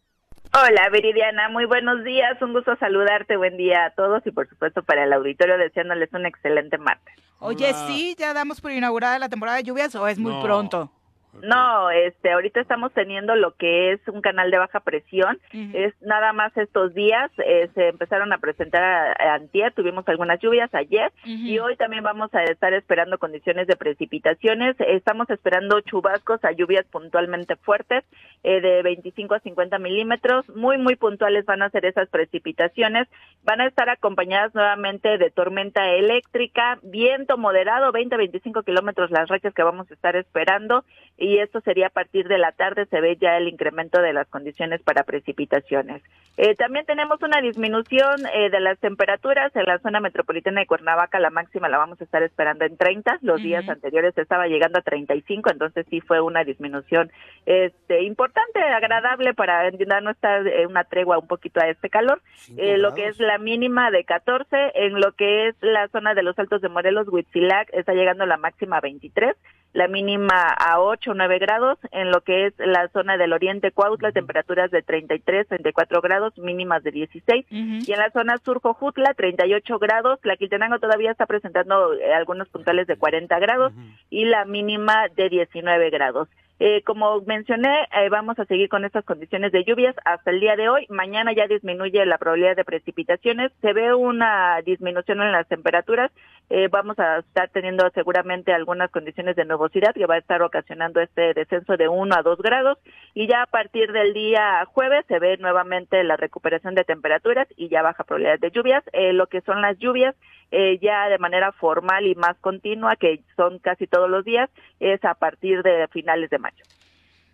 Hola, 0.53 0.89
Viridiana, 0.91 1.49
muy 1.49 1.65
buenos 1.65 2.03
días. 2.03 2.41
Un 2.41 2.53
gusto 2.53 2.75
saludarte. 2.77 3.37
Buen 3.37 3.57
día 3.57 3.85
a 3.85 3.89
todos 3.91 4.25
y, 4.25 4.31
por 4.31 4.49
supuesto, 4.49 4.81
para 4.81 5.03
el 5.03 5.13
auditorio, 5.13 5.55
deseándoles 5.59 6.11
un 6.13 6.25
excelente 6.25 6.79
martes. 6.79 7.13
Oye, 7.37 7.67
Hola. 7.69 7.85
sí, 7.87 8.15
ya 8.17 8.33
damos 8.33 8.59
por 8.59 8.71
inaugurada 8.71 9.19
la 9.19 9.29
temporada 9.29 9.57
de 9.57 9.63
lluvias 9.63 9.93
o 9.93 10.07
es 10.07 10.17
muy 10.17 10.33
No, 10.33 10.41
pronto. 10.41 10.91
No, 11.41 11.89
este, 11.91 12.31
ahorita 12.31 12.61
estamos 12.61 12.93
teniendo 12.93 13.35
lo 13.35 13.55
que 13.55 13.91
es 13.91 14.07
un 14.07 14.21
canal 14.21 14.51
de 14.51 14.57
baja 14.57 14.79
presión. 14.79 15.39
Es 15.73 15.93
nada 16.01 16.33
más 16.33 16.55
estos 16.57 16.93
días 16.93 17.31
eh, 17.37 17.69
se 17.73 17.89
empezaron 17.89 18.31
a 18.33 18.37
presentar 18.37 18.83
a, 18.83 19.33
antier, 19.35 19.73
tuvimos 19.73 20.07
algunas 20.07 20.39
lluvias 20.39 20.73
ayer 20.73 21.11
y 21.23 21.59
hoy 21.59 21.75
también 21.75 22.03
vamos 22.03 22.33
a 22.33 22.43
estar 22.43 22.73
esperando 22.73 23.17
condiciones 23.17 23.67
de 23.67 23.75
precipitaciones. 23.75 24.75
Estamos 24.79 25.29
esperando 25.29 25.81
chubascos 25.81 26.43
a 26.43 26.51
lluvias 26.51 26.85
puntualmente 26.85 27.55
fuertes 27.55 28.03
eh, 28.43 28.61
de 28.61 28.81
25 28.81 29.35
a 29.35 29.39
50 29.39 29.79
milímetros. 29.79 30.47
Muy, 30.49 30.77
muy 30.77 30.95
puntuales 30.95 31.45
van 31.45 31.61
a 31.61 31.69
ser 31.69 31.85
esas 31.85 32.09
precipitaciones. 32.09 33.07
Van 33.43 33.61
a 33.61 33.67
estar 33.67 33.89
acompañadas 33.89 34.53
nuevamente 34.55 35.17
de 35.17 35.31
tormenta 35.31 35.89
eléctrica, 35.89 36.79
viento 36.83 37.37
moderado, 37.37 37.91
20 37.91 38.15
a 38.15 38.17
25 38.17 38.63
kilómetros 38.63 39.11
las 39.11 39.29
rachas 39.29 39.53
que 39.53 39.63
vamos 39.63 39.89
a 39.89 39.93
estar 39.93 40.15
esperando 40.15 40.85
y 41.17 41.39
esto 41.39 41.61
sería 41.61 41.87
a 41.87 41.91
partir 41.91 42.27
de 42.27 42.37
la 42.37 42.51
tarde, 42.51 42.85
se 42.87 42.99
ve 43.01 43.17
ya 43.19 43.37
el 43.37 43.47
incremento 43.47 44.01
de 44.01 44.13
las 44.13 44.27
condiciones 44.27 44.81
para 44.81 45.03
precipitaciones. 45.03 46.03
Eh, 46.37 46.55
también 46.55 46.85
tenemos 46.85 47.21
una 47.21 47.39
disminución 47.41 48.25
eh, 48.33 48.49
de 48.49 48.59
las 48.59 48.77
temperaturas 48.79 49.55
en 49.55 49.65
la 49.65 49.79
zona 49.79 50.01
metropolitana 50.01 50.61
de 50.61 50.67
Cuernavaca, 50.67 51.19
la 51.19 51.29
máxima 51.29 51.69
la 51.69 51.77
vamos 51.77 51.99
a 52.01 52.03
estar 52.03 52.23
esperando 52.23 52.65
en 52.65 52.75
30, 52.75 53.19
los 53.21 53.41
días 53.41 53.67
anteriores 53.69 54.17
estaba 54.17 54.47
llegando 54.47 54.79
a 54.79 54.81
35, 54.81 55.51
entonces 55.51 55.85
sí 55.89 56.01
fue 56.01 56.19
una 56.19 56.43
disminución 56.43 57.11
este, 57.45 58.03
importante, 58.03 58.59
agradable 58.59 59.33
para 59.33 59.69
no 59.71 60.11
estar 60.11 60.47
eh, 60.47 60.65
una 60.67 60.83
tregua 60.83 61.17
un 61.17 61.27
poquito 61.27 61.59
a 61.61 61.69
este 61.69 61.89
calor, 61.89 62.21
eh, 62.57 62.77
lo 62.77 62.93
que 62.93 63.07
es 63.07 63.19
la 63.19 63.37
mínima 63.37 63.91
de 63.91 64.03
14, 64.03 64.71
en 64.75 64.99
lo 64.99 65.13
que 65.13 65.47
es 65.47 65.55
la 65.61 65.87
zona 65.89 66.13
de 66.13 66.23
los 66.23 66.37
Altos 66.37 66.61
de 66.61 66.69
Morelos, 66.69 67.07
Huitzilac, 67.07 67.69
está 67.73 67.93
llegando 67.93 68.25
la 68.25 68.37
máxima 68.37 68.77
a 68.77 68.81
23, 68.81 69.35
la 69.75 69.89
mínima 69.89 70.47
a 70.47 70.79
8 70.79 71.11
o 71.11 71.13
9 71.13 71.37
grados, 71.37 71.77
en 71.91 72.09
lo 72.09 72.21
que 72.21 72.45
es 72.45 72.53
la 72.59 72.87
zona 72.93 73.17
del 73.17 73.33
oriente 73.33 73.71
Cuautla, 73.71 74.13
temperaturas 74.13 74.71
de 74.71 74.81
33, 74.81 75.49
34 75.49 75.99
grados, 75.99 76.37
mínimas 76.37 76.81
de 76.81 76.91
16, 76.91 77.45
y 77.49 77.91
en 77.91 77.99
la 77.99 78.09
zona 78.11 78.37
sur 78.37 78.61
Jojutla, 78.61 79.13
38 79.15 79.77
grados, 79.77 80.19
la 80.23 80.37
Quiltenango 80.37 80.79
todavía 80.79 81.11
está 81.11 81.25
presentando 81.25 81.93
eh, 81.93 82.13
algunos 82.13 82.47
puntales 82.47 82.87
de 82.87 82.95
40 82.95 83.37
grados, 83.39 83.73
y 84.09 84.23
la 84.23 84.45
mínima 84.45 85.09
de 85.13 85.27
19 85.27 85.89
grados. 85.89 86.29
Eh, 86.57 86.83
como 86.83 87.19
mencioné, 87.21 87.83
eh, 87.91 88.07
vamos 88.09 88.39
a 88.39 88.45
seguir 88.45 88.69
con 88.69 88.85
estas 88.85 89.03
condiciones 89.03 89.51
de 89.51 89.65
lluvias 89.65 89.93
hasta 90.05 90.31
el 90.31 90.39
día 90.39 90.55
de 90.55 90.69
hoy. 90.69 90.85
Mañana 90.89 91.33
ya 91.33 91.47
disminuye 91.47 92.05
la 92.05 92.17
probabilidad 92.17 92.55
de 92.55 92.63
precipitaciones. 92.63 93.51
Se 93.61 93.73
ve 93.73 93.93
una 93.93 94.61
disminución 94.61 95.21
en 95.21 95.33
las 95.33 95.47
temperaturas. 95.49 96.11
Eh, 96.49 96.69
vamos 96.71 96.97
a 96.97 97.17
estar 97.17 97.49
teniendo 97.49 97.89
seguramente 97.89 98.53
algunas 98.53 98.89
condiciones 98.89 99.35
de 99.35 99.43
nubosidad 99.43 99.93
que 99.93 100.05
va 100.05 100.15
a 100.15 100.19
estar 100.19 100.41
ocasionando 100.43 101.01
este 101.01 101.33
descenso 101.33 101.75
de 101.75 101.89
1 101.89 102.15
a 102.15 102.21
2 102.21 102.39
grados. 102.39 102.77
Y 103.13 103.27
ya 103.27 103.41
a 103.41 103.47
partir 103.47 103.91
del 103.91 104.13
día 104.13 104.63
jueves 104.67 105.05
se 105.07 105.19
ve 105.19 105.35
nuevamente 105.37 106.01
la 106.05 106.15
recuperación 106.15 106.73
de 106.73 106.85
temperaturas 106.85 107.49
y 107.57 107.67
ya 107.67 107.81
baja 107.81 108.05
probabilidad 108.05 108.39
de 108.39 108.51
lluvias. 108.51 108.83
lo 108.93 109.27
que 109.27 109.41
son 109.41 109.61
las 109.61 109.77
lluvias 109.77 110.15
eh, 110.57 110.79
ya 110.81 111.09
de 111.09 111.17
manera 111.17 111.51
formal 111.51 112.07
y 112.07 112.15
más 112.15 112.37
continua, 112.39 112.95
que 112.95 113.21
son 113.35 113.59
casi 113.59 113.87
todos 113.87 114.09
los 114.09 114.23
días, 114.23 114.49
es 114.79 115.03
a 115.03 115.13
partir 115.13 115.61
de 115.63 115.85
finales 115.89 116.29
de 116.29 116.39
mayo. 116.39 116.63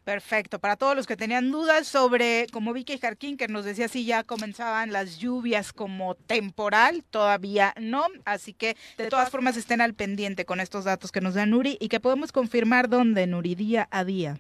Perfecto. 0.04 0.58
Para 0.58 0.76
todos 0.76 0.96
los 0.96 1.06
que 1.06 1.16
tenían 1.16 1.52
dudas 1.52 1.88
sobre, 1.88 2.48
como 2.52 2.74
Vicky 2.74 2.98
Jarquín, 2.98 3.38
que 3.38 3.48
nos 3.48 3.64
decía 3.64 3.88
si 3.88 4.08
ya 4.08 4.24
comenzaban 4.24 4.92
las 4.92 5.20
lluvias 5.20 5.72
como 5.72 6.16
temporal, 6.16 7.04
todavía 7.12 7.74
no. 7.80 8.06
Así 8.26 8.54
que 8.54 8.76
de 8.98 9.10
todas 9.10 9.30
formas 9.30 9.56
estén 9.58 9.80
al 9.80 9.94
pendiente 9.94 10.44
con 10.44 10.60
estos 10.60 10.86
datos 10.86 11.12
que 11.12 11.22
nos 11.22 11.36
da 11.36 11.46
Nuri 11.46 11.78
y 11.80 11.90
que 11.90 12.00
podemos 12.00 12.32
confirmar 12.32 12.90
dónde, 12.90 13.28
Nuri, 13.28 13.54
día 13.54 13.88
a 13.92 14.04
día. 14.04 14.38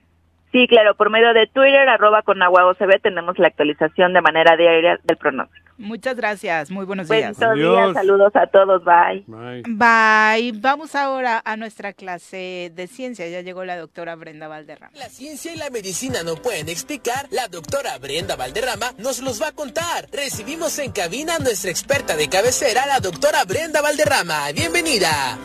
Sí, 0.52 0.68
claro, 0.68 0.96
por 0.96 1.12
medio 1.12 1.32
de 1.34 1.46
Twitter, 1.46 1.88
arroba 1.88 2.24
con 2.24 2.42
agua 2.42 2.66
OCB, 2.66 3.00
tenemos 3.02 3.38
la 3.38 3.48
actualización 3.48 4.14
de 4.14 4.22
manera 4.22 4.58
diaria 4.58 5.00
del 5.04 5.18
pronóstico. 5.18 5.71
Muchas 5.82 6.16
gracias, 6.16 6.70
muy 6.70 6.86
buenos 6.86 7.10
días. 7.10 7.36
Buenos 7.38 7.58
días, 7.58 7.94
saludos 7.94 8.32
a 8.36 8.46
todos, 8.48 8.84
bye. 8.86 9.24
bye. 9.26 9.64
Bye. 9.64 10.52
Vamos 10.60 10.94
ahora 10.94 11.42
a 11.44 11.58
nuestra 11.58 11.94
clase 11.94 12.72
de 12.76 12.88
ciencia, 12.88 13.28
ya 13.28 13.42
llegó 13.42 13.66
la 13.66 13.78
doctora 13.78 14.16
Brenda 14.16 14.48
Valderrama. 14.48 14.96
La 14.96 15.10
ciencia 15.10 15.54
y 15.54 15.58
la 15.58 15.72
medicina 15.72 16.22
no 16.24 16.36
pueden 16.36 16.70
explicar, 16.70 17.28
la 17.32 17.48
doctora 17.48 17.98
Brenda 17.98 18.36
Valderrama 18.36 18.92
nos 19.00 19.22
los 19.22 19.42
va 19.42 19.48
a 19.48 19.52
contar. 19.54 20.08
Recibimos 20.12 20.78
en 20.78 20.92
cabina 20.92 21.38
a 21.38 21.40
nuestra 21.40 21.72
experta 21.72 22.16
de 22.16 22.30
cabecera, 22.30 22.86
la 22.86 23.00
doctora 23.00 23.44
Brenda 23.46 23.82
Valderrama. 23.82 24.52
Bienvenida. 24.54 25.38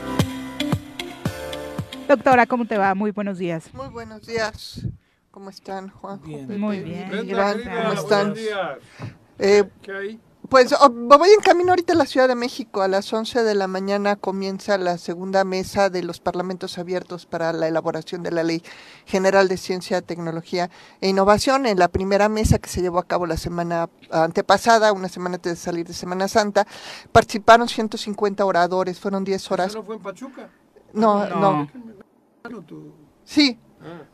Doctora, 2.09 2.47
¿cómo 2.47 2.67
te 2.67 2.77
va? 2.77 2.95
Muy 2.95 3.11
buenos 3.11 3.39
días. 3.39 3.73
Muy 3.73 3.89
buenos 3.89 4.27
días. 4.27 4.87
¿Cómo 5.31 5.49
están, 5.49 5.89
Juan? 5.89 6.21
Muy 6.23 6.81
bien. 6.81 7.09
¿Cómo 7.11 7.93
están? 7.93 8.35
Eh, 9.39 9.65
¿Qué 9.83 9.93
hay? 9.93 10.21
Pues 10.49 10.75
oh, 10.79 10.91
voy 10.91 11.31
en 11.31 11.41
camino 11.41 11.71
ahorita 11.71 11.95
a 11.95 11.97
la 11.97 12.07
Ciudad 12.07 12.29
de 12.29 12.35
México. 12.35 12.83
A 12.83 12.89
las 12.89 13.13
11 13.13 13.43
de 13.43 13.55
la 13.55 13.67
mañana 13.67 14.17
comienza 14.17 14.79
la 14.79 14.99
segunda 14.99 15.45
mesa 15.45 15.91
de 15.91 16.03
los 16.03 16.21
parlamentos 16.21 16.79
abiertos 16.79 17.27
para 17.27 17.53
la 17.53 17.69
elaboración 17.69 18.23
de 18.23 18.31
la 18.31 18.43
Ley 18.43 18.63
General 19.07 19.49
de 19.49 19.57
Ciencia, 19.57 20.03
Tecnología 20.03 20.71
e 21.01 21.09
Innovación. 21.09 21.67
En 21.67 21.79
la 21.79 21.89
primera 21.89 22.29
mesa 22.29 22.59
que 22.59 22.69
se 22.69 22.83
llevó 22.83 22.99
a 22.99 23.05
cabo 23.05 23.27
la 23.27 23.37
semana 23.37 23.89
antepasada, 24.11 24.93
una 24.93 25.09
semana 25.09 25.37
antes 25.37 25.53
de 25.53 25.57
salir 25.57 25.87
de 25.87 25.95
Semana 25.95 26.29
Santa, 26.29 26.67
participaron 27.13 27.69
150 27.69 28.45
oradores, 28.45 29.01
fueron 29.01 29.25
10 29.25 29.51
horas. 29.51 29.69
¿Eso 29.69 29.79
no 29.79 29.85
fue 29.85 29.97
en 29.97 30.03
Pachuca? 30.03 30.49
No, 30.93 31.27
no. 31.29 31.69
Sí. 33.25 33.59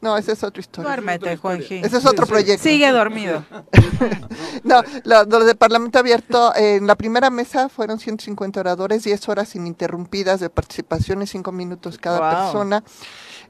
No, 0.01 0.16
esa 0.16 0.32
es 0.32 0.43
otra 0.43 0.61
historia. 0.61 0.89
Duérmete, 0.89 1.36
Juanji. 1.36 1.77
Ese 1.77 1.99
es 1.99 2.07
otro 2.07 2.27
proyecto. 2.27 2.62
Sigue 2.62 2.90
dormido. 2.90 3.44
no, 4.65 4.82
los 5.05 5.47
de 5.47 5.55
Parlamento 5.55 5.99
Abierto, 5.99 6.55
en 6.57 6.86
la 6.86 6.97
primera 6.97 7.31
mesa 7.31 7.69
fueron 7.69 7.99
150 7.99 8.61
oradores, 8.61 9.05
10 9.05 9.28
horas 9.28 9.55
ininterrumpidas 9.55 10.40
de 10.40 10.51
participación 10.51 11.23
y 11.23 11.27
5 11.27 11.53
minutos 11.53 11.99
cada 11.99 12.43
persona. 12.43 12.82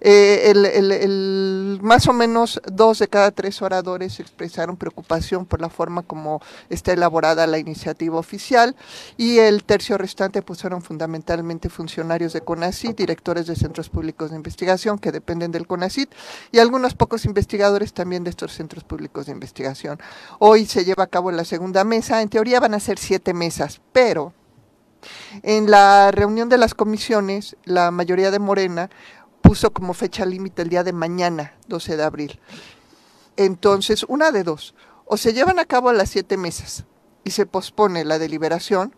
Eh, 0.05 1.79
más 1.81 2.09
o 2.09 2.13
menos 2.13 2.61
dos 2.67 2.99
de 2.99 3.07
cada 3.07 3.31
tres 3.31 3.63
oradores 3.63 4.19
expresaron 4.19 4.77
preocupación 4.77 5.47
por 5.47 5.61
la 5.61 5.69
forma 5.69 6.03
como 6.03 6.43
está 6.71 6.93
elaborada 6.93 7.47
la 7.47 7.59
iniciativa 7.59 8.19
oficial 8.19 8.75
y 9.17 9.39
el 9.39 9.63
tercio 9.63 9.97
restante 9.99 10.43
pues 10.43 10.61
fueron 10.61 10.83
fundamentalmente 10.83 11.69
funcionarios 11.69 12.33
de 12.33 12.41
CONACIT, 12.41 12.97
directores 12.97 13.47
de 13.47 13.55
centros 13.55 13.91
públicos 13.91 14.31
de 14.31 14.37
investigación 14.37 14.99
que 14.99 15.13
dependen 15.13 15.53
del 15.53 15.69
CONACIT 15.69 16.11
y 16.51 16.59
algunos 16.59 16.95
pocos 16.95 17.25
investigadores 17.25 17.93
también 17.93 18.25
de 18.25 18.31
estos 18.31 18.55
centros 18.55 18.83
públicos 18.83 19.27
de 19.27 19.33
investigación. 19.33 20.01
Hoy 20.41 20.67
se 20.67 20.85
lleva 20.85 21.05
a 21.05 21.09
cabo 21.09 21.31
la 21.31 21.45
segunda 21.45 21.85
mesa, 21.85 22.23
en 22.23 22.29
teoría 22.29 22.59
van 22.59 22.75
a 22.75 22.81
ser 22.81 22.99
siete 22.99 23.35
mesas, 23.35 23.81
pero 23.93 24.33
en 25.43 25.71
la 25.71 26.11
reunión 26.11 26.49
de 26.49 26.59
las 26.59 26.75
comisiones, 26.75 27.57
la 27.65 27.91
mayoría 27.91 28.31
de 28.31 28.39
Morena 28.39 28.91
puso 29.43 29.73
como 29.73 29.93
fecha 29.93 30.25
límite 30.25 30.63
el 30.63 30.69
día 30.69 30.85
de 30.85 30.93
mañana, 30.93 31.55
12 31.69 31.97
de 31.97 32.03
abril. 32.03 32.41
Entonces, 33.37 34.05
una 34.09 34.31
de 34.31 34.45
dos, 34.45 34.75
o 35.05 35.17
se 35.17 35.33
llevan 35.33 35.59
a 35.59 35.65
cabo 35.65 35.93
las 35.93 36.11
siete 36.11 36.37
mesas 36.37 36.85
y 37.25 37.33
se 37.33 37.47
pospone 37.47 38.05
la 38.05 38.19
deliberación 38.19 38.95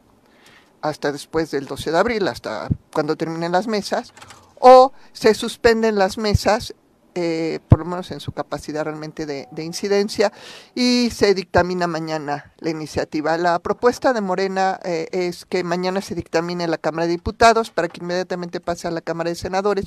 hasta 0.81 1.13
después 1.13 1.51
del 1.51 1.67
12 1.67 1.91
de 1.91 1.99
abril, 1.99 2.29
hasta 2.29 2.69
cuando 2.93 3.17
terminen 3.17 3.53
las 3.53 3.67
mesas, 3.67 4.13
o 4.61 4.93
se 5.13 5.35
suspenden 5.35 5.97
las 5.97 6.19
mesas 6.19 6.75
eh, 7.15 7.61
por 7.69 7.81
lo 7.81 7.85
menos 7.85 8.11
en 8.11 8.21
su 8.21 8.33
capacidad 8.33 8.85
realmente 8.85 9.27
de, 9.27 9.47
incidencia, 9.63 10.33
y 10.75 11.11
se 11.11 11.35
dictamina 11.35 11.87
mañana 11.87 12.53
la 12.59 12.71
iniciativa. 12.71 13.37
La 13.39 13.59
propuesta 13.61 14.13
de 14.13 14.21
Morena 14.21 14.81
eh, 14.85 15.09
es 15.13 15.45
que 15.45 15.63
mañana 15.63 16.01
se 16.01 16.15
dictamine 16.15 16.67
la 16.67 16.79
Cámara 16.79 17.07
de 17.07 17.13
Diputados 17.13 17.71
para 17.71 17.89
que 17.89 18.01
inmediatamente 18.01 18.61
pase 18.61 18.89
a 18.89 18.91
la 18.91 19.01
Cámara 19.01 19.31
de 19.31 19.37
Senadores 19.37 19.87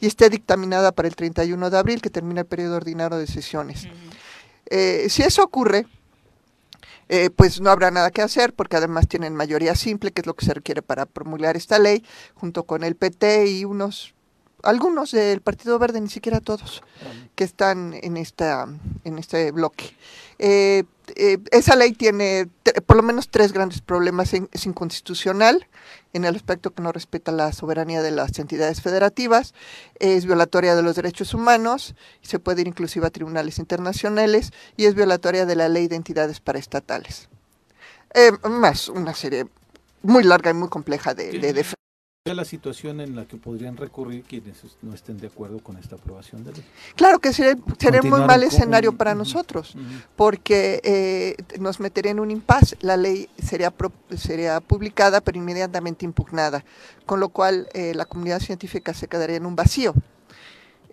y 0.00 0.06
esté 0.06 0.30
dictaminada 0.30 0.92
para 0.92 1.06
el 1.08 1.14
31 1.14 1.70
de 1.70 1.78
abril, 1.78 2.02
que 2.02 2.10
termina 2.10 2.40
el 2.40 2.46
periodo 2.46 2.76
ordinario 2.76 3.18
de 3.18 3.26
sesiones. 3.26 3.86
Eh, 4.66 5.06
si 5.10 5.22
eso 5.22 5.44
ocurre, 5.44 5.86
pues 7.36 7.60
no 7.60 7.70
habrá 7.70 7.92
nada 7.92 8.10
que 8.10 8.22
hacer 8.22 8.54
porque 8.54 8.76
además 8.76 9.06
tienen 9.06 9.36
mayoría 9.36 9.76
simple, 9.76 10.10
que 10.10 10.22
es 10.22 10.26
lo 10.26 10.34
que 10.34 10.44
se 10.44 10.54
requiere 10.54 10.82
para 10.82 11.06
promulgar 11.06 11.56
esta 11.56 11.78
ley, 11.78 12.04
junto 12.34 12.64
con 12.64 12.82
el 12.82 12.96
PT 12.96 13.46
y 13.46 13.64
unos 13.64 14.14
algunos 14.64 15.12
del 15.12 15.40
Partido 15.40 15.78
Verde, 15.78 16.00
ni 16.00 16.08
siquiera 16.08 16.40
todos, 16.40 16.82
que 17.34 17.44
están 17.44 17.94
en, 18.02 18.16
esta, 18.16 18.66
en 19.04 19.18
este 19.18 19.52
bloque. 19.52 19.96
Eh, 20.38 20.84
eh, 21.16 21.38
esa 21.50 21.76
ley 21.76 21.92
tiene 21.92 22.48
por 22.86 22.96
lo 22.96 23.02
menos 23.02 23.28
tres 23.28 23.52
grandes 23.52 23.80
problemas. 23.80 24.32
Es 24.34 24.66
inconstitucional 24.66 25.66
en 26.14 26.24
el 26.24 26.36
aspecto 26.36 26.72
que 26.72 26.82
no 26.82 26.92
respeta 26.92 27.32
la 27.32 27.52
soberanía 27.52 28.00
de 28.00 28.12
las 28.12 28.38
entidades 28.38 28.80
federativas, 28.80 29.52
es 29.98 30.24
violatoria 30.24 30.76
de 30.76 30.82
los 30.82 30.94
derechos 30.96 31.34
humanos, 31.34 31.94
y 32.22 32.28
se 32.28 32.38
puede 32.38 32.62
ir 32.62 32.68
inclusive 32.68 33.06
a 33.06 33.10
tribunales 33.10 33.58
internacionales, 33.58 34.52
y 34.76 34.86
es 34.86 34.94
violatoria 34.94 35.44
de 35.44 35.56
la 35.56 35.68
ley 35.68 35.88
de 35.88 35.96
entidades 35.96 36.40
paraestatales. 36.40 37.28
Eh, 38.14 38.30
más 38.48 38.88
una 38.88 39.12
serie 39.12 39.46
muy 40.02 40.22
larga 40.22 40.52
y 40.52 40.54
muy 40.54 40.68
compleja 40.68 41.14
de, 41.14 41.32
de, 41.32 41.66
la 42.32 42.46
situación 42.46 43.02
en 43.02 43.14
la 43.14 43.26
que 43.26 43.36
podrían 43.36 43.76
recurrir 43.76 44.24
quienes 44.24 44.56
no 44.80 44.94
estén 44.94 45.18
de 45.18 45.26
acuerdo 45.26 45.58
con 45.58 45.76
esta 45.76 45.96
aprobación 45.96 46.42
de 46.42 46.52
ley. 46.52 46.64
Claro 46.96 47.18
que 47.18 47.34
sería, 47.34 47.54
sería 47.78 48.00
muy 48.00 48.22
mal 48.22 48.42
escenario 48.42 48.96
para 48.96 49.14
nosotros, 49.14 49.76
porque 50.16 50.80
eh, 50.84 51.36
nos 51.60 51.80
metería 51.80 52.12
en 52.12 52.20
un 52.20 52.30
impasse. 52.30 52.78
La 52.80 52.96
ley 52.96 53.28
sería, 53.36 53.74
sería 54.16 54.60
publicada, 54.60 55.20
pero 55.20 55.36
inmediatamente 55.36 56.06
impugnada, 56.06 56.64
con 57.04 57.20
lo 57.20 57.28
cual 57.28 57.68
eh, 57.74 57.92
la 57.94 58.06
comunidad 58.06 58.40
científica 58.40 58.94
se 58.94 59.06
quedaría 59.06 59.36
en 59.36 59.44
un 59.44 59.54
vacío. 59.54 59.92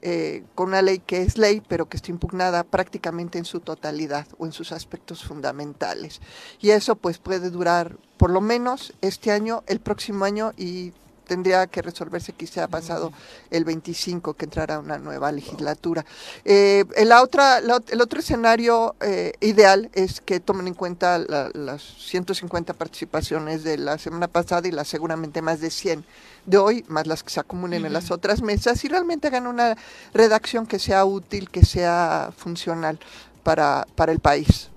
Eh, 0.03 0.43
con 0.55 0.69
una 0.69 0.81
ley 0.81 0.97
que 0.97 1.21
es 1.21 1.37
ley, 1.37 1.61
pero 1.65 1.87
que 1.87 1.95
está 1.95 2.09
impugnada 2.09 2.63
prácticamente 2.63 3.37
en 3.37 3.45
su 3.45 3.59
totalidad 3.59 4.27
o 4.39 4.47
en 4.47 4.51
sus 4.51 4.71
aspectos 4.73 5.23
fundamentales. 5.23 6.19
Y 6.59 6.71
eso 6.71 6.95
pues 6.95 7.19
puede 7.19 7.51
durar 7.51 7.97
por 8.17 8.31
lo 8.31 8.41
menos 8.41 8.93
este 9.01 9.31
año, 9.31 9.63
el 9.67 9.79
próximo 9.79 10.25
año 10.25 10.53
y 10.57 10.91
tendría 11.31 11.65
que 11.65 11.81
resolverse 11.81 12.33
quizá 12.33 12.67
pasado 12.67 13.13
el 13.51 13.63
25 13.63 14.33
que 14.33 14.43
entrará 14.43 14.79
una 14.79 14.97
nueva 14.97 15.31
legislatura. 15.31 16.05
Eh, 16.43 16.83
la 17.05 17.23
otra, 17.23 17.59
el 17.59 18.01
otro 18.01 18.19
escenario 18.19 18.97
eh, 18.99 19.31
ideal 19.39 19.89
es 19.93 20.19
que 20.19 20.41
tomen 20.41 20.67
en 20.67 20.73
cuenta 20.73 21.19
las 21.19 21.81
150 21.81 22.73
participaciones 22.73 23.63
de 23.63 23.77
la 23.77 23.97
semana 23.97 24.27
pasada 24.27 24.67
y 24.67 24.71
las 24.71 24.89
seguramente 24.89 25.41
más 25.41 25.61
de 25.61 25.69
100 25.69 26.03
de 26.47 26.57
hoy, 26.57 26.83
más 26.89 27.07
las 27.07 27.23
que 27.23 27.29
se 27.29 27.39
acumulen 27.39 27.85
en 27.85 27.93
las 27.93 28.11
otras 28.11 28.41
mesas 28.41 28.83
y 28.83 28.89
realmente 28.89 29.27
hagan 29.27 29.47
una 29.47 29.77
redacción 30.13 30.67
que 30.67 30.79
sea 30.79 31.05
útil, 31.05 31.49
que 31.49 31.63
sea 31.63 32.33
funcional 32.35 32.99
para, 33.41 33.87
para 33.95 34.11
el 34.11 34.19
país. 34.19 34.71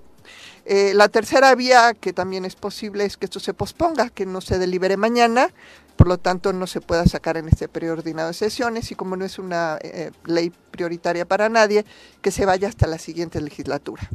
Eh, 0.67 0.93
la 0.95 1.09
tercera 1.09 1.53
vía, 1.53 1.93
que 1.93 2.11
también 2.11 2.43
es 2.43 2.55
posible, 2.55 3.05
es 3.05 3.17
que 3.17 3.25
esto 3.25 3.39
se 3.39 3.53
posponga, 3.53 4.09
que 4.09 4.25
no 4.25 4.41
se 4.41 4.57
delibere 4.57 4.97
mañana, 4.97 5.51
por 5.95 6.07
lo 6.07 6.17
tanto 6.17 6.53
no 6.53 6.67
se 6.67 6.81
pueda 6.81 7.05
sacar 7.05 7.37
en 7.37 7.47
este 7.47 7.67
periodo 7.67 7.97
ordinario 7.97 8.27
de 8.27 8.33
sesiones 8.33 8.91
y 8.91 8.95
como 8.95 9.15
no 9.15 9.25
es 9.25 9.39
una 9.39 9.77
eh, 9.81 10.11
ley 10.25 10.51
prioritaria 10.71 11.25
para 11.25 11.49
nadie, 11.49 11.85
que 12.21 12.31
se 12.31 12.45
vaya 12.45 12.67
hasta 12.67 12.87
la 12.87 12.97
siguiente 12.97 13.41
legislatura, 13.41 14.09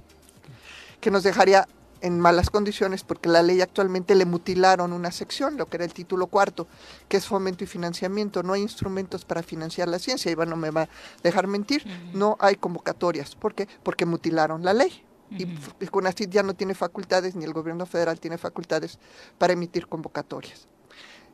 que 1.01 1.11
nos 1.11 1.23
dejaría 1.23 1.66
en 2.02 2.19
malas 2.19 2.51
condiciones 2.51 3.05
porque 3.05 3.28
la 3.28 3.43
ley 3.43 3.61
actualmente 3.61 4.15
le 4.15 4.24
mutilaron 4.24 4.93
una 4.93 5.12
sección, 5.12 5.57
lo 5.57 5.66
que 5.66 5.77
era 5.77 5.85
el 5.85 5.93
título 5.93 6.27
cuarto, 6.27 6.66
que 7.09 7.16
es 7.16 7.27
fomento 7.27 7.65
y 7.65 7.66
financiamiento. 7.66 8.43
No 8.43 8.55
hay 8.55 8.62
instrumentos 8.62 9.24
para 9.24 9.43
financiar 9.43 9.89
la 9.89 9.98
ciencia, 9.98 10.31
Iván 10.31 10.51
no 10.51 10.57
me 10.57 10.70
va 10.70 10.82
a 10.82 10.89
dejar 11.23 11.47
mentir, 11.47 11.85
no 12.15 12.36
hay 12.40 12.57
convocatorias. 12.57 13.35
¿Por 13.35 13.55
qué? 13.55 13.69
Porque 13.82 14.07
mutilaron 14.07 14.65
la 14.65 14.74
ley. 14.74 15.05
Y 15.31 15.47
CONACYT 15.86 16.31
ya 16.31 16.43
no 16.43 16.55
tiene 16.55 16.74
facultades, 16.74 17.36
ni 17.36 17.44
el 17.44 17.52
gobierno 17.52 17.86
federal 17.86 18.19
tiene 18.19 18.36
facultades 18.36 18.98
para 19.39 19.52
emitir 19.52 19.86
convocatorias. 19.86 20.66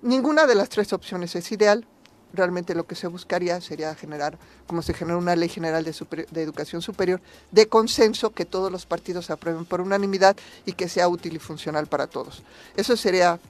Ninguna 0.02 0.46
de 0.46 0.54
las 0.54 0.68
tres 0.68 0.92
opciones 0.92 1.34
es 1.36 1.50
ideal. 1.52 1.86
Realmente 2.32 2.74
lo 2.74 2.86
que 2.86 2.94
se 2.94 3.06
buscaría 3.06 3.60
sería 3.60 3.94
generar, 3.94 4.38
como 4.66 4.82
se 4.82 4.92
genera 4.92 5.16
una 5.16 5.36
ley 5.36 5.48
general 5.48 5.84
de, 5.84 6.42
educación 6.42 6.82
superior, 6.82 7.20
de 7.50 7.66
consenso, 7.66 8.30
que 8.30 8.44
todos 8.44 8.70
los 8.70 8.84
partidos 8.84 9.30
aprueben 9.30 9.64
por 9.64 9.80
unanimidad 9.80 10.36
y 10.66 10.72
que 10.72 10.88
sea 10.88 11.08
útil 11.08 11.36
y 11.36 11.38
funcional 11.38 11.86
para 11.86 12.08
todos. 12.08 12.42
Eso 12.76 12.96
sería 12.96 13.40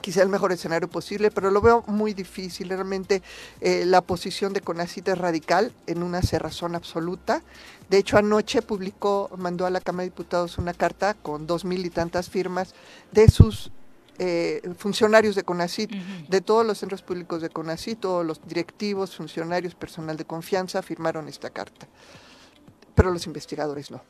quizá 0.00 0.22
el 0.22 0.28
mejor 0.28 0.52
escenario 0.52 0.88
posible, 0.88 1.30
pero 1.30 1.50
lo 1.50 1.60
veo 1.60 1.82
muy 1.86 2.14
difícil. 2.14 2.68
Realmente 2.68 3.22
eh, 3.60 3.84
la 3.84 4.00
posición 4.00 4.52
de 4.52 4.60
CONACIT 4.60 5.08
es 5.08 5.18
radical 5.18 5.72
en 5.86 6.02
una 6.02 6.22
cerrazón 6.22 6.74
absoluta. 6.74 7.42
De 7.90 7.98
hecho, 7.98 8.16
anoche 8.16 8.62
publicó, 8.62 9.30
mandó 9.36 9.66
a 9.66 9.70
la 9.70 9.80
Cámara 9.80 10.04
de 10.04 10.10
Diputados 10.10 10.56
una 10.56 10.72
carta 10.72 11.14
con 11.14 11.46
dos 11.46 11.64
mil 11.64 11.84
y 11.84 11.90
tantas 11.90 12.30
firmas 12.30 12.74
de 13.12 13.28
sus 13.28 13.70
eh, 14.18 14.62
funcionarios 14.76 15.34
de 15.34 15.42
CONACIT, 15.42 15.90
de 16.28 16.40
todos 16.40 16.64
los 16.64 16.78
centros 16.78 17.02
públicos 17.02 17.42
de 17.42 17.50
CONACIT, 17.50 18.00
todos 18.00 18.24
los 18.24 18.40
directivos, 18.46 19.16
funcionarios, 19.16 19.74
personal 19.74 20.16
de 20.16 20.24
confianza 20.24 20.82
firmaron 20.82 21.28
esta 21.28 21.50
carta, 21.50 21.86
pero 22.94 23.10
los 23.10 23.26
investigadores 23.26 23.90
no. 23.90 24.02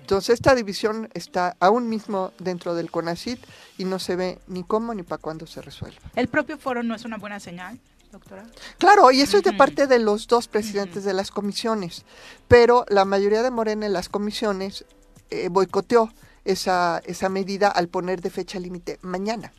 Entonces 0.00 0.34
esta 0.34 0.54
división 0.54 1.08
está 1.14 1.56
aún 1.60 1.88
mismo 1.88 2.32
dentro 2.38 2.74
del 2.74 2.90
CONACIT 2.90 3.40
y 3.76 3.84
no 3.84 3.98
se 3.98 4.16
ve 4.16 4.38
ni 4.46 4.62
cómo 4.62 4.94
ni 4.94 5.02
para 5.02 5.20
cuándo 5.20 5.46
se 5.46 5.60
resuelve. 5.60 5.98
¿El 6.14 6.28
propio 6.28 6.58
foro 6.58 6.82
no 6.82 6.94
es 6.94 7.04
una 7.04 7.18
buena 7.18 7.40
señal? 7.40 7.78
Doctora. 8.12 8.46
Claro, 8.78 9.10
y 9.10 9.20
eso 9.20 9.36
es 9.36 9.42
de 9.42 9.52
parte 9.52 9.86
de 9.86 9.98
los 9.98 10.26
dos 10.28 10.48
presidentes 10.48 11.04
de 11.04 11.12
las 11.12 11.30
comisiones, 11.30 12.06
pero 12.46 12.86
la 12.88 13.04
mayoría 13.04 13.42
de 13.42 13.50
Morena 13.50 13.84
en 13.84 13.92
las 13.92 14.08
comisiones 14.08 14.86
eh, 15.28 15.48
boicoteó 15.50 16.10
esa, 16.44 17.00
esa 17.04 17.28
medida 17.28 17.68
al 17.68 17.88
poner 17.88 18.20
de 18.20 18.30
fecha 18.30 18.58
límite 18.58 18.98
mañana. 19.02 19.52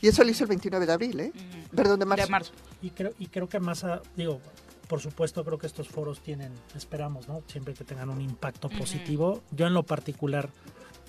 Y 0.00 0.08
eso 0.08 0.22
lo 0.22 0.30
hizo 0.30 0.44
el 0.44 0.48
29 0.48 0.86
de 0.86 0.92
abril, 0.92 1.20
¿eh? 1.20 1.32
Perdón, 1.74 1.98
de 1.98 2.06
marzo. 2.06 2.52
Y, 2.80 2.90
creo, 2.90 3.12
y 3.18 3.26
creo 3.26 3.48
que 3.48 3.58
más, 3.58 3.84
digo, 4.16 4.40
por 4.88 5.00
supuesto 5.00 5.44
creo 5.44 5.58
que 5.58 5.66
estos 5.66 5.88
foros 5.88 6.20
tienen, 6.20 6.52
esperamos, 6.76 7.26
¿no? 7.28 7.42
Siempre 7.48 7.74
que 7.74 7.84
tengan 7.84 8.10
un 8.10 8.20
impacto 8.20 8.68
positivo. 8.68 9.42
Yo 9.50 9.66
en 9.66 9.74
lo 9.74 9.82
particular 9.82 10.48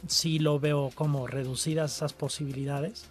sí 0.07 0.39
lo 0.39 0.59
veo 0.59 0.91
como 0.95 1.27
reducidas 1.27 1.95
esas 1.95 2.13
posibilidades. 2.13 3.05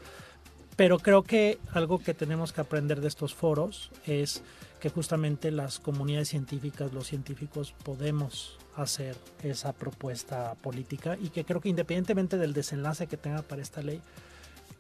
Pero 0.77 0.99
creo 0.99 1.23
que 1.23 1.59
algo 1.73 2.01
que 2.01 2.15
tenemos 2.15 2.53
que 2.53 2.61
aprender 2.61 3.01
de 3.01 3.09
estos 3.09 3.35
foros 3.35 3.93
es 4.07 4.43
que 4.81 4.91
justamente 4.91 5.51
las 5.53 5.79
comunidades 5.79 6.29
científicas, 6.29 6.93
los 6.93 7.07
científicos, 7.07 7.75
podemos 7.85 8.59
hacer 8.77 9.17
esa 9.43 9.73
propuesta 9.73 10.55
política 10.57 11.17
y 11.21 11.31
que 11.31 11.45
creo 11.45 11.61
que 11.61 11.69
independientemente 11.69 12.39
del 12.39 12.53
desenlace 12.53 13.07
que 13.07 13.17
tenga 13.17 13.43
para 13.43 13.63
esta 13.63 13.83
ley, 13.83 14.01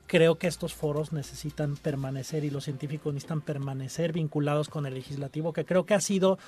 creo 0.06 0.36
que 0.36 0.46
estos 0.46 0.74
foros 0.74 1.12
necesitan 1.12 1.76
permanecer 1.76 2.44
y 2.44 2.50
los 2.50 2.64
científicos 2.64 3.12
necesitan 3.14 3.40
permanecer 3.40 4.12
vinculados 4.12 4.68
con 4.68 4.86
el 4.86 4.94
legislativo, 4.94 5.52
que 5.52 5.64
creo 5.64 5.86
que 5.86 5.94
ha 5.94 6.00
sido 6.00 6.38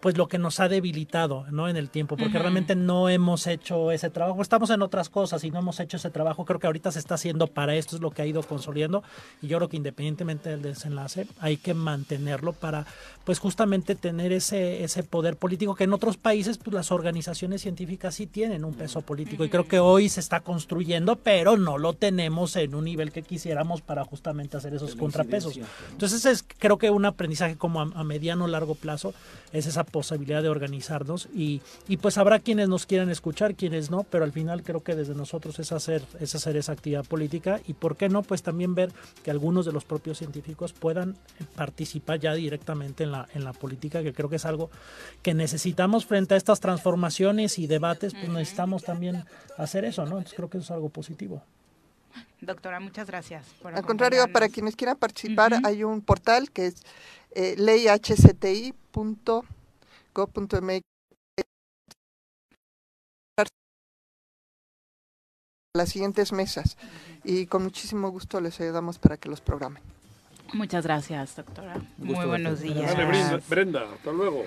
pues 0.00 0.16
lo 0.16 0.28
que 0.28 0.38
nos 0.38 0.60
ha 0.60 0.68
debilitado 0.68 1.46
¿no? 1.50 1.68
en 1.68 1.76
el 1.76 1.88
tiempo, 1.88 2.16
porque 2.16 2.38
realmente 2.38 2.74
no 2.74 3.08
hemos 3.08 3.46
hecho 3.46 3.90
ese 3.92 4.10
trabajo, 4.10 4.42
estamos 4.42 4.70
en 4.70 4.82
otras 4.82 5.08
cosas 5.08 5.42
y 5.44 5.50
no 5.50 5.58
hemos 5.58 5.80
hecho 5.80 5.96
ese 5.96 6.10
trabajo, 6.10 6.44
creo 6.44 6.60
que 6.60 6.66
ahorita 6.66 6.92
se 6.92 6.98
está 6.98 7.14
haciendo 7.14 7.46
para 7.46 7.74
esto, 7.74 7.96
es 7.96 8.02
lo 8.02 8.10
que 8.10 8.22
ha 8.22 8.26
ido 8.26 8.42
consolidando. 8.42 9.02
Y 9.42 9.48
yo 9.48 9.58
creo 9.58 9.68
que 9.68 9.76
independientemente 9.76 10.50
del 10.50 10.62
desenlace 10.62 11.26
hay 11.40 11.56
que 11.56 11.74
mantenerlo 11.74 12.52
para 12.52 12.86
pues 13.24 13.38
justamente 13.38 13.94
tener 13.94 14.32
ese, 14.32 14.84
ese 14.84 15.02
poder 15.02 15.36
político 15.36 15.74
que 15.74 15.84
en 15.84 15.92
otros 15.92 16.16
países 16.16 16.58
pues 16.58 16.74
las 16.74 16.92
organizaciones 16.92 17.62
científicas 17.62 18.14
sí 18.14 18.26
tienen 18.26 18.64
un 18.64 18.74
peso 18.74 19.00
político. 19.00 19.44
Y 19.44 19.48
creo 19.48 19.66
que 19.66 19.80
hoy 19.80 20.08
se 20.08 20.20
está 20.20 20.40
construyendo, 20.40 21.16
pero 21.16 21.56
no 21.56 21.78
lo 21.78 21.94
tenemos 21.94 22.54
en 22.56 22.74
un 22.74 22.84
nivel 22.84 23.12
que 23.12 23.22
quisiéramos 23.22 23.80
para 23.80 24.04
justamente 24.04 24.56
hacer 24.56 24.74
esos 24.74 24.94
contrapesos. 24.94 25.58
Entonces 25.90 26.24
es 26.26 26.44
creo 26.58 26.78
que 26.78 26.90
un 26.90 27.04
aprendizaje 27.04 27.56
como 27.56 27.80
a, 27.80 27.90
a 27.94 28.04
mediano 28.04 28.46
largo 28.46 28.74
plazo 28.74 29.14
es 29.52 29.66
esa 29.66 29.84
posibilidad 29.96 30.42
de 30.42 30.50
organizarnos 30.50 31.26
y, 31.34 31.62
y, 31.88 31.96
pues 31.96 32.18
habrá 32.18 32.38
quienes 32.38 32.68
nos 32.68 32.84
quieran 32.84 33.08
escuchar, 33.08 33.54
quienes 33.54 33.90
no, 33.90 34.02
pero 34.02 34.24
al 34.24 34.32
final 34.32 34.62
creo 34.62 34.82
que 34.82 34.94
desde 34.94 35.14
nosotros 35.14 35.58
es 35.58 35.72
hacer, 35.72 36.02
es 36.20 36.34
hacer 36.34 36.54
esa 36.58 36.72
actividad 36.72 37.06
política 37.06 37.62
y 37.66 37.72
por 37.72 37.96
qué 37.96 38.10
no, 38.10 38.22
pues 38.22 38.42
también 38.42 38.74
ver 38.74 38.92
que 39.24 39.30
algunos 39.30 39.64
de 39.64 39.72
los 39.72 39.86
propios 39.86 40.18
científicos 40.18 40.74
puedan 40.74 41.16
participar 41.54 42.20
ya 42.20 42.34
directamente 42.34 43.04
en 43.04 43.12
la, 43.12 43.26
en 43.32 43.42
la 43.42 43.54
política, 43.54 44.02
que 44.02 44.12
creo 44.12 44.28
que 44.28 44.36
es 44.36 44.44
algo 44.44 44.68
que 45.22 45.32
necesitamos 45.32 46.04
frente 46.04 46.34
a 46.34 46.36
estas 46.36 46.60
transformaciones 46.60 47.58
y 47.58 47.66
debates, 47.66 48.12
pues 48.12 48.28
necesitamos 48.28 48.84
también 48.84 49.24
hacer 49.56 49.86
eso, 49.86 50.02
¿no? 50.02 50.18
Entonces 50.18 50.34
creo 50.34 50.50
que 50.50 50.58
eso 50.58 50.64
es 50.64 50.70
algo 50.72 50.90
positivo. 50.90 51.42
Doctora, 52.42 52.80
muchas 52.80 53.06
gracias. 53.06 53.46
Al 53.64 53.86
contrario, 53.86 54.30
para 54.30 54.50
quienes 54.50 54.76
quieran 54.76 54.98
participar, 54.98 55.54
hay 55.64 55.84
un 55.84 56.02
portal 56.02 56.50
que 56.50 56.66
es 56.66 56.82
eh, 57.30 57.54
leyhcti.com 57.56 59.46
go.mx 60.16 60.82
las 65.74 65.90
siguientes 65.90 66.32
mesas 66.32 66.78
y 67.22 67.44
con 67.46 67.62
muchísimo 67.62 68.08
gusto 68.08 68.40
les 68.40 68.58
ayudamos 68.62 68.98
para 68.98 69.18
que 69.18 69.28
los 69.28 69.42
programen. 69.42 69.82
Muchas 70.54 70.84
gracias, 70.84 71.36
doctora. 71.36 71.76
Muy 71.98 72.24
buenos 72.24 72.60
días. 72.60 72.96
Brenda, 73.46 73.82
hasta 73.92 74.10
luego. 74.10 74.44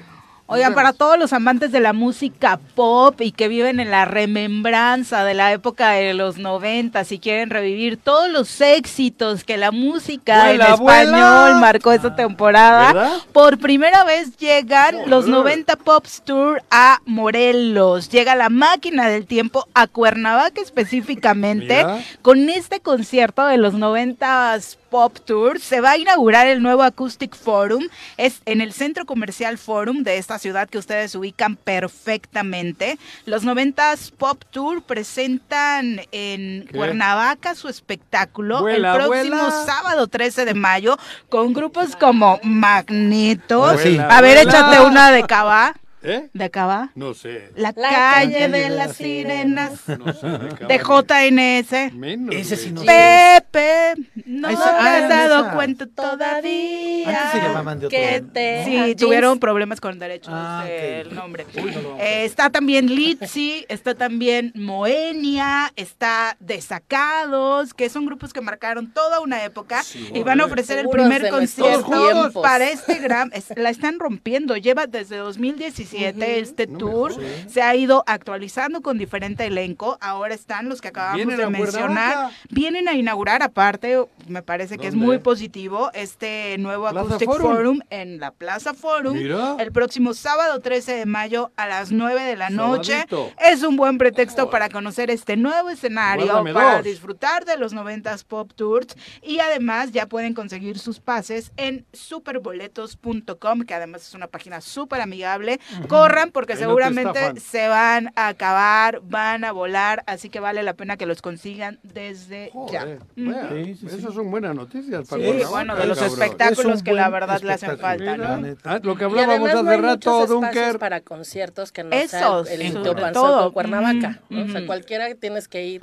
Oigan, 0.52 0.74
para 0.74 0.94
todos 0.94 1.20
los 1.20 1.32
amantes 1.32 1.72
de 1.72 1.80
la 1.80 1.94
música 1.94 2.60
pop 2.74 3.22
y 3.22 3.32
que 3.32 3.48
viven 3.48 3.80
en 3.80 3.92
la 3.92 4.06
remembranza 4.06 5.24
de 5.24 5.36
la 5.36 5.54
época 5.54 5.92
de 5.92 6.16
los 6.16 6.40
90, 6.40 7.04
si 7.04 7.20
quieren 7.20 7.52
revivir 7.52 7.98
todos 7.98 8.32
los 8.32 8.60
éxitos 8.60 9.44
que 9.44 9.58
la 9.58 9.72
música 9.72 10.52
en 10.52 10.62
español 10.62 11.60
marcó 11.60 11.92
esa 11.92 12.16
temporada, 12.16 13.20
por 13.32 13.60
primera 13.60 14.04
vez 14.04 14.38
llegan 14.38 15.08
los 15.08 15.28
90 15.28 15.76
Pops 15.76 16.24
Tour 16.24 16.64
a 16.72 17.00
Morelos. 17.06 18.10
Llega 18.10 18.36
la 18.36 18.50
máquina 18.50 19.08
del 19.08 19.28
tiempo 19.28 19.68
a 19.76 19.86
Cuernavaca 19.86 20.62
específicamente 20.62 21.86
con 22.24 22.50
este 22.50 22.80
concierto 22.80 23.46
de 23.46 23.58
los 23.58 23.76
90 23.76 24.58
Pop 24.90 25.18
Tour. 25.26 25.60
Se 25.60 25.82
va 25.82 25.92
a 25.92 25.98
inaugurar 25.98 26.48
el 26.48 26.62
nuevo 26.62 26.84
Acoustic 26.84 27.36
Forum. 27.36 27.88
Es 28.18 28.42
en 28.46 28.62
el 28.62 28.74
Centro 28.74 29.06
Comercial 29.06 29.58
Forum 29.58 30.04
de 30.04 30.18
esta 30.18 30.40
ciudad 30.40 30.70
que 30.70 30.78
ustedes 30.78 31.16
ubican 31.16 31.56
perfectamente. 31.56 32.98
Los 33.26 33.44
90s 33.46 34.12
Pop 34.12 34.44
Tour 34.52 34.82
presentan 34.82 36.02
en 36.12 36.66
¿Qué? 36.66 36.78
Cuernavaca 36.78 37.56
su 37.56 37.68
espectáculo 37.68 38.62
Vuela, 38.62 38.96
el 38.96 39.04
próximo 39.04 39.38
vuela. 39.38 39.66
sábado 39.66 40.08
13 40.08 40.46
de 40.46 40.54
mayo 40.54 40.98
con 41.30 41.54
grupos 41.54 41.96
como 41.96 42.40
Magneto. 42.44 43.60
Vuela, 43.60 44.08
a 44.08 44.22
ver, 44.22 44.38
échate 44.38 44.80
una 44.82 45.12
de 45.12 45.24
Cava. 45.24 45.76
¿Eh? 46.02 46.30
¿De 46.34 46.50
Cava? 46.50 46.92
No 46.96 47.14
sé. 47.14 47.50
La, 47.56 47.74
La 47.76 47.90
calle, 47.90 48.34
calle 48.40 48.48
de, 48.50 48.60
de 48.64 48.70
las 48.70 48.88
las 48.88 48.96
sirenas. 48.96 49.72
No 50.00 50.14
sé. 50.14 50.28
De 50.66 50.78
JNS. 50.78 51.94
Menos, 51.94 52.34
Ese 52.36 52.56
sí 52.56 52.72
no. 52.72 52.82
Pepe, 52.84 53.96
no 54.26 54.48
te 54.48 54.56
ah, 54.58 54.98
has 55.04 55.10
dado 55.10 55.42
esa. 55.46 55.54
cuenta 55.56 55.88
todavía. 55.88 57.10
Antes 57.10 57.32
se 57.32 57.48
llamaban 57.48 57.80
de 57.82 57.86
otro 57.88 57.98
Que 58.00 58.24
te 58.34 58.64
Sí, 58.66 58.96
tuvieron 58.96 59.40
problemas 59.40 59.82
con 59.82 60.00
derechos 60.00 60.32
Ah, 60.34 60.64
del 60.66 61.14
nombre. 61.14 61.46
Uy, 61.56 61.72
no 61.84 61.98
Eh, 62.00 62.24
está 62.24 62.50
también 62.50 62.88
Litzy, 62.96 63.66
está 63.68 63.94
también 63.94 64.54
Moenia, 64.56 65.72
está 65.76 66.38
Desacados, 66.40 67.74
que 67.74 67.90
son 67.90 68.06
grupos 68.06 68.32
que 68.32 68.42
marcaron 68.42 68.92
toda 68.94 69.20
una 69.20 69.44
época 69.44 69.82
y 70.14 70.24
van 70.24 70.40
a 70.42 70.46
ofrecer 70.46 70.80
el 70.80 70.88
primer 70.90 71.30
concierto 71.30 72.32
para 72.42 72.70
este 72.70 72.96
gran, 73.00 73.32
es- 73.34 73.54
la 73.58 73.70
están 73.70 74.00
rompiendo, 74.00 74.56
lleva 74.56 74.88
desde 74.88 75.18
2017 75.18 75.89
este 75.94 76.68
tour, 76.68 77.14
se 77.48 77.62
ha 77.62 77.76
ido 77.76 78.04
actualizando 78.08 78.82
con 78.82 78.98
diferente 78.98 79.46
elenco, 79.46 79.98
ahora 80.02 80.34
están 80.34 80.70
los 80.70 80.82
que 80.82 80.90
acabamos 80.90 81.18
Vienen 81.26 81.38
de 81.38 81.50
mencionar, 81.50 82.32
vienen 82.50 82.88
a 82.88 82.94
inaugurar 82.94 83.44
aparte, 83.44 84.06
me 84.28 84.42
parece 84.44 84.78
que 84.78 84.88
es 84.88 84.94
¿Dónde? 84.94 85.06
muy 85.06 85.18
positivo, 85.20 85.90
este 85.94 86.58
nuevo 86.60 86.90
Plaza 86.90 87.06
Acoustic 87.06 87.28
Forum. 87.30 87.52
Forum 87.56 87.80
en 87.90 88.20
la 88.20 88.32
Plaza 88.32 88.74
Forum 88.74 89.14
Mira. 89.16 89.56
el 89.60 89.72
próximo 89.72 90.14
sábado 90.14 90.60
13 90.60 90.94
de 90.94 91.06
mayo 91.06 91.52
a 91.56 91.68
las 91.68 91.92
9 91.92 92.22
de 92.22 92.36
la 92.36 92.50
noche. 92.50 92.94
Sabadito. 93.10 93.32
Es 93.40 93.64
un 93.64 93.76
buen 93.76 93.98
pretexto 93.98 94.50
para 94.50 94.70
conocer 94.70 95.10
este 95.10 95.36
nuevo 95.38 95.70
escenario, 95.70 96.26
Guárdame 96.26 96.54
para 96.54 96.76
dos. 96.76 96.84
disfrutar 96.84 97.46
de 97.46 97.58
los 97.58 97.74
90s 97.74 98.24
Pop 98.26 98.52
Tours 98.56 98.96
y 99.22 99.40
además 99.40 99.92
ya 99.92 100.08
pueden 100.08 100.34
conseguir 100.34 100.80
sus 100.80 101.00
pases 101.00 101.52
en 101.58 101.86
superboletos.com, 101.94 103.62
que 103.62 103.74
además 103.74 104.08
es 104.08 104.14
una 104.14 104.28
página 104.28 104.62
súper 104.62 105.02
amigable. 105.02 105.60
Corran 105.88 106.32
porque 106.32 106.54
no 106.54 106.60
seguramente 106.60 107.40
se 107.40 107.68
van 107.68 108.12
a 108.16 108.28
acabar, 108.30 109.02
van 109.04 109.44
a 109.46 109.52
volar, 109.52 110.04
así 110.08 110.30
que 110.30 110.40
vale 110.40 110.64
la 110.64 110.74
pena 110.74 110.98
que 110.98 111.06
los 111.06 111.22
consigan 111.22 111.80
desde 111.84 112.52
ya. 112.72 112.82
Joder, 112.82 113.00
vea, 113.16 113.50
Sí, 113.50 113.76
sí, 113.76 113.88
sí. 113.90 113.96
Esas 113.98 114.14
son 114.14 114.30
buenas 114.32 114.56
noticias 114.56 115.08
para 115.08 115.22
Sí, 115.22 115.28
Cuernavaca, 115.28 115.50
bueno, 115.52 115.76
de 115.76 115.86
los 115.88 116.00
cabrón. 116.00 116.22
espectáculos 116.22 116.78
Es 116.78 116.84
que 116.84 116.94
la 116.94 117.10
verdad 117.10 117.42
le 117.42 117.54
hacen 117.54 117.78
falta. 117.78 118.40
Ah, 118.64 118.80
lo 118.84 118.96
que 118.96 119.04
hablábamos 119.06 119.54
no 119.54 119.60
hace 119.60 119.78
rato, 119.78 120.28
Dunker. 120.28 120.80
para 120.80 121.02
conciertos 121.02 121.72
que 121.72 121.84
no 121.84 121.92
Esos, 121.92 122.48
sea 122.48 122.56
el 122.56 122.74
todo. 123.14 123.44
con 123.46 123.54
Cuernavaca. 123.54 124.22
¿no? 124.30 124.46
O 124.46 124.48
sea, 124.50 124.66
cualquiera 124.66 125.08
que 125.08 125.16
tienes 125.16 125.48
que 125.48 125.66
ir 125.66 125.82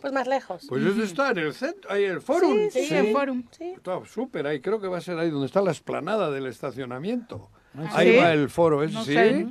pues 0.00 0.12
más 0.12 0.28
lejos. 0.28 0.64
Pues 0.68 0.84
eso 0.84 1.02
está 1.02 1.30
en 1.30 1.38
el 1.38 1.52
centro, 1.54 1.90
ahí 1.90 2.04
el 2.04 2.20
forum. 2.20 2.70
Sí, 2.70 2.86
sí, 2.86 2.94
en 2.94 3.12
Forum. 3.12 3.42
Sí. 3.50 3.72
Está 3.76 4.00
súper 4.04 4.46
ahí, 4.46 4.60
creo 4.60 4.80
que 4.80 4.86
va 4.86 4.98
a 4.98 5.00
ser 5.00 5.18
ahí 5.18 5.28
donde 5.28 5.46
está 5.46 5.60
la 5.60 5.72
esplanada 5.72 6.30
del 6.30 6.46
estacionamiento. 6.46 7.50
¿Ah, 7.78 7.90
Ahí 7.94 8.12
sí? 8.12 8.16
va 8.18 8.32
el 8.32 8.48
foro, 8.50 8.82
ese 8.82 8.94
No 8.94 9.04
sí. 9.04 9.14
sé. 9.14 9.46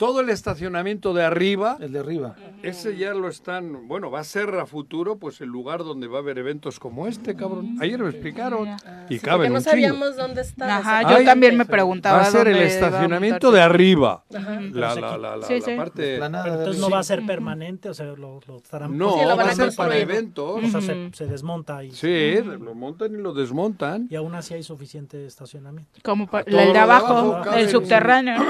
Todo 0.00 0.20
el 0.20 0.30
estacionamiento 0.30 1.12
de 1.12 1.22
arriba, 1.22 1.76
El 1.78 1.92
de 1.92 1.98
arriba. 1.98 2.34
ese 2.62 2.96
ya 2.96 3.12
lo 3.12 3.28
están, 3.28 3.86
bueno, 3.86 4.10
va 4.10 4.20
a 4.20 4.24
ser 4.24 4.54
a 4.54 4.64
futuro 4.64 5.18
pues 5.18 5.42
el 5.42 5.48
lugar 5.50 5.84
donde 5.84 6.06
va 6.08 6.16
a 6.16 6.20
haber 6.22 6.38
eventos 6.38 6.78
como 6.78 7.06
este, 7.06 7.36
cabrón. 7.36 7.76
Ayer 7.82 7.98
me 8.02 8.08
explicaron. 8.08 8.66
Y 8.66 8.70
Sí, 8.70 8.76
porque 8.80 9.18
caben 9.20 9.52
no 9.52 9.58
un 9.58 9.62
chingo. 9.62 9.70
sabíamos 9.72 10.16
dónde 10.16 10.40
estaba. 10.40 10.78
Ajá, 10.78 11.02
yo 11.18 11.22
también 11.26 11.54
me 11.58 11.66
preguntaba 11.66 12.16
Va 12.20 12.22
a 12.24 12.30
ser 12.30 12.48
el 12.48 12.56
estacionamiento 12.62 13.52
de 13.52 13.60
arriba. 13.60 14.24
Ajá. 14.34 14.58
La, 14.72 14.94
la, 14.94 15.18
la, 15.18 15.36
la, 15.36 15.46
Sí, 15.46 15.60
la 15.60 15.66
sí. 15.66 15.76
parte... 15.76 16.12
Esplanada 16.14 16.44
Pero 16.44 16.54
de 16.56 16.60
entonces 16.62 16.80
no 16.80 16.88
va 16.90 16.98
a 16.98 17.02
ser 17.02 17.26
permanente, 17.26 17.90
o 17.90 17.94
sea, 17.94 18.06
lo, 18.06 18.40
lo 18.46 18.56
estarán 18.56 18.96
No, 18.96 19.12
Sí, 19.12 19.20
lo 19.22 19.36
van 19.36 19.46
va 19.48 19.50
a 19.50 19.54
ser 19.54 19.74
para 19.76 19.98
eventos. 19.98 20.64
O 20.64 20.68
sea, 20.68 20.80
se, 20.80 21.10
se 21.12 21.26
desmonta 21.26 21.76
ahí. 21.76 21.90
Sí, 21.90 22.36
lo 22.42 22.74
montan 22.74 23.14
y 23.14 23.18
lo 23.18 23.34
desmontan. 23.34 24.06
Y 24.10 24.16
aún 24.16 24.34
así 24.34 24.54
hay 24.54 24.62
suficiente 24.62 25.26
estacionamiento. 25.26 26.00
Como 26.02 26.26
el 26.46 26.72
de 26.72 26.78
abajo, 26.78 27.06
abajo 27.08 27.40
cabe 27.44 27.60
el 27.60 27.68
subterráneo. 27.68 28.40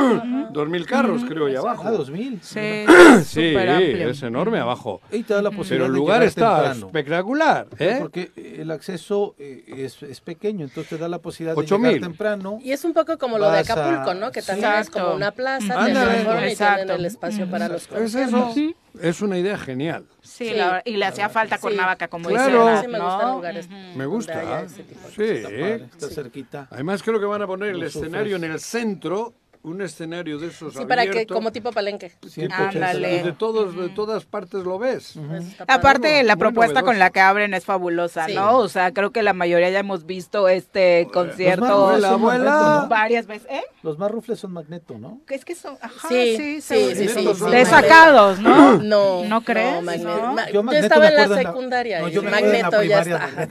Dos 0.53 0.69
mil 0.69 0.87
carros, 0.87 1.25
creo, 1.25 1.40
ahí 1.47 1.57
abajo. 1.57 1.85
Ah, 1.87 1.91
2000. 1.93 2.41
Sí, 2.43 2.85
Sí, 3.25 3.51
súper 3.51 3.69
amplio. 3.71 4.11
es 4.11 4.23
enorme 4.23 4.59
abajo. 4.59 5.01
Y 5.11 5.23
te 5.23 5.35
da 5.35 5.43
la 5.43 5.51
Pero 5.51 5.59
posibilidad 5.59 5.87
el 5.87 5.93
de 5.93 5.99
lugar 5.99 6.23
está 6.23 6.55
temprano. 6.63 6.87
espectacular, 6.87 7.67
¿eh? 7.79 7.97
Porque 8.01 8.31
el 8.37 8.71
acceso 8.71 9.35
eh, 9.39 9.65
es, 9.67 10.03
es 10.03 10.21
pequeño, 10.21 10.65
entonces 10.65 10.89
te 10.91 10.99
da 10.99 11.09
la 11.09 11.19
posibilidad 11.19 11.57
Ocho 11.59 11.75
de 11.77 11.79
llegar 11.81 11.93
mil. 11.95 12.03
temprano. 12.03 12.59
Y 12.63 12.73
es 12.73 12.85
un 12.85 12.93
poco 12.93 13.19
como 13.19 13.39
lo 13.39 13.51
de 13.51 13.59
Acapulco, 13.61 14.15
¿no? 14.15 14.31
Que 14.33 14.43
también 14.43 14.73
es 14.81 14.91
como 14.91 15.15
una 15.15 15.31
plaza, 15.33 15.85
te 15.85 15.91
y 15.91 15.95
tienen 15.95 16.91
el 16.91 17.05
espacio 17.07 17.51
para 17.51 17.69
los 17.69 17.83
Es 17.83 17.89
conciertos. 17.89 18.57
eso. 18.57 18.75
Es 19.01 19.23
una 19.23 19.39
idea 19.39 19.57
genial. 19.57 20.05
Sí, 20.21 20.49
Sí. 20.49 20.55
la- 20.55 20.83
y 20.85 20.97
le 20.97 21.05
hacía 21.07 21.29
falta 21.29 21.57
Sí. 21.57 21.63
Cuernavaca, 21.63 22.09
como 22.09 22.29
Claro. 22.29 22.67
dice 22.71 22.83
Sí, 22.83 22.89
me 22.89 22.99
¿no? 22.99 23.05
gustan 23.05 23.33
lugares. 23.33 23.69
Me 23.95 24.07
gusta. 24.07 24.67
Sí. 25.15 25.23
Está 25.23 25.49
padre, 25.49 25.75
está 25.93 26.09
cerquita. 26.09 26.69
Además 26.71 27.03
creo 27.03 27.21
que 27.21 27.27
van 27.27 27.41
a 27.43 27.47
poner 27.47 27.71
el 27.71 27.83
escenario 27.85 28.37
en 28.37 28.45
el 28.45 28.59
centro, 28.59 29.33
un 29.63 29.83
escenario 29.83 30.39
de 30.39 30.47
esos 30.47 30.73
Sí, 30.73 30.87
para 30.87 31.07
que, 31.07 31.27
como 31.27 31.53
tipo 31.53 31.71
palenque. 31.71 32.11
Siempre 32.27 32.57
Ándale. 32.57 33.17
y 33.17 33.23
de 33.23 33.33
todos 33.33 33.77
de 33.77 33.91
todas 33.91 34.25
partes 34.25 34.65
lo 34.65 34.79
ves. 34.79 35.17
Eso 35.17 35.35
está 35.37 35.67
padre. 35.67 35.79
Aparte, 35.81 36.23
la 36.23 36.37
propuesta 36.37 36.83
con 36.83 36.99
la 36.99 37.11
que 37.11 37.21
abren 37.21 37.53
es 37.53 37.67
fabulosa, 37.67 38.25
Sí. 38.27 38.35
¿no? 38.35 38.57
O 38.57 38.69
sea, 38.69 38.93
creo 38.93 39.11
que 39.11 39.23
la 39.23 39.35
mayoría 39.35 39.69
ya 39.69 39.81
hemos 39.81 40.07
visto 40.07 40.49
este 40.49 41.09
concierto 41.13 41.67
Los 41.93 42.01
más 42.01 42.11
Abuela. 42.11 42.19
Magneto, 42.51 42.81
¿no? 42.83 42.89
varias 42.89 43.27
veces. 43.27 43.49
¿Eh? 43.51 43.63
Los 43.83 43.99
más 43.99 44.11
rufles 44.11 44.39
son 44.39 44.53
magneto, 44.53 44.97
¿no? 44.99 45.21
Es 45.29 45.45
que 45.45 45.55
son, 45.55 45.77
ajá, 45.83 46.09
Sí, 46.09 46.37
sí, 46.39 46.61
sí, 46.63 46.95
sí, 46.95 47.09
sí, 47.09 47.35
sí. 47.35 47.51
Desacados, 47.51 48.39
¿no? 48.41 48.79
No. 48.83 49.25
¿No 49.25 49.43
crees? 49.43 49.83
Magne- 49.83 50.05
¿No? 50.05 50.33
Ma- 50.33 50.47
Yo 50.47 50.53
yo, 50.55 50.63
Magneto 50.63 50.87
estaba 50.87 51.05
me 51.05 51.11
en 51.11 51.17
la 51.17 51.27
la- 51.27 51.37
secundaria 51.37 52.01
No, 52.01 52.09
yo 52.09 52.21
acuerdo 52.21 52.39
en 52.39 52.45
la 52.53 52.71
Magneto 52.71 52.83
ya 52.83 53.01
está. 53.01 53.49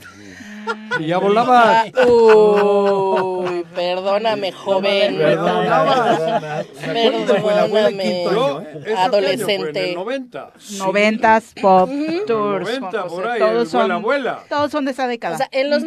Y 0.98 1.06
ya 1.06 1.18
volaba. 1.18 1.84
Uy, 2.06 3.64
perdóname, 3.74 4.52
joven. 4.52 5.16
Perdona, 5.18 5.84
perdona. 5.84 6.64
Me 6.92 7.06
acuerdo 7.08 7.32
de 7.34 7.40
la 7.54 7.62
abuela 7.62 7.88
en 7.88 7.98
quinto 7.98 8.30
Yo, 8.32 8.58
año, 8.58 8.60
¿eh? 8.60 8.70
¿eso 8.72 8.72
qué 8.72 8.76
año 8.76 8.82
fue? 8.84 8.92
En 8.92 8.98
Adolescente. 8.98 9.88
el 9.90 9.94
90. 9.96 10.50
Noventas 10.78 11.52
Pop 11.60 11.90
Tours. 12.26 12.80
90 12.80 12.90
Juan 12.90 13.08
por 13.08 13.26
ahí, 13.28 13.38
todos 13.40 13.68
son, 13.68 13.90
abuela, 13.90 14.30
abuela. 14.32 14.44
todos 14.48 14.70
son 14.70 14.84
de 14.84 14.90
esa 14.92 15.06
década. 15.06 15.34
O 15.34 15.38
sea, 15.38 15.48
en 15.52 15.70
los 15.70 15.82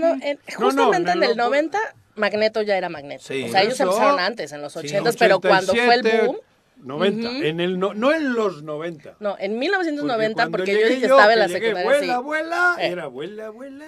justamente 0.56 1.12
en 1.12 1.24
el 1.24 1.32
el 1.32 1.38
no- 1.38 1.46
90, 1.46 1.80
Magneto 2.16 2.62
ya 2.62 2.78
era 2.78 2.90
Magneto. 2.90 3.24
Sí. 3.26 3.44
o 3.44 3.48
sea, 3.50 3.62
ellos 3.62 3.74
Eso. 3.76 3.84
empezaron 3.84 4.20
antes, 4.20 4.52
en 4.52 4.62
los 4.62 4.76
80, 4.76 5.12
Sí, 5.12 5.18
pero 5.20 5.40
cuando 5.40 5.74
fue 5.74 5.82
el 5.96 6.00
87, 6.02 6.26
boom, 6.28 6.38
90. 6.78 7.48
en 7.48 7.60
el 7.60 7.80
no, 7.80 7.94
no 7.94 8.14
en 8.14 8.34
los 8.34 8.62
90. 8.64 9.16
no, 9.20 9.32
en 9.32 9.36
Porque 9.38 9.50
1990, 9.60 10.36
cuando 10.36 10.58
porque, 10.58 10.74
yo 10.80 10.88
dije 10.90 11.06
estaba 11.06 11.34
en 11.34 11.40
la 11.40 11.48
que 11.48 11.54
secundaria. 11.54 11.82
Abuela, 11.82 12.04
sí. 12.06 12.10
abuela, 12.12 12.76
Eh. 12.80 12.88
era 12.88 13.04
abuela, 13.04 13.46
abuela. 13.48 13.86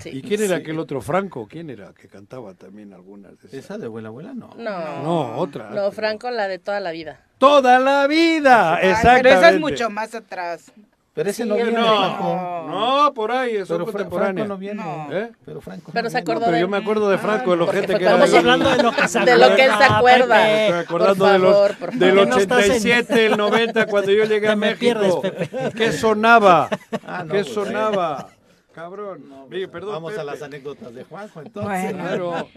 Sí. 0.00 0.10
¿Y 0.14 0.22
quién 0.22 0.42
era 0.42 0.56
aquel 0.56 0.78
otro 0.78 1.00
Franco? 1.00 1.46
¿Quién 1.50 1.70
era 1.70 1.92
que 1.92 2.08
cantaba 2.08 2.54
también 2.54 2.92
algunas 2.92 3.32
de 3.40 3.48
esas? 3.48 3.54
¿Esa 3.64 3.78
de 3.78 3.86
abuela, 3.86 4.08
abuela? 4.08 4.32
No. 4.34 4.50
No, 4.56 5.02
No, 5.02 5.36
otra. 5.36 5.70
no, 5.70 5.90
Franco, 5.92 6.30
la 6.30 6.48
de 6.48 6.58
toda 6.58 6.80
la 6.80 6.90
vida. 6.92 7.20
Toda 7.38 7.78
la 7.78 8.06
vida, 8.06 8.76
Ay, 8.76 8.88
exactamente. 8.90 9.22
pero 9.28 9.40
esa 9.40 9.50
es 9.50 9.60
mucho 9.60 9.90
más 9.90 10.14
atrás. 10.14 10.72
Pero 11.14 11.28
ese 11.28 11.42
Sí, 11.42 11.48
no 11.48 11.56
viene, 11.56 11.72
No, 11.72 12.68
no, 13.06 13.12
por 13.12 13.32
ahí, 13.32 13.56
eso 13.56 13.74
Pero 13.76 13.86
Fra-. 13.92 14.08
Franco 14.08 14.44
no 14.46 14.56
viene. 14.56 14.82
No. 14.82 15.08
¿Eh? 15.12 15.30
Pero 15.44 15.60
Franco 15.60 15.90
Pero 15.92 16.04
no 16.04 16.10
se 16.10 16.16
acordó 16.16 16.40
Pero 16.40 16.52
de 16.52 16.60
yo 16.62 16.68
me 16.68 16.78
acuerdo 16.78 17.10
de 17.10 17.18
Franco, 17.18 17.50
de 17.50 17.56
lo 17.58 17.66
Porque 17.66 17.80
gente 17.82 17.98
que. 17.98 18.04
Estamos 18.04 18.32
hablando 18.32 18.70
de 18.70 18.82
lo 18.82 18.92
que 18.92 19.08
se 19.08 19.20
De 19.20 19.36
lo 19.36 19.54
que 19.54 19.64
él 19.66 19.72
se 19.76 19.84
acuerda. 19.84 20.36
Pepe. 20.36 20.64
Estoy 20.68 20.80
acordando 20.80 21.24
Por 21.24 21.32
de 21.32 21.38
los, 21.38 21.52
favor, 21.52 21.90
del 21.92 22.10
favor. 22.14 22.28
No 22.28 22.36
estás 22.38 22.64
en- 22.64 22.70
87, 22.70 23.26
el 23.26 23.36
90, 23.36 23.86
cuando 23.88 24.10
yo 24.10 24.24
llegué 24.24 24.48
a 24.48 24.56
me 24.56 24.68
México. 24.68 24.80
pierdes, 24.80 25.14
Pepe. 25.16 25.50
¿Qué 25.76 25.92
sonaba? 25.92 26.70
Ah, 27.06 27.24
no, 27.26 27.34
¿Qué 27.34 27.42
pues, 27.42 27.48
sonaba? 27.54 28.28
Cabrón. 28.72 29.24
Oye, 29.50 29.68
perdón, 29.68 29.92
Vamos 29.94 30.12
a 30.12 30.16
Pepe. 30.16 30.26
las 30.26 30.42
anécdotas 30.42 30.94
de 30.94 31.04
Juanjo, 31.04 31.40
entonces. 31.42 31.92
Bueno. 31.94 31.98
Claro. 32.04 32.48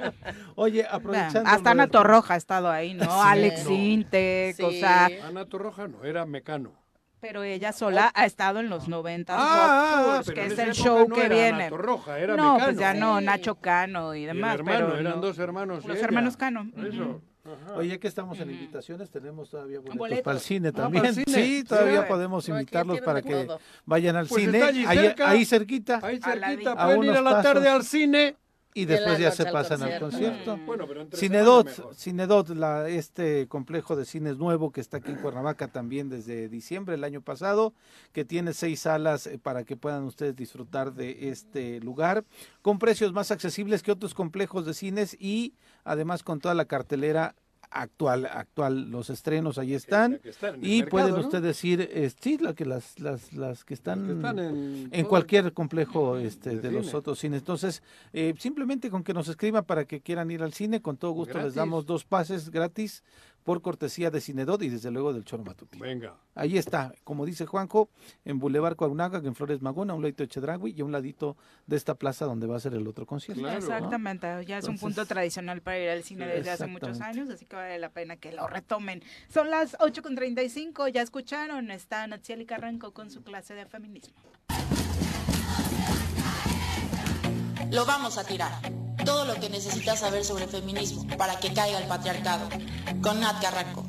Oye, 0.55 0.85
aprovechando. 0.89 1.49
hasta 1.49 1.73
lo 1.73 1.81
Ana 1.81 1.87
Torroja 1.87 2.33
ha 2.33 2.37
estado 2.37 2.69
ahí, 2.71 2.93
¿no? 2.93 3.21
Alex 3.23 3.65
no. 3.65 3.71
Intec, 3.71 4.59
o 4.63 4.71
Sí. 4.71 4.79
sea, 4.79 5.09
Ana 5.27 5.45
Torroja 5.45 5.87
no, 5.87 6.03
era 6.03 6.25
mecano. 6.25 6.71
pero 7.19 7.41
ella 7.43 7.71
sola 7.73 8.11
ha 8.13 8.25
estado 8.25 8.59
en 8.59 8.69
los 8.69 8.87
90 8.87 9.33
Ah, 9.35 9.39
ah, 9.39 9.95
ah, 9.97 10.13
Tours, 10.15 10.27
pero 10.27 10.35
que 10.35 10.53
es 10.53 10.59
el 10.59 10.73
show 10.73 11.07
no 11.07 11.15
que 11.15 11.25
era 11.25 11.35
viene. 11.35 11.49
Ana 11.63 11.69
Torroja, 11.69 12.19
era 12.19 12.35
no, 12.35 12.53
mecano. 12.53 12.65
pues 12.65 12.77
ya 12.79 12.93
no, 12.93 13.19
Sí. 13.19 13.25
Nacho 13.25 13.55
Cano 13.55 14.13
y 14.15 14.19
Y 14.19 14.23
el 14.25 14.35
demás, 14.35 14.55
hermano, 14.55 14.85
pero 14.87 14.99
eran 14.99 15.15
no. 15.15 15.21
dos 15.21 15.39
hermanos. 15.39 15.85
Los 15.85 15.97
hermanos 15.99 16.37
Cano. 16.37 16.69
Eso. 16.77 17.21
Ajá. 17.45 17.75
Oye, 17.75 17.99
que 17.99 18.07
estamos 18.07 18.39
en 18.39 18.49
invitaciones, 18.49 19.09
tenemos 19.11 19.49
todavía 19.51 19.77
boletos, 19.77 19.97
Boletos. 19.97 20.23
para 20.23 20.37
el 20.37 20.41
cine 20.41 20.69
Ah, 20.69 20.71
también. 20.71 21.03
para 21.03 21.09
el 21.09 21.15
cine. 21.25 21.45
Sí, 21.45 21.63
todavía 21.63 22.01
Sí. 22.01 22.07
podemos 22.07 22.49
invitarlos 22.49 23.01
para 23.01 23.21
que 23.21 23.45
todo. 23.45 23.59
vayan 23.85 24.15
al 24.15 24.27
Pues 24.27 24.43
cine. 24.45 24.57
está 24.57 24.69
allí 24.69 24.85
ahí, 24.85 24.97
cerca. 24.97 25.29
ahí 25.29 25.45
cerquita. 25.45 25.99
Ahí 26.01 26.19
cerquita, 26.19 26.71
a 26.71 26.85
pueden 26.85 27.03
ir 27.03 27.11
a 27.11 27.21
la 27.21 27.41
tarde 27.43 27.67
al 27.69 27.83
cine. 27.83 28.35
Y 28.77 28.83
después 28.83 29.17
ya 29.17 29.31
se 29.31 29.45
pasan 29.45 29.81
al 29.83 29.99
concierto. 30.01 30.35
concierto. 30.35 30.65
Bueno, 30.65 30.85
pero 30.85 31.01
entre 31.01 31.17
Cinedot. 31.17 31.95
Cinedot, 31.95 32.49
la, 32.49 32.89
este 32.89 33.47
complejo 33.47 33.95
de 33.95 34.03
cines 34.03 34.37
nuevo 34.37 34.73
que 34.73 34.81
está 34.81 34.97
aquí 34.97 35.11
en 35.11 35.17
Cuernavaca 35.17 35.69
también 35.69 36.09
desde 36.09 36.49
diciembre 36.49 36.91
del 36.91 37.05
año 37.05 37.21
pasado, 37.21 37.73
que 38.11 38.25
tiene 38.25 38.53
seis 38.53 38.81
salas 38.81 39.27
eh, 39.27 39.39
para 39.39 39.63
que 39.63 39.77
puedan 39.77 40.03
ustedes 40.03 40.35
disfrutar 40.35 40.93
de 40.93 41.29
este 41.29 41.79
lugar, 41.79 42.25
con 42.61 42.77
precios 42.77 43.13
más 43.13 43.31
accesibles 43.31 43.81
que 43.81 43.93
otros 43.93 44.13
complejos 44.13 44.65
de 44.65 44.73
cines 44.73 45.15
y 45.21 45.53
además 45.85 46.21
con 46.21 46.41
toda 46.41 46.53
la 46.53 46.65
cartelera 46.65 47.33
actual, 47.75 48.25
actual, 48.25 48.89
los 48.89 49.09
estrenos 49.09 49.57
ahí 49.57 49.73
están 49.73 50.19
y 50.61 50.79
mercado, 50.79 50.89
pueden 50.89 51.13
¿no? 51.15 51.19
ustedes 51.19 51.63
ir, 51.65 51.81
eh, 51.81 52.09
sí, 52.19 52.37
la 52.37 52.53
que 52.53 52.65
las, 52.65 52.99
las, 52.99 53.33
las 53.33 53.65
que 53.65 53.73
están, 53.73 54.07
que 54.07 54.13
están 54.13 54.39
en 54.39 55.05
cualquier 55.05 55.51
complejo 55.53 56.17
este, 56.17 56.51
de, 56.51 56.61
de 56.61 56.71
los 56.71 56.93
otros 56.93 57.19
cines. 57.19 57.41
Entonces, 57.41 57.83
eh, 58.13 58.33
simplemente 58.39 58.89
con 58.89 59.03
que 59.03 59.13
nos 59.13 59.27
escriban 59.27 59.65
para 59.65 59.85
que 59.85 59.99
quieran 59.99 60.31
ir 60.31 60.41
al 60.41 60.53
cine, 60.53 60.81
con 60.81 60.97
todo 60.97 61.11
gusto 61.11 61.37
les 61.37 61.53
damos 61.53 61.85
dos 61.85 62.05
pases 62.05 62.49
gratis 62.49 63.03
por 63.45 63.61
cortesía 63.61 64.09
de 64.09 64.19
Cinedot 64.19 64.61
y 64.63 64.69
desde 64.69 64.89
luego 64.89 65.13
del 65.13 65.23
Choro 65.23 65.43
Matutino. 65.43 65.85
Venga. 65.85 66.15
Ahí 66.33 66.57
está, 66.57 66.93
como 67.03 67.25
dice 67.25 67.45
Juanjo, 67.45 67.89
en 68.25 68.39
Boulevard 68.39 68.75
Coaunaga, 68.75 69.19
en 69.19 69.35
Flores 69.35 69.61
Magona, 69.61 69.93
a 69.93 69.95
un 69.95 70.01
ladito 70.01 70.23
de 70.23 70.29
Chedragui 70.29 70.73
y 70.75 70.81
a 70.81 70.85
un 70.85 70.91
ladito 70.91 71.37
de 71.67 71.75
esta 71.77 71.93
plaza 71.93 72.25
donde 72.25 72.47
va 72.47 72.57
a 72.57 72.59
ser 72.59 72.73
el 72.73 72.87
otro 72.87 73.05
concierto. 73.05 73.47
Exactamente, 73.47 74.27
ya 74.45 74.57
es 74.57 74.67
un 74.67 74.79
punto 74.79 75.05
tradicional 75.05 75.61
para 75.61 75.79
ir 75.79 75.89
al 75.89 76.03
cine 76.03 76.25
desde 76.25 76.49
hace 76.49 76.65
muchos 76.65 76.99
años, 77.01 77.29
así 77.29 77.45
que 77.45 77.55
vale 77.55 77.77
la 77.77 77.89
pena 77.89 78.17
que 78.17 78.31
lo 78.31 78.47
retomen. 78.47 79.03
Son 79.29 79.51
las 79.51 79.77
8.35, 79.77 80.91
ya 80.91 81.03
escucharon, 81.03 81.69
está 81.69 82.07
Natsieli 82.07 82.47
Carranco 82.47 82.93
con 82.93 83.11
su 83.11 83.21
clase 83.23 83.53
de 83.53 83.67
feminismo. 83.67 84.15
Lo 87.71 87.85
vamos 87.85 88.17
a 88.17 88.23
tirar. 88.23 88.84
Todo 89.05 89.25
lo 89.25 89.35
que 89.35 89.49
necesitas 89.49 89.99
saber 89.99 90.25
sobre 90.25 90.47
feminismo 90.47 91.05
para 91.17 91.39
que 91.39 91.53
caiga 91.53 91.79
el 91.79 91.87
patriarcado. 91.87 92.49
Con 93.01 93.19
Nat 93.19 93.41
Carranco. 93.41 93.85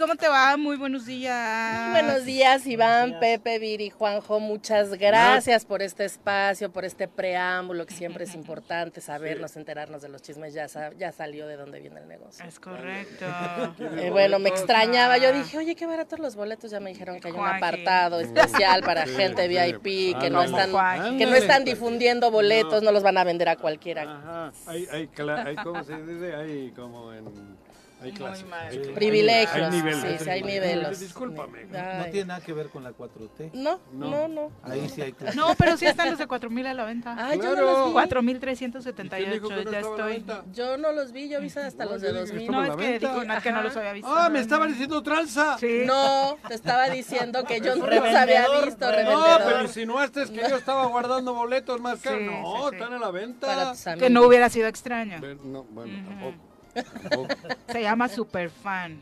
¿Cómo 0.00 0.16
te 0.16 0.28
va? 0.28 0.56
Muy 0.56 0.76
buenos 0.78 1.04
días. 1.04 1.90
Buenos 1.92 2.24
días, 2.24 2.66
Iván, 2.66 3.18
Pepe, 3.20 3.58
Viri, 3.58 3.90
Juanjo. 3.90 4.40
Muchas 4.40 4.94
gracias 4.98 5.66
por 5.66 5.82
este 5.82 6.06
espacio, 6.06 6.72
por 6.72 6.86
este 6.86 7.06
preámbulo 7.06 7.84
que 7.84 7.92
siempre 7.94 8.24
es 8.24 8.34
importante 8.34 9.00
sabernos, 9.02 9.56
enterarnos 9.56 10.00
de 10.00 10.08
los 10.08 10.22
chismes. 10.22 10.54
Ya, 10.54 10.68
sa- 10.68 10.92
ya 10.98 11.12
salió 11.12 11.46
de 11.46 11.56
dónde 11.56 11.80
viene 11.80 12.00
el 12.00 12.08
negocio. 12.08 12.44
Es 12.44 12.58
correcto. 12.58 13.26
Eh, 14.00 14.10
bueno, 14.10 14.38
me 14.38 14.48
extrañaba. 14.48 15.18
Yo 15.18 15.32
dije, 15.32 15.58
oye, 15.58 15.74
qué 15.74 15.84
baratos 15.86 16.18
los 16.18 16.34
boletos. 16.36 16.70
Ya 16.70 16.80
me 16.80 16.90
dijeron 16.90 17.20
que 17.20 17.28
hay 17.28 17.34
un 17.34 17.46
apartado 17.46 18.20
especial 18.20 18.82
para 18.82 19.04
Sí, 19.06 19.14
gente 19.14 19.42
sí. 19.42 19.48
VIP, 19.48 20.18
que 20.18 20.26
Ah, 20.26 20.30
no 20.30 20.42
están, 20.42 21.18
que 21.18 21.26
no 21.26 21.34
están 21.34 21.64
difundiendo 21.64 22.30
boletos, 22.30 22.82
no 22.82 22.92
los 22.92 23.02
van 23.02 23.18
a 23.18 23.24
vender 23.24 23.48
a 23.48 23.56
cualquiera. 23.56 24.02
Ajá. 24.02 24.52
Hay, 24.66 24.86
hay, 24.90 25.10
hay, 25.18 25.56
¿cómo 25.56 25.84
se 25.84 25.96
dice? 26.02 26.34
Hay 26.34 26.70
como 26.70 27.12
en... 27.12 27.59
Hay 28.02 28.12
Muy 28.12 28.18
clases. 28.18 28.46
mal. 28.48 28.66
hay- 28.68 28.78
hay- 28.78 28.94
Privilegios. 28.94 29.54
Hay 29.54 29.70
niveles. 29.70 30.18
Sí, 30.18 30.24
sí, 30.24 30.30
hay 30.30 30.42
niveles. 30.42 31.00
Discúlpame. 31.00 31.64
No 31.66 31.78
Ay. 31.78 32.10
tiene 32.10 32.26
nada 32.28 32.40
que 32.40 32.52
ver 32.54 32.68
con 32.68 32.82
la 32.82 32.92
4T. 32.92 33.50
No, 33.52 33.78
no, 33.92 34.26
no. 34.26 34.50
Ahí 34.62 34.88
sí 34.88 35.02
hay 35.02 35.12
clases. 35.12 35.36
No, 35.36 35.54
pero 35.56 35.76
sí 35.76 35.84
están 35.86 36.08
los 36.10 36.18
de 36.18 36.26
4.000 36.26 36.66
a 36.66 36.72
la 36.74 36.84
venta. 36.84 37.14
Ay, 37.18 37.38
yo 37.38 37.44
no 37.44 37.52
Claro. 37.52 37.66
los 37.72 37.86
vi. 37.88 37.92
4.378, 37.92 39.32
dijo 39.32 39.48
que 39.48 39.64
no 39.64 39.70
ya 39.70 39.80
estoy. 39.80 40.24
Yo 40.52 40.76
no 40.78 40.92
los 40.92 41.12
vi, 41.12 41.28
yo 41.28 41.40
vi 41.40 41.48
hasta 41.48 41.84
No, 41.84 41.90
los 41.92 42.00
de 42.00 42.08
dije 42.08 42.24
que 42.24 42.30
2000. 42.32 42.42
estaba 42.46 42.66
No, 42.66 42.72
es 42.72 42.78
que 42.78 42.98
dijo 42.98 43.24
Nat 43.24 43.42
que 43.42 43.52
no 43.52 43.62
los 43.62 43.76
había 43.76 43.92
visto. 43.92 44.08
Ah, 44.16 44.28
me 44.30 44.40
estaba 44.40 44.66
diciendo 44.66 45.02
tranza. 45.02 45.58
Sí. 45.58 45.82
No, 45.86 46.38
te 46.48 46.54
estaba 46.54 46.88
diciendo 46.88 47.44
que 47.44 47.60
yo 47.60 47.76
no 47.76 47.86
los 47.86 48.14
había 48.14 48.46
visto, 48.64 48.90
revendedor. 48.90 49.40
No, 49.40 49.46
pero 49.46 49.62
insinuaste 49.62 50.24
que 50.30 50.48
yo 50.48 50.56
estaba 50.56 50.86
guardando 50.86 51.34
boletos 51.34 51.80
más 51.80 52.00
caros. 52.00 52.20
Sí, 52.20 52.24
no, 52.26 52.56
sí, 52.56 52.62
sí. 52.70 52.76
están 52.76 52.92
a 52.94 52.98
la 52.98 53.10
venta. 53.10 53.46
Para 53.46 53.72
tus 53.72 53.84
Que 53.98 54.10
no 54.10 54.22
hubiera 54.22 54.48
sido 54.48 54.68
extraño. 54.68 55.18
Pero 55.20 55.38
No, 55.44 55.64
bueno, 55.64 55.92
tampoco. 56.08 56.49
Se 57.72 57.82
llama 57.82 58.08
Superfan. 58.08 59.00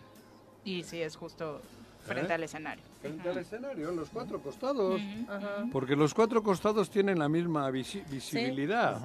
Y 0.65 0.83
sí, 0.83 1.01
es 1.01 1.17
justo 1.17 1.61
frente 2.07 2.33
¿Eh? 2.33 2.35
al 2.35 2.43
escenario. 2.43 2.83
Frente 3.01 3.29
al 3.29 3.39
escenario, 3.39 3.91
los 3.93 4.09
cuatro 4.11 4.41
costados. 4.41 5.01
Ajá. 5.29 5.67
Porque 5.73 5.97
los 5.97 6.13
cuatro 6.15 6.43
costados 6.43 6.91
tienen 6.91 7.19
la 7.19 7.29
misma 7.29 7.71
visi- 7.71 8.05
visibilidad. 8.11 9.01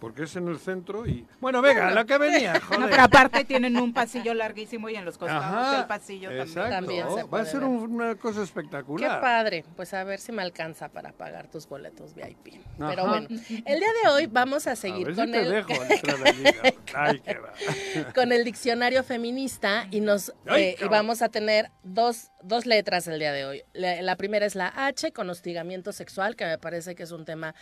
Porque 0.00 0.22
es 0.24 0.36
en 0.36 0.46
el 0.46 0.60
centro 0.60 1.06
y... 1.06 1.26
Bueno, 1.40 1.60
venga, 1.60 1.90
la 1.90 2.04
que 2.04 2.18
venía, 2.18 2.52
No, 2.70 2.76
joder. 2.76 2.90
pero 2.90 3.02
aparte 3.02 3.44
tienen 3.44 3.76
un 3.78 3.92
pasillo 3.92 4.32
larguísimo 4.32 4.88
y 4.88 4.94
en 4.94 5.04
los 5.04 5.18
costados 5.18 5.44
Ajá, 5.44 5.76
del 5.78 5.86
pasillo 5.86 6.30
Exacto. 6.30 6.70
También 6.70 7.06
se 7.14 7.24
Va 7.24 7.40
a 7.40 7.44
ser 7.44 7.60
ver. 7.60 7.68
un- 7.68 7.94
una 7.94 8.14
cosa 8.14 8.38
Qué 8.38 8.44
espectacular. 8.44 9.20
padre, 9.20 9.64
pues 9.74 9.92
a 9.94 10.04
ver 10.04 10.20
si 10.20 10.30
me 10.30 10.42
alcanza 10.42 10.88
para 10.88 11.10
pagar 11.12 11.48
tus 11.48 11.68
boletos 11.68 12.14
VIP. 12.14 12.60
Ajá. 12.78 12.90
Pero 12.90 13.08
bueno, 13.08 13.26
el 13.28 13.80
día 13.80 13.88
de 14.04 14.08
hoy 14.10 14.26
vamos 14.26 14.68
a 14.68 14.72
A 14.72 14.76
seguir 14.76 15.14
con 15.16 15.32
te 15.32 15.40
el, 15.40 15.50
dejo. 15.50 15.68
Ay, 16.94 17.20
qué 17.20 17.36
con 18.14 18.32
el 18.32 18.44
diccionario 18.44 19.02
feminista 19.02 19.86
y 19.90 20.00
nos 20.00 20.32
Ay, 20.46 20.62
eh, 20.62 20.76
y 20.80 20.88
vamos 20.88 21.22
a 21.22 21.28
tener 21.28 21.70
dos, 21.82 22.30
dos 22.42 22.66
letras 22.66 23.08
el 23.08 23.18
día 23.18 23.32
de 23.32 23.44
hoy. 23.44 23.62
La, 23.72 24.00
la 24.02 24.16
primera 24.16 24.46
es 24.46 24.54
la 24.54 24.68
H 24.68 25.12
con 25.12 25.28
hostigamiento 25.28 25.92
sexual, 25.92 26.36
que 26.36 26.44
me 26.46 26.58
parece 26.58 26.94
que 26.94 27.02
es 27.02 27.10
un 27.10 27.24
tema 27.24 27.54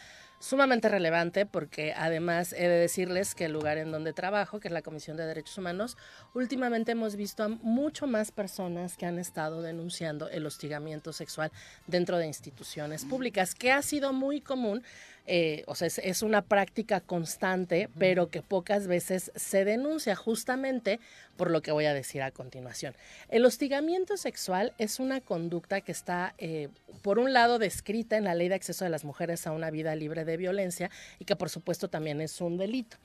sumamente 0.47 0.89
relevante 0.89 1.45
porque 1.45 1.93
además 1.97 2.53
he 2.53 2.69
de 2.69 2.79
decirles 2.79 3.35
que 3.35 3.47
el 3.47 3.53
lugar 3.53 3.79
en 3.79 3.91
donde 3.91 4.13
trabajo, 4.13 4.61
que 4.61 4.69
es 4.69 4.73
la 4.73 4.83
Comisión 4.83 5.17
de 5.17 5.27
Derechos 5.27 5.59
Humanos, 5.59 5.97
últimamente 6.35 6.93
hemos 6.93 7.17
visto 7.17 7.43
a 7.43 7.49
mucho 7.49 8.07
más 8.07 8.31
personas 8.31 8.97
que 8.97 9.07
han 9.07 9.19
estado 9.19 9.61
denunciando 9.61 10.29
el 10.29 10.47
hostigamiento 10.47 11.13
sexual 11.13 11.51
dentro 11.89 12.19
de 12.19 12.29
instituciones 12.29 13.05
públicas, 13.05 13.57
que 13.57 13.73
ha 13.73 13.83
sido 13.83 14.13
muy 14.13 14.41
común. 14.41 14.85
Eh, 15.27 15.65
o 15.67 15.75
sea, 15.75 15.87
es, 15.89 15.99
es 15.99 16.23
una 16.23 16.43
práctica 16.43 17.01
constante, 17.01 17.89
pero 17.99 18.31
que 18.31 18.43
pocas 18.43 18.87
veces 18.87 19.33
se 19.35 19.65
denuncia 19.65 20.15
justamente 20.15 21.01
por 21.37 21.51
lo 21.51 21.63
que 21.63 21.73
voy 21.73 21.85
a 21.87 21.95
decir 21.95 22.23
a 22.23 22.31
continuación. 22.31 22.95
El 23.29 23.45
hostigamiento 23.45 24.17
sexual 24.17 24.73
es 24.79 25.01
una 25.01 25.21
conducta 25.21 25.81
que 25.81 25.93
está, 25.93 26.35
eh, 26.39 26.69
por 27.03 27.19
un 27.19 27.33
lado, 27.33 27.59
descrita 27.59 28.17
en 28.17 28.25
la 28.25 28.35
ley 28.35 28.49
de 28.49 28.55
acceso 28.55 28.85
de 28.85 28.91
las 28.91 29.05
mujeres 29.05 29.47
a 29.47 29.53
una 29.53 29.71
vida 29.71 29.95
libre 29.95 30.25
de 30.25 30.37
violencia 30.37 30.91
y 31.19 31.25
que, 31.25 31.37
por 31.37 31.51
supuesto, 31.51 31.89
también 31.89 32.21
es 32.21 32.41
un 32.41 32.57
delito. 32.57 32.97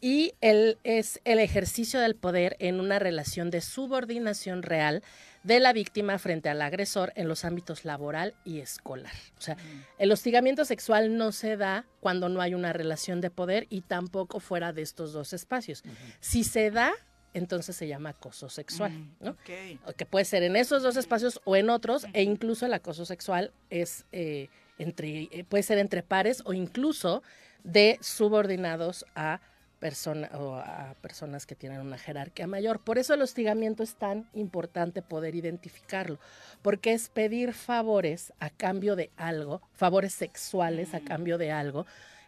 Y 0.00 0.34
el, 0.40 0.78
es 0.84 1.20
el 1.24 1.38
ejercicio 1.38 2.00
del 2.00 2.16
poder 2.16 2.56
en 2.58 2.80
una 2.80 2.98
relación 2.98 3.50
de 3.50 3.60
subordinación 3.60 4.62
real 4.62 5.02
de 5.42 5.60
la 5.60 5.72
víctima 5.72 6.18
frente 6.18 6.48
al 6.48 6.62
agresor 6.62 7.12
en 7.16 7.28
los 7.28 7.44
ámbitos 7.44 7.84
laboral 7.84 8.34
y 8.44 8.60
escolar. 8.60 9.12
O 9.38 9.40
sea, 9.40 9.56
el 9.98 10.12
hostigamiento 10.12 10.64
sexual 10.64 11.16
no 11.16 11.32
se 11.32 11.56
da 11.56 11.86
cuando 12.00 12.28
no 12.28 12.40
hay 12.40 12.54
una 12.54 12.72
relación 12.72 13.20
de 13.20 13.30
poder 13.30 13.66
y 13.68 13.82
tampoco 13.82 14.40
fuera 14.40 14.72
de 14.72 14.82
estos 14.82 15.12
dos 15.12 15.32
espacios. 15.32 15.82
Si 16.20 16.44
se 16.44 16.70
da, 16.70 16.92
entonces 17.34 17.74
se 17.74 17.88
llama 17.88 18.10
acoso 18.10 18.48
sexual, 18.48 18.92
¿no? 19.20 19.30
Ok. 19.30 19.80
O 19.86 19.92
que 19.92 20.06
puede 20.06 20.24
ser 20.24 20.42
en 20.42 20.56
esos 20.56 20.82
dos 20.82 20.96
espacios 20.96 21.40
o 21.44 21.56
en 21.56 21.70
otros, 21.70 22.06
e 22.12 22.22
incluso 22.22 22.66
el 22.66 22.74
acoso 22.74 23.04
sexual 23.04 23.52
es 23.70 24.04
eh, 24.12 24.48
entre, 24.78 25.28
eh, 25.32 25.44
puede 25.48 25.62
ser 25.62 25.78
entre 25.78 26.02
pares 26.02 26.42
o 26.44 26.52
incluso 26.52 27.22
de 27.64 27.98
subordinados 28.00 29.06
a 29.14 29.40
persona, 29.86 30.30
o 30.38 30.54
a 30.54 30.94
personas 31.02 31.44
que 31.44 31.56
tienen 31.56 31.80
una 31.80 31.98
jerarquía 31.98 32.46
mayor. 32.46 32.78
Por 32.78 32.98
eso 32.98 33.14
el 33.14 33.22
hostigamiento 33.22 33.82
es 33.82 33.96
tan 33.96 34.28
importante 34.32 35.02
poder 35.02 35.34
identificarlo, 35.34 36.20
porque 36.62 36.92
es 36.92 37.08
pedir 37.08 37.52
favores 37.52 38.32
a 38.38 38.48
cambio 38.48 38.94
de 38.94 39.10
algo, 39.16 39.60
favores 39.74 40.14
sexuales 40.14 40.94
a 40.94 41.00
cambio 41.00 41.36
de 41.36 41.50
algo, 41.50 41.84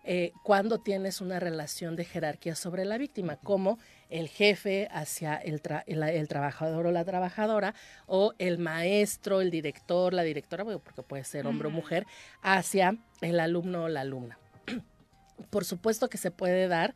eh, 0.06 0.32
cuando 0.43 0.81
tienes 0.81 1.20
una 1.20 1.39
relación 1.39 1.94
de 1.94 2.05
jerarquía 2.05 2.56
sobre 2.56 2.85
la 2.85 2.98
víctima, 2.98 3.36
como 3.36 3.78
el 4.10 4.28
jefe 4.28 4.89
hacia 4.90 5.36
el, 5.36 5.62
tra- 5.62 5.85
el- 5.86 6.02
el 6.02 6.26
trabajador 6.28 6.86
o 6.89 6.90
la 6.90 7.05
trabajadora, 7.05 7.74
o 8.06 8.35
el 8.39 8.59
maestro, 8.59 9.40
el 9.40 9.51
director, 9.52 10.12
la 10.12 10.24
directora, 10.24 10.64
porque 10.64 11.02
puede 11.05 11.22
ser 11.24 11.47
hombre 11.47 11.68
o 11.68 11.70
mujer, 11.70 12.05
hacia 12.43 12.97
el 13.20 13.39
alumno 13.39 13.85
o 13.85 13.89
la 13.89 14.01
alumna. 14.01 14.39
Por 15.51 15.64
supuesto 15.64 16.09
que 16.09 16.18
se 16.18 16.31
puede 16.32 16.68
dar 16.68 16.94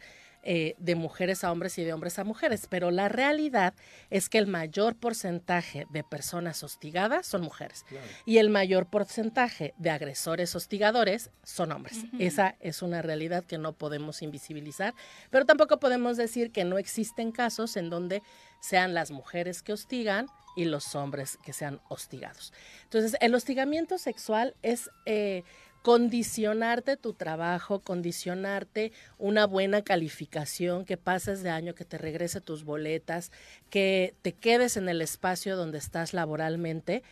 eh, 0.50 0.76
de 0.78 0.94
mujeres 0.94 1.44
a 1.44 1.52
hombres 1.52 1.76
y 1.76 1.84
de 1.84 1.92
hombres 1.92 2.18
a 2.18 2.24
mujeres, 2.24 2.68
pero 2.70 2.90
la 2.90 3.10
realidad 3.10 3.74
es 4.08 4.30
que 4.30 4.38
el 4.38 4.46
mayor 4.46 4.96
porcentaje 4.96 5.86
de 5.90 6.02
personas 6.02 6.62
hostigadas 6.62 7.26
son 7.26 7.42
mujeres 7.42 7.84
y 8.24 8.38
el 8.38 8.48
mayor 8.48 8.86
porcentaje 8.86 9.74
de 9.76 9.90
agresores 9.90 10.56
hostigadores 10.56 11.28
son 11.42 11.70
hombres. 11.70 11.98
Esa 12.18 12.56
es 12.60 12.80
una 12.80 13.02
realidad 13.02 13.44
que 13.44 13.58
no 13.58 13.74
podemos 13.74 14.22
invisibilizar, 14.22 14.94
pero 15.28 15.44
tampoco 15.44 15.78
podemos 15.80 16.16
decir 16.16 16.50
que 16.50 16.64
no 16.64 16.78
existen 16.78 17.30
casos 17.30 17.76
en 17.76 17.90
donde 17.90 18.22
sean 18.62 18.94
las 18.94 19.10
mujeres 19.10 19.62
que 19.62 19.74
hostigan 19.74 20.28
y 20.56 20.64
los 20.64 20.94
hombres 20.94 21.38
que 21.44 21.52
sean 21.52 21.82
hostigados. 21.90 22.54
Entonces, 22.84 23.18
el 23.20 23.34
hostigamiento 23.34 23.98
sexual 23.98 24.54
es... 24.62 24.88
eh, 25.04 25.44
condicionarte 25.88 26.98
tu 26.98 27.14
trabajo, 27.14 27.80
condicionarte 27.80 28.92
una 29.16 29.46
buena 29.46 29.80
calificación, 29.80 30.84
que 30.84 30.98
pases 30.98 31.42
de 31.42 31.48
año, 31.48 31.74
que 31.74 31.86
te 31.86 31.96
regrese 31.96 32.42
tus 32.42 32.62
boletas, 32.62 33.32
que 33.70 34.12
te 34.20 34.34
quedes 34.34 34.76
en 34.76 34.90
el 34.90 35.00
espacio 35.00 35.56
donde 35.56 35.78
estás 35.78 36.12
laboralmente, 36.12 37.02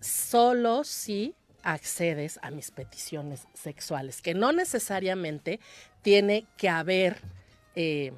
solo 0.00 0.82
si 0.82 1.36
accedes 1.62 2.40
a 2.42 2.50
mis 2.50 2.72
peticiones 2.72 3.46
sexuales, 3.54 4.20
que 4.20 4.34
no 4.34 4.50
necesariamente 4.50 5.60
tiene 6.02 6.44
que 6.56 6.68
haber 6.68 7.18
eh, 7.76 8.12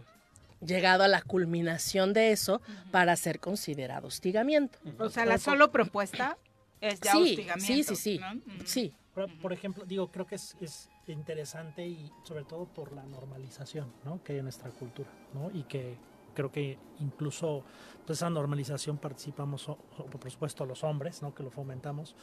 llegado 0.64 1.04
a 1.04 1.08
la 1.08 1.20
culminación 1.20 2.14
de 2.14 2.32
eso 2.32 2.62
para 2.90 3.14
ser 3.16 3.38
considerado 3.38 4.06
hostigamiento. 4.06 4.78
O 4.98 5.10
sea, 5.10 5.26
la 5.26 5.36
solo 5.36 5.70
propuesta 5.70 6.38
es 6.80 7.00
ya 7.00 7.12
sí, 7.12 7.18
hostigamiento. 7.18 7.66
Sí, 7.66 7.82
sí, 7.82 7.96
sí. 7.96 8.20
Sí. 8.64 8.94
Por, 9.16 9.38
por, 9.38 9.52
ejemplo, 9.54 9.86
digo, 9.86 10.08
creo 10.10 10.26
que 10.26 10.34
es, 10.34 10.54
es, 10.60 10.90
interesante 11.06 11.86
y 11.86 12.12
sobre 12.22 12.44
todo 12.44 12.66
por 12.66 12.92
la 12.92 13.02
normalización 13.04 13.90
¿no? 14.04 14.22
que 14.22 14.32
hay 14.32 14.38
en 14.40 14.44
nuestra 14.44 14.70
cultura, 14.70 15.08
¿no? 15.32 15.50
Y 15.56 15.62
que 15.62 15.96
creo 16.34 16.52
que 16.52 16.78
incluso 17.00 17.64
pues, 18.04 18.18
esa 18.18 18.28
normalización 18.28 18.98
participamos, 18.98 19.64
por 19.64 20.30
supuesto, 20.30 20.66
los 20.66 20.84
hombres, 20.84 21.22
¿no? 21.22 21.34
Que 21.34 21.42
lo 21.42 21.50
fomentamos. 21.50 22.14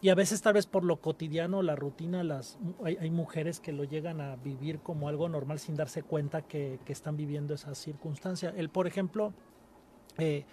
Y 0.00 0.10
a 0.10 0.14
veces 0.14 0.40
tal 0.40 0.54
vez 0.54 0.66
por 0.66 0.84
lo 0.84 1.00
cotidiano, 1.00 1.62
la 1.62 1.74
rutina, 1.74 2.22
las 2.22 2.58
hay, 2.84 2.96
hay 3.00 3.10
mujeres 3.10 3.58
que 3.58 3.72
lo 3.72 3.82
llegan 3.82 4.20
a 4.20 4.36
vivir 4.36 4.78
como 4.78 5.08
algo 5.08 5.28
normal 5.28 5.58
sin 5.58 5.74
darse 5.74 6.02
cuenta 6.02 6.42
que, 6.42 6.78
que 6.84 6.92
están 6.92 7.16
viviendo 7.16 7.54
esa 7.54 7.74
circunstancia. 7.74 8.54
El, 8.56 8.68
por 8.68 8.86
ejemplo, 8.86 9.32
eh, 10.18 10.44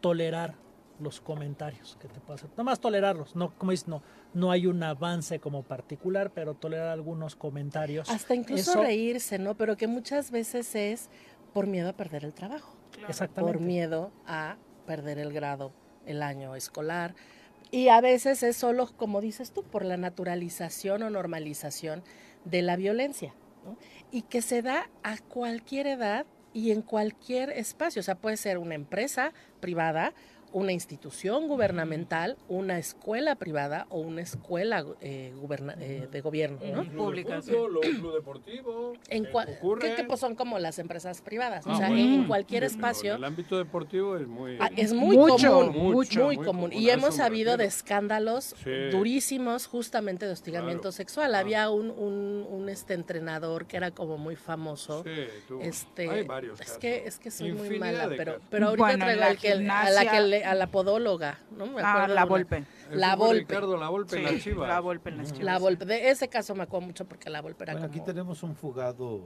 tolerar 0.00 0.56
los 1.00 1.20
comentarios 1.20 1.96
que 2.00 2.08
te 2.08 2.20
hacer. 2.32 2.50
Nada 2.50 2.64
más 2.64 2.80
tolerarlos, 2.80 3.36
no, 3.36 3.56
como 3.56 3.70
dices, 3.70 3.88
no, 3.88 4.02
no 4.34 4.50
hay 4.50 4.66
un 4.66 4.82
avance 4.82 5.38
como 5.40 5.62
particular, 5.62 6.30
pero 6.34 6.54
tolerar 6.54 6.88
algunos 6.88 7.36
comentarios. 7.36 8.08
Hasta 8.10 8.34
incluso 8.34 8.82
reírse, 8.82 9.38
¿no? 9.38 9.56
Pero 9.56 9.76
que 9.76 9.86
muchas 9.86 10.30
veces 10.30 10.74
es 10.74 11.08
por 11.52 11.66
miedo 11.66 11.88
a 11.88 11.92
perder 11.92 12.24
el 12.24 12.34
trabajo. 12.34 12.76
Exactamente. 13.08 13.58
Por 13.58 13.60
miedo 13.60 14.12
a 14.26 14.56
perder 14.86 15.18
el 15.18 15.32
grado, 15.32 15.72
el 16.06 16.22
año 16.22 16.54
escolar. 16.54 17.14
Y 17.70 17.88
a 17.88 18.00
veces 18.00 18.42
es 18.42 18.56
solo, 18.56 18.88
como 18.96 19.20
dices 19.20 19.52
tú, 19.52 19.62
por 19.62 19.84
la 19.84 19.96
naturalización 19.96 21.02
o 21.02 21.10
normalización 21.10 22.02
de 22.44 22.62
la 22.62 22.76
violencia. 22.76 23.34
¿no? 23.64 23.76
Y 24.10 24.22
que 24.22 24.40
se 24.40 24.62
da 24.62 24.88
a 25.02 25.18
cualquier 25.18 25.86
edad 25.86 26.26
y 26.52 26.72
en 26.72 26.82
cualquier 26.82 27.50
espacio. 27.50 28.00
O 28.00 28.02
sea, 28.02 28.16
puede 28.16 28.36
ser 28.36 28.58
una 28.58 28.74
empresa 28.74 29.32
privada 29.60 30.12
una 30.52 30.72
institución 30.72 31.48
gubernamental, 31.48 32.36
una 32.48 32.78
escuela 32.78 33.34
privada 33.36 33.86
o 33.90 34.00
una 34.00 34.22
escuela 34.22 34.84
eh, 35.00 35.32
eh, 35.80 36.08
de 36.10 36.20
gobierno, 36.20 36.58
¿no? 36.72 36.84
Pública. 36.84 37.36
Un 37.36 37.80
club 37.80 38.14
deportivo. 38.14 38.92
En 39.08 39.24
¿Qué, 39.24 39.94
¿qué, 39.96 40.04
pues 40.04 40.20
son 40.20 40.34
como 40.34 40.58
las 40.58 40.78
empresas 40.78 41.20
privadas? 41.20 41.66
Ah, 41.66 41.72
o 41.72 41.76
sea, 41.76 41.88
en 41.88 42.26
cualquier 42.26 42.64
espacio. 42.64 43.16
el 43.16 43.24
ámbito 43.24 43.58
deportivo 43.58 44.16
es 44.16 44.26
muy. 44.26 44.56
Ah, 44.60 44.70
es 44.76 44.92
muy 44.92 45.16
común, 45.16 45.76
mucho, 45.76 46.24
muy, 46.24 46.36
común. 46.36 46.72
Y 46.72 46.90
hemos 46.90 47.16
sabido 47.16 47.56
de 47.56 47.64
escándalos 47.66 48.54
durísimos 48.90 49.66
justamente 49.66 50.26
de 50.26 50.32
hostigamiento 50.32 50.92
sexual. 50.92 51.34
Ah. 51.34 51.40
Había 51.40 51.70
un, 51.70 51.90
un, 51.90 52.46
un, 52.48 52.68
este 52.68 52.94
entrenador 52.94 53.66
que 53.66 53.76
era 53.76 53.90
como 53.90 54.18
muy 54.18 54.36
famoso. 54.36 55.02
Sí, 55.04 55.58
este, 55.60 56.08
Hay 56.08 56.24
varios. 56.24 56.60
Es 56.60 56.78
que, 56.78 57.06
es 57.06 57.18
que 57.18 57.30
soy 57.30 57.52
muy 57.52 57.78
mala, 57.78 58.08
pero, 58.16 58.40
pero 58.50 58.68
ahorita 58.68 58.96
traigo 58.96 59.24
al 59.24 59.38
que, 59.38 59.52
a 59.52 59.90
la 59.90 60.10
que 60.10 60.20
le 60.20 60.37
a 60.44 60.54
la 60.54 60.66
podóloga, 60.68 61.38
¿no? 61.50 61.66
Me 61.66 61.82
ah, 61.82 62.06
la 62.08 62.24
Volpe. 62.24 62.64
La 62.90 63.16
Volpe. 63.16 63.40
Ricardo 63.40 63.76
La 63.76 63.88
Volpe 63.88 64.16
en 64.16 64.22
las 64.24 64.42
Chivas. 64.42 64.68
La 64.68 64.80
Volpe 64.80 65.10
en 65.10 65.16
las 65.18 65.28
Chivas. 65.32 65.44
La 65.44 65.58
Volpe. 65.58 65.84
De 65.84 66.10
ese 66.10 66.28
caso 66.28 66.54
me 66.54 66.62
acuerdo 66.64 66.86
mucho 66.86 67.04
porque 67.06 67.30
la 67.30 67.40
Volpe 67.42 67.64
era 67.64 67.74
bueno, 67.74 67.88
como... 67.88 68.00
aquí 68.00 68.04
tenemos 68.10 68.42
un 68.42 68.54
fugado 68.56 69.20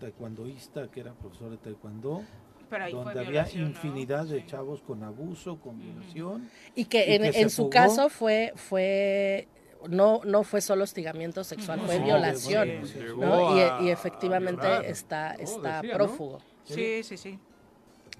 taekwondoísta 0.00 0.88
que 0.90 1.00
era 1.00 1.12
profesor 1.14 1.50
de 1.50 1.56
taekwondo. 1.58 2.22
Pero 2.70 2.84
ahí 2.84 2.92
donde 2.92 3.12
fue 3.12 3.20
había 3.20 3.30
violación, 3.44 3.66
infinidad 3.68 4.24
¿no? 4.24 4.30
de 4.30 4.40
Sí. 4.40 4.46
chavos 4.46 4.80
con 4.82 5.02
abuso, 5.04 5.60
con 5.60 5.78
violación. 5.78 6.48
Y 6.74 6.86
que 6.86 7.06
y 7.10 7.12
en, 7.16 7.30
que 7.32 7.40
en 7.40 7.50
su 7.50 7.62
fugó. 7.64 7.70
caso 7.70 8.08
fue, 8.08 8.52
fue 8.56 9.46
no, 9.90 10.20
no 10.24 10.42
fue 10.42 10.60
solo 10.62 10.84
hostigamiento 10.84 11.44
sexual, 11.44 11.80
fue 11.80 11.98
No, 11.98 12.04
violación. 12.06 12.68
bueno, 12.68 12.86
sí. 12.86 12.98
¿no? 13.18 13.56
Y, 13.56 13.60
a- 13.60 13.82
y 13.82 13.90
efectivamente 13.90 14.66
está, 14.88 15.34
No, 15.34 15.40
está 15.42 15.82
decía, 15.82 15.92
¿no? 15.92 15.98
prófugo. 15.98 16.38
Sí, 16.64 17.02
sí, 17.02 17.16
sí. 17.18 17.38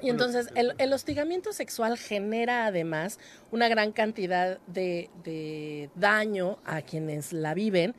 Y 0.03 0.11
entonces 0.11 0.49
el, 0.55 0.75
el 0.79 0.93
hostigamiento 0.93 1.53
sexual 1.53 1.97
genera 1.97 2.67
además 2.67 3.19
una 3.51 3.69
gran 3.69 3.93
cantidad 3.93 4.59
de, 4.67 5.11
de 5.25 5.91
daño 5.95 6.59
a 6.65 6.83
quienes 6.83 7.33
la 7.33 7.55
viven. 7.55 7.95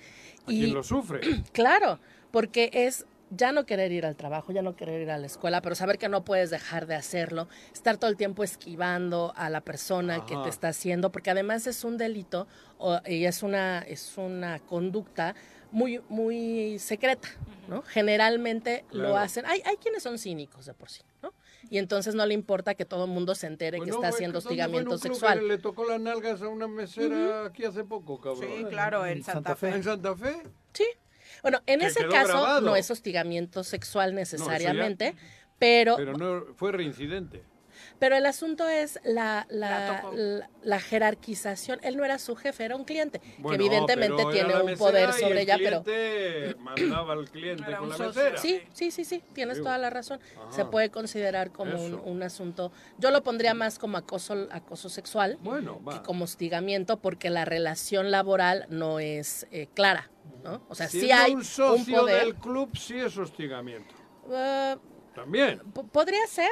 A 0.46 0.52
y 0.52 0.60
quien 0.60 0.74
lo 0.74 0.84
sufre. 0.84 1.22
Claro, 1.54 2.00
porque 2.32 2.70
es 2.74 3.06
ya 3.36 3.52
no 3.52 3.66
querer 3.66 3.92
ir 3.92 4.06
al 4.06 4.16
trabajo, 4.16 4.52
ya 4.52 4.62
no 4.62 4.76
querer 4.76 5.02
ir 5.02 5.10
a 5.10 5.18
la 5.18 5.26
escuela, 5.26 5.60
pero 5.62 5.74
saber 5.74 5.98
que 5.98 6.08
no 6.08 6.24
puedes 6.24 6.52
dejar 6.52 6.86
de 6.86 6.94
hacerlo, 6.94 7.48
estar 7.74 7.98
todo 7.98 8.12
el 8.12 8.16
tiempo 8.16 8.44
esquivando 8.44 9.34
a 9.36 9.50
la 9.50 9.62
persona 9.62 10.24
que 10.28 10.36
te 10.44 10.50
está 10.50 10.68
haciendo, 10.68 11.12
porque 11.12 11.32
además 11.32 11.66
es 11.66 11.84
un 11.84 11.98
delito 11.98 12.48
o- 12.78 13.00
y 13.08 13.26
es 13.26 13.42
una, 13.42 13.80
es 13.80 14.18
una 14.20 14.60
conducta 14.60 15.34
muy, 15.72 16.00
muy 16.10 16.78
secreta, 16.78 17.28
¿no? 17.68 17.82
Generalmente 17.82 18.86
lo 18.92 19.18
hacen, 19.18 19.48
hay, 19.48 19.64
hay 19.66 19.78
quienes 19.78 20.04
son 20.04 20.20
cínicos 20.20 20.68
de 20.68 20.76
por 20.76 20.92
sí. 20.92 21.02
Y 21.70 21.78
entonces 21.78 22.14
no 22.16 22.26
le 22.26 22.34
importa 22.34 22.76
que 22.76 22.86
todo 22.86 23.06
el 23.06 23.12
mundo 23.12 23.34
se 23.36 23.48
entere 23.48 23.78
Pues 23.78 23.88
que 23.88 23.92
no, 23.92 23.98
está 23.98 24.10
haciendo 24.10 24.42
¿dónde 24.42 24.48
fue 24.50 24.54
en 24.56 24.62
hostigamiento 24.64 24.98
sexual. 24.98 25.40
que 25.40 25.46
Le 25.46 25.58
tocó 25.58 25.86
las 25.88 26.00
nalgas 26.00 26.42
a 26.42 26.48
una 26.48 26.68
mesera 26.68 27.46
aquí 27.46 27.66
hace 27.66 27.84
poco, 27.84 28.20
cabrón. 28.22 28.50
Sí, 28.58 28.66
claro, 28.66 29.06
en 29.06 29.18
En 29.20 29.24
Santa, 29.24 29.52
Santa 29.52 29.56
Fe. 29.56 29.70
¿En 29.70 29.84
Santa 29.84 30.16
Fe? 30.16 30.44
Sí. 30.74 30.86
Bueno, 31.42 31.60
en 31.66 31.80
Que 31.80 31.88
ese 31.88 32.08
caso 32.08 32.28
grabado. 32.34 32.62
no 32.62 32.76
es 32.76 32.90
hostigamiento 32.92 33.64
sexual 33.64 34.12
ya- 34.12 34.16
necesariamente, 34.16 35.16
pero, 35.60 35.96
Pero 35.98 36.14
no 36.14 36.46
fue 36.56 36.72
reincidente. 36.72 37.44
Pero 38.04 38.18
el 38.18 38.26
asunto 38.26 38.68
es 38.68 39.00
la, 39.06 39.48
la, 39.50 39.70
La 39.80 40.02
tocó. 40.02 40.14
la- 40.14 40.50
la 40.62 40.80
jerarquización. 40.82 41.80
Él 41.84 41.96
no 41.96 42.04
era 42.04 42.20
su 42.20 42.36
jefe, 42.36 42.66
era 42.66 42.76
un 42.76 42.84
cliente, 42.84 43.22
Bueno, 43.38 43.58
que 43.58 43.66
evidentemente 43.66 44.26
tiene 44.30 44.56
un 44.62 44.78
poder 44.78 45.10
y 45.12 45.14
sobre 45.14 45.32
el 45.32 45.38
ella, 45.38 45.58
pero... 45.58 45.84
cliente 45.84 46.56
mandaba 46.60 47.14
al 47.14 47.30
cliente 47.30 47.64
con 47.78 47.84
un 47.84 47.98
la 47.98 47.98
mesera. 48.08 48.38
Sí, 48.38 48.62
sí, 48.74 48.92
sí, 48.92 49.06
sí, 49.06 49.24
tienes 49.34 49.56
Digo, 49.56 49.68
toda 49.68 49.78
la 49.78 49.90
razón. 49.90 50.20
Se 50.50 50.66
puede 50.66 50.90
considerar 50.92 51.52
como 51.54 51.82
un, 51.82 51.94
un 51.94 52.24
asunto, 52.24 52.74
yo 52.98 53.10
lo 53.10 53.24
pondría 53.24 53.54
más 53.54 53.80
como 53.80 53.96
acoso, 53.98 54.50
acoso 54.52 54.90
sexual 54.90 55.38
Bueno, 55.40 55.78
que 55.80 55.86
va. 55.86 56.04
como 56.04 56.26
hostigamiento 56.26 57.00
porque 57.00 57.30
la 57.30 57.46
relación 57.46 58.12
laboral 58.12 58.66
no 58.68 59.00
es 59.00 59.48
eh, 59.52 59.68
clara, 59.74 60.12
¿no? 60.44 60.62
O 60.68 60.76
sea, 60.76 60.90
sí 60.90 61.10
hay 61.10 61.36
un 61.36 61.46
socio 61.46 62.02
poder. 62.02 62.26
del 62.26 62.36
club 62.36 62.76
sí 62.78 63.00
es 63.00 63.18
hostigamiento. 63.18 63.96
eh, 64.30 64.76
También. 65.16 65.60
P- 65.74 65.84
podría 65.92 66.26
ser, 66.28 66.52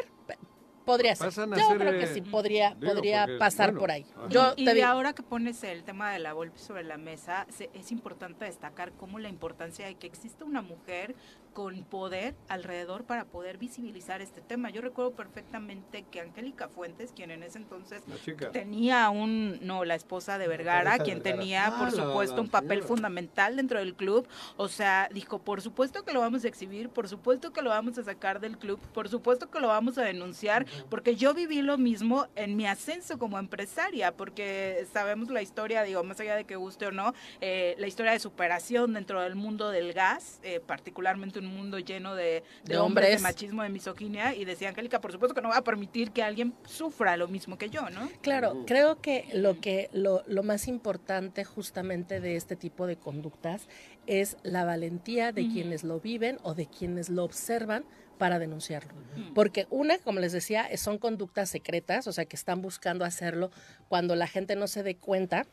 podría 0.86 1.16
ser. 1.16 1.28
Pasan 1.28 1.54
a 1.54 1.58
Yo 1.58 1.68
ser, 1.68 1.78
creo 1.78 1.92
que 1.94 2.04
eh, 2.04 2.14
sí 2.14 2.22
podría, 2.22 2.76
digo, 2.76 2.94
podría 2.94 3.24
porque, 3.26 3.38
pasar 3.40 3.68
bueno, 3.70 3.80
por 3.80 3.92
ahí. 3.92 4.06
Yo 4.30 4.54
Y 4.56 4.66
digo, 4.72 4.88
ahora 4.88 5.14
que 5.14 5.24
pones 5.24 5.64
el 5.64 5.84
tema 5.84 6.12
de 6.12 6.20
la 6.20 6.34
Volpe 6.34 6.60
sobre 6.60 6.84
la 6.84 6.98
mesa, 6.98 7.46
se- 7.50 7.70
es 7.74 7.92
importante 7.92 8.46
destacar 8.46 8.92
cómo 8.94 9.20
la 9.20 9.30
importancia 9.30 9.86
de 9.86 9.96
que 9.96 10.08
exista 10.08 10.44
una 10.46 10.62
mujer 10.62 11.16
con 11.54 11.84
poder 11.84 12.36
alrededor 12.48 13.04
para 13.04 13.26
poder 13.26 13.58
visibilizar 13.58 14.22
este 14.22 14.42
tema. 14.42 14.70
Yo 14.70 14.82
recuerdo 14.82 15.12
perfectamente 15.12 16.04
que 16.10 16.22
Angélica 16.22 16.70
Fuentes, 16.70 17.12
quien 17.14 17.32
en 17.32 17.44
ese 17.44 17.58
entonces 17.58 18.04
tenía 18.52 19.10
un, 19.10 19.60
no, 19.62 19.84
la 19.86 19.96
esposa 19.96 20.38
de 20.38 20.48
Vergara, 20.48 20.98
quien 21.00 21.18
Vergara. 21.22 21.38
tenía, 21.40 21.66
Ah, 21.68 21.80
por 21.80 21.92
supuesto, 21.92 22.42
un 22.42 22.50
papel 22.50 22.70
señora. 22.80 22.88
fundamental 22.88 23.56
dentro 23.58 23.80
del 23.80 23.96
club. 23.96 24.28
O 24.58 24.68
sea, 24.68 25.10
dijo, 25.14 25.40
por 25.40 25.62
supuesto 25.62 26.04
que 26.04 26.14
lo 26.14 26.22
vamos 26.22 26.46
a 26.46 26.48
exhibir, 26.48 26.90
por 26.90 27.08
supuesto 27.10 27.52
que 27.52 27.62
lo 27.62 27.70
vamos 27.70 27.98
a 27.98 28.04
sacar 28.04 28.40
del 28.40 28.58
club, 28.58 28.80
por 28.94 29.10
supuesto 29.10 29.50
que 29.50 29.60
lo 29.60 29.68
vamos 29.68 29.98
a 29.98 30.04
denunciar, 30.04 30.66
porque 30.90 31.16
yo 31.16 31.34
viví 31.34 31.62
lo 31.62 31.78
mismo 31.78 32.28
en 32.36 32.56
mi 32.56 32.66
ascenso 32.66 33.20
como 33.20 33.38
empresaria, 33.40 34.16
porque 34.16 34.88
sabemos 34.94 35.30
la 35.30 35.42
historia, 35.42 35.84
digo, 35.84 36.04
más 36.04 36.20
allá 36.20 36.36
de 36.36 36.46
que 36.46 36.56
guste 36.56 36.88
o 36.88 36.92
no, 36.92 37.14
eh, 37.42 37.76
la 37.78 37.88
historia 37.88 38.12
de 38.14 38.20
superación 38.20 38.94
dentro 38.94 39.22
del 39.22 39.36
mundo 39.36 39.70
del 39.70 39.94
gas, 39.94 40.40
eh, 40.44 40.60
particularmente 40.66 41.41
un 41.42 41.56
mundo 41.56 41.80
lleno 41.80 42.16
de, 42.16 42.44
de 42.64 42.74
De 42.74 42.78
hombres, 42.78 43.18
de 43.18 43.20
machismo, 43.20 43.64
de 43.64 43.70
misoginia, 43.70 44.36
y 44.36 44.46
decía 44.46 44.70
Angélica, 44.70 45.02
por 45.02 45.12
supuesto 45.12 45.36
que 45.36 45.42
no 45.42 45.50
va 45.50 45.58
a 45.58 45.64
permitir 45.64 46.12
que 46.12 46.24
alguien 46.24 46.54
sufra 46.66 47.18
lo 47.18 47.28
mismo 47.28 47.58
que 47.58 47.70
yo, 47.70 47.90
¿no? 47.90 48.10
claro, 48.22 48.64
creo 48.66 49.02
que 49.02 49.28
lo 49.34 49.60
que 49.60 49.90
lo, 49.94 50.24
lo 50.28 50.44
más 50.44 50.68
importante 50.68 51.44
justamente 51.44 52.20
de 52.20 52.36
este 52.36 52.56
tipo 52.56 52.88
de 52.88 52.96
conductas 52.96 53.68
es 54.08 54.38
la 54.44 54.66
valentía 54.66 55.32
de 55.32 55.48
quienes 55.48 55.84
lo 55.84 56.00
viven 56.00 56.38
o 56.44 56.54
de 56.54 56.66
quienes 56.66 57.10
lo 57.10 57.24
observan 57.24 57.86
para 58.18 58.38
denunciarlo. 58.38 58.94
Porque 59.34 59.66
una, 59.72 59.98
como 59.98 60.20
les 60.20 60.32
decía, 60.32 60.70
son 60.78 61.00
conductas 61.00 61.50
secretas, 61.50 62.06
o 62.06 62.12
sea, 62.12 62.26
que 62.26 62.36
están 62.36 62.62
buscando 62.62 63.04
hacerlo 63.04 63.50
cuando 63.90 64.16
la 64.16 64.28
gente 64.28 64.56
no 64.56 64.68
se 64.68 64.84
dé 64.84 64.96
cuenta 64.96 65.48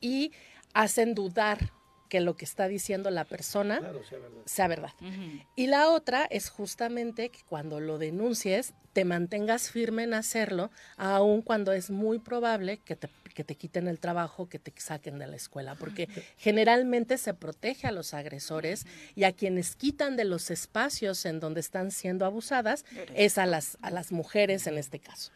y 0.00 0.32
hacen 0.74 1.14
dudar 1.14 1.72
que 2.12 2.20
lo 2.20 2.36
que 2.36 2.44
está 2.44 2.68
diciendo 2.68 3.08
la 3.08 3.24
persona 3.24 3.78
Claro, 3.78 4.04
sea 4.04 4.18
verdad. 4.18 4.42
sea 4.44 4.68
verdad. 4.68 4.90
Ujú. 5.00 5.42
Y 5.56 5.66
la 5.68 5.88
otra 5.88 6.26
es 6.26 6.50
justamente 6.50 7.30
que 7.30 7.40
cuando 7.48 7.80
lo 7.80 7.96
denuncies 7.96 8.74
te 8.92 9.06
mantengas 9.06 9.70
firme 9.70 10.02
en 10.02 10.12
hacerlo, 10.12 10.70
aun 10.98 11.40
cuando 11.40 11.72
es 11.72 11.88
muy 11.88 12.18
probable 12.18 12.76
que 12.84 12.96
te, 12.96 13.08
que 13.34 13.44
te 13.44 13.54
quiten 13.54 13.88
el 13.88 13.98
trabajo, 13.98 14.46
que 14.46 14.58
te 14.58 14.74
saquen 14.76 15.18
de 15.18 15.26
la 15.26 15.36
escuela, 15.36 15.74
porque 15.74 16.06
generalmente 16.36 17.16
se 17.16 17.32
protege 17.32 17.86
a 17.86 17.92
los 17.92 18.12
agresores 18.12 18.84
y 19.14 19.24
a 19.24 19.32
quienes 19.32 19.74
quitan 19.74 20.14
de 20.18 20.24
los 20.26 20.50
espacios 20.50 21.24
en 21.24 21.40
donde 21.40 21.60
están 21.60 21.90
siendo 21.90 22.26
abusadas 22.26 22.84
es 23.14 23.38
a 23.38 23.46
las, 23.46 23.78
a 23.80 23.90
las 23.90 24.12
mujeres 24.12 24.66
en 24.66 24.76
este 24.76 24.98
caso. 24.98 25.32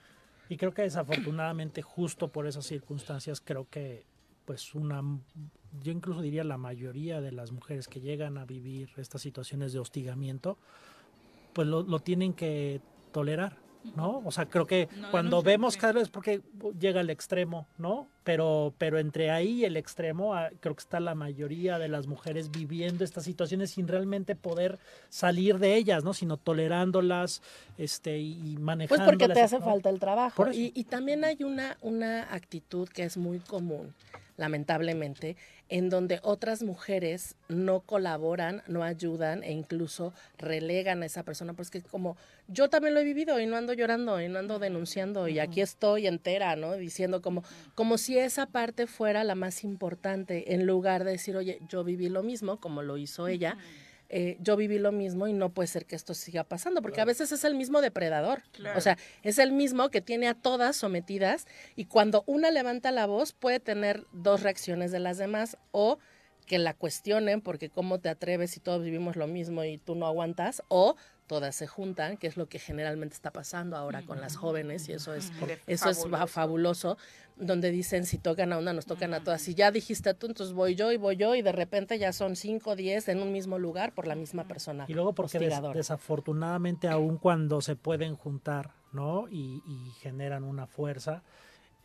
Y 0.50 0.58
creo 0.58 0.74
que 0.74 0.82
desafortunadamente 0.82 1.80
justo 1.80 2.28
por 2.30 2.46
esas 2.46 2.66
circunstancias 2.66 3.40
creo 3.40 3.66
que 3.70 4.04
pues 4.44 4.74
una 4.74 5.02
yo 5.82 5.92
incluso 5.92 6.20
diría 6.20 6.44
la 6.44 6.58
mayoría 6.58 7.20
de 7.20 7.32
las 7.32 7.52
mujeres 7.52 7.88
que 7.88 8.00
llegan 8.00 8.38
a 8.38 8.44
vivir 8.44 8.90
estas 8.96 9.22
situaciones 9.22 9.72
de 9.72 9.78
hostigamiento 9.78 10.58
pues 11.52 11.66
lo, 11.66 11.82
lo 11.82 12.00
tienen 12.00 12.34
que 12.34 12.80
tolerar 13.12 13.56
¿no? 13.94 14.22
O 14.24 14.30
sea, 14.30 14.46
creo 14.46 14.66
que 14.66 14.88
cuando 15.10 15.42
vemos 15.42 15.76
cada 15.76 15.92
vez, 15.92 16.08
porque 16.08 16.40
llega 16.78 17.00
el 17.00 17.10
extremo, 17.10 17.68
¿no? 17.78 18.08
Pero, 18.24 18.74
pero 18.78 18.98
entre 18.98 19.30
ahí 19.30 19.60
y 19.60 19.64
el 19.64 19.76
extremo, 19.76 20.34
ah, 20.34 20.50
creo 20.60 20.74
que 20.74 20.80
está 20.80 20.98
la 20.98 21.14
mayoría 21.14 21.78
de 21.78 21.88
las 21.88 22.06
mujeres 22.06 22.50
viviendo 22.50 23.04
estas 23.04 23.24
situaciones 23.24 23.70
sin 23.70 23.86
realmente 23.86 24.34
poder 24.34 24.78
salir 25.08 25.58
de 25.58 25.76
ellas, 25.76 26.02
¿no? 26.02 26.14
Sino 26.14 26.36
tolerándolas 26.36 27.42
este, 27.78 28.18
y 28.18 28.56
manejándolas. 28.58 29.06
Pues 29.06 29.18
porque 29.18 29.32
te 29.32 29.42
hace 29.42 29.60
falta 29.60 29.90
el 29.90 30.00
trabajo. 30.00 30.50
Y, 30.50 30.72
y 30.74 30.84
también 30.84 31.24
hay 31.24 31.44
una, 31.44 31.76
una 31.82 32.34
actitud 32.34 32.88
que 32.88 33.04
es 33.04 33.16
muy 33.16 33.38
común, 33.38 33.94
lamentablemente, 34.36 35.36
en 35.68 35.88
donde 35.90 36.20
otras 36.22 36.62
mujeres 36.62 37.36
no 37.48 37.80
colaboran, 37.80 38.62
no 38.68 38.82
ayudan 38.82 39.42
e 39.42 39.52
incluso 39.52 40.12
relegan 40.38 41.02
a 41.02 41.06
esa 41.06 41.24
persona, 41.24 41.54
porque 41.54 41.82
como 41.82 42.16
yo 42.48 42.68
también 42.68 42.94
lo 42.94 43.00
he 43.00 43.04
vivido 43.04 43.40
y 43.40 43.46
no 43.46 43.56
ando 43.56 43.72
llorando 43.72 44.20
y 44.20 44.28
no 44.28 44.38
ando 44.38 44.58
denunciando 44.58 45.26
y 45.28 45.38
aquí 45.38 45.60
estoy 45.60 46.06
entera, 46.06 46.54
¿no? 46.56 46.74
Diciendo 46.76 47.22
como, 47.22 47.42
como 47.74 47.98
si 47.98 48.18
esa 48.18 48.46
parte 48.46 48.86
fuera 48.86 49.24
la 49.24 49.34
más 49.34 49.64
importante, 49.64 50.54
en 50.54 50.66
lugar 50.66 51.04
de 51.04 51.12
decir, 51.12 51.36
oye, 51.36 51.60
yo 51.68 51.82
viví 51.82 52.08
lo 52.08 52.22
mismo, 52.22 52.60
como 52.60 52.82
lo 52.82 52.96
hizo 52.96 53.26
ella. 53.26 53.56
Eh, 54.08 54.36
yo 54.40 54.56
viví 54.56 54.78
lo 54.78 54.92
mismo 54.92 55.26
y 55.26 55.32
no 55.32 55.50
puede 55.50 55.66
ser 55.66 55.86
que 55.86 55.96
esto 55.96 56.14
siga 56.14 56.44
pasando, 56.44 56.82
porque 56.82 57.00
a 57.00 57.04
veces 57.04 57.32
es 57.32 57.44
el 57.44 57.54
mismo 57.54 57.80
depredador. 57.80 58.42
O 58.76 58.80
sea, 58.80 58.96
es 59.22 59.38
el 59.38 59.52
mismo 59.52 59.90
que 59.90 60.00
tiene 60.00 60.28
a 60.28 60.34
todas 60.34 60.76
sometidas 60.76 61.46
y 61.74 61.86
cuando 61.86 62.22
una 62.26 62.50
levanta 62.50 62.92
la 62.92 63.06
voz 63.06 63.32
puede 63.32 63.60
tener 63.60 64.06
dos 64.12 64.42
reacciones 64.42 64.92
de 64.92 65.00
las 65.00 65.18
demás 65.18 65.56
o 65.72 65.98
que 66.46 66.58
la 66.58 66.74
cuestionen 66.74 67.40
porque 67.40 67.68
cómo 67.68 67.98
te 67.98 68.08
atreves 68.08 68.52
si 68.52 68.60
todos 68.60 68.84
vivimos 68.84 69.16
lo 69.16 69.26
mismo 69.26 69.64
y 69.64 69.78
tú 69.78 69.96
no 69.96 70.06
aguantas 70.06 70.62
o 70.68 70.96
todas 71.26 71.54
se 71.54 71.66
juntan, 71.66 72.16
que 72.16 72.26
es 72.26 72.36
lo 72.36 72.48
que 72.48 72.58
generalmente 72.58 73.14
está 73.14 73.30
pasando 73.30 73.76
ahora 73.76 74.02
con 74.02 74.20
las 74.20 74.36
jóvenes 74.36 74.88
y 74.88 74.92
eso 74.92 75.14
es 75.14 75.32
eso 75.66 75.90
es 75.90 76.06
fabuloso, 76.28 76.96
donde 77.36 77.70
dicen 77.70 78.06
si 78.06 78.18
tocan 78.18 78.52
a 78.52 78.58
una 78.58 78.72
nos 78.72 78.86
tocan 78.86 79.12
a 79.14 79.22
todas. 79.22 79.42
Si 79.42 79.54
ya 79.54 79.70
dijiste 79.70 80.14
tú, 80.14 80.26
entonces 80.26 80.54
voy 80.54 80.74
yo 80.74 80.92
y 80.92 80.96
voy 80.96 81.16
yo 81.16 81.34
y 81.34 81.42
de 81.42 81.52
repente 81.52 81.98
ya 81.98 82.12
son 82.12 82.36
cinco 82.36 82.70
o 82.70 82.76
diez 82.76 83.08
en 83.08 83.20
un 83.20 83.32
mismo 83.32 83.58
lugar 83.58 83.92
por 83.92 84.06
la 84.06 84.14
misma 84.14 84.44
persona. 84.44 84.86
Y 84.88 84.94
luego 84.94 85.12
porque 85.14 85.38
desafortunadamente 85.38 86.88
aún 86.88 87.18
cuando 87.18 87.60
se 87.60 87.76
pueden 87.76 88.16
juntar, 88.16 88.72
¿no? 88.92 89.28
Y, 89.28 89.62
y 89.66 89.90
generan 90.00 90.44
una 90.44 90.66
fuerza, 90.66 91.22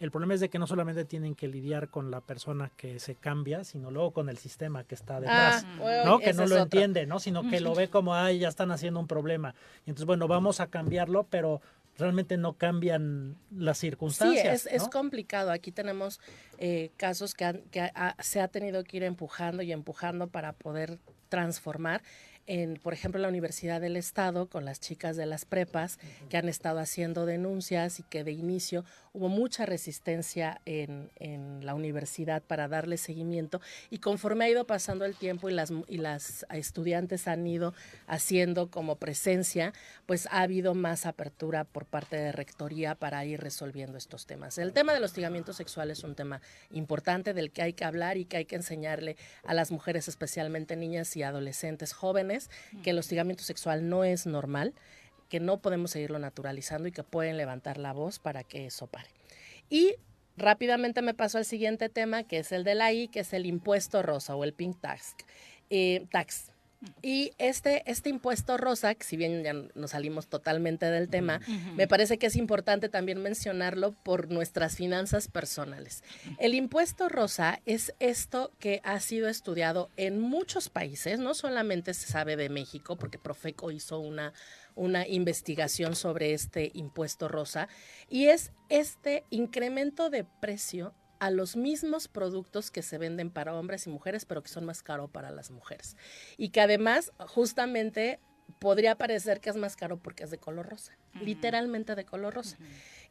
el 0.01 0.09
problema 0.09 0.33
es 0.33 0.39
de 0.39 0.49
que 0.49 0.57
no 0.57 0.65
solamente 0.65 1.05
tienen 1.05 1.35
que 1.35 1.47
lidiar 1.47 1.89
con 1.89 2.09
la 2.09 2.21
persona 2.21 2.71
que 2.75 2.99
se 2.99 3.13
cambia, 3.13 3.63
sino 3.63 3.91
luego 3.91 4.11
con 4.11 4.29
el 4.29 4.37
sistema 4.39 4.83
que 4.83 4.95
está 4.95 5.19
detrás, 5.19 5.63
ah, 5.63 6.01
¿no? 6.05 6.17
Que 6.17 6.33
no 6.33 6.47
lo 6.47 6.57
entiende, 6.57 7.05
¿no? 7.05 7.19
Sino 7.19 7.47
que 7.47 7.59
lo 7.59 7.75
ve 7.75 7.87
como, 7.87 8.15
ay, 8.15 8.39
ya 8.39 8.47
están 8.47 8.71
haciendo 8.71 8.99
un 8.99 9.05
problema. 9.05 9.53
Y 9.85 9.91
entonces, 9.91 10.07
bueno, 10.07 10.27
vamos 10.27 10.59
a 10.59 10.65
cambiarlo, 10.67 11.27
pero 11.29 11.61
realmente 11.99 12.35
no 12.35 12.53
cambian 12.53 13.37
las 13.55 13.77
circunstancias. 13.77 14.63
Sí, 14.63 14.69
es, 14.71 14.81
es 14.81 14.87
complicado. 14.89 15.51
Aquí 15.51 15.71
tenemos 15.71 16.19
eh, 16.57 16.89
casos 16.97 17.35
que, 17.35 17.63
que 17.69 17.91
se 18.21 18.41
ha 18.41 18.47
tenido 18.47 18.83
que 18.83 18.97
ir 18.97 19.03
empujando 19.03 19.61
y 19.61 19.71
empujando 19.71 20.29
para 20.29 20.53
poder 20.53 20.97
transformar 21.29 22.01
en, 22.51 22.73
por 22.83 22.91
ejemplo, 22.91 23.21
la 23.21 23.29
Universidad 23.29 23.79
del 23.79 23.95
Estado 23.95 24.47
con 24.47 24.65
las 24.65 24.81
chicas 24.81 25.15
de 25.15 25.25
las 25.25 25.45
prepas 25.45 25.99
que 26.29 26.35
han 26.35 26.49
estado 26.49 26.79
haciendo 26.79 27.25
denuncias 27.25 28.01
y 28.01 28.03
que 28.03 28.25
de 28.25 28.33
inicio 28.33 28.83
hubo 29.13 29.29
mucha 29.29 29.65
resistencia 29.65 30.59
en, 30.65 31.09
en 31.15 31.65
la 31.65 31.75
universidad 31.75 32.43
para 32.43 32.67
darle 32.67 32.97
seguimiento. 32.97 33.61
Y 33.89 33.99
conforme 33.99 34.43
ha 34.43 34.49
ido 34.49 34.65
pasando 34.65 35.05
el 35.05 35.15
tiempo 35.15 35.49
y 35.49 35.53
las, 35.53 35.71
y 35.87 35.97
las 35.97 36.45
estudiantes 36.51 37.29
han 37.29 37.47
ido 37.47 37.73
haciendo 38.05 38.69
como 38.69 38.97
presencia, 38.97 39.71
pues 40.05 40.27
ha 40.27 40.41
habido 40.41 40.73
más 40.73 41.05
apertura 41.05 41.63
por 41.63 41.85
parte 41.85 42.17
de 42.17 42.33
Rectoría 42.33 42.95
para 42.95 43.23
ir 43.23 43.39
resolviendo 43.39 43.97
estos 43.97 44.25
temas. 44.25 44.57
El 44.57 44.73
tema 44.73 44.93
del 44.93 45.05
hostigamiento 45.05 45.53
sexual 45.53 45.89
es 45.89 46.03
un 46.03 46.15
tema 46.15 46.41
importante 46.71 47.33
del 47.33 47.51
que 47.51 47.61
hay 47.61 47.73
que 47.73 47.85
hablar 47.85 48.17
y 48.17 48.25
que 48.25 48.35
hay 48.37 48.45
que 48.45 48.57
enseñarle 48.57 49.15
a 49.45 49.53
las 49.53 49.71
mujeres, 49.71 50.09
especialmente 50.09 50.75
niñas 50.75 51.15
y 51.15 51.23
adolescentes 51.23 51.93
jóvenes, 51.93 52.40
que 52.83 52.91
el 52.91 52.99
hostigamiento 52.99 53.43
sexual 53.43 53.89
no 53.89 54.03
es 54.03 54.25
normal 54.25 54.73
que 55.31 55.39
no 55.39 55.61
podemos 55.61 55.91
seguirlo 55.91 56.19
naturalizando 56.19 56.89
y 56.89 56.91
que 56.91 57.03
pueden 57.03 57.37
levantar 57.37 57.77
la 57.77 57.93
voz 57.93 58.19
para 58.19 58.43
que 58.43 58.65
eso 58.65 58.87
pare. 58.87 59.09
Y 59.69 59.95
rápidamente 60.35 61.01
me 61.01 61.13
paso 61.13 61.37
al 61.37 61.45
siguiente 61.45 61.87
tema, 61.87 62.23
que 62.23 62.39
es 62.39 62.51
el 62.51 62.65
de 62.65 62.75
la 62.75 62.91
I, 62.91 63.07
que 63.07 63.21
es 63.21 63.31
el 63.31 63.45
impuesto 63.45 64.01
rosa 64.01 64.35
o 64.35 64.43
el 64.43 64.53
pink 64.53 64.81
tax. 64.81 65.15
Eh. 65.69 66.05
Y 67.03 67.31
este, 67.37 67.83
este 67.89 68.09
impuesto 68.09 68.57
rosa, 68.57 68.95
que 68.95 69.03
si 69.03 69.15
bien 69.15 69.43
ya 69.43 69.53
nos 69.53 69.91
salimos 69.91 70.27
totalmente 70.27 70.87
del 70.87 71.09
tema, 71.09 71.39
me 71.75 71.87
parece 71.87 72.17
que 72.17 72.25
es 72.25 72.35
importante 72.35 72.89
también 72.89 73.21
mencionarlo 73.21 73.91
por 73.91 74.31
nuestras 74.31 74.75
finanzas 74.75 75.27
personales. 75.27 76.03
El 76.39 76.55
impuesto 76.55 77.07
rosa 77.07 77.59
es 77.65 77.93
esto 77.99 78.51
que 78.59 78.81
ha 78.83 78.99
sido 78.99 79.29
estudiado 79.29 79.89
en 79.95 80.19
muchos 80.19 80.69
países, 80.69 81.19
no 81.19 81.35
solamente 81.35 81.93
se 81.93 82.07
sabe 82.07 82.35
de 82.35 82.49
México, 82.49 82.97
porque 82.97 83.19
Profeco 83.19 83.71
hizo 83.71 83.99
una, 83.99 84.33
una 84.73 85.07
investigación 85.07 85.95
sobre 85.95 86.33
este 86.33 86.71
impuesto 86.73 87.27
rosa, 87.27 87.67
y 88.09 88.25
es 88.25 88.51
este 88.69 89.23
incremento 89.29 90.09
de 90.09 90.23
precio 90.23 90.95
a 91.21 91.29
los 91.29 91.55
mismos 91.55 92.07
productos 92.07 92.71
que 92.71 92.81
se 92.81 92.97
venden 92.97 93.29
para 93.29 93.53
hombres 93.53 93.85
y 93.85 93.91
mujeres, 93.91 94.25
pero 94.25 94.41
que 94.41 94.49
son 94.49 94.65
más 94.65 94.81
caros 94.81 95.11
para 95.11 95.29
las 95.29 95.51
mujeres. 95.51 95.95
Y 96.35 96.49
que 96.49 96.61
además, 96.61 97.11
justamente, 97.19 98.19
podría 98.57 98.97
parecer 98.97 99.39
que 99.39 99.51
es 99.51 99.55
más 99.55 99.75
caro 99.75 99.97
porque 99.97 100.23
es 100.23 100.31
de 100.31 100.39
color 100.39 100.67
rosa, 100.67 100.97
literalmente 101.21 101.93
de 101.93 102.05
color 102.05 102.33
rosa. 102.33 102.57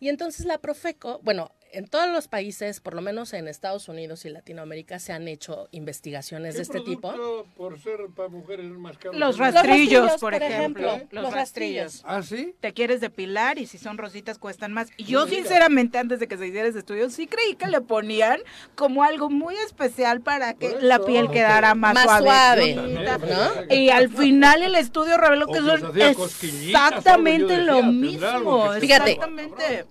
Y 0.00 0.08
entonces 0.08 0.44
la 0.44 0.58
Profeco, 0.58 1.20
bueno, 1.22 1.52
en 1.72 1.86
todos 1.86 2.08
los 2.08 2.28
países, 2.28 2.80
por 2.80 2.94
lo 2.94 3.02
menos 3.02 3.32
en 3.32 3.48
Estados 3.48 3.88
Unidos 3.88 4.24
y 4.24 4.30
Latinoamérica, 4.30 4.98
se 4.98 5.12
han 5.12 5.28
hecho 5.28 5.68
investigaciones 5.70 6.54
de 6.54 6.62
este 6.62 6.80
tipo. 6.80 7.12
por 7.56 7.78
ser 7.78 8.00
para 8.14 8.28
mujeres 8.28 8.66
más 8.66 8.98
caro? 8.98 9.16
Los 9.18 9.38
rastrillos, 9.38 10.18
por, 10.20 10.34
ejemplo. 10.34 11.00
Los, 11.10 11.32
rastrillos. 11.32 12.02
¿Ah, 12.04 12.22
sí? 12.22 12.54
Te 12.60 12.72
quieres 12.72 13.00
depilar 13.00 13.58
y 13.58 13.66
si 13.66 13.78
son 13.78 13.98
rositas 13.98 14.38
cuestan 14.38 14.72
más. 14.72 14.90
Yo, 14.98 15.26
sinceramente, 15.26 15.98
antes 15.98 16.20
de 16.20 16.28
que 16.28 16.36
se 16.36 16.46
hiciera 16.46 16.68
ese 16.68 16.80
estudio, 16.80 17.10
sí 17.10 17.26
creí 17.26 17.54
que 17.54 17.66
le 17.66 17.80
ponían 17.80 18.40
como 18.74 19.04
algo 19.04 19.30
muy 19.30 19.54
especial 19.56 20.20
para 20.20 20.54
que 20.54 20.76
la 20.80 20.98
piel 21.00 21.30
quedara 21.30 21.74
más, 21.74 22.02
suave. 22.20 22.76
Y 23.70 23.90
al 23.90 24.08
final 24.08 24.62
el 24.62 24.74
estudio 24.74 25.16
reveló 25.16 25.46
que 25.46 25.58
son 25.58 25.92
exactamente 26.00 27.58
lo 27.58 27.82
mismo. 27.82 28.72
Fíjate, 28.80 29.18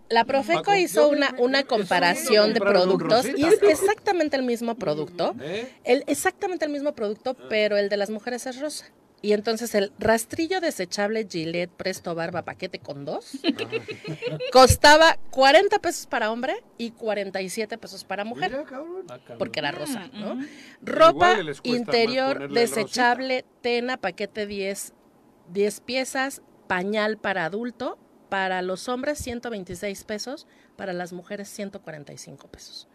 la 0.09 0.25
Profeco 0.25 0.75
hizo 0.75 1.07
una, 1.07 1.33
una 1.37 1.63
comparación 1.69 2.53
de 2.53 2.59
productos 2.59 3.25
y 3.25 3.45
es 3.45 3.61
exactamente 3.63 4.35
el 4.35 4.43
mismo 4.43 4.75
producto, 4.75 5.35
¿Eh? 5.39 5.71
el, 5.85 6.03
exactamente 6.07 6.65
el 6.65 6.71
mismo 6.71 6.93
producto, 6.93 7.35
pero 7.47 7.77
el 7.77 7.87
de 7.87 7.97
las 7.97 8.09
mujeres 8.09 8.45
es 8.47 8.59
rosa. 8.59 8.85
Y 9.21 9.33
entonces 9.33 9.75
el 9.75 9.91
rastrillo 9.99 10.61
desechable 10.61 11.27
Gillette 11.29 11.71
Presto 11.71 12.15
Barba 12.15 12.43
paquete 12.43 12.79
con 12.79 13.03
dos 13.03 13.31
costaba 14.53 15.17
40 15.31 15.79
pesos 15.79 16.07
para 16.07 16.31
hombre 16.31 16.63
y 16.77 16.91
47 16.91 17.77
pesos 17.77 18.05
para 18.05 18.23
mujer. 18.23 18.65
Ah, 18.71 19.17
porque 19.37 19.59
era 19.59 19.71
rosa, 19.71 20.09
¿no? 20.13 20.39
Ropa 20.81 21.37
interior 21.63 22.49
desechable 22.49 23.43
Tena 23.61 23.97
paquete 23.97 24.47
10, 24.47 24.93
10 25.51 25.81
piezas, 25.81 26.41
pañal 26.67 27.17
para 27.17 27.43
adulto 27.43 27.97
para 28.29 28.61
los 28.61 28.87
hombres 28.87 29.17
126 29.17 30.03
pesos, 30.05 30.47
para 30.79 30.93
las 30.93 31.11
mujeres 31.11 31.49
145 31.49 32.47
pesos. 32.47 32.87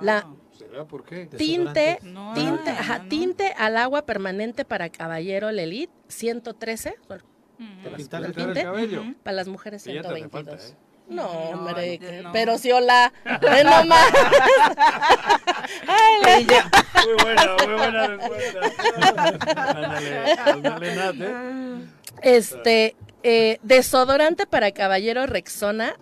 La 0.00 0.26
¿Será 0.58 0.84
por 0.84 1.04
qué? 1.04 1.26
Tinte, 1.26 2.00
tinte, 2.34 2.74
tinte 3.08 3.54
al 3.56 3.76
agua 3.76 4.04
permanente 4.04 4.64
para 4.64 4.88
caballero 4.90 5.52
Lelit 5.52 5.88
113. 6.08 6.96
tinte, 8.34 8.66
Para 9.22 9.36
las 9.36 9.46
mujeres 9.46 9.84
122. 9.84 10.70
¿eh? 10.70 10.74
No, 11.08 11.26
hombre, 11.26 12.00
pero 12.32 12.58
si 12.58 12.72
hola, 12.72 13.12
no 13.24 13.84
más. 13.84 14.12
Ay, 15.86 16.44
Muy 17.04 17.14
buena, 17.22 17.56
muy 17.64 17.74
buena 17.74 18.06
respuesta. 18.08 18.60
ándale, 20.44 20.96
Nate. 20.96 21.34
Este, 22.22 22.96
eh, 23.22 23.58
desodorante 23.62 24.46
para 24.46 24.72
caballero 24.72 25.26
Rexona, 25.26 25.96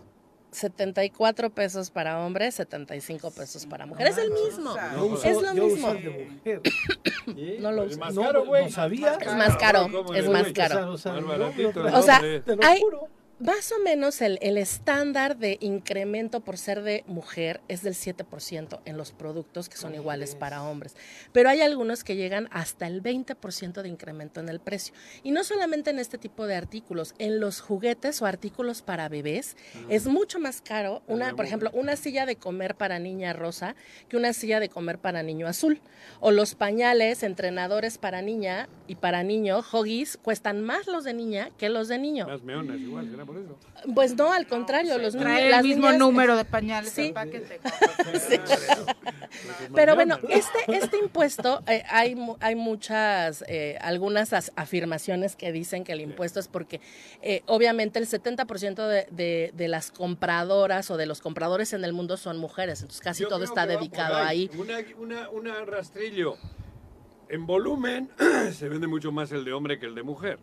74 0.56 1.50
pesos 1.50 1.90
para 1.90 2.18
hombres, 2.24 2.54
75 2.54 3.30
pesos 3.30 3.66
para 3.66 3.84
mujeres. 3.84 4.16
es 4.16 4.24
el 4.24 4.30
mismo. 4.30 4.74
es 5.22 5.42
lo 5.42 5.54
mismo. 5.54 5.94
no 7.60 7.72
lo 7.72 7.82
uso. 7.82 7.92
Es 7.92 7.98
más 7.98 8.14
caro, 8.14 8.46
güey. 8.46 8.70
sabía. 8.70 9.18
Es 9.20 9.34
más 9.34 9.56
caro. 9.56 10.14
Es 10.14 10.28
más 10.28 10.52
caro. 10.52 10.92
O 10.92 10.96
sea, 12.02 12.22
hay, 12.62 12.80
más 13.38 13.70
o 13.70 13.82
menos 13.82 14.22
el, 14.22 14.38
el, 14.40 14.56
estándar 14.56 15.36
de 15.36 15.58
incremento 15.60 16.40
por 16.40 16.56
ser 16.56 16.82
de 16.82 17.04
mujer 17.06 17.60
es 17.68 17.82
del 17.82 17.92
7% 17.92 18.80
en 18.86 18.96
los 18.96 19.12
productos 19.12 19.68
que 19.68 19.76
son 19.76 19.94
iguales 19.94 20.34
para 20.34 20.62
hombres. 20.62 20.96
Pero 21.32 21.50
hay 21.50 21.60
algunos 21.60 22.02
que 22.02 22.16
llegan 22.16 22.48
hasta 22.50 22.86
el 22.86 23.02
20% 23.02 23.82
de 23.82 23.88
incremento 23.90 24.40
en 24.40 24.48
el 24.48 24.58
precio. 24.58 24.94
Y 25.22 25.32
no 25.32 25.44
solamente 25.44 25.90
en 25.90 25.98
este 25.98 26.16
tipo 26.16 26.46
de 26.46 26.54
artículos, 26.54 27.14
en 27.18 27.38
los 27.38 27.60
juguetes 27.60 28.22
o 28.22 28.26
artículos 28.26 28.80
para 28.80 29.10
bebés 29.10 29.56
es 29.90 30.06
mucho 30.06 30.40
más 30.40 30.62
caro, 30.62 31.02
una, 31.06 31.34
por 31.34 31.44
ejemplo, 31.44 31.70
una 31.74 31.96
silla 31.96 32.24
de 32.24 32.36
comer 32.36 32.74
para 32.74 32.98
niña 32.98 33.34
rosa 33.34 33.76
que 34.08 34.16
una 34.16 34.32
silla 34.32 34.60
de 34.60 34.70
comer 34.70 34.98
para 34.98 35.22
niño 35.22 35.46
azul. 35.46 35.80
O 36.20 36.30
los 36.30 36.54
pañales, 36.54 37.22
entrenadores 37.22 37.98
para 37.98 38.22
niña 38.22 38.68
y 38.86 38.94
para 38.94 39.22
niño, 39.22 39.58
hoggies, 39.58 40.16
cuestan 40.16 40.62
más 40.62 40.86
los 40.86 41.04
de 41.04 41.12
niña 41.12 41.50
que 41.58 41.68
los 41.68 41.88
de 41.88 41.98
niño. 41.98 42.26
Las 42.26 42.42
meonas 42.42 42.80
igual, 42.80 43.10
¿será 43.10 43.25
por 43.26 43.36
eso? 43.38 43.58
Pues 43.94 44.16
no, 44.16 44.32
al 44.32 44.46
contrario, 44.46 44.98
los 44.98 45.16
Trae 45.16 45.50
el 45.50 45.62
mismo 45.62 45.92
número 45.92 46.36
de 46.36 46.44
pañales 46.44 46.92
sí. 46.92 47.12
paquete. 47.12 47.60
sí. 48.28 48.38
Pero 49.74 49.94
bueno, 49.94 50.18
este, 50.28 50.58
este 50.68 50.98
impuesto, 50.98 51.62
eh, 51.66 51.82
hay, 51.88 52.16
hay 52.40 52.54
muchas, 52.54 53.44
eh, 53.48 53.76
algunas 53.80 54.32
afirmaciones 54.56 55.36
que 55.36 55.52
dicen 55.52 55.84
que 55.84 55.92
el 55.92 56.00
impuesto 56.00 56.40
es 56.40 56.48
porque 56.48 56.80
eh, 57.22 57.42
obviamente 57.46 57.98
el 57.98 58.06
70% 58.06 58.86
de, 58.86 59.06
de, 59.10 59.52
de, 59.54 59.68
las 59.68 59.90
compradoras 59.90 60.90
o 60.90 60.96
de 60.96 61.06
los 61.06 61.20
compradores 61.20 61.72
en 61.72 61.84
el 61.84 61.92
mundo 61.92 62.16
son 62.16 62.38
mujeres, 62.38 62.80
entonces 62.80 63.02
casi 63.02 63.24
Yo 63.24 63.28
todo 63.28 63.44
está 63.44 63.66
dedicado 63.66 64.16
ahí. 64.16 64.50
ahí. 64.52 64.58
Una, 64.58 64.78
una, 64.98 65.30
una 65.30 65.64
rastrillo. 65.64 66.36
En 67.28 67.46
volumen 67.46 68.08
se 68.52 68.68
vende 68.68 68.86
mucho 68.86 69.10
más 69.12 69.32
el 69.32 69.44
de 69.44 69.52
hombre 69.52 69.78
que 69.78 69.86
el 69.86 69.94
de 69.94 70.02
mujer. 70.02 70.38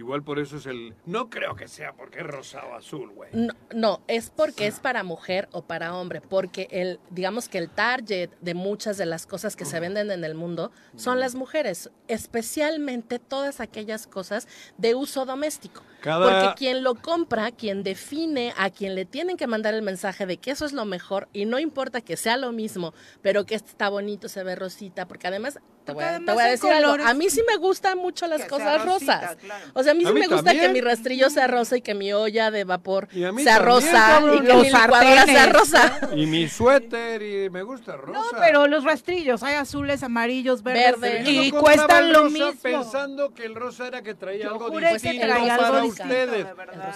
Igual 0.00 0.22
por 0.22 0.38
eso 0.38 0.56
es 0.56 0.64
el... 0.64 0.94
No 1.04 1.28
creo 1.28 1.54
que 1.56 1.68
sea 1.68 1.92
porque 1.92 2.20
es 2.20 2.26
rosado 2.26 2.74
azul, 2.74 3.10
güey. 3.10 3.28
No, 3.34 3.52
no, 3.74 4.00
es 4.08 4.30
porque 4.30 4.66
es 4.66 4.80
para 4.80 5.02
mujer 5.02 5.46
o 5.52 5.60
para 5.60 5.94
hombre, 5.94 6.22
porque 6.22 6.68
el, 6.70 6.98
digamos 7.10 7.50
que 7.50 7.58
el 7.58 7.68
target 7.68 8.30
de 8.40 8.54
muchas 8.54 8.96
de 8.96 9.04
las 9.04 9.26
cosas 9.26 9.56
que 9.56 9.66
se 9.66 9.78
venden 9.78 10.10
en 10.10 10.24
el 10.24 10.34
mundo 10.34 10.72
son 10.96 11.20
las 11.20 11.34
mujeres, 11.34 11.90
especialmente 12.08 13.18
todas 13.18 13.60
aquellas 13.60 14.06
cosas 14.06 14.48
de 14.78 14.94
uso 14.94 15.26
doméstico. 15.26 15.82
Cada- 16.00 16.26
Porque 16.48 16.58
quien 16.58 16.82
lo 16.82 16.94
compra, 16.94 17.50
quien 17.52 17.82
define, 17.82 18.52
a 18.56 18.70
quien 18.70 18.94
le 18.94 19.04
tienen 19.04 19.36
que 19.36 19.46
mandar 19.46 19.74
el 19.74 19.82
mensaje 19.82 20.26
de 20.26 20.36
que 20.38 20.50
eso 20.50 20.64
es 20.64 20.72
lo 20.72 20.84
mejor 20.84 21.28
y 21.32 21.44
no 21.44 21.58
importa 21.58 22.00
que 22.00 22.16
sea 22.16 22.36
lo 22.36 22.52
mismo, 22.52 22.94
pero 23.22 23.44
que 23.46 23.54
este 23.54 23.70
está 23.70 23.88
bonito, 23.88 24.28
se 24.28 24.42
ve 24.42 24.54
rosita, 24.56 25.06
porque 25.06 25.26
además 25.28 25.58
te 25.84 25.92
voy 25.92 26.04
a, 26.04 26.08
te 26.08 26.14
además 26.16 26.34
voy 26.34 26.42
a 26.42 26.44
hay 26.46 26.50
decir 26.52 26.70
algo, 26.72 26.92
a 27.04 27.14
mí 27.14 27.30
sí 27.30 27.42
me 27.48 27.56
gustan 27.56 27.98
mucho 27.98 28.26
las 28.26 28.42
que 28.42 28.48
cosas 28.48 28.84
rosita, 28.84 29.20
rosas. 29.20 29.36
claro. 29.36 29.64
O 29.74 29.82
sea, 29.82 29.92
a 29.92 29.94
mí 29.94 30.04
A 30.04 30.08
sí 30.08 30.14
mí 30.14 30.20
me 30.20 30.26
gusta 30.28 30.52
que 30.52 30.68
mi 30.68 30.80
rastrillo 30.80 31.30
sea 31.30 31.46
rosa 31.46 31.76
y 31.78 31.80
que 31.82 31.94
mi 31.94 32.12
olla 32.12 32.50
de 32.50 32.64
vapor 32.64 33.08
sea 33.10 33.26
también, 33.28 33.62
rosa 33.64 33.90
cabrón. 33.92 34.36
y 34.36 34.40
que 34.40 34.46
Los 34.48 34.62
mi 34.62 34.70
licuadora 34.70 35.24
sea 35.26 35.46
rosa. 35.46 36.00
Y 36.14 36.26
mi 36.26 36.48
suéter 36.48 37.22
y 37.22 37.50
me 37.50 37.62
gusta 37.62 37.96
rosa. 37.96 38.12
No, 38.20 38.24
pero 38.38 38.66
los 38.66 38.84
rastrillos, 38.84 39.42
hay 39.42 39.54
azules, 39.54 40.02
amarillos, 40.02 40.62
verdes, 40.62 41.00
Verde. 41.00 41.22
Y 41.30 41.50
cuestan 41.50 42.12
lo 42.12 42.24
mismo. 42.30 42.52
Pensando 42.62 43.32
que 43.32 43.44
el 43.46 43.54
rosa 43.54 43.86
era 43.86 44.02
que 44.02 44.14
traía 44.14 44.44
Yo 44.44 44.50
algo 44.52 44.68
juré 44.68 44.88
que 44.88 44.92
distinto 44.94 45.26
traía 45.26 45.54
algo 45.54 45.64
para 45.66 45.80
distinto, 45.82 45.89
ustedes. 45.90 46.46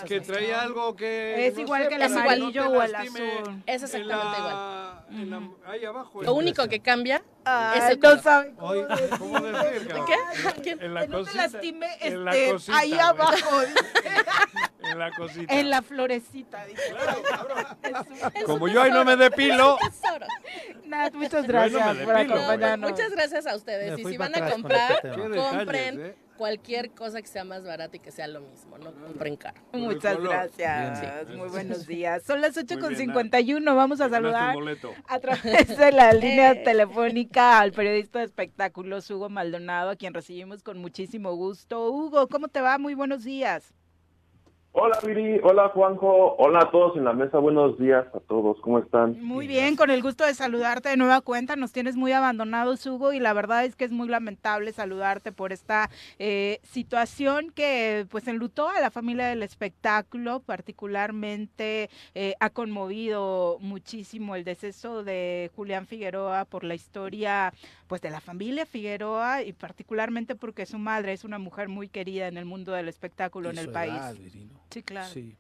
Que 0.07 0.21
traía 0.21 0.61
algo 0.63 0.97
que... 0.97 1.47
Es 1.49 1.55
no 1.55 1.61
igual 1.63 1.83
sé, 1.83 1.89
que 1.89 1.95
el 1.97 2.03
amarillo 2.03 2.69
o 2.71 2.83
el 2.83 2.95
azul. 2.95 3.63
Es 3.67 3.83
en 3.83 3.85
exactamente 3.85 4.39
la- 4.39 5.05
en 5.11 5.31
la- 5.31 5.49
ahí 5.71 5.85
abajo. 5.85 6.23
Lo 6.23 6.35
único 6.35 6.67
que 6.69 6.81
cambia 6.81 7.23
Ay, 7.45 7.79
es 7.79 7.85
el 7.91 8.01
no 8.01 8.09
color. 8.09 8.23
saben 8.23 8.55
cómo 8.57 8.71
Oye, 8.71 8.87
decir. 8.87 9.11
¿cómo 9.19 9.41
decir, 9.41 9.89
cabrón? 9.89 10.07
¿Qué? 10.63 10.77
No 10.77 11.01
te 11.01 11.09
cosita. 11.09 11.37
lastime, 11.43 11.87
en 12.01 12.25
la 12.25 12.31
este, 12.37 12.53
cosita, 12.53 12.79
ahí 12.79 12.93
abajo, 12.95 13.61
En 14.85 14.99
la 14.99 15.11
cosita. 15.13 15.55
en 15.55 15.71
la 15.71 15.83
florecita. 15.83 16.67
dice. 16.67 16.95
Como 18.47 18.69
yo 18.69 18.83
ahí 18.83 18.91
no 18.91 19.05
me 19.05 19.17
depilo. 19.17 19.79
Nada, 20.85 21.11
muchas 21.15 21.47
gracias 21.47 21.83
por 21.99 22.15
depilo, 22.17 22.35
acompañarnos. 22.35 22.91
Muchas 22.91 23.11
gracias 23.11 23.47
a 23.47 23.57
ustedes. 23.57 23.99
Y 23.99 24.05
si 24.05 24.17
van 24.17 24.35
a 24.35 24.51
comprar, 24.51 24.93
este 24.93 25.11
compren 25.37 26.01
¿eh? 26.01 26.17
Cualquier 26.37 26.91
cosa 26.91 27.21
que 27.21 27.29
sea 27.29 27.45
más 27.45 27.65
barata 27.65 27.97
y 27.97 28.01
que 28.01 28.11
sea 28.11 28.27
lo 28.29 28.41
mismo. 28.41 28.77
No 28.79 28.93
compren 28.93 29.37
caro. 29.37 29.61
Muchas 29.73 30.21
gracias. 30.21 31.01
Bien. 31.27 31.39
Muy 31.39 31.49
buenos 31.49 31.87
días. 31.87 32.23
Son 32.23 32.41
las 32.41 32.57
8 32.57 32.75
Muy 32.75 32.81
con 32.83 32.89
bien, 32.95 33.09
51. 33.09 33.75
Vamos 33.77 34.01
a 34.01 34.09
saludar 34.09 34.57
a 35.07 35.19
través 35.21 35.77
de 35.77 35.93
la 35.93 36.13
línea 36.13 36.53
Eh. 36.53 36.63
telefónica 36.65 37.61
al 37.61 37.73
periodista 37.73 38.19
de 38.19 38.25
espectáculos 38.27 39.11
Hugo 39.11 39.29
Maldonado, 39.29 39.91
a 39.91 39.97
quien 39.97 40.15
recibimos 40.15 40.63
con 40.63 40.79
muchísimo 40.79 41.35
gusto. 41.35 41.91
Hugo, 41.91 42.29
¿cómo 42.29 42.49
te 42.49 42.61
va? 42.61 42.79
Muy 42.79 42.95
buenos 42.95 43.25
días. 43.25 43.73
Hola 44.77 44.99
Viri, 45.07 45.39
hola 45.45 45.69
Juanjo, 45.69 46.35
hola 46.37 46.63
a 46.63 46.71
todos 46.73 46.97
en 46.97 47.05
la 47.05 47.13
mesa, 47.13 47.39
buenos 47.39 47.79
días 47.79 48.07
a 48.13 48.19
todos, 48.19 48.61
¿cómo 48.61 48.81
están? 48.81 49.23
Muy 49.23 49.47
bien, 49.47 49.77
con 49.77 49.89
el 49.89 50.03
gusto 50.03 50.27
de 50.27 50.35
saludarte 50.35 50.89
de 50.89 50.97
nueva 50.97 51.21
cuenta. 51.21 51.55
Nos 51.55 51.71
tienes 51.71 51.95
muy 51.95 52.11
abandonados, 52.11 52.85
Hugo, 52.85 53.13
y 53.13 53.21
la 53.21 53.33
verdad 53.35 53.65
es 53.65 53.77
que 53.77 53.85
es 53.85 53.93
muy 53.93 54.09
lamentable 54.09 54.73
saludarte 54.73 55.31
por 55.31 55.53
esta 55.53 55.91
eh, 56.19 56.59
situación 56.65 57.53
que 57.55 58.09
pues 58.11 58.27
enlutó 58.27 58.69
a 58.69 58.81
la 58.81 58.91
familia 58.91 59.27
del 59.27 59.45
espectáculo, 59.45 60.41
particularmente 60.41 61.89
eh, 62.17 62.35
ha 62.41 62.51
conmovido 62.51 63.59
muchísimo 63.61 64.35
el 64.35 64.43
deceso 64.43 65.05
de 65.05 65.53
Julián 65.55 65.87
Figueroa 65.87 66.47
por 66.47 66.65
la 66.65 66.75
historia 66.75 67.53
pues 67.87 68.03
de 68.03 68.11
la 68.11 68.21
familia 68.21 68.67
Figueroa 68.67 69.45
y 69.45 69.53
particularmente 69.53 70.35
porque 70.35 70.67
su 70.67 70.79
madre 70.79 71.13
es 71.13 71.23
una 71.23 71.39
mujer 71.39 71.69
muy 71.69 71.89
querida 71.89 72.27
en 72.27 72.39
el 72.39 72.45
mundo 72.45 72.73
del 72.73 72.89
espectáculo 72.89 73.51
en 73.51 73.59
el 73.59 73.71
país. 73.71 73.95
edad, 73.95 74.17
Virino. 74.17 74.64
Sí, 74.71 74.83
claro. 74.83 75.07
Sí. 75.09 75.37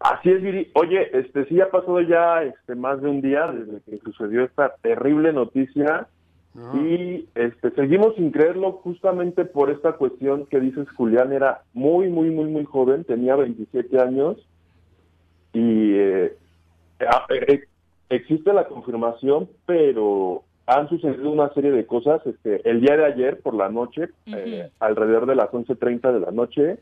Así 0.00 0.30
es 0.30 0.42
Viri, 0.42 0.70
oye, 0.74 1.08
este 1.18 1.46
sí 1.46 1.58
ha 1.60 1.70
pasado 1.70 2.00
ya 2.02 2.42
este 2.42 2.74
más 2.74 3.00
de 3.00 3.08
un 3.08 3.22
día 3.22 3.50
desde 3.50 3.80
que 3.80 3.98
sucedió 4.04 4.44
esta 4.44 4.74
terrible 4.82 5.32
noticia 5.32 6.06
y 6.74 7.28
este 7.34 7.70
seguimos 7.72 8.14
sin 8.16 8.30
creerlo 8.30 8.72
justamente 8.72 9.44
por 9.44 9.70
esta 9.70 9.92
cuestión 9.92 10.46
que 10.46 10.58
dices 10.60 10.86
Julián 10.96 11.32
era 11.32 11.62
muy 11.74 12.08
muy 12.08 12.30
muy 12.30 12.46
muy 12.46 12.64
joven, 12.64 13.04
tenía 13.04 13.36
27 13.36 13.98
años 14.00 14.36
y 15.52 15.92
eh, 15.94 16.36
a- 17.00 17.26
eh, 17.32 17.64
existe 18.10 18.52
la 18.52 18.66
confirmación, 18.68 19.48
pero 19.66 20.42
han 20.66 20.88
sucedido 20.88 21.30
una 21.30 21.52
serie 21.54 21.70
de 21.72 21.86
cosas. 21.86 22.20
Este, 22.26 22.68
el 22.68 22.80
día 22.80 22.96
de 22.96 23.04
ayer 23.06 23.40
por 23.40 23.54
la 23.54 23.68
noche, 23.68 24.08
eh, 24.26 24.70
alrededor 24.80 25.26
de 25.26 25.34
las 25.36 25.50
11:30 25.52 26.12
de 26.12 26.20
la 26.20 26.30
noche, 26.32 26.78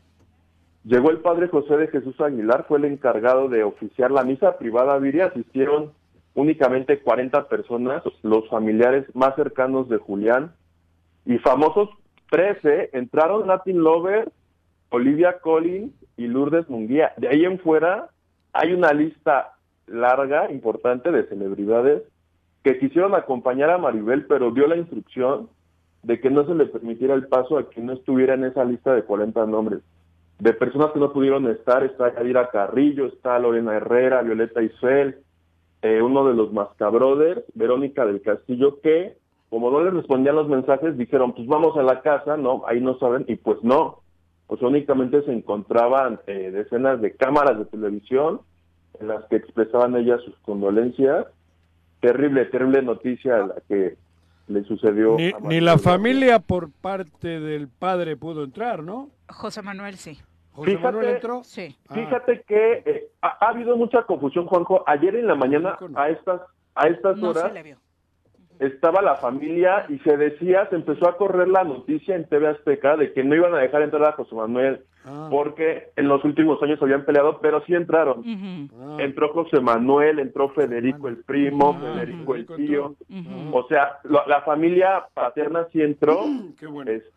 llegó 0.85 1.09
el 1.09 1.19
padre 1.19 1.49
José 1.49 1.77
de 1.77 1.87
Jesús 1.87 2.19
Aguilar, 2.21 2.65
fue 2.67 2.77
el 2.77 2.85
encargado 2.85 3.49
de 3.49 3.63
oficiar 3.63 4.11
la 4.11 4.23
misa 4.23 4.57
privada. 4.57 4.97
Viri, 4.99 5.21
asistieron 5.21 5.91
únicamente 6.33 6.99
40 6.99 7.47
personas, 7.47 8.03
los 8.21 8.47
familiares 8.49 9.05
más 9.13 9.35
cercanos 9.35 9.89
de 9.89 9.97
Julián 9.97 10.53
y 11.25 11.37
famosos 11.39 11.89
13 12.29 12.91
entraron 12.93 13.47
Latin 13.47 13.81
Lover, 13.81 14.31
Olivia 14.89 15.39
Collins 15.39 15.93
y 16.17 16.27
Lourdes 16.27 16.69
Munguía. 16.69 17.13
De 17.17 17.27
ahí 17.29 17.45
en 17.45 17.59
fuera 17.59 18.09
hay 18.53 18.73
una 18.73 18.91
lista 18.93 19.53
larga, 19.87 20.51
importante 20.51 21.11
de 21.11 21.27
celebridades 21.27 22.03
que 22.63 22.79
quisieron 22.79 23.13
acompañar 23.13 23.69
a 23.69 23.77
Maribel, 23.77 24.25
pero 24.25 24.51
dio 24.51 24.67
la 24.67 24.77
instrucción 24.77 25.49
de 26.03 26.19
que 26.19 26.29
no 26.29 26.45
se 26.45 26.55
le 26.55 26.65
permitiera 26.65 27.13
el 27.13 27.27
paso 27.27 27.57
a 27.57 27.69
quien 27.69 27.87
no 27.87 27.93
estuviera 27.93 28.33
en 28.33 28.45
esa 28.45 28.63
lista 28.63 28.93
de 28.93 29.03
40 29.03 29.45
nombres. 29.45 29.81
De 30.39 30.53
personas 30.53 30.91
que 30.91 30.99
no 30.99 31.13
pudieron 31.13 31.47
estar, 31.47 31.83
está 31.83 32.13
Yadira 32.13 32.49
Carrillo, 32.49 33.05
está 33.05 33.39
Lorena 33.39 33.75
Herrera, 33.75 34.21
Violeta 34.21 34.61
Isfel, 34.61 35.17
eh, 35.81 36.01
uno 36.01 36.27
de 36.27 36.33
los 36.33 36.51
Mascabrothers, 36.51 37.43
Verónica 37.53 38.05
del 38.05 38.21
Castillo, 38.21 38.79
que 38.81 39.17
como 39.49 39.71
no 39.71 39.83
les 39.83 39.93
respondían 39.93 40.35
los 40.35 40.49
mensajes, 40.49 40.97
dijeron, 40.97 41.33
pues 41.33 41.47
vamos 41.47 41.77
a 41.77 41.83
la 41.83 42.01
casa, 42.01 42.35
no, 42.35 42.63
ahí 42.67 42.81
no 42.81 42.97
saben, 42.99 43.25
y 43.27 43.35
pues 43.35 43.63
no, 43.63 44.01
pues 44.47 44.61
únicamente 44.61 45.21
se 45.23 45.31
encontraban 45.31 46.19
eh, 46.27 46.51
decenas 46.51 46.99
de 47.01 47.15
cámaras 47.15 47.57
de 47.57 47.65
televisión 47.65 48.41
en 48.99 49.07
las 49.07 49.23
que 49.25 49.37
expresaban 49.37 49.95
ellas 49.95 50.21
sus 50.23 50.35
condolencias. 50.39 51.27
Terrible, 52.01 52.45
terrible 52.45 52.81
noticia 52.81 53.37
la 53.37 53.55
que 53.67 53.95
le 54.47 54.63
sucedió. 54.63 55.15
Ni, 55.15 55.29
a 55.29 55.39
ni 55.41 55.61
la 55.61 55.77
familia 55.77 56.39
por 56.39 56.69
parte 56.69 57.39
del 57.39 57.67
padre 57.67 58.17
pudo 58.17 58.43
entrar, 58.43 58.83
¿no? 58.83 59.09
José 59.29 59.61
Manuel, 59.61 59.95
sí. 59.95 60.17
José 60.51 60.71
Fíjate- 60.71 60.83
Manuel 60.85 61.09
entró. 61.15 61.43
Sí. 61.43 61.75
Ah. 61.89 61.93
Fíjate 61.95 62.41
que 62.47 62.83
eh, 62.85 63.07
ha, 63.21 63.45
ha 63.45 63.49
habido 63.49 63.75
mucha 63.75 64.03
confusión, 64.03 64.45
Juanjo. 64.45 64.83
Ayer 64.87 65.15
en 65.15 65.27
la 65.27 65.35
mañana, 65.35 65.77
a 65.95 66.09
estas, 66.09 66.41
a 66.75 66.87
estas 66.87 67.17
No 67.17 67.33
se 67.33 67.39
horas, 67.39 67.53
le 67.53 67.63
vio. 67.63 67.77
estaba 68.59 69.01
la 69.01 69.15
familia 69.15 69.85
y 69.89 69.99
se 69.99 70.15
decía, 70.15 70.65
se 70.69 70.75
empezó 70.75 71.09
a 71.09 71.17
correr 71.17 71.49
la 71.49 71.63
noticia 71.65 72.15
en 72.15 72.27
TV 72.29 72.47
Azteca 72.47 72.95
de 72.95 73.11
que 73.11 73.23
no 73.23 73.35
iban 73.35 73.53
a 73.53 73.57
dejar 73.59 73.81
entrar 73.81 74.05
a 74.05 74.13
José 74.13 74.33
Manuel, 74.33 74.85
ah. 75.03 75.27
porque 75.29 75.89
en 75.97 76.07
los 76.07 76.23
últimos 76.23 76.61
años 76.63 76.81
habían 76.81 77.03
peleado, 77.03 77.39
pero 77.41 77.61
sí 77.65 77.73
entraron. 77.73 78.23
Ah. 78.79 78.95
Entró 78.99 79.33
José 79.33 79.59
Manuel, 79.59 80.19
entró 80.19 80.47
Federico 80.51 81.09
el 81.09 81.17
primo, 81.25 81.77
ah, 81.77 81.95
Federico 81.95 82.35
el 82.35 82.45
tío. 82.47 82.95
O 83.51 83.67
sea, 83.67 83.99
la 84.03 84.41
familia 84.43 85.05
paterna 85.13 85.67
sí 85.73 85.81
entró. 85.81 86.21
Qué 86.57 86.67
bueno. 86.67 86.91
Este, 86.91 87.09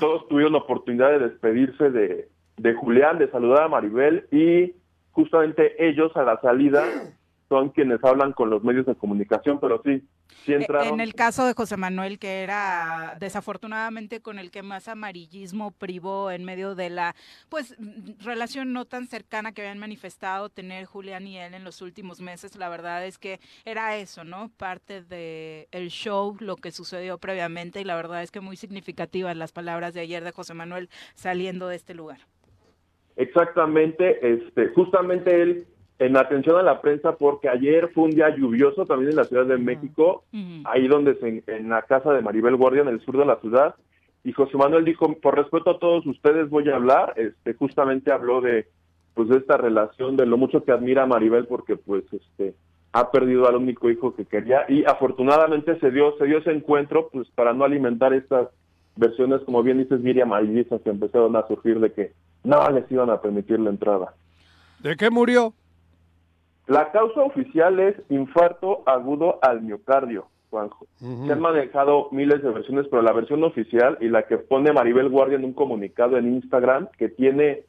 todos 0.00 0.26
tuvieron 0.28 0.52
la 0.52 0.58
oportunidad 0.58 1.10
de 1.10 1.28
despedirse 1.28 1.90
de, 1.90 2.28
de 2.56 2.74
Julián, 2.74 3.18
de 3.18 3.30
saludar 3.30 3.64
a 3.64 3.68
Maribel 3.68 4.26
y 4.30 4.74
justamente 5.12 5.88
ellos 5.88 6.16
a 6.16 6.22
la 6.22 6.40
salida 6.40 6.84
son 7.48 7.70
quienes 7.70 8.02
hablan 8.04 8.32
con 8.32 8.50
los 8.50 8.62
medios 8.62 8.86
de 8.86 8.94
comunicación, 8.94 9.58
pero 9.60 9.80
sí, 9.84 10.02
sí 10.44 10.52
e, 10.52 10.56
entraron. 10.56 10.94
En 10.94 11.00
el 11.00 11.14
caso 11.14 11.46
de 11.46 11.54
José 11.54 11.76
Manuel, 11.76 12.18
que 12.18 12.42
era 12.42 13.16
desafortunadamente 13.20 14.20
con 14.20 14.38
el 14.38 14.50
que 14.50 14.62
más 14.62 14.88
amarillismo 14.88 15.70
privó 15.72 16.30
en 16.30 16.44
medio 16.44 16.74
de 16.74 16.90
la 16.90 17.14
pues 17.48 17.76
relación 18.24 18.72
no 18.72 18.84
tan 18.84 19.06
cercana 19.06 19.52
que 19.52 19.62
habían 19.62 19.78
manifestado 19.78 20.48
tener 20.48 20.84
Julián 20.84 21.26
y 21.26 21.38
él 21.38 21.54
en 21.54 21.64
los 21.64 21.82
últimos 21.82 22.20
meses, 22.20 22.56
la 22.56 22.68
verdad 22.68 23.04
es 23.06 23.18
que 23.18 23.40
era 23.64 23.96
eso, 23.96 24.24
¿no? 24.24 24.50
Parte 24.56 25.02
de 25.02 25.68
el 25.70 25.88
show, 25.90 26.36
lo 26.40 26.56
que 26.56 26.70
sucedió 26.70 27.18
previamente 27.18 27.80
y 27.80 27.84
la 27.84 27.96
verdad 27.96 28.22
es 28.22 28.30
que 28.30 28.40
muy 28.40 28.56
significativas 28.56 29.36
las 29.36 29.52
palabras 29.52 29.94
de 29.94 30.00
ayer 30.00 30.24
de 30.24 30.32
José 30.32 30.54
Manuel 30.54 30.88
saliendo 31.14 31.68
de 31.68 31.76
este 31.76 31.94
lugar. 31.94 32.18
Exactamente, 33.16 34.18
este, 34.34 34.68
justamente 34.68 35.42
él 35.42 35.66
en 35.98 36.16
atención 36.16 36.56
a 36.56 36.62
la 36.62 36.80
prensa 36.80 37.16
porque 37.16 37.48
ayer 37.48 37.90
fue 37.92 38.04
un 38.04 38.10
día 38.10 38.34
lluvioso 38.34 38.84
también 38.84 39.10
en 39.10 39.16
la 39.16 39.24
Ciudad 39.24 39.46
de 39.46 39.58
México, 39.58 40.24
ahí 40.64 40.86
donde 40.86 41.16
se, 41.16 41.42
en 41.46 41.68
la 41.68 41.82
casa 41.82 42.12
de 42.12 42.22
Maribel 42.22 42.56
Guardia 42.56 42.82
en 42.82 42.88
el 42.88 43.00
sur 43.00 43.18
de 43.18 43.26
la 43.26 43.40
ciudad, 43.40 43.74
y 44.24 44.32
José 44.32 44.56
Manuel 44.56 44.84
dijo, 44.84 45.12
por 45.20 45.36
respeto 45.36 45.70
a 45.70 45.78
todos 45.78 46.06
ustedes 46.06 46.50
voy 46.50 46.68
a 46.68 46.76
hablar, 46.76 47.14
este 47.16 47.54
justamente 47.54 48.12
habló 48.12 48.40
de 48.40 48.66
pues 49.14 49.28
de 49.30 49.38
esta 49.38 49.56
relación, 49.56 50.16
de 50.16 50.26
lo 50.26 50.36
mucho 50.36 50.62
que 50.62 50.70
admira 50.70 51.02
a 51.02 51.06
Maribel 51.06 51.46
porque 51.46 51.76
pues 51.76 52.04
este 52.12 52.54
ha 52.92 53.10
perdido 53.10 53.48
al 53.48 53.56
único 53.56 53.90
hijo 53.90 54.14
que 54.14 54.24
quería 54.24 54.64
y 54.68 54.84
afortunadamente 54.84 55.78
se 55.80 55.90
dio 55.90 56.16
se 56.18 56.26
dio 56.26 56.38
ese 56.38 56.52
encuentro 56.52 57.08
pues 57.12 57.28
para 57.34 57.52
no 57.52 57.64
alimentar 57.64 58.12
estas 58.12 58.48
versiones 58.96 59.40
como 59.42 59.62
bien 59.62 59.78
dices 59.78 60.00
Miriam 60.00 60.28
amarillistas 60.32 60.80
que 60.82 60.90
empezaron 60.90 61.34
a 61.34 61.46
surgir 61.48 61.80
de 61.80 61.92
que 61.92 62.12
no 62.44 62.70
les 62.70 62.90
iban 62.92 63.10
a 63.10 63.20
permitir 63.20 63.58
la 63.58 63.70
entrada. 63.70 64.14
¿De 64.78 64.96
qué 64.96 65.10
murió? 65.10 65.52
La 66.68 66.92
causa 66.92 67.22
oficial 67.22 67.80
es 67.80 67.96
infarto 68.10 68.82
agudo 68.84 69.38
al 69.40 69.62
miocardio, 69.62 70.26
Juanjo. 70.50 70.86
Se 70.98 71.32
han 71.32 71.40
manejado 71.40 72.08
miles 72.12 72.42
de 72.42 72.50
versiones, 72.50 72.86
pero 72.90 73.00
la 73.00 73.14
versión 73.14 73.42
oficial 73.42 73.96
y 74.02 74.08
la 74.08 74.24
que 74.24 74.36
pone 74.36 74.70
Maribel 74.70 75.08
Guardia 75.08 75.38
en 75.38 75.46
un 75.46 75.54
comunicado 75.54 76.18
en 76.18 76.34
Instagram, 76.34 76.88
que 76.98 77.08
tiene 77.08 77.64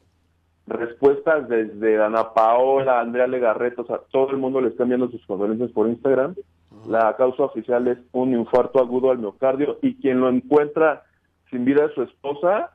respuestas 0.68 1.48
desde 1.48 2.04
Ana 2.04 2.34
Paola, 2.34 3.00
Andrea 3.00 3.26
Legarreto, 3.28 3.84
o 3.84 3.86
sea, 3.86 4.02
todo 4.12 4.32
el 4.32 4.38
mundo 4.38 4.60
le 4.60 4.68
está 4.68 4.84
enviando 4.84 5.10
sus 5.10 5.26
condolencias 5.26 5.72
por 5.72 5.88
Instagram. 5.88 6.36
La 6.86 7.16
causa 7.16 7.44
oficial 7.44 7.88
es 7.88 8.00
un 8.12 8.34
infarto 8.34 8.80
agudo 8.80 9.12
al 9.12 9.20
miocardio 9.20 9.80
y 9.82 9.96
quien 9.96 10.20
lo 10.20 10.28
encuentra 10.28 11.04
sin 11.50 11.64
vida 11.64 11.86
es 11.86 11.94
su 11.94 12.04
esposa. 12.04 12.72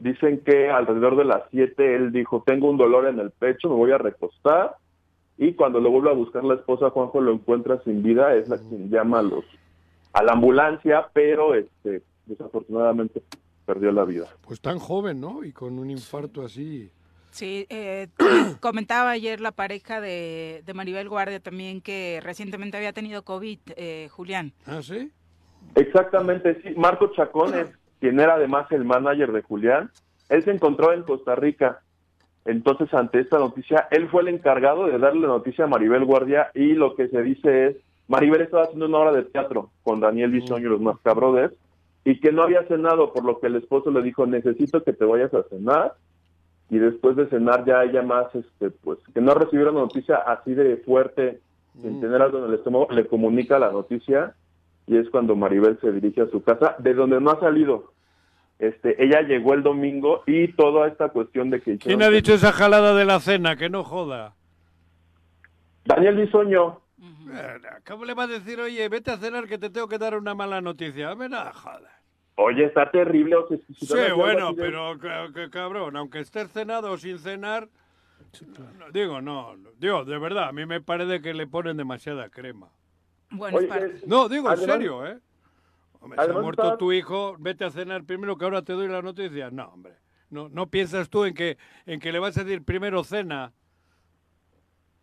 Dicen 0.00 0.42
que 0.44 0.68
alrededor 0.68 1.16
de 1.16 1.24
las 1.24 1.44
7 1.50 1.96
él 1.96 2.12
dijo, 2.12 2.42
tengo 2.44 2.68
un 2.68 2.76
dolor 2.76 3.06
en 3.06 3.18
el 3.20 3.30
pecho, 3.30 3.70
me 3.70 3.76
voy 3.76 3.92
a 3.92 3.98
recostar 3.98 4.76
y 5.38 5.52
cuando 5.54 5.80
lo 5.80 5.90
vuelve 5.90 6.10
a 6.10 6.14
buscar 6.14 6.44
la 6.44 6.54
esposa 6.54 6.90
Juanjo 6.90 7.20
lo 7.20 7.32
encuentra 7.32 7.82
sin 7.84 8.02
vida, 8.02 8.34
es 8.34 8.48
la 8.48 8.58
quien 8.58 8.90
llama 8.90 9.18
a 9.20 9.22
los 9.22 9.44
a 10.12 10.22
la 10.22 10.32
ambulancia, 10.32 11.08
pero 11.12 11.54
este 11.54 12.02
desafortunadamente 12.24 13.22
perdió 13.66 13.92
la 13.92 14.04
vida. 14.04 14.26
Pues 14.40 14.60
tan 14.60 14.78
joven, 14.78 15.20
¿no? 15.20 15.44
Y 15.44 15.52
con 15.52 15.78
un 15.78 15.90
infarto 15.90 16.42
así. 16.42 16.90
Sí, 17.30 17.66
eh, 17.68 18.08
comentaba 18.60 19.10
ayer 19.10 19.40
la 19.40 19.52
pareja 19.52 20.00
de, 20.00 20.62
de, 20.64 20.74
Maribel 20.74 21.08
Guardia 21.08 21.38
también 21.40 21.82
que 21.82 22.20
recientemente 22.22 22.78
había 22.78 22.94
tenido 22.94 23.22
COVID, 23.24 23.58
eh, 23.76 24.08
Julián. 24.10 24.54
¿Ah, 24.64 24.80
sí? 24.82 25.12
Exactamente, 25.74 26.62
sí. 26.62 26.70
Marco 26.76 27.12
Chacón 27.14 27.54
es 27.54 27.66
quien 28.00 28.18
era 28.18 28.34
además 28.34 28.70
el 28.72 28.84
manager 28.84 29.32
de 29.32 29.42
Julián. 29.42 29.90
Él 30.30 30.42
se 30.42 30.50
encontró 30.50 30.92
en 30.94 31.02
Costa 31.02 31.34
Rica 31.34 31.82
entonces, 32.46 32.92
ante 32.94 33.20
esta 33.20 33.38
noticia, 33.38 33.88
él 33.90 34.08
fue 34.08 34.22
el 34.22 34.28
encargado 34.28 34.86
de 34.86 34.98
darle 34.98 35.22
la 35.22 35.28
noticia 35.28 35.64
a 35.64 35.68
Maribel 35.68 36.04
Guardia 36.04 36.50
y 36.54 36.74
lo 36.74 36.94
que 36.94 37.08
se 37.08 37.22
dice 37.22 37.66
es, 37.66 37.76
Maribel 38.08 38.42
estaba 38.42 38.64
haciendo 38.64 38.86
una 38.86 38.98
obra 38.98 39.12
de 39.12 39.24
teatro 39.24 39.70
con 39.82 40.00
Daniel 40.00 40.30
Bisoño 40.30 40.66
y 40.66 40.70
los 40.70 40.80
Mascabrothers 40.80 41.54
y 42.04 42.20
que 42.20 42.30
no 42.30 42.42
había 42.42 42.62
cenado, 42.68 43.12
por 43.12 43.24
lo 43.24 43.40
que 43.40 43.48
el 43.48 43.56
esposo 43.56 43.90
le 43.90 44.00
dijo, 44.00 44.26
necesito 44.26 44.84
que 44.84 44.92
te 44.92 45.04
vayas 45.04 45.34
a 45.34 45.42
cenar 45.44 45.94
y 46.70 46.78
después 46.78 47.16
de 47.16 47.26
cenar 47.26 47.64
ya 47.64 47.82
ella 47.82 48.02
más, 48.02 48.32
este, 48.32 48.70
pues, 48.70 49.00
que 49.12 49.20
no 49.20 49.34
recibiera 49.34 49.72
una 49.72 49.80
noticia 49.80 50.16
así 50.16 50.54
de 50.54 50.76
fuerte, 50.78 51.40
sin 51.82 52.00
tener 52.00 52.22
algo 52.22 52.38
en 52.38 52.44
el 52.44 52.54
estómago, 52.54 52.86
le 52.90 53.06
comunica 53.06 53.58
la 53.58 53.72
noticia 53.72 54.34
y 54.86 54.96
es 54.96 55.10
cuando 55.10 55.34
Maribel 55.34 55.78
se 55.80 55.90
dirige 55.90 56.22
a 56.22 56.28
su 56.28 56.42
casa, 56.42 56.76
de 56.78 56.94
donde 56.94 57.20
no 57.20 57.32
ha 57.32 57.40
salido. 57.40 57.92
Este, 58.58 59.02
ella 59.02 59.20
llegó 59.22 59.54
el 59.54 59.62
domingo 59.62 60.22
y 60.26 60.48
toda 60.52 60.88
esta 60.88 61.10
cuestión 61.10 61.50
de 61.50 61.60
que... 61.60 61.76
¿Quién 61.78 62.02
ha 62.02 62.08
dicho 62.08 62.34
esa 62.34 62.52
jalada 62.52 62.94
de 62.94 63.04
la 63.04 63.20
cena? 63.20 63.56
Que 63.56 63.68
no 63.68 63.84
joda. 63.84 64.34
Daniel 65.84 66.16
Bisoño. 66.16 66.80
¿Cómo 67.86 68.04
le 68.04 68.14
va 68.14 68.24
a 68.24 68.28
decir, 68.28 68.60
oye, 68.60 68.88
vete 68.88 69.10
a 69.10 69.18
cenar 69.18 69.46
que 69.46 69.58
te 69.58 69.68
tengo 69.68 69.88
que 69.88 69.98
dar 69.98 70.16
una 70.16 70.34
mala 70.34 70.60
noticia? 70.60 71.14
Me 71.14 71.28
no 71.28 71.38
joda. 71.52 72.00
Oye, 72.36 72.64
está 72.64 72.90
terrible. 72.90 73.36
sí, 73.78 73.94
bueno, 74.14 74.54
pero 74.54 74.98
cabrón, 75.50 75.96
aunque 75.96 76.20
estés 76.20 76.50
cenado 76.52 76.92
o 76.92 76.98
sin 76.98 77.18
cenar, 77.18 77.68
digo, 78.92 79.20
no, 79.20 79.54
digo, 79.78 80.04
de 80.04 80.18
verdad, 80.18 80.48
a 80.48 80.52
mí 80.52 80.66
me 80.66 80.80
parece 80.80 81.22
que 81.22 81.32
le 81.32 81.46
ponen 81.46 81.76
demasiada 81.76 82.28
crema. 82.28 82.68
Bueno, 83.30 83.58
no, 84.06 84.28
digo, 84.28 84.50
en 84.50 84.58
serio, 84.58 85.06
¿eh? 85.06 85.18
Hombre, 86.06 86.22
ha 86.22 86.40
muerto 86.40 86.76
tu 86.78 86.92
hijo, 86.92 87.34
vete 87.40 87.64
a 87.64 87.70
cenar 87.70 88.04
primero 88.04 88.38
que 88.38 88.44
ahora 88.44 88.62
te 88.62 88.74
doy 88.74 88.86
la 88.86 89.02
noticia. 89.02 89.50
No, 89.50 89.70
hombre. 89.70 89.94
No, 90.30 90.48
no 90.48 90.68
piensas 90.68 91.10
tú 91.10 91.24
en 91.24 91.34
que, 91.34 91.58
en 91.84 91.98
que 91.98 92.12
le 92.12 92.20
vas 92.20 92.36
a 92.38 92.44
decir 92.44 92.64
primero 92.64 93.02
cena. 93.02 93.52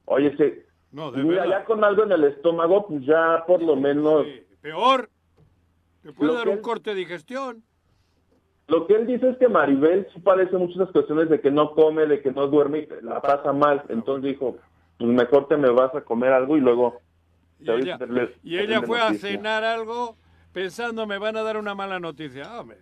Oye, 0.05 0.35
sí. 0.37 0.63
No, 0.91 1.11
de 1.11 1.23
mira, 1.23 1.45
ya 1.47 1.65
con 1.65 1.83
algo 1.83 2.03
en 2.03 2.13
el 2.13 2.23
estómago, 2.23 2.87
pues 2.87 3.05
ya 3.05 3.43
por 3.45 3.61
lo 3.61 3.75
menos... 3.75 4.25
Peor. 4.61 5.09
Te 6.03 6.13
puede 6.13 6.33
dar 6.33 6.47
un 6.47 6.59
corte 6.59 6.91
de 6.91 6.95
digestión. 6.97 7.63
Lo 8.67 8.87
que 8.87 8.95
él 8.95 9.05
dice 9.05 9.29
es 9.29 9.37
que 9.37 9.49
Maribel 9.49 10.07
sí 10.13 10.21
padece 10.21 10.57
muchas 10.57 10.89
cuestiones 10.91 11.29
de 11.29 11.41
que 11.41 11.51
no 11.51 11.71
come, 11.73 12.05
de 12.05 12.21
que 12.21 12.31
no 12.31 12.47
duerme 12.47 12.79
y 12.79 12.87
la 13.01 13.21
pasa 13.21 13.51
mal. 13.51 13.83
Entonces 13.89 14.31
dijo, 14.31 14.57
pues 14.97 15.09
mejor 15.09 15.49
te 15.49 15.57
me 15.57 15.69
vas 15.69 15.93
a 15.95 16.01
comer 16.01 16.31
algo 16.31 16.55
y 16.55 16.61
luego... 16.61 17.01
Y 17.59 17.69
ella, 17.71 17.97
y 18.43 18.57
ella 18.57 18.81
fue 18.81 19.01
a 19.01 19.13
cenar 19.13 19.63
algo 19.63 20.17
pensando 20.53 21.05
me 21.05 21.17
van 21.17 21.35
a 21.35 21.41
dar 21.41 21.57
una 21.57 21.75
mala 21.75 21.99
noticia. 21.99 22.59
Hombre, 22.59 22.77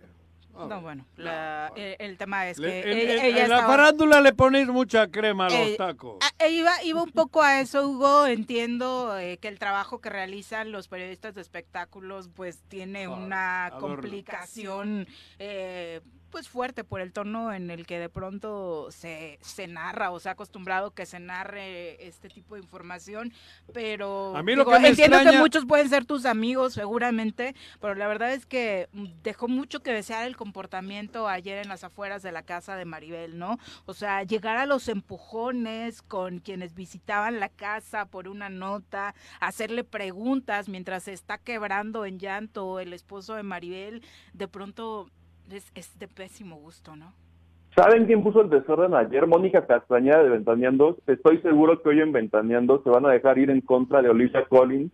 No, 0.52 0.80
bueno, 0.80 1.06
eh, 1.16 1.96
el, 1.98 2.18
tema 2.18 2.46
es 2.48 2.60
que 2.60 2.80
en, 2.80 3.24
ella, 3.24 3.48
la 3.48 3.66
farándula 3.66 4.20
le 4.20 4.34
ponéis 4.34 4.68
mucha 4.68 5.08
crema 5.08 5.46
a 5.46 5.50
los 5.50 5.68
eh, 5.68 5.74
tacos. 5.78 6.18
E 6.38 6.50
iba, 6.50 6.70
iba 6.84 7.02
un 7.02 7.10
poco 7.10 7.42
a 7.42 7.60
eso, 7.60 7.88
Hugo. 7.88 8.26
Entiendo 8.26 9.18
eh, 9.18 9.38
que 9.38 9.48
el 9.48 9.58
trabajo 9.58 10.00
que 10.00 10.10
realizan 10.10 10.70
los 10.70 10.88
periodistas 10.88 11.34
de 11.34 11.40
espectáculos 11.40 12.28
pues 12.28 12.62
tiene 12.68 13.08
una 13.08 13.72
complicación 13.80 15.08
pues 16.32 16.48
fuerte 16.48 16.82
por 16.82 17.02
el 17.02 17.12
tono 17.12 17.52
en 17.52 17.70
el 17.70 17.86
que 17.86 17.98
de 17.98 18.08
pronto 18.08 18.90
se, 18.90 19.38
se 19.42 19.68
narra 19.68 20.10
o 20.10 20.18
se 20.18 20.30
ha 20.30 20.32
acostumbrado 20.32 20.90
que 20.92 21.04
se 21.04 21.20
narre 21.20 22.04
este 22.06 22.30
tipo 22.30 22.54
de 22.54 22.62
información, 22.62 23.34
pero 23.74 24.34
a 24.34 24.42
mí 24.42 24.56
lo 24.56 24.64
que 24.64 24.78
me 24.78 24.88
entiendo 24.88 25.18
que 25.20 25.38
muchos 25.38 25.66
pueden 25.66 25.90
ser 25.90 26.06
tus 26.06 26.24
amigos 26.24 26.72
seguramente, 26.72 27.54
pero 27.80 27.94
la 27.94 28.08
verdad 28.08 28.32
es 28.32 28.46
que 28.46 28.88
dejó 29.22 29.46
mucho 29.46 29.80
que 29.80 29.92
desear 29.92 30.26
el 30.26 30.36
comportamiento 30.36 31.28
ayer 31.28 31.58
en 31.58 31.68
las 31.68 31.84
afueras 31.84 32.22
de 32.22 32.32
la 32.32 32.42
casa 32.42 32.76
de 32.76 32.86
Maribel, 32.86 33.38
¿no? 33.38 33.58
O 33.84 33.92
sea, 33.92 34.22
llegar 34.22 34.56
a 34.56 34.64
los 34.64 34.88
empujones 34.88 36.00
con 36.00 36.38
quienes 36.38 36.74
visitaban 36.74 37.40
la 37.40 37.50
casa 37.50 38.06
por 38.06 38.26
una 38.26 38.48
nota, 38.48 39.14
hacerle 39.38 39.84
preguntas 39.84 40.70
mientras 40.70 41.02
se 41.02 41.12
está 41.12 41.36
quebrando 41.36 42.06
en 42.06 42.18
llanto 42.18 42.80
el 42.80 42.94
esposo 42.94 43.34
de 43.34 43.42
Maribel, 43.42 44.02
de 44.32 44.48
pronto 44.48 45.10
es, 45.50 45.98
de 45.98 46.08
pésimo 46.08 46.56
gusto, 46.56 46.96
¿no? 46.96 47.12
¿Saben 47.74 48.06
quién 48.06 48.22
puso 48.22 48.42
el 48.42 48.50
desorden 48.50 48.94
ayer? 48.94 49.26
Mónica 49.26 49.66
Castañeda 49.66 50.22
de 50.22 50.28
Ventaneando. 50.28 50.98
Estoy 51.06 51.38
seguro 51.38 51.80
que 51.80 51.88
hoy 51.88 52.00
en 52.00 52.12
Ventaneando 52.12 52.82
se 52.82 52.90
van 52.90 53.06
a 53.06 53.10
dejar 53.10 53.38
ir 53.38 53.50
en 53.50 53.62
contra 53.62 54.02
de 54.02 54.10
Olivia 54.10 54.44
Collins. 54.44 54.92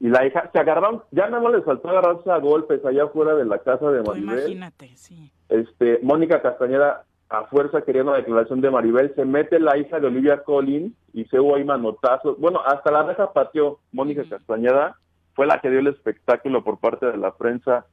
Y 0.00 0.08
la 0.08 0.24
hija, 0.24 0.48
se 0.52 0.58
agarraron, 0.58 1.02
ya 1.10 1.28
nada 1.28 1.42
más 1.42 1.52
les 1.52 1.64
faltó 1.64 1.88
agarrarse 1.88 2.30
a 2.30 2.38
golpes 2.38 2.84
allá 2.84 3.04
afuera 3.04 3.34
de 3.34 3.44
la 3.44 3.58
casa 3.58 3.90
de 3.90 4.02
Maribel. 4.02 4.38
imagínate, 4.38 4.96
sí. 4.96 5.30
Este, 5.48 5.98
Mónica 6.02 6.40
Castañeda 6.40 7.04
a 7.28 7.44
fuerza 7.44 7.82
quería 7.82 8.02
una 8.02 8.16
declaración 8.16 8.60
de 8.60 8.70
Maribel, 8.70 9.14
se 9.14 9.24
mete 9.24 9.60
la 9.60 9.76
hija 9.76 10.00
de 10.00 10.06
Olivia 10.06 10.42
Collins 10.44 10.94
y 11.12 11.24
se 11.26 11.38
hubo 11.40 11.56
ahí 11.56 11.64
manotazos. 11.64 12.38
Bueno, 12.38 12.60
hasta 12.64 12.90
la 12.90 13.02
reja 13.02 13.32
pateó 13.32 13.80
Mónica 13.92 14.22
Castañeda, 14.28 14.96
fue 15.34 15.46
la 15.46 15.60
que 15.60 15.68
dio 15.68 15.80
el 15.80 15.88
espectáculo 15.88 16.64
por 16.64 16.78
parte 16.78 17.06
de 17.06 17.16
la 17.18 17.32
prensa 17.32 17.86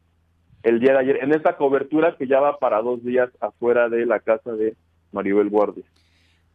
el 0.65 0.79
día 0.79 0.93
de 0.93 0.99
ayer 0.99 1.23
en 1.23 1.31
esta 1.31 1.55
cobertura 1.57 2.17
que 2.17 2.27
ya 2.27 2.39
va 2.39 2.57
para 2.57 2.81
dos 2.81 3.03
días 3.03 3.29
afuera 3.39 3.87
de 3.87 4.05
la 4.05 4.19
casa 4.19 4.51
de 4.53 4.75
Maribel 5.11 5.49
Guardia. 5.49 5.85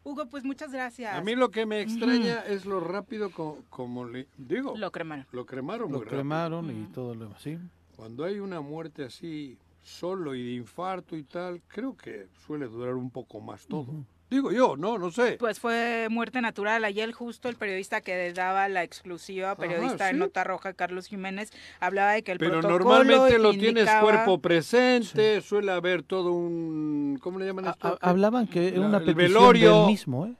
Hugo, 0.02 0.26
pues 0.28 0.44
muchas 0.44 0.72
gracias. 0.72 1.14
A 1.14 1.20
mí 1.20 1.36
lo 1.36 1.50
que 1.50 1.64
me 1.64 1.80
extraña 1.80 2.40
es 2.40 2.66
lo 2.66 2.80
rápido 2.80 3.30
como, 3.68 4.04
le 4.06 4.26
digo. 4.36 4.74
Lo 4.76 4.90
cremaron. 4.90 5.26
Lo 5.30 5.46
cremaron. 5.46 5.92
Lo 5.92 6.00
cremaron 6.00 6.70
y 6.70 6.92
todo 6.92 7.14
lo 7.14 7.26
demás, 7.26 7.40
sí. 7.40 7.56
Cuando 7.96 8.24
hay 8.24 8.40
una 8.40 8.60
muerte 8.60 9.04
así 9.04 9.56
solo 9.82 10.34
y 10.34 10.42
de 10.42 10.52
infarto 10.54 11.16
y 11.16 11.22
tal, 11.22 11.62
creo 11.68 11.96
que 11.96 12.26
suele 12.46 12.66
durar 12.66 12.94
un 12.94 13.10
poco 13.10 13.40
más 13.40 13.66
todo. 13.68 13.92
Digo 14.30 14.52
yo, 14.52 14.76
no, 14.76 14.96
no 14.96 15.10
sé. 15.10 15.36
Pues 15.40 15.58
fue 15.58 16.06
muerte 16.08 16.40
natural. 16.40 16.84
Ayer 16.84 17.10
justo 17.10 17.48
el 17.48 17.56
periodista 17.56 18.00
que 18.00 18.32
daba 18.32 18.68
la 18.68 18.84
exclusiva, 18.84 19.56
periodista 19.56 20.06
de 20.06 20.12
Nota 20.12 20.44
Roja, 20.44 20.72
Carlos 20.72 21.08
Jiménez, 21.08 21.50
hablaba 21.80 22.12
de 22.12 22.22
que 22.22 22.30
el 22.30 22.38
Pero 22.38 22.62
normalmente 22.62 23.40
lo 23.40 23.52
tienes 23.52 23.90
cuerpo 24.00 24.38
presente, 24.38 25.40
suele 25.40 25.72
haber 25.72 26.04
todo 26.04 26.32
un... 26.32 27.18
¿Cómo 27.20 27.40
le 27.40 27.46
llaman 27.46 27.66
esto? 27.66 27.98
hablaban 28.00 28.46
que 28.46 28.68
era 28.68 28.80
una 28.80 29.00
petición 29.00 29.16
velorio. 29.16 29.78
del 29.78 29.86
mismo, 29.86 30.26
¿eh? 30.26 30.34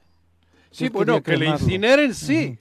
Sí, 0.71 0.89
bueno, 0.89 1.21
que 1.21 1.37
le 1.37 1.47
incineren, 1.47 2.15
sí. 2.15 2.59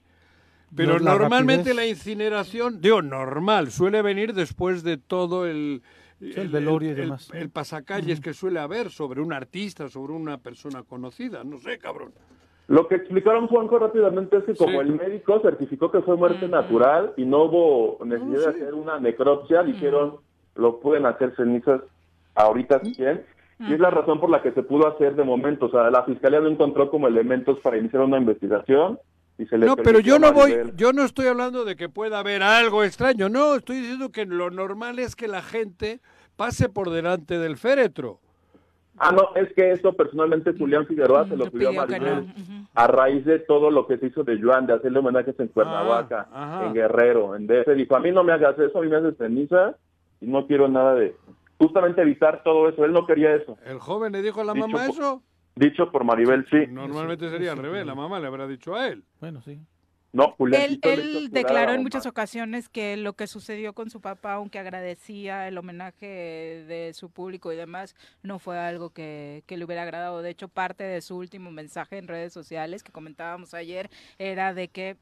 Pero 0.76 1.00
normalmente 1.00 1.76
la 1.76 1.86
incineración, 1.86 2.82
digo, 2.82 3.04
normal, 3.04 3.72
suele 3.72 4.02
venir 4.02 4.34
después 4.34 4.82
de 4.82 4.98
todo 4.98 5.46
el 5.46 5.84
el, 6.20 6.50
velorio 6.50 6.92
y 6.92 6.94
demás. 6.94 7.30
El, 7.34 7.50
pasacalles 7.50 8.20
que 8.20 8.34
suele 8.34 8.60
haber 8.60 8.90
sobre 8.90 9.22
un 9.22 9.34
artista, 9.34 9.88
sobre 9.90 10.14
una 10.14 10.38
persona 10.38 10.84
conocida, 10.84 11.44
no 11.44 11.58
sé, 11.58 11.78
cabrón. 11.78 12.14
Lo 12.68 12.88
que 12.88 12.96
explicaron 12.96 13.48
Juanjo 13.48 13.80
rápidamente 13.80 14.38
es 14.38 14.44
que 14.44 14.56
como 14.56 14.82
el 14.82 14.94
médico 14.94 15.40
certificó 15.42 15.92
que 15.92 16.02
fue 16.02 16.16
muerte 16.18 16.48
natural 16.48 17.14
y 17.18 17.26
no 17.26 17.46
hubo 17.46 18.06
necesidad 18.06 18.54
de 18.54 18.62
hacer 18.62 18.74
una 18.76 19.00
necropsia, 19.00 19.64
dijeron 19.64 20.18
lo 20.56 20.80
pueden 20.80 21.06
hacer 21.06 21.36
cenizas 21.36 21.82
ahorita 22.36 22.82
si 22.84 22.94
quieren. 22.94 23.24
Y 23.60 23.74
es 23.74 23.80
la 23.80 23.90
razón 23.90 24.20
por 24.20 24.30
la 24.30 24.42
que 24.42 24.52
se 24.52 24.64
pudo 24.64 24.88
hacer 24.88 25.16
de 25.16 25.24
momento. 25.24 25.66
O 25.66 25.72
sea, 25.72 25.90
la 25.90 26.04
fiscalía 26.04 26.40
no 26.40 26.48
encontró 26.48 26.90
como 26.90 27.08
elementos 27.08 27.60
para 27.60 27.78
iniciar 27.78 28.04
una 28.04 28.18
investigación 28.18 29.00
no, 29.58 29.76
pero 29.78 30.00
yo 30.00 30.20
no 30.20 30.34
voy, 30.34 30.56
yo 30.76 30.94
no 30.94 31.04
estoy 31.04 31.28
hablando 31.28 31.66
de 31.66 31.76
que 31.76 31.90
pueda 31.90 32.20
haber 32.20 32.44
algo 32.44 32.84
extraño, 32.84 33.30
no, 33.30 33.56
estoy 33.56 33.78
diciendo 33.78 34.12
que 34.12 34.26
lo 34.26 34.50
normal 34.52 35.00
es 35.00 35.16
que 35.16 35.28
la 35.28 35.42
gente 35.42 36.02
pase 36.36 36.70
por 36.70 36.90
delante 36.90 37.38
del 37.40 37.58
féretro. 37.58 38.20
Ah, 38.98 39.14
no, 39.14 39.34
es 39.36 39.54
que 39.54 39.72
eso 39.72 39.94
personalmente 39.94 40.54
Julián 40.58 40.86
Figueroa 40.86 41.26
se 41.26 41.38
lo 41.38 41.50
pidió 41.50 41.70
a 41.70 41.72
Maribel 41.72 42.28
a 42.76 42.88
raíz 42.88 43.24
de 43.24 43.40
todo 43.40 43.72
lo 43.72 43.88
que 43.88 43.98
se 43.98 44.08
hizo 44.08 44.24
de 44.24 44.42
Joan, 44.42 44.68
de 44.68 44.74
hacerle 44.74 45.00
homenajes 45.00 45.40
en 45.40 45.48
Cuernavaca, 45.48 46.28
ah, 46.34 46.64
en 46.66 46.74
Guerrero, 46.74 47.34
en 47.36 47.48
DF. 47.48 47.76
Dijo, 47.76 47.96
a 47.96 48.02
mí 48.02 48.12
no 48.12 48.26
me 48.26 48.34
hagas 48.34 48.60
eso, 48.60 48.78
a 48.78 48.82
mí 48.82 48.90
me 48.90 48.98
haces 48.98 49.16
ceniza 49.18 49.78
y 50.20 50.28
no 50.28 50.46
quiero 50.48 50.68
nada 50.68 50.96
de... 50.96 51.16
Justamente 51.58 52.02
evitar 52.02 52.44
todo 52.44 52.68
eso, 52.68 52.84
él 52.84 52.92
no 52.92 53.06
quería 53.06 53.36
eso. 53.36 53.58
¿El 53.66 53.80
joven 53.80 54.12
le 54.12 54.22
dijo 54.22 54.42
a 54.42 54.46
la 54.46 54.54
mamá 54.54 54.86
eso? 54.86 55.24
Dicho 55.60 55.92
por 55.92 56.06
Maribel, 56.06 56.48
sí. 56.50 56.68
Normalmente 56.70 57.30
sería 57.30 57.52
al 57.52 57.58
revés, 57.58 57.86
la 57.86 57.94
mamá 57.94 58.18
le 58.18 58.28
habrá 58.28 58.48
dicho 58.48 58.76
a 58.76 58.88
él. 58.88 59.04
Bueno, 59.20 59.42
sí. 59.42 59.60
No, 60.14 60.36
Él, 60.40 60.80
él 60.82 61.30
declaró 61.32 61.74
en 61.74 61.84
muchas 61.84 62.08
ocasiones 62.08 62.68
que 62.70 62.98
lo 62.98 63.14
que 63.14 63.28
sucedió 63.28 63.74
con 63.74 63.90
su 63.92 64.00
papá, 64.02 64.34
aunque 64.34 64.58
agradecía 64.58 65.48
el 65.48 65.58
homenaje 65.58 66.08
de 66.66 66.94
su 66.96 67.12
público 67.12 67.52
y 67.52 67.58
demás, 67.58 67.94
no 68.24 68.40
fue 68.40 68.58
algo 68.58 68.90
que, 68.90 69.44
que, 69.46 69.58
le 69.58 69.66
hubiera 69.66 69.84
agradado. 69.84 70.22
De 70.22 70.32
hecho, 70.32 70.48
parte 70.48 70.84
de 70.86 71.02
su 71.02 71.18
último 71.18 71.52
mensaje 71.52 71.98
en 71.98 72.08
redes 72.08 72.34
sociales 72.34 72.82
que 72.82 72.94
comentábamos 72.94 73.54
ayer 73.54 73.92
era 74.18 74.54
de 74.54 74.70
que 74.70 74.98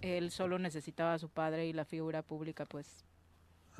él 0.00 0.30
solo 0.30 0.58
necesitaba 0.58 1.14
a 1.14 1.18
su 1.18 1.28
padre 1.28 1.66
y 1.66 1.72
la 1.72 1.84
figura 1.84 2.22
pública, 2.22 2.64
pues, 2.64 3.04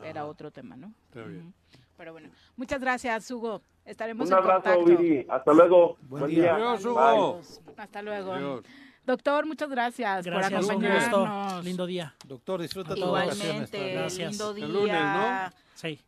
era 0.04 0.26
otro 0.26 0.50
tema, 0.50 0.76
¿no? 0.76 0.92
Está 1.08 1.24
bien. 1.24 1.54
Pero 1.98 2.12
bueno, 2.12 2.30
muchas 2.56 2.80
gracias, 2.80 3.28
Hugo. 3.28 3.60
Estaremos 3.84 4.28
Un 4.28 4.34
abrazo, 4.34 4.84
Viri. 4.84 5.26
Hasta 5.28 5.52
luego. 5.52 5.98
Buen, 6.02 6.28
día. 6.28 6.54
Adiós, 6.54 6.84
Hugo. 6.84 7.40
Hasta 7.76 8.02
luego. 8.02 8.62
Doctor, 9.04 9.46
muchas 9.46 9.68
gracias, 9.68 10.24
gracias 10.24 10.64
por 10.64 10.70
acompañarnos. 10.70 11.64
Lindo 11.64 11.86
día. 11.86 12.14
Doctor, 12.24 12.62
disfruta 12.62 12.94
todo. 12.94 13.06
Igualmente, 13.06 13.94
gracias. 13.94 14.30
lindo 14.30 14.54
día. 14.54 14.64
El 14.66 14.72
lunes, 14.72 15.02
¿no? 15.02 15.50
Sí. 15.74 16.00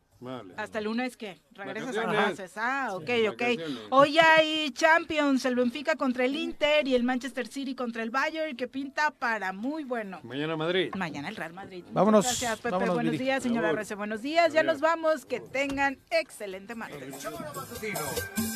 Hasta 0.57 0.77
el 0.77 0.85
lunes 0.85 1.17
que 1.17 1.41
regresas 1.53 1.97
a 1.97 2.03
clases. 2.03 2.53
Ah, 2.55 2.89
ok, 2.93 3.09
ok. 3.31 3.41
Hoy 3.89 4.19
hay 4.19 4.69
Champions, 4.71 5.45
el 5.45 5.55
Benfica 5.55 5.95
contra 5.95 6.25
el 6.25 6.35
Inter 6.35 6.87
y 6.87 6.93
el 6.93 7.03
Manchester 7.03 7.47
City 7.47 7.73
contra 7.73 8.03
el 8.03 8.11
Bayern, 8.11 8.55
que 8.55 8.67
pinta 8.67 9.11
para 9.11 9.51
muy 9.51 9.83
bueno. 9.83 10.19
Mañana 10.23 10.55
Madrid. 10.55 10.93
Mañana 10.95 11.29
el 11.29 11.35
Real 11.35 11.53
Madrid. 11.53 11.83
Vámonos. 11.91 12.25
Gracias, 12.25 12.59
Pepe. 12.59 12.89
Buenos 12.89 13.17
días, 13.17 13.41
señora 13.41 13.71
Rece. 13.71 13.95
Buenos 13.95 14.21
días. 14.21 14.53
Ya 14.53 14.63
nos 14.63 14.79
vamos. 14.79 15.25
Que 15.25 15.39
tengan 15.39 15.97
excelente 16.11 16.75
martes. 16.75 17.01
El 17.01 17.93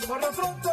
Por 0.07 0.21
lo 0.21 0.29
pronto, 0.31 0.69